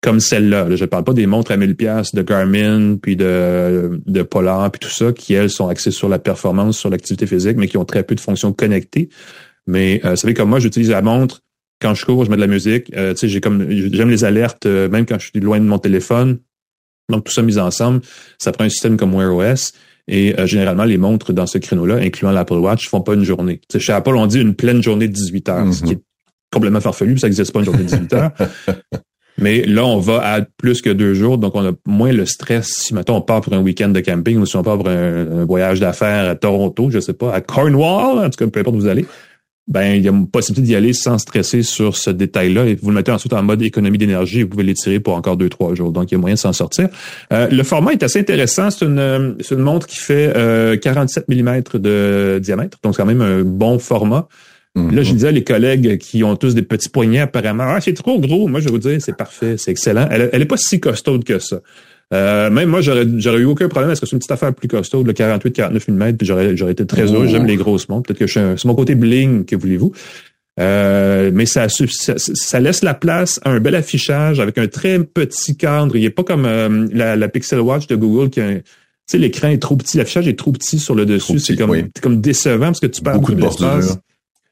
comme 0.01 0.19
celle-là. 0.19 0.67
je 0.75 0.83
ne 0.83 0.85
parle 0.87 1.03
pas 1.03 1.13
des 1.13 1.25
montres 1.25 1.51
à 1.51 1.57
1000 1.57 1.75
pièces 1.75 2.13
de 2.13 2.21
Garmin, 2.21 2.97
puis 3.01 3.15
de, 3.15 3.99
de 4.05 4.21
Polar, 4.21 4.69
puis 4.71 4.79
tout 4.79 4.93
ça, 4.93 5.11
qui, 5.11 5.33
elles, 5.33 5.49
sont 5.49 5.67
axées 5.67 5.91
sur 5.91 6.07
la 6.07 6.19
performance, 6.19 6.77
sur 6.77 6.89
l'activité 6.89 7.25
physique, 7.25 7.57
mais 7.57 7.67
qui 7.67 7.77
ont 7.77 7.85
très 7.85 8.03
peu 8.03 8.15
de 8.15 8.19
fonctions 8.19 8.53
connectées. 8.53 9.09
Mais 9.65 9.99
euh, 10.05 10.11
vous 10.11 10.15
savez, 10.15 10.33
comme 10.33 10.49
moi, 10.49 10.59
j'utilise 10.59 10.89
la 10.89 11.01
montre. 11.01 11.41
Quand 11.81 11.93
je 11.93 12.05
cours, 12.05 12.25
je 12.25 12.29
mets 12.29 12.37
de 12.37 12.41
la 12.41 12.47
musique. 12.47 12.91
Euh, 12.95 13.13
tu 13.13 13.19
sais, 13.19 13.27
j'ai 13.27 13.41
comme 13.41 13.69
j'aime 13.69 14.09
les 14.09 14.23
alertes, 14.23 14.65
euh, 14.65 14.89
même 14.89 15.05
quand 15.05 15.19
je 15.19 15.27
suis 15.27 15.39
loin 15.39 15.59
de 15.59 15.65
mon 15.65 15.77
téléphone. 15.77 16.39
Donc, 17.09 17.25
tout 17.25 17.31
ça 17.31 17.41
mis 17.41 17.57
ensemble, 17.57 18.01
ça 18.37 18.51
prend 18.51 18.65
un 18.65 18.69
système 18.69 18.97
comme 18.97 19.13
Wear 19.13 19.33
OS. 19.33 19.73
Et 20.07 20.39
euh, 20.39 20.45
généralement, 20.45 20.85
les 20.85 20.97
montres 20.97 21.33
dans 21.33 21.45
ce 21.45 21.57
créneau-là, 21.57 21.95
incluant 21.95 22.31
l'Apple 22.31 22.53
Watch, 22.53 22.87
font 22.87 23.01
pas 23.01 23.13
une 23.13 23.23
journée. 23.23 23.61
T'sais, 23.67 23.79
chez 23.79 23.93
Apple, 23.93 24.15
on 24.15 24.25
dit 24.25 24.39
une 24.39 24.55
pleine 24.55 24.81
journée 24.81 25.07
de 25.07 25.13
18 25.13 25.49
heures, 25.49 25.73
ce 25.73 25.83
qui 25.83 25.93
est 25.93 26.01
complètement 26.51 26.79
farfelu, 26.79 27.17
ça 27.17 27.27
n'existe 27.27 27.51
pas 27.51 27.59
une 27.59 27.65
journée 27.65 27.83
de 27.83 27.89
18 27.89 28.13
heures. 28.13 28.31
Mais 29.39 29.63
là, 29.63 29.85
on 29.85 29.99
va 29.99 30.19
à 30.25 30.41
plus 30.41 30.81
que 30.81 30.89
deux 30.89 31.13
jours, 31.13 31.37
donc 31.37 31.55
on 31.55 31.65
a 31.65 31.71
moins 31.85 32.11
le 32.11 32.25
stress 32.25 32.67
si, 32.67 32.93
mettons, 32.93 33.17
on 33.17 33.21
part 33.21 33.41
pour 33.41 33.53
un 33.53 33.61
week-end 33.61 33.89
de 33.89 33.99
camping 33.99 34.37
ou 34.39 34.45
si 34.45 34.55
on 34.55 34.63
part 34.63 34.77
pour 34.77 34.89
un, 34.89 35.45
voyage 35.45 35.79
d'affaires 35.79 36.29
à 36.29 36.35
Toronto, 36.35 36.89
je 36.89 36.99
sais 36.99 37.13
pas, 37.13 37.33
à 37.33 37.41
Cornwall, 37.41 38.25
en 38.25 38.29
tout 38.29 38.43
cas, 38.43 38.47
peu 38.47 38.59
importe 38.59 38.75
où 38.75 38.79
vous 38.79 38.87
allez 38.87 39.05
ben 39.67 39.95
il 39.95 40.03
y 40.03 40.07
a 40.07 40.11
une 40.11 40.27
possibilité 40.27 40.65
d'y 40.65 40.75
aller 40.75 40.93
sans 40.93 41.17
stresser 41.17 41.61
sur 41.61 41.97
ce 41.97 42.09
détail-là. 42.09 42.65
Et 42.65 42.75
vous 42.75 42.89
le 42.89 42.95
mettez 42.95 43.11
ensuite 43.11 43.33
en 43.33 43.43
mode 43.43 43.61
économie 43.61 43.97
d'énergie, 43.97 44.43
vous 44.43 44.49
pouvez 44.49 44.63
l'étirer 44.63 44.99
pour 44.99 45.15
encore 45.15 45.35
deux, 45.35 45.49
trois 45.49 45.75
jours. 45.75 45.91
Donc, 45.91 46.09
il 46.09 46.13
y 46.13 46.17
a 46.17 46.19
moyen 46.19 46.35
de 46.35 46.39
s'en 46.39 46.53
sortir. 46.53 46.87
Euh, 47.33 47.49
le 47.49 47.63
format 47.63 47.91
est 47.91 48.03
assez 48.03 48.19
intéressant. 48.19 48.69
C'est 48.69 48.85
une, 48.85 49.35
une 49.51 49.57
montre 49.57 49.85
qui 49.85 49.97
fait 49.97 50.33
euh, 50.37 50.77
47 50.77 51.27
mm 51.27 51.61
de 51.79 52.39
diamètre. 52.41 52.77
Donc, 52.81 52.95
c'est 52.95 53.01
quand 53.01 53.07
même 53.07 53.21
un 53.21 53.41
bon 53.41 53.77
format. 53.77 54.29
Mm-hmm. 54.77 54.95
Là, 54.95 55.03
je 55.03 55.13
disais 55.13 55.27
à 55.27 55.31
les 55.31 55.43
collègues 55.43 55.97
qui 55.97 56.23
ont 56.23 56.35
tous 56.35 56.53
des 56.53 56.61
petits 56.61 56.89
poignets 56.89 57.21
apparemment. 57.21 57.65
Ah, 57.67 57.81
c'est 57.81 57.93
trop 57.93 58.19
gros. 58.19 58.47
Moi, 58.47 58.59
je 58.59 58.65
vais 58.65 58.71
vous 58.71 58.77
dire, 58.77 59.01
c'est 59.01 59.17
parfait, 59.17 59.55
c'est 59.57 59.71
excellent. 59.71 60.07
Elle, 60.11 60.29
elle 60.31 60.41
est 60.41 60.45
pas 60.45 60.57
si 60.57 60.79
costaude 60.79 61.23
que 61.23 61.39
ça. 61.39 61.61
Euh, 62.13 62.49
même 62.49 62.69
moi, 62.69 62.81
j'aurais, 62.81 63.05
j'aurais 63.17 63.39
eu 63.39 63.45
aucun 63.45 63.67
problème. 63.67 63.91
Est-ce 63.91 64.01
que 64.01 64.07
c'est 64.07 64.15
une 64.15 64.19
petite 64.19 64.31
affaire 64.31 64.53
plus 64.53 64.67
costaud, 64.67 65.03
le 65.03 65.13
48-49 65.13 65.91
mm, 65.91 66.17
puis 66.17 66.27
j'aurais, 66.27 66.55
j'aurais 66.55 66.71
été 66.71 66.85
très 66.85 67.11
heureux. 67.11 67.27
J'aime 67.27 67.45
les 67.45 67.57
grosses 67.57 67.89
montres. 67.89 68.07
Peut-être 68.07 68.19
que 68.19 68.27
je 68.27 68.39
suis 68.39 68.41
c'est 68.57 68.65
mon 68.65 68.75
côté 68.75 68.95
bling, 68.95 69.45
que 69.45 69.55
voulez-vous. 69.55 69.91
Euh, 70.59 71.29
mais 71.33 71.45
ça, 71.45 71.67
ça, 71.69 72.59
laisse 72.59 72.83
la 72.83 72.95
place 72.95 73.39
à 73.43 73.51
un 73.51 73.59
bel 73.59 73.75
affichage 73.75 74.39
avec 74.39 74.57
un 74.57 74.67
très 74.67 74.99
petit 74.99 75.55
cadre. 75.55 75.95
Il 75.95 76.01
n'est 76.01 76.09
pas 76.09 76.23
comme 76.23 76.45
euh, 76.45 76.87
la, 76.91 77.15
la, 77.15 77.27
Pixel 77.29 77.59
Watch 77.59 77.85
de 77.85 77.95
Google 77.95 78.31
qui 78.31 78.41
a 78.41 78.53
tu 79.07 79.11
sais, 79.11 79.17
l'écran 79.19 79.47
est 79.47 79.61
trop 79.61 79.77
petit, 79.77 79.95
l'affichage 79.95 80.27
est 80.27 80.37
trop 80.37 80.51
petit 80.51 80.79
sur 80.79 80.93
le 80.93 81.05
dessus. 81.05 81.39
C'est 81.39 81.55
comme, 81.55 81.73
comme 82.01 82.19
décevant 82.19 82.65
parce 82.65 82.81
que 82.81 82.87
tu 82.87 83.01
perds 83.01 83.13
beaucoup 83.13 83.35
de 83.35 83.41
l'espace. 83.41 83.99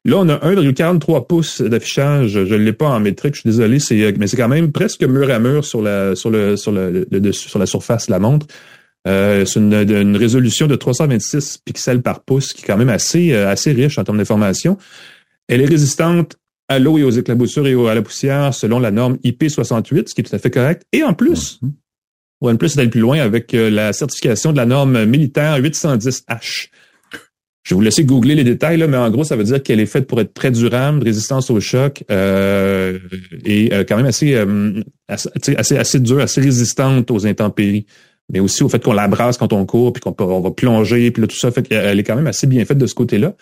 Là, 0.06 0.18
on 0.18 0.30
a 0.30 0.38
1,43 0.38 1.26
pouces 1.26 1.62
d'affichage. 1.62 2.30
Je 2.46 2.54
ne 2.54 2.60
l'ai 2.60 2.74
pas 2.74 2.90
en 2.90 3.00
métrique, 3.00 3.34
je 3.34 3.42
suis 3.42 3.50
désolé, 3.50 3.80
c'est, 3.80 4.14
mais 4.18 4.28
c'est 4.28 4.38
quand 4.38 4.48
même 4.48 4.72
presque 4.72 5.04
mur 5.04 5.32
à 5.32 5.40
mur 5.40 5.66
sur 5.66 5.82
la, 5.82 6.16
sur 6.16 6.30
le, 6.30 6.56
sur 6.56 6.72
le, 6.72 7.06
dessus, 7.12 7.50
sur 7.50 7.58
la 7.58 7.66
surface 7.66 8.06
de 8.06 8.12
la 8.12 8.20
montre. 8.20 8.46
Euh, 9.08 9.46
c'est 9.46 9.60
une, 9.60 10.16
résolution 10.16 10.68
de 10.68 10.76
326 10.76 11.60
pixels 11.66 12.04
par 12.04 12.22
pouce, 12.22 12.54
qui 12.54 12.62
est 12.62 12.66
quand 12.66 12.78
même 12.78 12.90
assez, 12.90 13.34
euh, 13.34 13.50
assez 13.50 13.72
riche 13.72 13.98
en 13.98 14.04
termes 14.04 14.20
d'information. 14.20 14.78
Elle 15.48 15.62
est 15.62 15.66
résistante 15.66 16.38
à 16.68 16.78
l'eau 16.78 17.00
et 17.00 17.04
aux 17.04 17.12
éclaboussures 17.12 17.66
et 17.66 17.90
à 17.90 17.96
la 17.96 18.02
poussière 18.04 18.54
selon 18.54 18.80
la 18.80 18.92
norme 18.92 19.16
IP68, 19.24 20.10
ce 20.10 20.14
qui 20.14 20.22
est 20.22 20.24
tout 20.24 20.36
à 20.36 20.40
fait 20.40 20.52
correct. 20.52 20.84
Et 20.92 21.04
en 21.04 21.14
plus. 21.14 21.60
OnePlus 22.42 22.68
est 22.68 22.80
allé 22.80 22.90
plus 22.90 23.02
loin 23.02 23.20
avec 23.20 23.54
euh, 23.54 23.72
la 23.72 23.92
certification 23.94 24.52
de 24.52 24.58
la 24.58 24.66
norme 24.66 25.06
militaire 25.06 25.60
810H. 25.60 26.70
Je 27.66 27.74
vais 27.74 27.78
vous 27.78 27.82
laisser 27.82 28.06
googler 28.06 28.36
les 28.36 28.44
détails, 28.44 28.78
là, 28.78 28.86
mais 28.86 28.96
en 28.96 29.10
gros, 29.10 29.24
ça 29.24 29.36
veut 29.36 29.44
dire 29.44 29.62
qu'elle 29.62 29.80
est 29.80 29.88
faite 29.88 30.06
pour 30.06 30.22
être 30.22 30.36
très 30.36 30.52
durable, 30.52 31.04
résistance 31.04 31.50
au 31.50 31.60
choc 31.60 32.04
euh, 32.12 33.00
et 33.44 33.74
euh, 33.74 33.84
quand 33.84 33.98
même 33.98 34.06
assez, 34.06 34.36
euh, 34.36 34.84
assez, 35.08 35.76
assez, 35.76 36.00
dure, 36.00 36.20
assez 36.20 36.42
résistante 36.42 37.10
aux 37.10 37.26
intempéries. 37.26 37.88
Mais 38.32 38.40
aussi 38.40 38.64
au 38.64 38.70
fait 38.70 38.84
qu'on 38.84 38.94
la 38.94 39.08
brasse 39.08 39.38
quand 39.38 39.52
on 39.52 39.66
court, 39.66 39.94
puis 39.94 40.02
qu'on 40.02 40.16
on 40.20 40.42
va 40.42 40.52
plonger, 40.52 41.10
puis 41.10 41.22
là, 41.22 41.28
tout 41.28 41.38
ça. 41.38 41.50
Fait 41.50 41.64
qu'elle 41.64 42.00
est 42.00 42.04
quand 42.04 42.16
même 42.16 42.28
assez 42.28 42.46
bien 42.46 42.64
faite 42.66 42.78
de 42.78 42.86
ce 42.86 42.94
côté-là. 42.94 43.34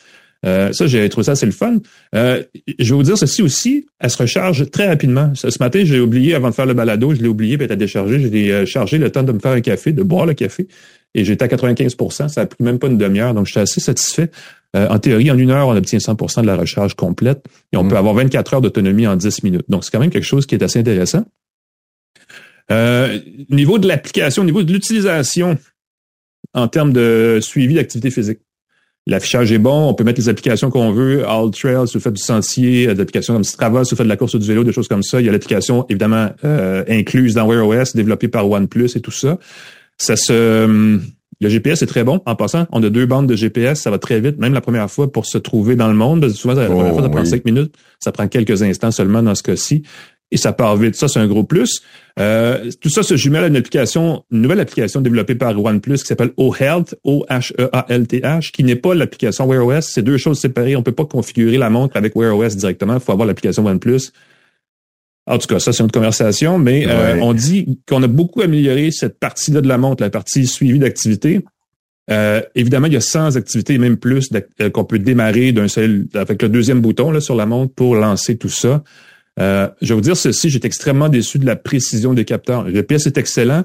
Euh, 0.46 0.72
ça, 0.72 0.88
j'ai 0.88 1.08
trouvé 1.10 1.26
ça 1.26 1.34
assez 1.34 1.46
le 1.46 1.52
fun. 1.52 1.78
Euh, 2.16 2.44
je 2.80 2.94
vais 2.94 2.96
vous 2.96 3.04
dire 3.04 3.18
ceci 3.18 3.42
aussi, 3.42 3.88
elle 4.00 4.10
se 4.10 4.18
recharge 4.18 4.70
très 4.72 4.88
rapidement. 4.88 5.34
Ce, 5.36 5.48
matin, 5.60 5.84
j'ai 5.84 6.00
oublié, 6.00 6.34
avant 6.34 6.50
de 6.50 6.56
faire 6.56 6.66
le 6.66 6.74
balado, 6.74 7.14
je 7.14 7.22
l'ai 7.22 7.28
oublié, 7.28 7.58
puis 7.58 7.66
elle 7.66 7.74
a 7.74 7.78
déchargé. 7.78 8.22
Je 8.22 8.28
l'ai 8.28 8.66
chargé 8.66 8.98
le 8.98 9.10
temps 9.10 9.24
de 9.24 9.34
me 9.34 9.40
faire 9.40 9.52
un 9.52 9.62
café, 9.62 9.92
de 9.92 10.04
boire 10.04 10.26
le 10.26 10.34
café 10.34 10.68
et 11.16 11.24
j'étais 11.26 11.44
à 11.44 11.48
95% 11.48 12.30
Ça 12.30 12.42
a 12.42 12.46
pris 12.46 12.64
même 12.64 12.80
pas 12.80 12.88
une 12.88 12.98
demi-heure, 12.98 13.34
donc 13.34 13.46
j'étais 13.46 13.62
assez 13.62 13.80
satisfait. 13.80 14.32
Euh, 14.76 14.88
en 14.90 14.98
théorie, 14.98 15.30
en 15.30 15.38
une 15.38 15.52
heure, 15.52 15.68
on 15.68 15.76
obtient 15.76 16.00
100% 16.00 16.42
de 16.42 16.48
la 16.48 16.56
recharge 16.56 16.96
complète 16.96 17.46
et 17.72 17.78
on 17.78 17.88
peut 17.88 17.94
mm. 17.94 17.98
avoir 17.98 18.16
24 18.16 18.54
heures 18.56 18.62
d'autonomie 18.62 19.06
en 19.06 19.16
10 19.16 19.44
minutes. 19.44 19.66
Donc, 19.70 19.84
c'est 19.84 19.92
quand 19.92 20.00
même 20.00 20.10
quelque 20.10 20.24
chose 20.24 20.46
qui 20.46 20.56
est 20.56 20.64
assez 20.64 20.80
intéressant. 20.80 21.26
Euh, 22.72 23.20
niveau 23.50 23.78
de 23.78 23.88
l'application, 23.88 24.42
au 24.42 24.46
niveau 24.46 24.64
de 24.64 24.72
l'utilisation 24.72 25.58
en 26.54 26.68
termes 26.68 26.94
de 26.94 27.40
suivi 27.42 27.76
d'activité 27.76 28.10
physique. 28.10 28.40
L'affichage 29.06 29.52
est 29.52 29.58
bon, 29.58 29.90
on 29.90 29.94
peut 29.94 30.06
mettre 30.06 30.22
les 30.22 30.30
applications 30.30 30.70
qu'on 30.70 30.92
veut, 30.92 31.28
All 31.28 31.52
Trails, 31.52 31.88
si 31.88 31.96
vous 31.96 32.00
faites 32.00 32.14
du 32.14 32.22
sentier, 32.22 32.88
des 32.88 33.02
applications 33.02 33.34
comme 33.34 33.44
Strava, 33.44 33.84
si 33.84 33.92
vous 33.92 33.98
faites 33.98 34.06
de 34.06 34.10
la 34.10 34.16
course 34.16 34.34
ou 34.34 34.40
du 34.40 34.48
vélo, 34.48 34.64
des 34.64 34.72
choses 34.72 34.88
comme 34.88 35.04
ça. 35.04 35.20
Il 35.20 35.26
y 35.26 35.30
a 35.30 35.32
l'application, 35.34 35.86
évidemment, 35.90 36.30
euh, 36.46 36.86
incluse 36.88 37.34
dans 37.34 37.46
Wear 37.46 37.68
OS, 37.68 37.96
développée 37.96 38.30
par 38.30 38.50
OnePlus 38.50 38.92
et 38.96 39.02
tout 39.02 39.12
ça. 39.12 39.38
Ça 40.04 40.16
se... 40.16 40.66
Hum, 40.66 41.02
le 41.42 41.50
GPS 41.50 41.82
est 41.82 41.88
très 41.88 42.04
bon. 42.04 42.22
En 42.26 42.36
passant, 42.36 42.68
on 42.72 42.82
a 42.84 42.90
deux 42.90 43.06
bandes 43.06 43.28
de 43.28 43.36
GPS, 43.36 43.82
ça 43.82 43.92
va 43.92 43.98
très 43.98 44.22
vite, 44.22 44.38
même 44.38 44.54
la 44.54 44.62
première 44.62 44.90
fois 44.90 45.12
pour 45.12 45.26
se 45.26 45.38
trouver 45.38 45.76
dans 45.76 45.90
le 45.90 45.94
monde. 45.94 46.30
souvent, 46.30 46.54
la 46.54 46.68
première 46.68 46.94
fois, 46.94 47.02
ça 47.02 47.08
oh, 47.08 47.12
prend 47.12 47.26
cinq 47.26 47.44
minutes. 47.44 47.76
Ça 48.00 48.12
prend 48.14 48.28
quelques 48.28 48.64
instants 48.64 48.92
seulement 48.92 49.22
dans 49.22 49.36
ce 49.36 49.44
cas-ci 49.44 49.84
et 50.34 50.38
ça 50.38 50.52
part 50.52 50.76
vite. 50.78 50.96
Ça, 50.96 51.08
c'est 51.08 51.20
un 51.20 51.28
gros 51.28 51.44
plus. 51.44 51.82
Euh, 52.20 52.72
tout 52.82 52.90
ça 52.90 53.04
se 53.04 53.16
jumelle 53.16 53.44
à 53.44 53.48
une 53.48 53.56
application, 53.56 54.24
une 54.32 54.42
nouvelle 54.42 54.60
application 54.60 55.00
développée 55.00 55.36
par 55.36 55.58
OnePlus 55.58 56.00
qui 56.00 56.06
s'appelle 56.06 56.32
OHealth, 56.38 56.96
O-H-E-A-L-T-H, 57.04 58.52
qui 58.52 58.64
n'est 58.64 58.76
pas 58.76 58.96
l'application 58.96 59.46
Wear 59.46 59.66
OS. 59.66 59.86
C'est 59.86 60.02
deux 60.02 60.18
choses 60.18 60.40
séparées. 60.40 60.76
On 60.76 60.82
peut 60.82 60.92
pas 60.92 61.06
configurer 61.06 61.58
la 61.58 61.70
montre 61.70 61.98
avec 61.98 62.16
Wear 62.16 62.36
OS 62.36 62.56
directement. 62.56 62.96
Il 62.96 63.00
faut 63.00 63.12
avoir 63.12 63.28
l'application 63.28 63.66
OnePlus. 63.66 64.12
En 65.26 65.38
tout 65.38 65.48
cas, 65.48 65.60
ça, 65.60 65.72
c'est 65.72 65.84
une 65.84 65.92
conversation, 65.92 66.60
mais 66.60 66.86
euh, 66.88 67.18
on 67.22 67.34
dit 67.34 67.80
qu'on 67.88 68.04
a 68.04 68.08
beaucoup 68.08 68.42
amélioré 68.42 68.92
cette 68.92 69.20
partie-là 69.20 69.62
de 69.62 69.68
la 69.68 69.78
montre, 69.78 70.04
la 70.04 70.10
partie 70.10 70.46
suivi 70.48 70.80
d'activité. 70.80 71.42
Euh, 72.12 72.42
évidemment, 72.56 72.88
il 72.88 72.94
y 72.94 72.98
a 72.98 73.02
100 73.02 73.38
activités, 73.38 73.78
même 73.78 73.96
plus, 73.96 74.30
qu'on 74.74 74.84
peut 74.84 75.00
démarrer 75.00 75.54
d'un 75.54 75.70
seul, 75.70 76.08
avec 76.14 76.42
le 76.42 76.50
deuxième 76.50 76.82
bouton 76.82 77.12
là, 77.12 77.22
sur 77.22 77.36
la 77.36 77.46
montre 77.46 77.74
pour 77.74 77.96
lancer 77.96 78.38
tout 78.38 78.50
ça. 78.50 78.84
Euh, 79.40 79.70
je 79.82 79.90
vais 79.90 79.96
vous 79.96 80.02
dire 80.02 80.18
ceci, 80.18 80.50
j'étais 80.50 80.68
extrêmement 80.68 81.10
déçu 81.10 81.40
de 81.40 81.46
la 81.46 81.56
précision 81.56 82.14
des 82.14 82.26
capteurs. 82.26 82.64
Le 82.66 82.84
PS 82.84 83.08
est 83.08 83.18
excellent. 83.18 83.64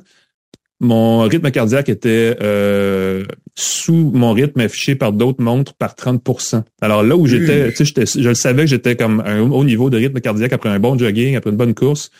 Mon 0.81 1.23
rythme 1.23 1.51
cardiaque 1.51 1.89
était 1.89 2.37
euh, 2.41 3.25
sous 3.57 4.13
mon 4.15 4.33
rythme 4.33 4.61
affiché 4.61 4.95
par 4.95 5.13
d'autres 5.13 5.43
montres 5.43 5.75
par 5.75 5.95
30% 5.95 6.63
Alors 6.81 7.03
là 7.03 7.17
où 7.17 7.27
j'étais, 7.27 7.73
tu 7.73 7.85
sais, 7.85 8.07
je 8.07 8.29
le 8.29 8.35
savais 8.35 8.63
que 8.63 8.71
j'étais 8.71 8.95
comme 8.95 9.21
un 9.27 9.41
haut 9.41 9.65
niveau 9.65 9.91
de 9.91 9.97
rythme 9.97 10.21
cardiaque 10.21 10.53
après 10.53 10.69
un 10.69 10.79
bon 10.79 10.97
jogging, 10.97 11.35
après 11.35 11.51
une 11.51 11.57
bonne 11.57 11.75
course. 11.75 12.11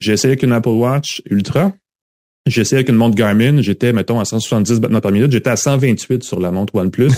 J'ai 0.00 0.12
essayé 0.12 0.32
avec 0.32 0.42
une 0.42 0.52
Apple 0.52 0.70
Watch 0.70 1.22
Ultra. 1.30 1.72
J'ai 2.46 2.62
essayé 2.62 2.78
avec 2.78 2.88
une 2.88 2.96
montre 2.96 3.14
Garmin. 3.14 3.60
J'étais, 3.60 3.92
mettons, 3.92 4.18
à 4.18 4.24
170 4.24 4.80
battements 4.80 5.00
par 5.00 5.12
minute. 5.12 5.30
J'étais 5.30 5.50
à 5.50 5.56
128 5.56 6.24
sur 6.24 6.40
la 6.40 6.50
montre 6.50 6.74
OnePlus. 6.74 7.10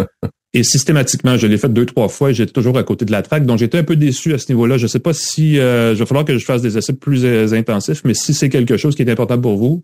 Et 0.54 0.64
systématiquement, 0.64 1.36
je 1.38 1.46
l'ai 1.46 1.56
fait 1.56 1.72
deux, 1.72 1.86
trois 1.86 2.08
fois 2.08 2.30
et 2.30 2.34
j'étais 2.34 2.52
toujours 2.52 2.76
à 2.76 2.82
côté 2.82 3.06
de 3.06 3.12
la 3.12 3.22
traque. 3.22 3.46
Donc, 3.46 3.58
j'étais 3.58 3.78
un 3.78 3.84
peu 3.84 3.96
déçu 3.96 4.34
à 4.34 4.38
ce 4.38 4.52
niveau-là. 4.52 4.76
Je 4.76 4.82
ne 4.82 4.88
sais 4.88 4.98
pas 4.98 5.14
si 5.14 5.58
euh, 5.58 5.92
il 5.94 5.98
va 5.98 6.04
falloir 6.04 6.26
que 6.26 6.36
je 6.36 6.44
fasse 6.44 6.60
des 6.60 6.76
essais 6.76 6.92
plus 6.92 7.24
euh, 7.24 7.54
intensifs, 7.54 8.02
mais 8.04 8.12
si 8.12 8.34
c'est 8.34 8.50
quelque 8.50 8.76
chose 8.76 8.94
qui 8.94 9.00
est 9.00 9.10
important 9.10 9.40
pour 9.40 9.56
vous, 9.56 9.82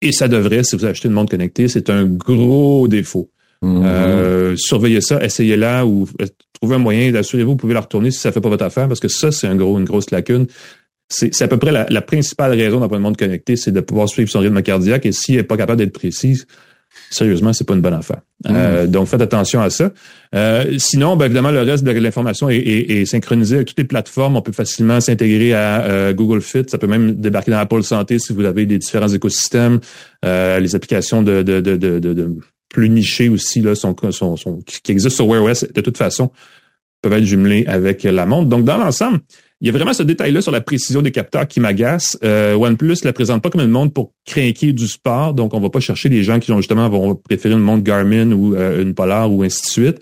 et 0.00 0.12
ça 0.12 0.28
devrait, 0.28 0.64
si 0.64 0.76
vous 0.76 0.84
achetez 0.84 1.08
une 1.08 1.14
montre 1.14 1.30
connectée, 1.30 1.68
c'est 1.68 1.90
un 1.90 2.04
gros 2.04 2.88
défaut. 2.88 3.30
Mm-hmm. 3.62 3.82
Euh, 3.84 4.54
surveillez 4.56 5.00
ça, 5.00 5.22
essayez-la 5.24 5.84
ou 5.84 6.06
trouvez 6.60 6.76
un 6.76 6.78
moyen, 6.78 7.14
assurez-vous, 7.14 7.50
vous 7.50 7.56
pouvez 7.56 7.74
la 7.74 7.80
retourner 7.80 8.10
si 8.10 8.18
ça 8.18 8.32
fait 8.32 8.40
pas 8.40 8.48
votre 8.48 8.64
affaire, 8.64 8.88
parce 8.88 9.00
que 9.00 9.08
ça, 9.08 9.32
c'est 9.32 9.46
un 9.46 9.56
gros, 9.56 9.78
une 9.78 9.84
grosse 9.84 10.10
lacune. 10.10 10.46
C'est 11.10 11.40
à 11.40 11.48
peu 11.48 11.56
près 11.56 11.72
la, 11.72 11.86
la 11.88 12.02
principale 12.02 12.52
raison 12.52 12.80
d'avoir 12.80 12.98
une 12.98 13.04
montre 13.04 13.16
connectée, 13.16 13.56
c'est 13.56 13.72
de 13.72 13.80
pouvoir 13.80 14.10
suivre 14.10 14.28
son 14.28 14.40
rythme 14.40 14.60
cardiaque. 14.62 15.06
Et 15.06 15.12
s'il 15.12 15.36
n'est 15.36 15.42
pas 15.42 15.56
capable 15.56 15.78
d'être 15.78 15.94
précis, 15.94 16.42
sérieusement, 17.10 17.52
c'est 17.52 17.66
pas 17.66 17.74
une 17.74 17.80
bonne 17.80 17.94
affaire. 17.94 18.20
Euh, 18.46 18.86
mm. 18.86 18.90
donc, 18.90 19.08
faites 19.08 19.20
attention 19.20 19.60
à 19.60 19.70
ça. 19.70 19.90
Euh, 20.34 20.78
sinon, 20.78 21.16
ben, 21.16 21.26
évidemment, 21.26 21.50
le 21.50 21.62
reste 21.62 21.84
de 21.84 21.90
l'information 21.90 22.48
est, 22.50 23.04
synchronisé 23.06 23.56
avec 23.56 23.68
toutes 23.68 23.78
les 23.78 23.84
plateformes. 23.84 24.36
On 24.36 24.42
peut 24.42 24.52
facilement 24.52 25.00
s'intégrer 25.00 25.54
à 25.54 25.84
euh, 25.84 26.12
Google 26.12 26.40
Fit. 26.40 26.64
Ça 26.68 26.78
peut 26.78 26.86
même 26.86 27.14
débarquer 27.14 27.50
dans 27.50 27.58
Apple 27.58 27.82
Santé 27.82 28.18
si 28.18 28.32
vous 28.32 28.44
avez 28.44 28.66
des 28.66 28.78
différents 28.78 29.08
écosystèmes. 29.08 29.80
les 30.24 30.74
applications 30.74 31.22
de, 31.22 31.42
de, 31.42 31.60
de, 31.60 31.76
de, 31.76 32.36
plus 32.68 32.90
nichées 32.90 33.30
aussi 33.30 33.62
là, 33.62 33.74
sont, 33.74 33.96
sont, 34.10 34.36
sont, 34.36 34.58
qui 34.66 34.92
existent 34.92 35.24
sur 35.24 35.26
Wear 35.26 35.42
OS 35.42 35.64
de 35.64 35.80
toute 35.80 35.96
façon 35.96 36.30
peuvent 37.00 37.14
être 37.14 37.24
jumelées 37.24 37.64
avec 37.66 38.02
la 38.02 38.26
montre. 38.26 38.48
Donc, 38.48 38.64
dans 38.64 38.76
l'ensemble, 38.76 39.20
il 39.60 39.66
y 39.66 39.70
a 39.70 39.72
vraiment 39.72 39.92
ce 39.92 40.04
détail-là 40.04 40.40
sur 40.40 40.52
la 40.52 40.60
précision 40.60 41.02
des 41.02 41.10
capteurs 41.10 41.48
qui 41.48 41.58
m'agace. 41.58 42.16
Euh, 42.22 42.54
OnePlus 42.54 42.98
la 43.02 43.12
présente 43.12 43.42
pas 43.42 43.50
comme 43.50 43.60
une 43.60 43.70
montre 43.70 43.92
pour 43.92 44.12
craquer 44.24 44.72
du 44.72 44.86
sport, 44.86 45.34
donc 45.34 45.52
on 45.52 45.60
va 45.60 45.68
pas 45.68 45.80
chercher 45.80 46.08
des 46.08 46.22
gens 46.22 46.38
qui 46.38 46.52
ont 46.52 46.58
justement 46.58 46.88
vont 46.88 47.16
préférer 47.16 47.54
une 47.54 47.60
montre 47.60 47.82
Garmin 47.82 48.30
ou 48.30 48.54
euh, 48.54 48.82
une 48.82 48.94
Polar 48.94 49.32
ou 49.32 49.42
ainsi 49.42 49.62
de 49.62 49.66
suite. 49.66 50.00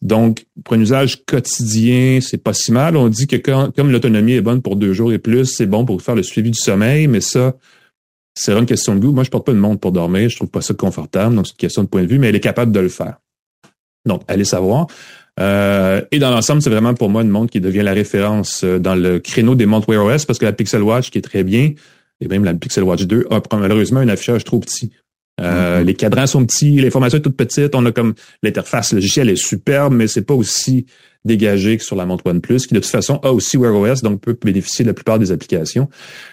Donc, 0.00 0.44
pour 0.64 0.74
un 0.74 0.80
usage 0.80 1.24
quotidien, 1.24 2.20
c'est 2.20 2.42
pas 2.42 2.52
si 2.52 2.72
mal. 2.72 2.96
On 2.96 3.08
dit 3.08 3.26
que 3.26 3.36
comme 3.36 3.90
l'autonomie 3.90 4.34
est 4.34 4.42
bonne 4.42 4.60
pour 4.60 4.76
deux 4.76 4.92
jours 4.92 5.12
et 5.12 5.18
plus, 5.18 5.46
c'est 5.46 5.66
bon 5.66 5.86
pour 5.86 6.02
faire 6.02 6.14
le 6.14 6.22
suivi 6.22 6.50
du 6.50 6.58
sommeil, 6.58 7.06
mais 7.06 7.22
ça, 7.22 7.54
c'est 8.34 8.52
une 8.52 8.66
question 8.66 8.94
de 8.94 9.00
goût. 9.00 9.12
Moi, 9.12 9.24
je 9.24 9.30
porte 9.30 9.46
pas 9.46 9.52
une 9.52 9.58
montre 9.58 9.80
pour 9.80 9.92
dormir, 9.92 10.28
je 10.28 10.36
trouve 10.36 10.50
pas 10.50 10.60
ça 10.60 10.74
confortable, 10.74 11.34
donc 11.34 11.46
c'est 11.46 11.52
une 11.52 11.58
question 11.58 11.82
de 11.84 11.88
point 11.88 12.02
de 12.02 12.08
vue, 12.08 12.18
mais 12.18 12.28
elle 12.28 12.36
est 12.36 12.40
capable 12.40 12.72
de 12.72 12.80
le 12.80 12.90
faire. 12.90 13.16
Donc, 14.06 14.22
allez 14.28 14.44
savoir. 14.44 14.88
Euh, 15.40 16.02
et 16.10 16.18
dans 16.18 16.30
l'ensemble, 16.30 16.62
c'est 16.62 16.70
vraiment 16.70 16.94
pour 16.94 17.10
moi 17.10 17.22
une 17.22 17.28
montre 17.28 17.50
qui 17.50 17.60
devient 17.60 17.82
la 17.82 17.92
référence 17.92 18.62
euh, 18.62 18.78
dans 18.78 18.94
le 18.94 19.18
créneau 19.18 19.54
des 19.54 19.66
montres 19.66 19.88
Wear 19.88 20.04
OS 20.04 20.24
parce 20.26 20.38
que 20.38 20.44
la 20.44 20.52
Pixel 20.52 20.82
Watch, 20.82 21.10
qui 21.10 21.18
est 21.18 21.22
très 21.22 21.42
bien, 21.42 21.72
et 22.20 22.28
même 22.28 22.44
la 22.44 22.54
Pixel 22.54 22.84
Watch 22.84 23.02
2, 23.02 23.26
a 23.30 23.56
malheureusement 23.56 24.00
un 24.00 24.08
affichage 24.08 24.44
trop 24.44 24.60
petit. 24.60 24.92
Euh, 25.40 25.80
mm-hmm. 25.80 25.84
Les 25.84 25.94
cadrans 25.94 26.26
sont 26.26 26.44
petits, 26.44 26.80
l'information 26.80 27.18
est 27.18 27.22
toute 27.22 27.36
petite. 27.36 27.74
On 27.74 27.84
a 27.86 27.92
comme 27.92 28.14
l'interface 28.42 28.92
logicielle 28.92 29.28
est 29.28 29.36
superbe, 29.36 29.94
mais 29.94 30.06
c'est 30.06 30.22
pas 30.22 30.34
aussi 30.34 30.86
dégagé 31.24 31.78
que 31.78 31.82
sur 31.82 31.96
la 31.96 32.04
montre 32.04 32.26
OnePlus, 32.26 32.66
qui 32.66 32.74
de 32.74 32.80
toute 32.80 32.90
façon 32.90 33.18
a 33.22 33.32
aussi 33.32 33.56
Wear 33.56 33.74
OS, 33.74 34.02
donc 34.02 34.20
peut 34.20 34.36
bénéficier 34.44 34.84
de 34.84 34.90
la 34.90 34.94
plupart 34.94 35.18
des 35.18 35.32
applications. 35.32 35.88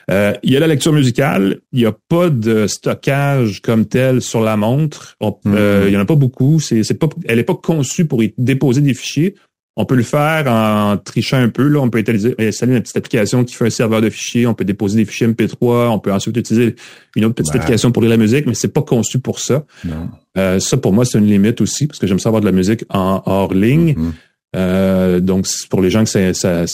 Euh, 0.09 0.33
il 0.43 0.51
y 0.51 0.57
a 0.57 0.59
la 0.59 0.67
lecture 0.67 0.91
musicale. 0.91 1.59
Il 1.71 1.79
n'y 1.79 1.85
a 1.85 1.95
pas 2.09 2.29
de 2.29 2.67
stockage 2.67 3.61
comme 3.61 3.85
tel 3.85 4.21
sur 4.21 4.41
la 4.41 4.57
montre. 4.57 5.15
Mm-hmm. 5.21 5.37
Euh, 5.47 5.85
il 5.87 5.93
y 5.93 5.97
en 5.97 6.01
a 6.01 6.05
pas 6.05 6.15
beaucoup. 6.15 6.59
C'est, 6.59 6.83
c'est 6.83 6.95
pas, 6.95 7.07
elle 7.25 7.37
n'est 7.37 7.43
pas 7.43 7.55
conçue 7.55 8.05
pour 8.05 8.21
y 8.21 8.33
déposer 8.37 8.81
des 8.81 8.93
fichiers. 8.93 9.35
On 9.81 9.85
peut 9.85 9.95
le 9.95 10.03
faire 10.03 10.45
en 10.45 10.95
trichant 10.97 11.37
un 11.37 11.49
peu. 11.49 11.67
Là, 11.67 11.79
on 11.79 11.89
peut 11.89 12.03
installer 12.39 12.75
une 12.75 12.81
petite 12.81 12.97
application 12.97 13.43
qui 13.43 13.55
fait 13.55 13.65
un 13.65 13.71
serveur 13.71 13.99
de 13.99 14.11
fichiers. 14.11 14.45
On 14.45 14.53
peut 14.53 14.63
déposer 14.63 14.97
des 14.97 15.05
fichiers 15.05 15.27
MP3. 15.27 15.87
On 15.87 15.97
peut 15.97 16.13
ensuite 16.13 16.37
utiliser 16.37 16.75
une 17.15 17.25
autre 17.25 17.33
petite 17.33 17.55
application 17.55 17.91
pour 17.91 18.03
lire 18.03 18.11
la 18.11 18.17
musique, 18.17 18.45
mais 18.45 18.53
c'est 18.53 18.71
pas 18.71 18.83
conçu 18.83 19.17
pour 19.17 19.39
ça. 19.39 19.65
Euh, 20.37 20.59
ça, 20.59 20.77
pour 20.77 20.93
moi, 20.93 21.03
c'est 21.03 21.17
une 21.17 21.25
limite 21.25 21.61
aussi 21.61 21.87
parce 21.87 21.97
que 21.97 22.05
j'aime 22.05 22.19
ça 22.19 22.29
avoir 22.29 22.41
de 22.41 22.45
la 22.45 22.51
musique 22.51 22.85
en 22.89 23.23
hors 23.25 23.55
ligne. 23.55 23.93
Mm-hmm. 23.93 24.11
Euh, 24.55 25.19
donc, 25.19 25.47
pour 25.71 25.81
les 25.81 25.89
gens 25.89 26.03
que 26.03 26.09
ça, 26.11 26.31
ça 26.35 26.65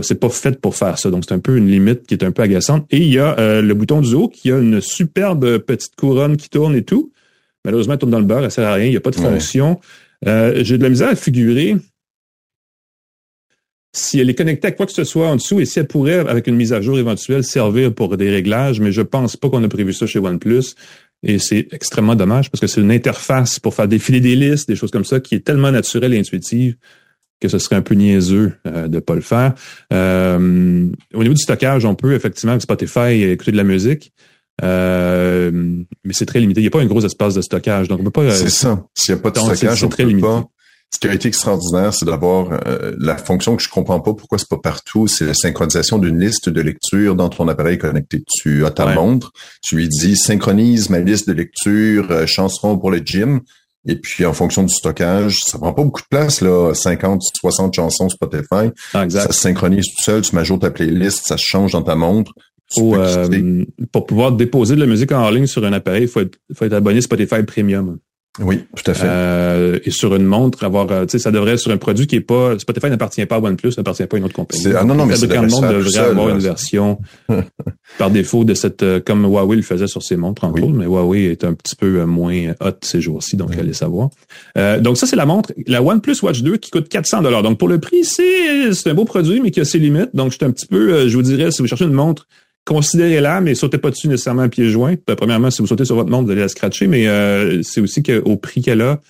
c'est 0.00 0.18
pas 0.18 0.30
fait 0.30 0.58
pour 0.58 0.74
faire 0.74 0.98
ça. 0.98 1.10
Donc, 1.10 1.24
c'est 1.28 1.34
un 1.34 1.38
peu 1.40 1.58
une 1.58 1.68
limite 1.68 2.06
qui 2.06 2.14
est 2.14 2.24
un 2.24 2.32
peu 2.32 2.40
agaçante. 2.40 2.86
Et 2.90 2.96
il 2.96 3.12
y 3.12 3.18
a 3.18 3.38
euh, 3.38 3.60
le 3.60 3.74
bouton 3.74 4.00
du 4.00 4.14
haut 4.14 4.28
qui 4.28 4.50
a 4.50 4.58
une 4.58 4.80
superbe 4.80 5.58
petite 5.58 5.96
couronne 5.96 6.38
qui 6.38 6.48
tourne 6.48 6.74
et 6.74 6.82
tout. 6.82 7.12
Malheureusement, 7.66 7.92
elle 7.92 7.98
tourne 7.98 8.12
dans 8.12 8.20
le 8.20 8.24
beurre, 8.24 8.44
elle 8.44 8.50
sert 8.50 8.66
à 8.66 8.72
rien. 8.72 8.86
Il 8.86 8.90
n'y 8.90 8.96
a 8.96 9.00
pas 9.00 9.10
de 9.10 9.16
fonction. 9.16 9.80
Euh, 10.26 10.60
j'ai 10.64 10.78
de 10.78 10.82
la 10.82 10.88
misère 10.88 11.08
à 11.08 11.14
figurer 11.14 11.76
si 13.96 14.20
elle 14.20 14.28
est 14.28 14.34
connectée 14.34 14.68
à 14.68 14.72
quoi 14.72 14.86
que 14.86 14.92
ce 14.92 15.04
soit 15.04 15.28
en 15.28 15.36
dessous 15.36 15.60
et 15.60 15.64
si 15.64 15.78
elle 15.78 15.86
pourrait, 15.86 16.18
avec 16.18 16.46
une 16.46 16.56
mise 16.56 16.72
à 16.72 16.80
jour 16.80 16.98
éventuelle, 16.98 17.44
servir 17.44 17.94
pour 17.94 18.16
des 18.16 18.28
réglages, 18.30 18.80
mais 18.80 18.92
je 18.92 19.02
pense 19.02 19.36
pas 19.36 19.48
qu'on 19.48 19.62
a 19.62 19.68
prévu 19.68 19.92
ça 19.92 20.06
chez 20.06 20.18
OnePlus. 20.18 20.74
Et 21.22 21.38
c'est 21.38 21.68
extrêmement 21.72 22.14
dommage 22.14 22.50
parce 22.50 22.60
que 22.60 22.66
c'est 22.66 22.80
une 22.80 22.90
interface 22.90 23.58
pour 23.58 23.74
faire 23.74 23.88
défiler 23.88 24.20
des 24.20 24.36
listes, 24.36 24.68
des 24.68 24.76
choses 24.76 24.90
comme 24.90 25.04
ça, 25.04 25.20
qui 25.20 25.34
est 25.36 25.40
tellement 25.40 25.70
naturelle 25.70 26.12
et 26.12 26.18
intuitive 26.18 26.76
que 27.40 27.48
ce 27.48 27.58
serait 27.58 27.76
un 27.76 27.82
peu 27.82 27.94
niaiseux 27.94 28.54
euh, 28.66 28.88
de 28.88 29.00
pas 29.00 29.14
le 29.14 29.20
faire. 29.20 29.54
Euh, 29.92 30.88
au 31.12 31.22
niveau 31.22 31.34
du 31.34 31.42
stockage, 31.42 31.84
on 31.84 31.94
peut 31.94 32.14
effectivement 32.14 32.52
avec 32.52 32.62
Spotify 32.62 33.22
écouter 33.22 33.52
de 33.52 33.56
la 33.56 33.64
musique. 33.64 34.12
Euh, 34.62 35.50
mais 36.04 36.12
c'est 36.12 36.26
très 36.26 36.40
limité. 36.40 36.60
Il 36.60 36.64
n'y 36.64 36.68
a 36.68 36.70
pas 36.70 36.80
un 36.80 36.86
gros 36.86 37.04
espace 37.04 37.34
de 37.34 37.42
stockage. 37.42 37.88
Donc, 37.88 38.00
on 38.00 38.04
peut 38.04 38.10
pas. 38.10 38.30
C'est 38.30 38.50
ça. 38.50 38.86
S'il 38.94 39.14
n'y 39.14 39.20
a 39.20 39.22
pas 39.22 39.30
de 39.30 39.38
stockage, 39.38 39.84
on 39.84 39.88
très 39.88 40.04
peut 40.04 40.10
limité. 40.10 40.26
pas. 40.26 40.48
Ce 40.94 41.00
qui 41.00 41.08
a 41.08 41.12
été 41.12 41.26
extraordinaire, 41.26 41.92
c'est 41.92 42.06
d'avoir 42.06 42.60
la 42.98 43.16
fonction 43.16 43.56
que 43.56 43.62
je 43.62 43.68
comprends 43.68 43.98
pas 43.98 44.14
pourquoi 44.14 44.38
c'est 44.38 44.48
pas 44.48 44.60
partout, 44.62 45.08
c'est 45.08 45.26
la 45.26 45.34
synchronisation 45.34 45.98
d'une 45.98 46.20
liste 46.20 46.48
de 46.48 46.60
lecture 46.60 47.16
dans 47.16 47.28
ton 47.28 47.48
appareil 47.48 47.78
connecté. 47.78 48.22
Tu 48.40 48.64
as 48.64 48.70
ta 48.70 48.94
montre, 48.94 49.32
tu 49.60 49.74
lui 49.74 49.88
dis 49.88 50.16
synchronise 50.16 50.90
ma 50.90 51.00
liste 51.00 51.26
de 51.26 51.32
lecture, 51.32 52.28
chanson 52.28 52.78
pour 52.78 52.92
le 52.92 52.98
gym. 52.98 53.40
Et 53.86 53.96
puis, 53.96 54.24
en 54.24 54.32
fonction 54.32 54.62
du 54.62 54.72
stockage, 54.72 55.40
ça 55.44 55.58
prend 55.58 55.72
pas 55.72 55.82
beaucoup 55.82 56.00
de 56.00 56.06
place, 56.08 56.40
là, 56.40 56.72
50, 56.72 57.20
60 57.40 57.74
chansons 57.74 58.08
Spotify. 58.08 58.70
Ah, 58.94 59.08
ça 59.10 59.26
se 59.26 59.40
synchronise 59.40 59.86
tout 59.86 60.02
seul, 60.02 60.22
tu 60.22 60.34
m'ajoutes 60.34 60.62
ta 60.62 60.70
playlist, 60.70 61.26
ça 61.26 61.36
se 61.36 61.44
change 61.44 61.72
dans 61.72 61.82
ta 61.82 61.94
montre. 61.94 62.32
Euh, 62.78 63.64
pour 63.92 64.06
pouvoir 64.06 64.32
déposer 64.32 64.74
de 64.74 64.80
la 64.80 64.86
musique 64.86 65.12
en 65.12 65.28
ligne 65.30 65.46
sur 65.46 65.64
un 65.64 65.72
appareil, 65.72 66.04
il 66.04 66.08
faut 66.08 66.20
être, 66.20 66.38
faut 66.54 66.64
être 66.64 66.72
abonné 66.72 67.00
Spotify 67.00 67.42
Premium. 67.42 67.98
Oui, 68.40 68.64
tout 68.74 68.90
à 68.90 68.94
fait. 68.94 69.06
Euh, 69.06 69.78
et 69.84 69.90
sur 69.90 70.14
une 70.16 70.24
montre, 70.24 70.64
avoir, 70.64 70.90
euh, 70.90 71.04
tu 71.04 71.12
sais, 71.12 71.18
ça 71.20 71.30
devrait 71.30 71.56
sur 71.56 71.70
un 71.70 71.76
produit 71.76 72.08
qui 72.08 72.16
est 72.16 72.20
pas 72.20 72.58
Spotify 72.58 72.90
n'appartient 72.90 73.24
pas 73.26 73.36
à 73.36 73.38
OnePlus, 73.38 73.74
n'appartient 73.76 74.04
pas 74.06 74.16
à 74.16 74.18
une 74.18 74.24
autre 74.24 74.34
compagnie. 74.34 74.66
Ah 74.76 74.82
non 74.82 74.96
non, 74.96 75.06
mais 75.06 75.14
le 75.16 75.48
monde 75.48 75.68
devrait 75.68 75.98
avoir 75.98 76.30
une 76.30 76.40
version 76.40 76.98
par 77.98 78.10
défaut 78.10 78.44
de 78.44 78.54
cette, 78.54 78.82
euh, 78.82 78.98
comme 78.98 79.24
Huawei 79.24 79.56
le 79.56 79.62
faisait 79.62 79.86
sur 79.86 80.02
ses 80.02 80.16
montres 80.16 80.42
entre 80.42 80.64
autres, 80.64 80.74
mais 80.74 80.84
Huawei 80.84 81.26
est 81.26 81.44
un 81.44 81.54
petit 81.54 81.76
peu 81.76 82.04
moins 82.04 82.54
hot 82.60 82.72
ces 82.82 83.00
jours-ci, 83.00 83.36
donc 83.36 83.56
allez 83.56 83.72
savoir. 83.72 84.08
donc 84.80 84.96
ça 84.96 85.06
c'est 85.06 85.16
la 85.16 85.26
montre, 85.26 85.52
la 85.68 85.80
OnePlus 85.82 86.16
Watch 86.22 86.42
2 86.42 86.56
qui 86.56 86.70
coûte 86.72 86.88
400 86.88 87.22
dollars. 87.22 87.44
Donc 87.44 87.58
pour 87.58 87.68
le 87.68 87.78
prix, 87.78 88.04
c'est 88.04 88.72
c'est 88.72 88.90
un 88.90 88.94
beau 88.94 89.04
produit 89.04 89.40
mais 89.40 89.52
qui 89.52 89.60
a 89.60 89.64
ses 89.64 89.78
limites. 89.78 90.10
Donc 90.12 90.32
je 90.32 90.36
suis 90.36 90.44
un 90.44 90.50
petit 90.50 90.66
peu, 90.66 91.08
je 91.08 91.16
vous 91.16 91.22
dirais, 91.22 91.52
si 91.52 91.62
vous 91.62 91.68
cherchez 91.68 91.84
une 91.84 91.92
montre 91.92 92.26
considérez-la, 92.64 93.40
mais 93.40 93.54
sautez 93.54 93.78
pas 93.78 93.90
dessus 93.90 94.08
nécessairement 94.08 94.42
à 94.42 94.48
pieds 94.48 94.68
joints. 94.68 94.96
Ben, 95.06 95.16
premièrement, 95.16 95.50
si 95.50 95.60
vous 95.62 95.68
sautez 95.68 95.84
sur 95.84 95.96
votre 95.96 96.10
montre, 96.10 96.24
vous 96.24 96.32
allez 96.32 96.40
la 96.40 96.48
scratcher, 96.48 96.86
mais 96.86 97.06
euh, 97.06 97.62
c'est 97.62 97.80
aussi 97.80 98.02
qu'au 98.02 98.36
prix 98.36 98.62
qu'elle 98.62 98.80
a, 98.80 99.00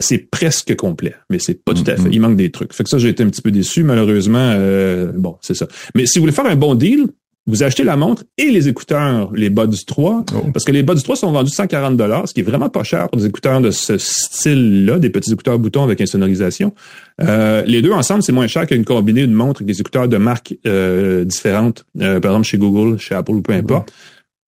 c'est 0.00 0.18
presque 0.30 0.74
complet, 0.76 1.14
mais 1.30 1.38
c'est 1.38 1.62
pas 1.64 1.72
tout 1.72 1.84
à 1.86 1.96
fait. 1.96 2.02
Mm-hmm. 2.02 2.12
Il 2.12 2.20
manque 2.20 2.36
des 2.36 2.50
trucs. 2.50 2.72
Fait 2.72 2.84
que 2.84 2.90
ça, 2.90 2.98
j'ai 2.98 3.08
été 3.08 3.22
un 3.22 3.28
petit 3.28 3.42
peu 3.42 3.50
déçu, 3.50 3.84
malheureusement. 3.84 4.52
Euh, 4.54 5.12
bon, 5.14 5.36
c'est 5.40 5.54
ça. 5.54 5.68
Mais 5.94 6.06
si 6.06 6.18
vous 6.18 6.24
voulez 6.24 6.32
faire 6.32 6.46
un 6.46 6.56
bon 6.56 6.74
deal, 6.74 7.06
vous 7.46 7.62
achetez 7.62 7.84
la 7.84 7.96
montre 7.96 8.24
et 8.38 8.50
les 8.50 8.68
écouteurs, 8.68 9.30
les 9.34 9.50
Buds 9.50 9.84
3, 9.86 10.24
parce 10.52 10.64
que 10.64 10.72
les 10.72 10.82
Buds 10.82 11.00
3 11.02 11.16
sont 11.16 11.32
vendus 11.32 11.50
140 11.50 11.96
dollars, 11.96 12.26
ce 12.26 12.32
qui 12.32 12.40
est 12.40 12.44
vraiment 12.44 12.70
pas 12.70 12.82
cher 12.84 13.08
pour 13.10 13.20
des 13.20 13.26
écouteurs 13.26 13.60
de 13.60 13.70
ce 13.70 13.98
style-là, 13.98 14.98
des 14.98 15.10
petits 15.10 15.32
écouteurs 15.32 15.58
boutons 15.58 15.84
avec 15.84 16.00
insonorisation. 16.00 16.74
Euh, 17.20 17.62
les 17.66 17.82
deux 17.82 17.92
ensemble, 17.92 18.22
c'est 18.22 18.32
moins 18.32 18.46
cher 18.46 18.66
qu'une 18.66 18.84
combinée 18.84 19.26
de 19.26 19.32
montres 19.32 19.60
avec 19.60 19.74
des 19.74 19.80
écouteurs 19.80 20.08
de 20.08 20.16
marques 20.16 20.54
euh, 20.66 21.24
différentes, 21.24 21.84
euh, 22.00 22.18
par 22.18 22.32
exemple 22.32 22.46
chez 22.46 22.58
Google, 22.58 22.98
chez 22.98 23.14
Apple 23.14 23.32
ou 23.32 23.42
peu 23.42 23.52
importe. 23.52 23.92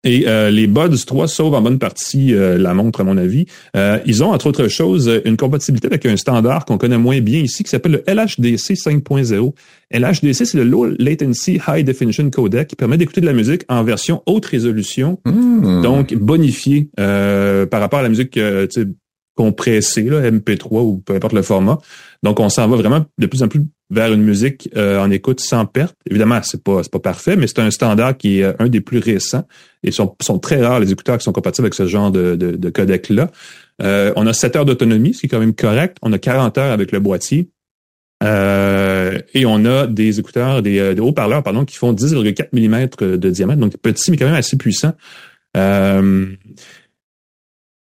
Et 0.04 0.28
euh, 0.28 0.50
les 0.50 0.66
Buds 0.66 0.96
3 1.06 1.26
sauvent 1.28 1.54
en 1.54 1.62
bonne 1.62 1.78
partie 1.78 2.34
euh, 2.34 2.58
la 2.58 2.74
montre, 2.74 3.00
à 3.00 3.04
mon 3.04 3.16
avis. 3.16 3.46
Euh, 3.74 3.98
ils 4.06 4.22
ont, 4.22 4.30
entre 4.32 4.46
autres 4.46 4.68
choses, 4.68 5.10
une 5.24 5.36
compatibilité 5.36 5.86
avec 5.86 6.04
un 6.06 6.16
standard 6.16 6.66
qu'on 6.66 6.78
connaît 6.78 6.98
moins 6.98 7.20
bien 7.20 7.40
ici, 7.40 7.64
qui 7.64 7.70
s'appelle 7.70 7.92
le 7.92 8.04
LHDC 8.06 8.74
5.0. 8.74 9.54
LHDC, 9.90 10.46
c'est 10.46 10.54
le 10.58 10.64
Low 10.64 10.86
Latency 10.98 11.58
High 11.66 11.84
Definition 11.84 12.28
Codec, 12.30 12.68
qui 12.68 12.76
permet 12.76 12.98
d'écouter 12.98 13.22
de 13.22 13.26
la 13.26 13.32
musique 13.32 13.62
en 13.68 13.82
version 13.82 14.22
haute 14.26 14.44
résolution, 14.44 15.18
hmm. 15.24 15.82
donc 15.82 16.14
bonifiée 16.14 16.88
par 16.96 17.80
rapport 17.80 18.00
à 18.00 18.02
la 18.02 18.08
musique 18.08 18.38
compressée, 19.34 20.02
là, 20.02 20.30
MP3 20.30 20.82
ou 20.82 21.02
peu 21.04 21.14
importe 21.14 21.32
le 21.32 21.42
format. 21.42 21.78
Donc, 22.22 22.40
on 22.40 22.48
s'en 22.48 22.68
va 22.68 22.76
vraiment 22.76 23.04
de 23.18 23.26
plus 23.26 23.42
en 23.42 23.48
plus 23.48 23.62
vers 23.94 24.12
une 24.12 24.22
musique 24.22 24.68
euh, 24.76 24.98
en 24.98 25.10
écoute 25.10 25.40
sans 25.40 25.64
perte. 25.66 25.96
Évidemment, 26.10 26.40
c'est 26.42 26.62
pas 26.62 26.82
pas 26.90 26.98
parfait, 26.98 27.36
mais 27.36 27.46
c'est 27.46 27.60
un 27.60 27.70
standard 27.70 28.16
qui 28.16 28.40
est 28.40 28.60
un 28.60 28.68
des 28.68 28.80
plus 28.80 28.98
récents 28.98 29.46
et 29.82 29.90
sont, 29.90 30.14
sont 30.20 30.38
très 30.38 30.60
rares 30.64 30.80
les 30.80 30.92
écouteurs 30.92 31.18
qui 31.18 31.24
sont 31.24 31.32
compatibles 31.32 31.66
avec 31.66 31.74
ce 31.74 31.86
genre 31.86 32.10
de, 32.10 32.34
de, 32.36 32.70
codec 32.70 33.08
là. 33.08 33.30
Euh, 33.82 34.12
on 34.16 34.26
a 34.26 34.32
7 34.32 34.56
heures 34.56 34.64
d'autonomie, 34.64 35.14
ce 35.14 35.20
qui 35.20 35.26
est 35.26 35.28
quand 35.28 35.40
même 35.40 35.54
correct. 35.54 35.96
On 36.02 36.12
a 36.12 36.18
40 36.18 36.58
heures 36.58 36.72
avec 36.72 36.92
le 36.92 37.00
boîtier. 37.00 37.50
Euh, 38.22 39.18
et 39.34 39.44
on 39.46 39.64
a 39.64 39.86
des 39.86 40.20
écouteurs, 40.20 40.62
des, 40.62 40.94
des 40.94 41.00
haut-parleurs, 41.00 41.42
pardon, 41.42 41.64
qui 41.64 41.76
font 41.76 41.92
10,4 41.92 42.48
mm 42.52 43.16
de 43.18 43.30
diamètre, 43.30 43.60
donc 43.60 43.76
petit, 43.78 44.10
mais 44.10 44.16
quand 44.16 44.26
même 44.26 44.34
assez 44.34 44.56
puissant. 44.56 44.92
Euh, 45.56 46.26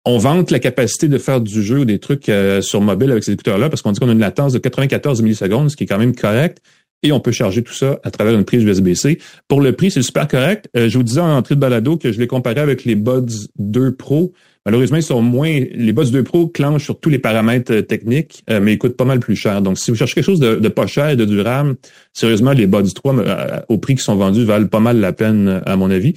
on 0.05 0.17
vante 0.17 0.51
la 0.51 0.59
capacité 0.59 1.07
de 1.07 1.17
faire 1.17 1.41
du 1.41 1.63
jeu 1.63 1.79
ou 1.79 1.85
des 1.85 1.99
trucs 1.99 2.27
euh, 2.29 2.61
sur 2.61 2.81
mobile 2.81 3.11
avec 3.11 3.23
ces 3.23 3.31
écouteurs-là 3.31 3.69
parce 3.69 3.81
qu'on 3.81 3.91
dit 3.91 3.99
qu'on 3.99 4.09
a 4.09 4.13
une 4.13 4.19
latence 4.19 4.53
de 4.53 4.59
94 4.59 5.21
millisecondes, 5.21 5.69
ce 5.69 5.77
qui 5.77 5.83
est 5.83 5.87
quand 5.87 5.97
même 5.97 6.15
correct. 6.15 6.61
Et 7.05 7.11
on 7.11 7.19
peut 7.19 7.31
charger 7.31 7.63
tout 7.63 7.73
ça 7.73 7.99
à 8.03 8.11
travers 8.11 8.33
une 8.33 8.45
prise 8.45 8.63
USB-C. 8.63 9.19
Pour 9.49 9.59
le 9.59 9.73
prix, 9.73 9.91
c'est 9.91 10.01
super 10.01 10.27
correct. 10.27 10.69
Euh, 10.75 10.87
je 10.87 10.97
vous 10.97 11.03
disais 11.03 11.19
en 11.19 11.35
entrée 11.35 11.55
de 11.55 11.59
balado 11.59 11.97
que 11.97 12.11
je 12.11 12.19
l'ai 12.19 12.27
comparé 12.27 12.61
avec 12.61 12.85
les 12.85 12.95
Buds 12.95 13.47
2 13.59 13.95
Pro. 13.95 14.31
Malheureusement, 14.65 14.95
ils 14.95 15.03
sont 15.03 15.21
moins. 15.21 15.65
Les 15.73 15.91
Buds 15.91 16.11
2 16.11 16.23
Pro 16.23 16.47
clenchent 16.47 16.85
sur 16.85 16.97
tous 16.97 17.09
les 17.09 17.19
paramètres 17.19 17.73
euh, 17.73 17.81
techniques, 17.81 18.43
mais 18.49 18.73
ils 18.73 18.77
coûtent 18.77 18.95
pas 18.95 19.03
mal 19.03 19.19
plus 19.19 19.35
cher. 19.35 19.61
Donc, 19.61 19.77
si 19.79 19.91
vous 19.91 19.97
cherchez 19.97 20.15
quelque 20.15 20.25
chose 20.25 20.39
de, 20.39 20.67
pas 20.69 20.87
cher 20.87 21.09
et 21.09 21.17
de 21.17 21.25
durable, 21.25 21.75
sérieusement, 22.13 22.51
les 22.51 22.67
Buds 22.67 22.93
3, 22.93 23.65
au 23.67 23.77
prix 23.79 23.95
qui 23.95 24.03
sont 24.03 24.15
vendus, 24.15 24.45
valent 24.45 24.67
pas 24.67 24.79
mal 24.79 25.01
la 25.01 25.11
peine, 25.11 25.61
à 25.65 25.75
mon 25.75 25.91
avis. 25.91 26.13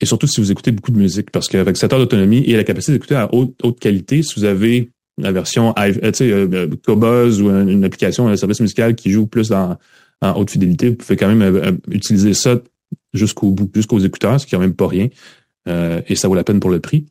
Et 0.00 0.06
surtout 0.06 0.26
si 0.26 0.40
vous 0.40 0.52
écoutez 0.52 0.70
beaucoup 0.70 0.92
de 0.92 0.98
musique, 0.98 1.30
parce 1.30 1.48
qu'avec 1.48 1.76
cette 1.76 1.92
heure 1.92 1.98
d'autonomie 1.98 2.44
et 2.44 2.56
la 2.56 2.64
capacité 2.64 2.92
d'écouter 2.92 3.16
à 3.16 3.32
haute, 3.34 3.54
haute 3.62 3.80
qualité, 3.80 4.22
si 4.22 4.38
vous 4.38 4.44
avez 4.44 4.90
la 5.18 5.32
version 5.32 5.74
euh, 5.78 6.12
sais, 6.12 6.30
euh, 6.30 6.68
Cobuzz 6.86 7.42
ou 7.42 7.50
une 7.50 7.84
application, 7.84 8.28
un 8.28 8.36
service 8.36 8.60
musical 8.60 8.94
qui 8.94 9.10
joue 9.10 9.26
plus 9.26 9.48
dans, 9.48 9.76
en 10.22 10.32
haute 10.34 10.50
fidélité, 10.50 10.90
vous 10.90 10.94
pouvez 10.94 11.16
quand 11.16 11.28
même 11.28 11.42
euh, 11.42 11.72
utiliser 11.90 12.34
ça 12.34 12.60
jusqu'au 13.12 13.50
bout, 13.50 13.70
jusqu'aux 13.74 13.98
écouteurs, 13.98 14.40
ce 14.40 14.46
qui 14.46 14.54
est 14.54 14.58
quand 14.58 14.62
même 14.62 14.74
pas 14.74 14.86
rien. 14.86 15.08
et 15.66 16.14
ça 16.14 16.28
vaut 16.28 16.34
la 16.34 16.44
peine 16.44 16.60
pour 16.60 16.70
le 16.70 16.80
prix. 16.80 17.06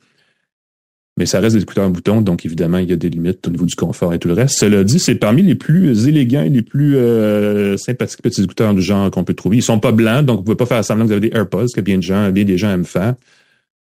Mais 1.17 1.25
ça 1.25 1.39
reste 1.39 1.55
des 1.55 1.63
écouteurs 1.63 1.85
en 1.85 1.89
bouton, 1.89 2.21
donc 2.21 2.45
évidemment, 2.45 2.77
il 2.77 2.89
y 2.89 2.93
a 2.93 2.95
des 2.95 3.09
limites 3.09 3.47
au 3.47 3.51
niveau 3.51 3.65
du 3.65 3.75
confort 3.75 4.13
et 4.13 4.19
tout 4.19 4.27
le 4.27 4.35
reste. 4.35 4.59
Cela 4.59 4.83
dit, 4.83 4.99
c'est 4.99 5.15
parmi 5.15 5.41
les 5.41 5.55
plus 5.55 6.07
élégants 6.07 6.43
et 6.43 6.49
les 6.49 6.61
plus 6.61 6.95
euh, 6.95 7.75
sympathiques 7.75 8.21
petits 8.21 8.43
écouteurs 8.43 8.75
du 8.75 8.83
genre 8.83 9.09
qu'on 9.09 9.23
peut 9.23 9.33
trouver. 9.33 9.57
Ils 9.57 9.63
sont 9.63 9.79
pas 9.79 9.91
blancs, 9.91 10.23
donc 10.23 10.37
vous 10.37 10.43
pouvez 10.43 10.55
pas 10.55 10.67
faire 10.67 10.85
semblant 10.85 11.05
que 11.05 11.07
vous 11.07 11.17
avez 11.17 11.29
des 11.29 11.35
AirPods, 11.35 11.69
que 11.75 11.81
bien, 11.81 11.97
de 11.97 12.03
gens, 12.03 12.29
bien 12.29 12.43
des 12.43 12.59
gens 12.59 12.69
aiment 12.69 12.85
faire. 12.85 13.15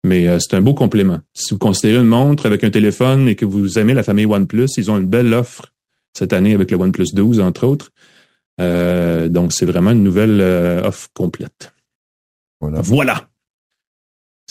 Mais 0.04 0.28
euh, 0.28 0.38
c'est 0.40 0.54
un 0.54 0.62
beau 0.62 0.74
complément. 0.74 1.20
Si 1.34 1.54
vous 1.54 1.60
considérez 1.60 2.02
une 2.02 2.08
montre 2.08 2.46
avec 2.46 2.62
un 2.66 2.70
téléphone 2.70 3.30
et 3.30 3.36
que 3.36 3.46
vous 3.46 3.80
aimez 3.80 3.94
la 3.94 4.04
famille 4.04 4.26
OnePlus, 4.26 4.68
ils 4.76 4.92
ont 4.92 4.98
une 4.98 5.08
belle 5.08 5.34
offre 5.34 5.72
cette 6.14 6.34
année 6.34 6.54
avec 6.54 6.72
le 6.72 6.78
OnePlus 6.78 7.14
12, 7.14 7.40
entre 7.40 7.66
autres. 7.66 7.92
Euh, 8.60 9.30
donc, 9.30 9.54
c'est 9.54 9.66
vraiment 9.66 9.92
une 9.92 10.04
nouvelle 10.04 10.42
offre 10.86 11.08
complète. 11.14 11.74
Voilà. 12.60 12.82
Voilà. 12.82 13.30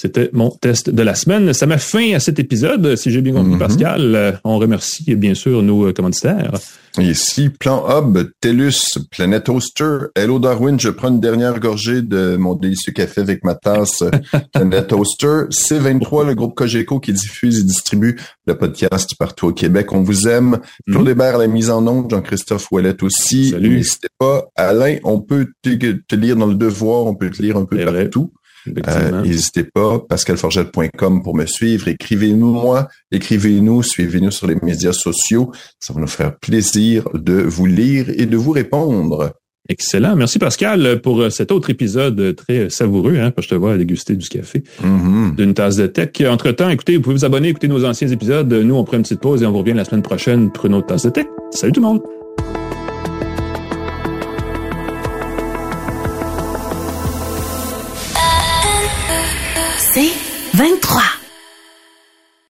C'était 0.02 0.30
mon 0.32 0.50
test 0.50 0.90
de 0.90 1.00
la 1.00 1.14
semaine. 1.14 1.52
Ça 1.52 1.66
met 1.66 1.78
fin 1.78 2.14
à 2.14 2.18
cet 2.18 2.40
épisode, 2.40 2.96
si 2.96 3.12
j'ai 3.12 3.20
bien 3.20 3.34
compris, 3.34 3.52
mhm. 3.52 3.58
Pascal. 3.60 4.16
Euh, 4.16 4.32
on 4.42 4.58
remercie 4.58 5.14
bien 5.14 5.34
sûr 5.34 5.62
nos 5.62 5.86
euh, 5.86 5.92
commanditaires. 5.92 6.54
Ici, 6.98 7.50
Plan 7.50 7.84
Hub, 7.88 8.18
TELUS, 8.40 8.98
Planet 9.12 9.44
Toaster, 9.44 9.98
Hello 10.16 10.40
Darwin, 10.40 10.78
je 10.80 10.88
prends 10.88 11.08
une 11.08 11.20
dernière 11.20 11.60
gorgée 11.60 12.02
de 12.02 12.36
mon 12.36 12.56
délicieux 12.56 12.92
café 12.92 13.20
avec 13.20 13.44
ma 13.44 13.54
tasse 13.54 14.02
Planet 14.52 14.88
Toaster, 14.88 15.44
C23, 15.50 16.26
le 16.26 16.34
groupe 16.34 16.56
Cogeco 16.56 16.98
qui 16.98 17.12
diffuse 17.12 17.60
et 17.60 17.62
distribue 17.62 18.18
le 18.48 18.58
podcast 18.58 19.14
partout 19.16 19.46
au 19.46 19.52
Québec. 19.52 19.92
On 19.92 20.02
vous 20.02 20.26
aime. 20.26 20.58
Claude 20.90 21.06
mm 21.06 21.10
Hébert 21.10 21.38
la 21.38 21.46
mise 21.46 21.70
en 21.70 21.86
onde, 21.86 22.10
Jean-Christophe 22.10 22.72
Ouellet 22.72 23.00
aussi. 23.04 23.50
Salut. 23.50 23.76
N'hésitez 23.76 24.08
pas. 24.18 24.48
Alain, 24.56 24.96
on 25.04 25.20
peut 25.20 25.46
te, 25.62 26.16
lire 26.16 26.34
dans 26.34 26.46
le 26.46 26.56
devoir, 26.56 27.06
on 27.06 27.14
peut 27.14 27.30
te 27.30 27.40
lire 27.40 27.56
un 27.56 27.66
peu 27.66 27.78
partout. 27.84 28.32
Euh, 28.68 29.22
n'hésitez 29.22 29.64
pas, 29.64 29.98
pascalforgette.com 30.00 31.22
pour 31.22 31.36
me 31.36 31.46
suivre. 31.46 31.88
Écrivez-nous 31.88 32.52
moi, 32.52 32.88
écrivez-nous, 33.10 33.82
suivez-nous 33.82 34.30
sur 34.30 34.46
les 34.46 34.56
médias 34.62 34.92
sociaux. 34.92 35.52
Ça 35.78 35.92
va 35.92 36.00
nous 36.00 36.06
faire 36.06 36.36
plaisir 36.38 37.08
de 37.14 37.34
vous 37.34 37.66
lire 37.66 38.06
et 38.08 38.26
de 38.26 38.36
vous 38.36 38.52
répondre. 38.52 39.32
Excellent. 39.68 40.16
Merci 40.16 40.38
Pascal 40.40 41.00
pour 41.02 41.30
cet 41.30 41.52
autre 41.52 41.70
épisode 41.70 42.34
très 42.34 42.68
savoureux, 42.68 43.18
hein, 43.18 43.30
parce 43.30 43.46
que 43.46 43.54
je 43.54 43.56
te 43.56 43.60
vois 43.60 43.78
déguster 43.78 44.16
du 44.16 44.28
café, 44.28 44.64
mm-hmm. 44.82 45.36
d'une 45.36 45.54
tasse 45.54 45.76
de 45.76 45.86
tech. 45.86 46.10
Entre-temps, 46.28 46.68
écoutez, 46.68 46.96
vous 46.96 47.02
pouvez 47.02 47.16
vous 47.16 47.24
abonner, 47.24 47.48
écouter 47.48 47.68
nos 47.68 47.84
anciens 47.84 48.08
épisodes. 48.08 48.52
Nous, 48.52 48.74
on 48.74 48.82
prend 48.82 48.96
une 48.96 49.04
petite 49.04 49.20
pause 49.20 49.42
et 49.42 49.46
on 49.46 49.52
vous 49.52 49.58
revient 49.58 49.74
la 49.74 49.84
semaine 49.84 50.02
prochaine 50.02 50.50
pour 50.50 50.66
une 50.66 50.74
autre 50.74 50.88
tasse 50.88 51.04
de 51.04 51.10
tech. 51.10 51.26
Salut 51.52 51.72
tout 51.72 51.80
le 51.80 51.86
monde! 51.86 52.21
23. 60.54 61.21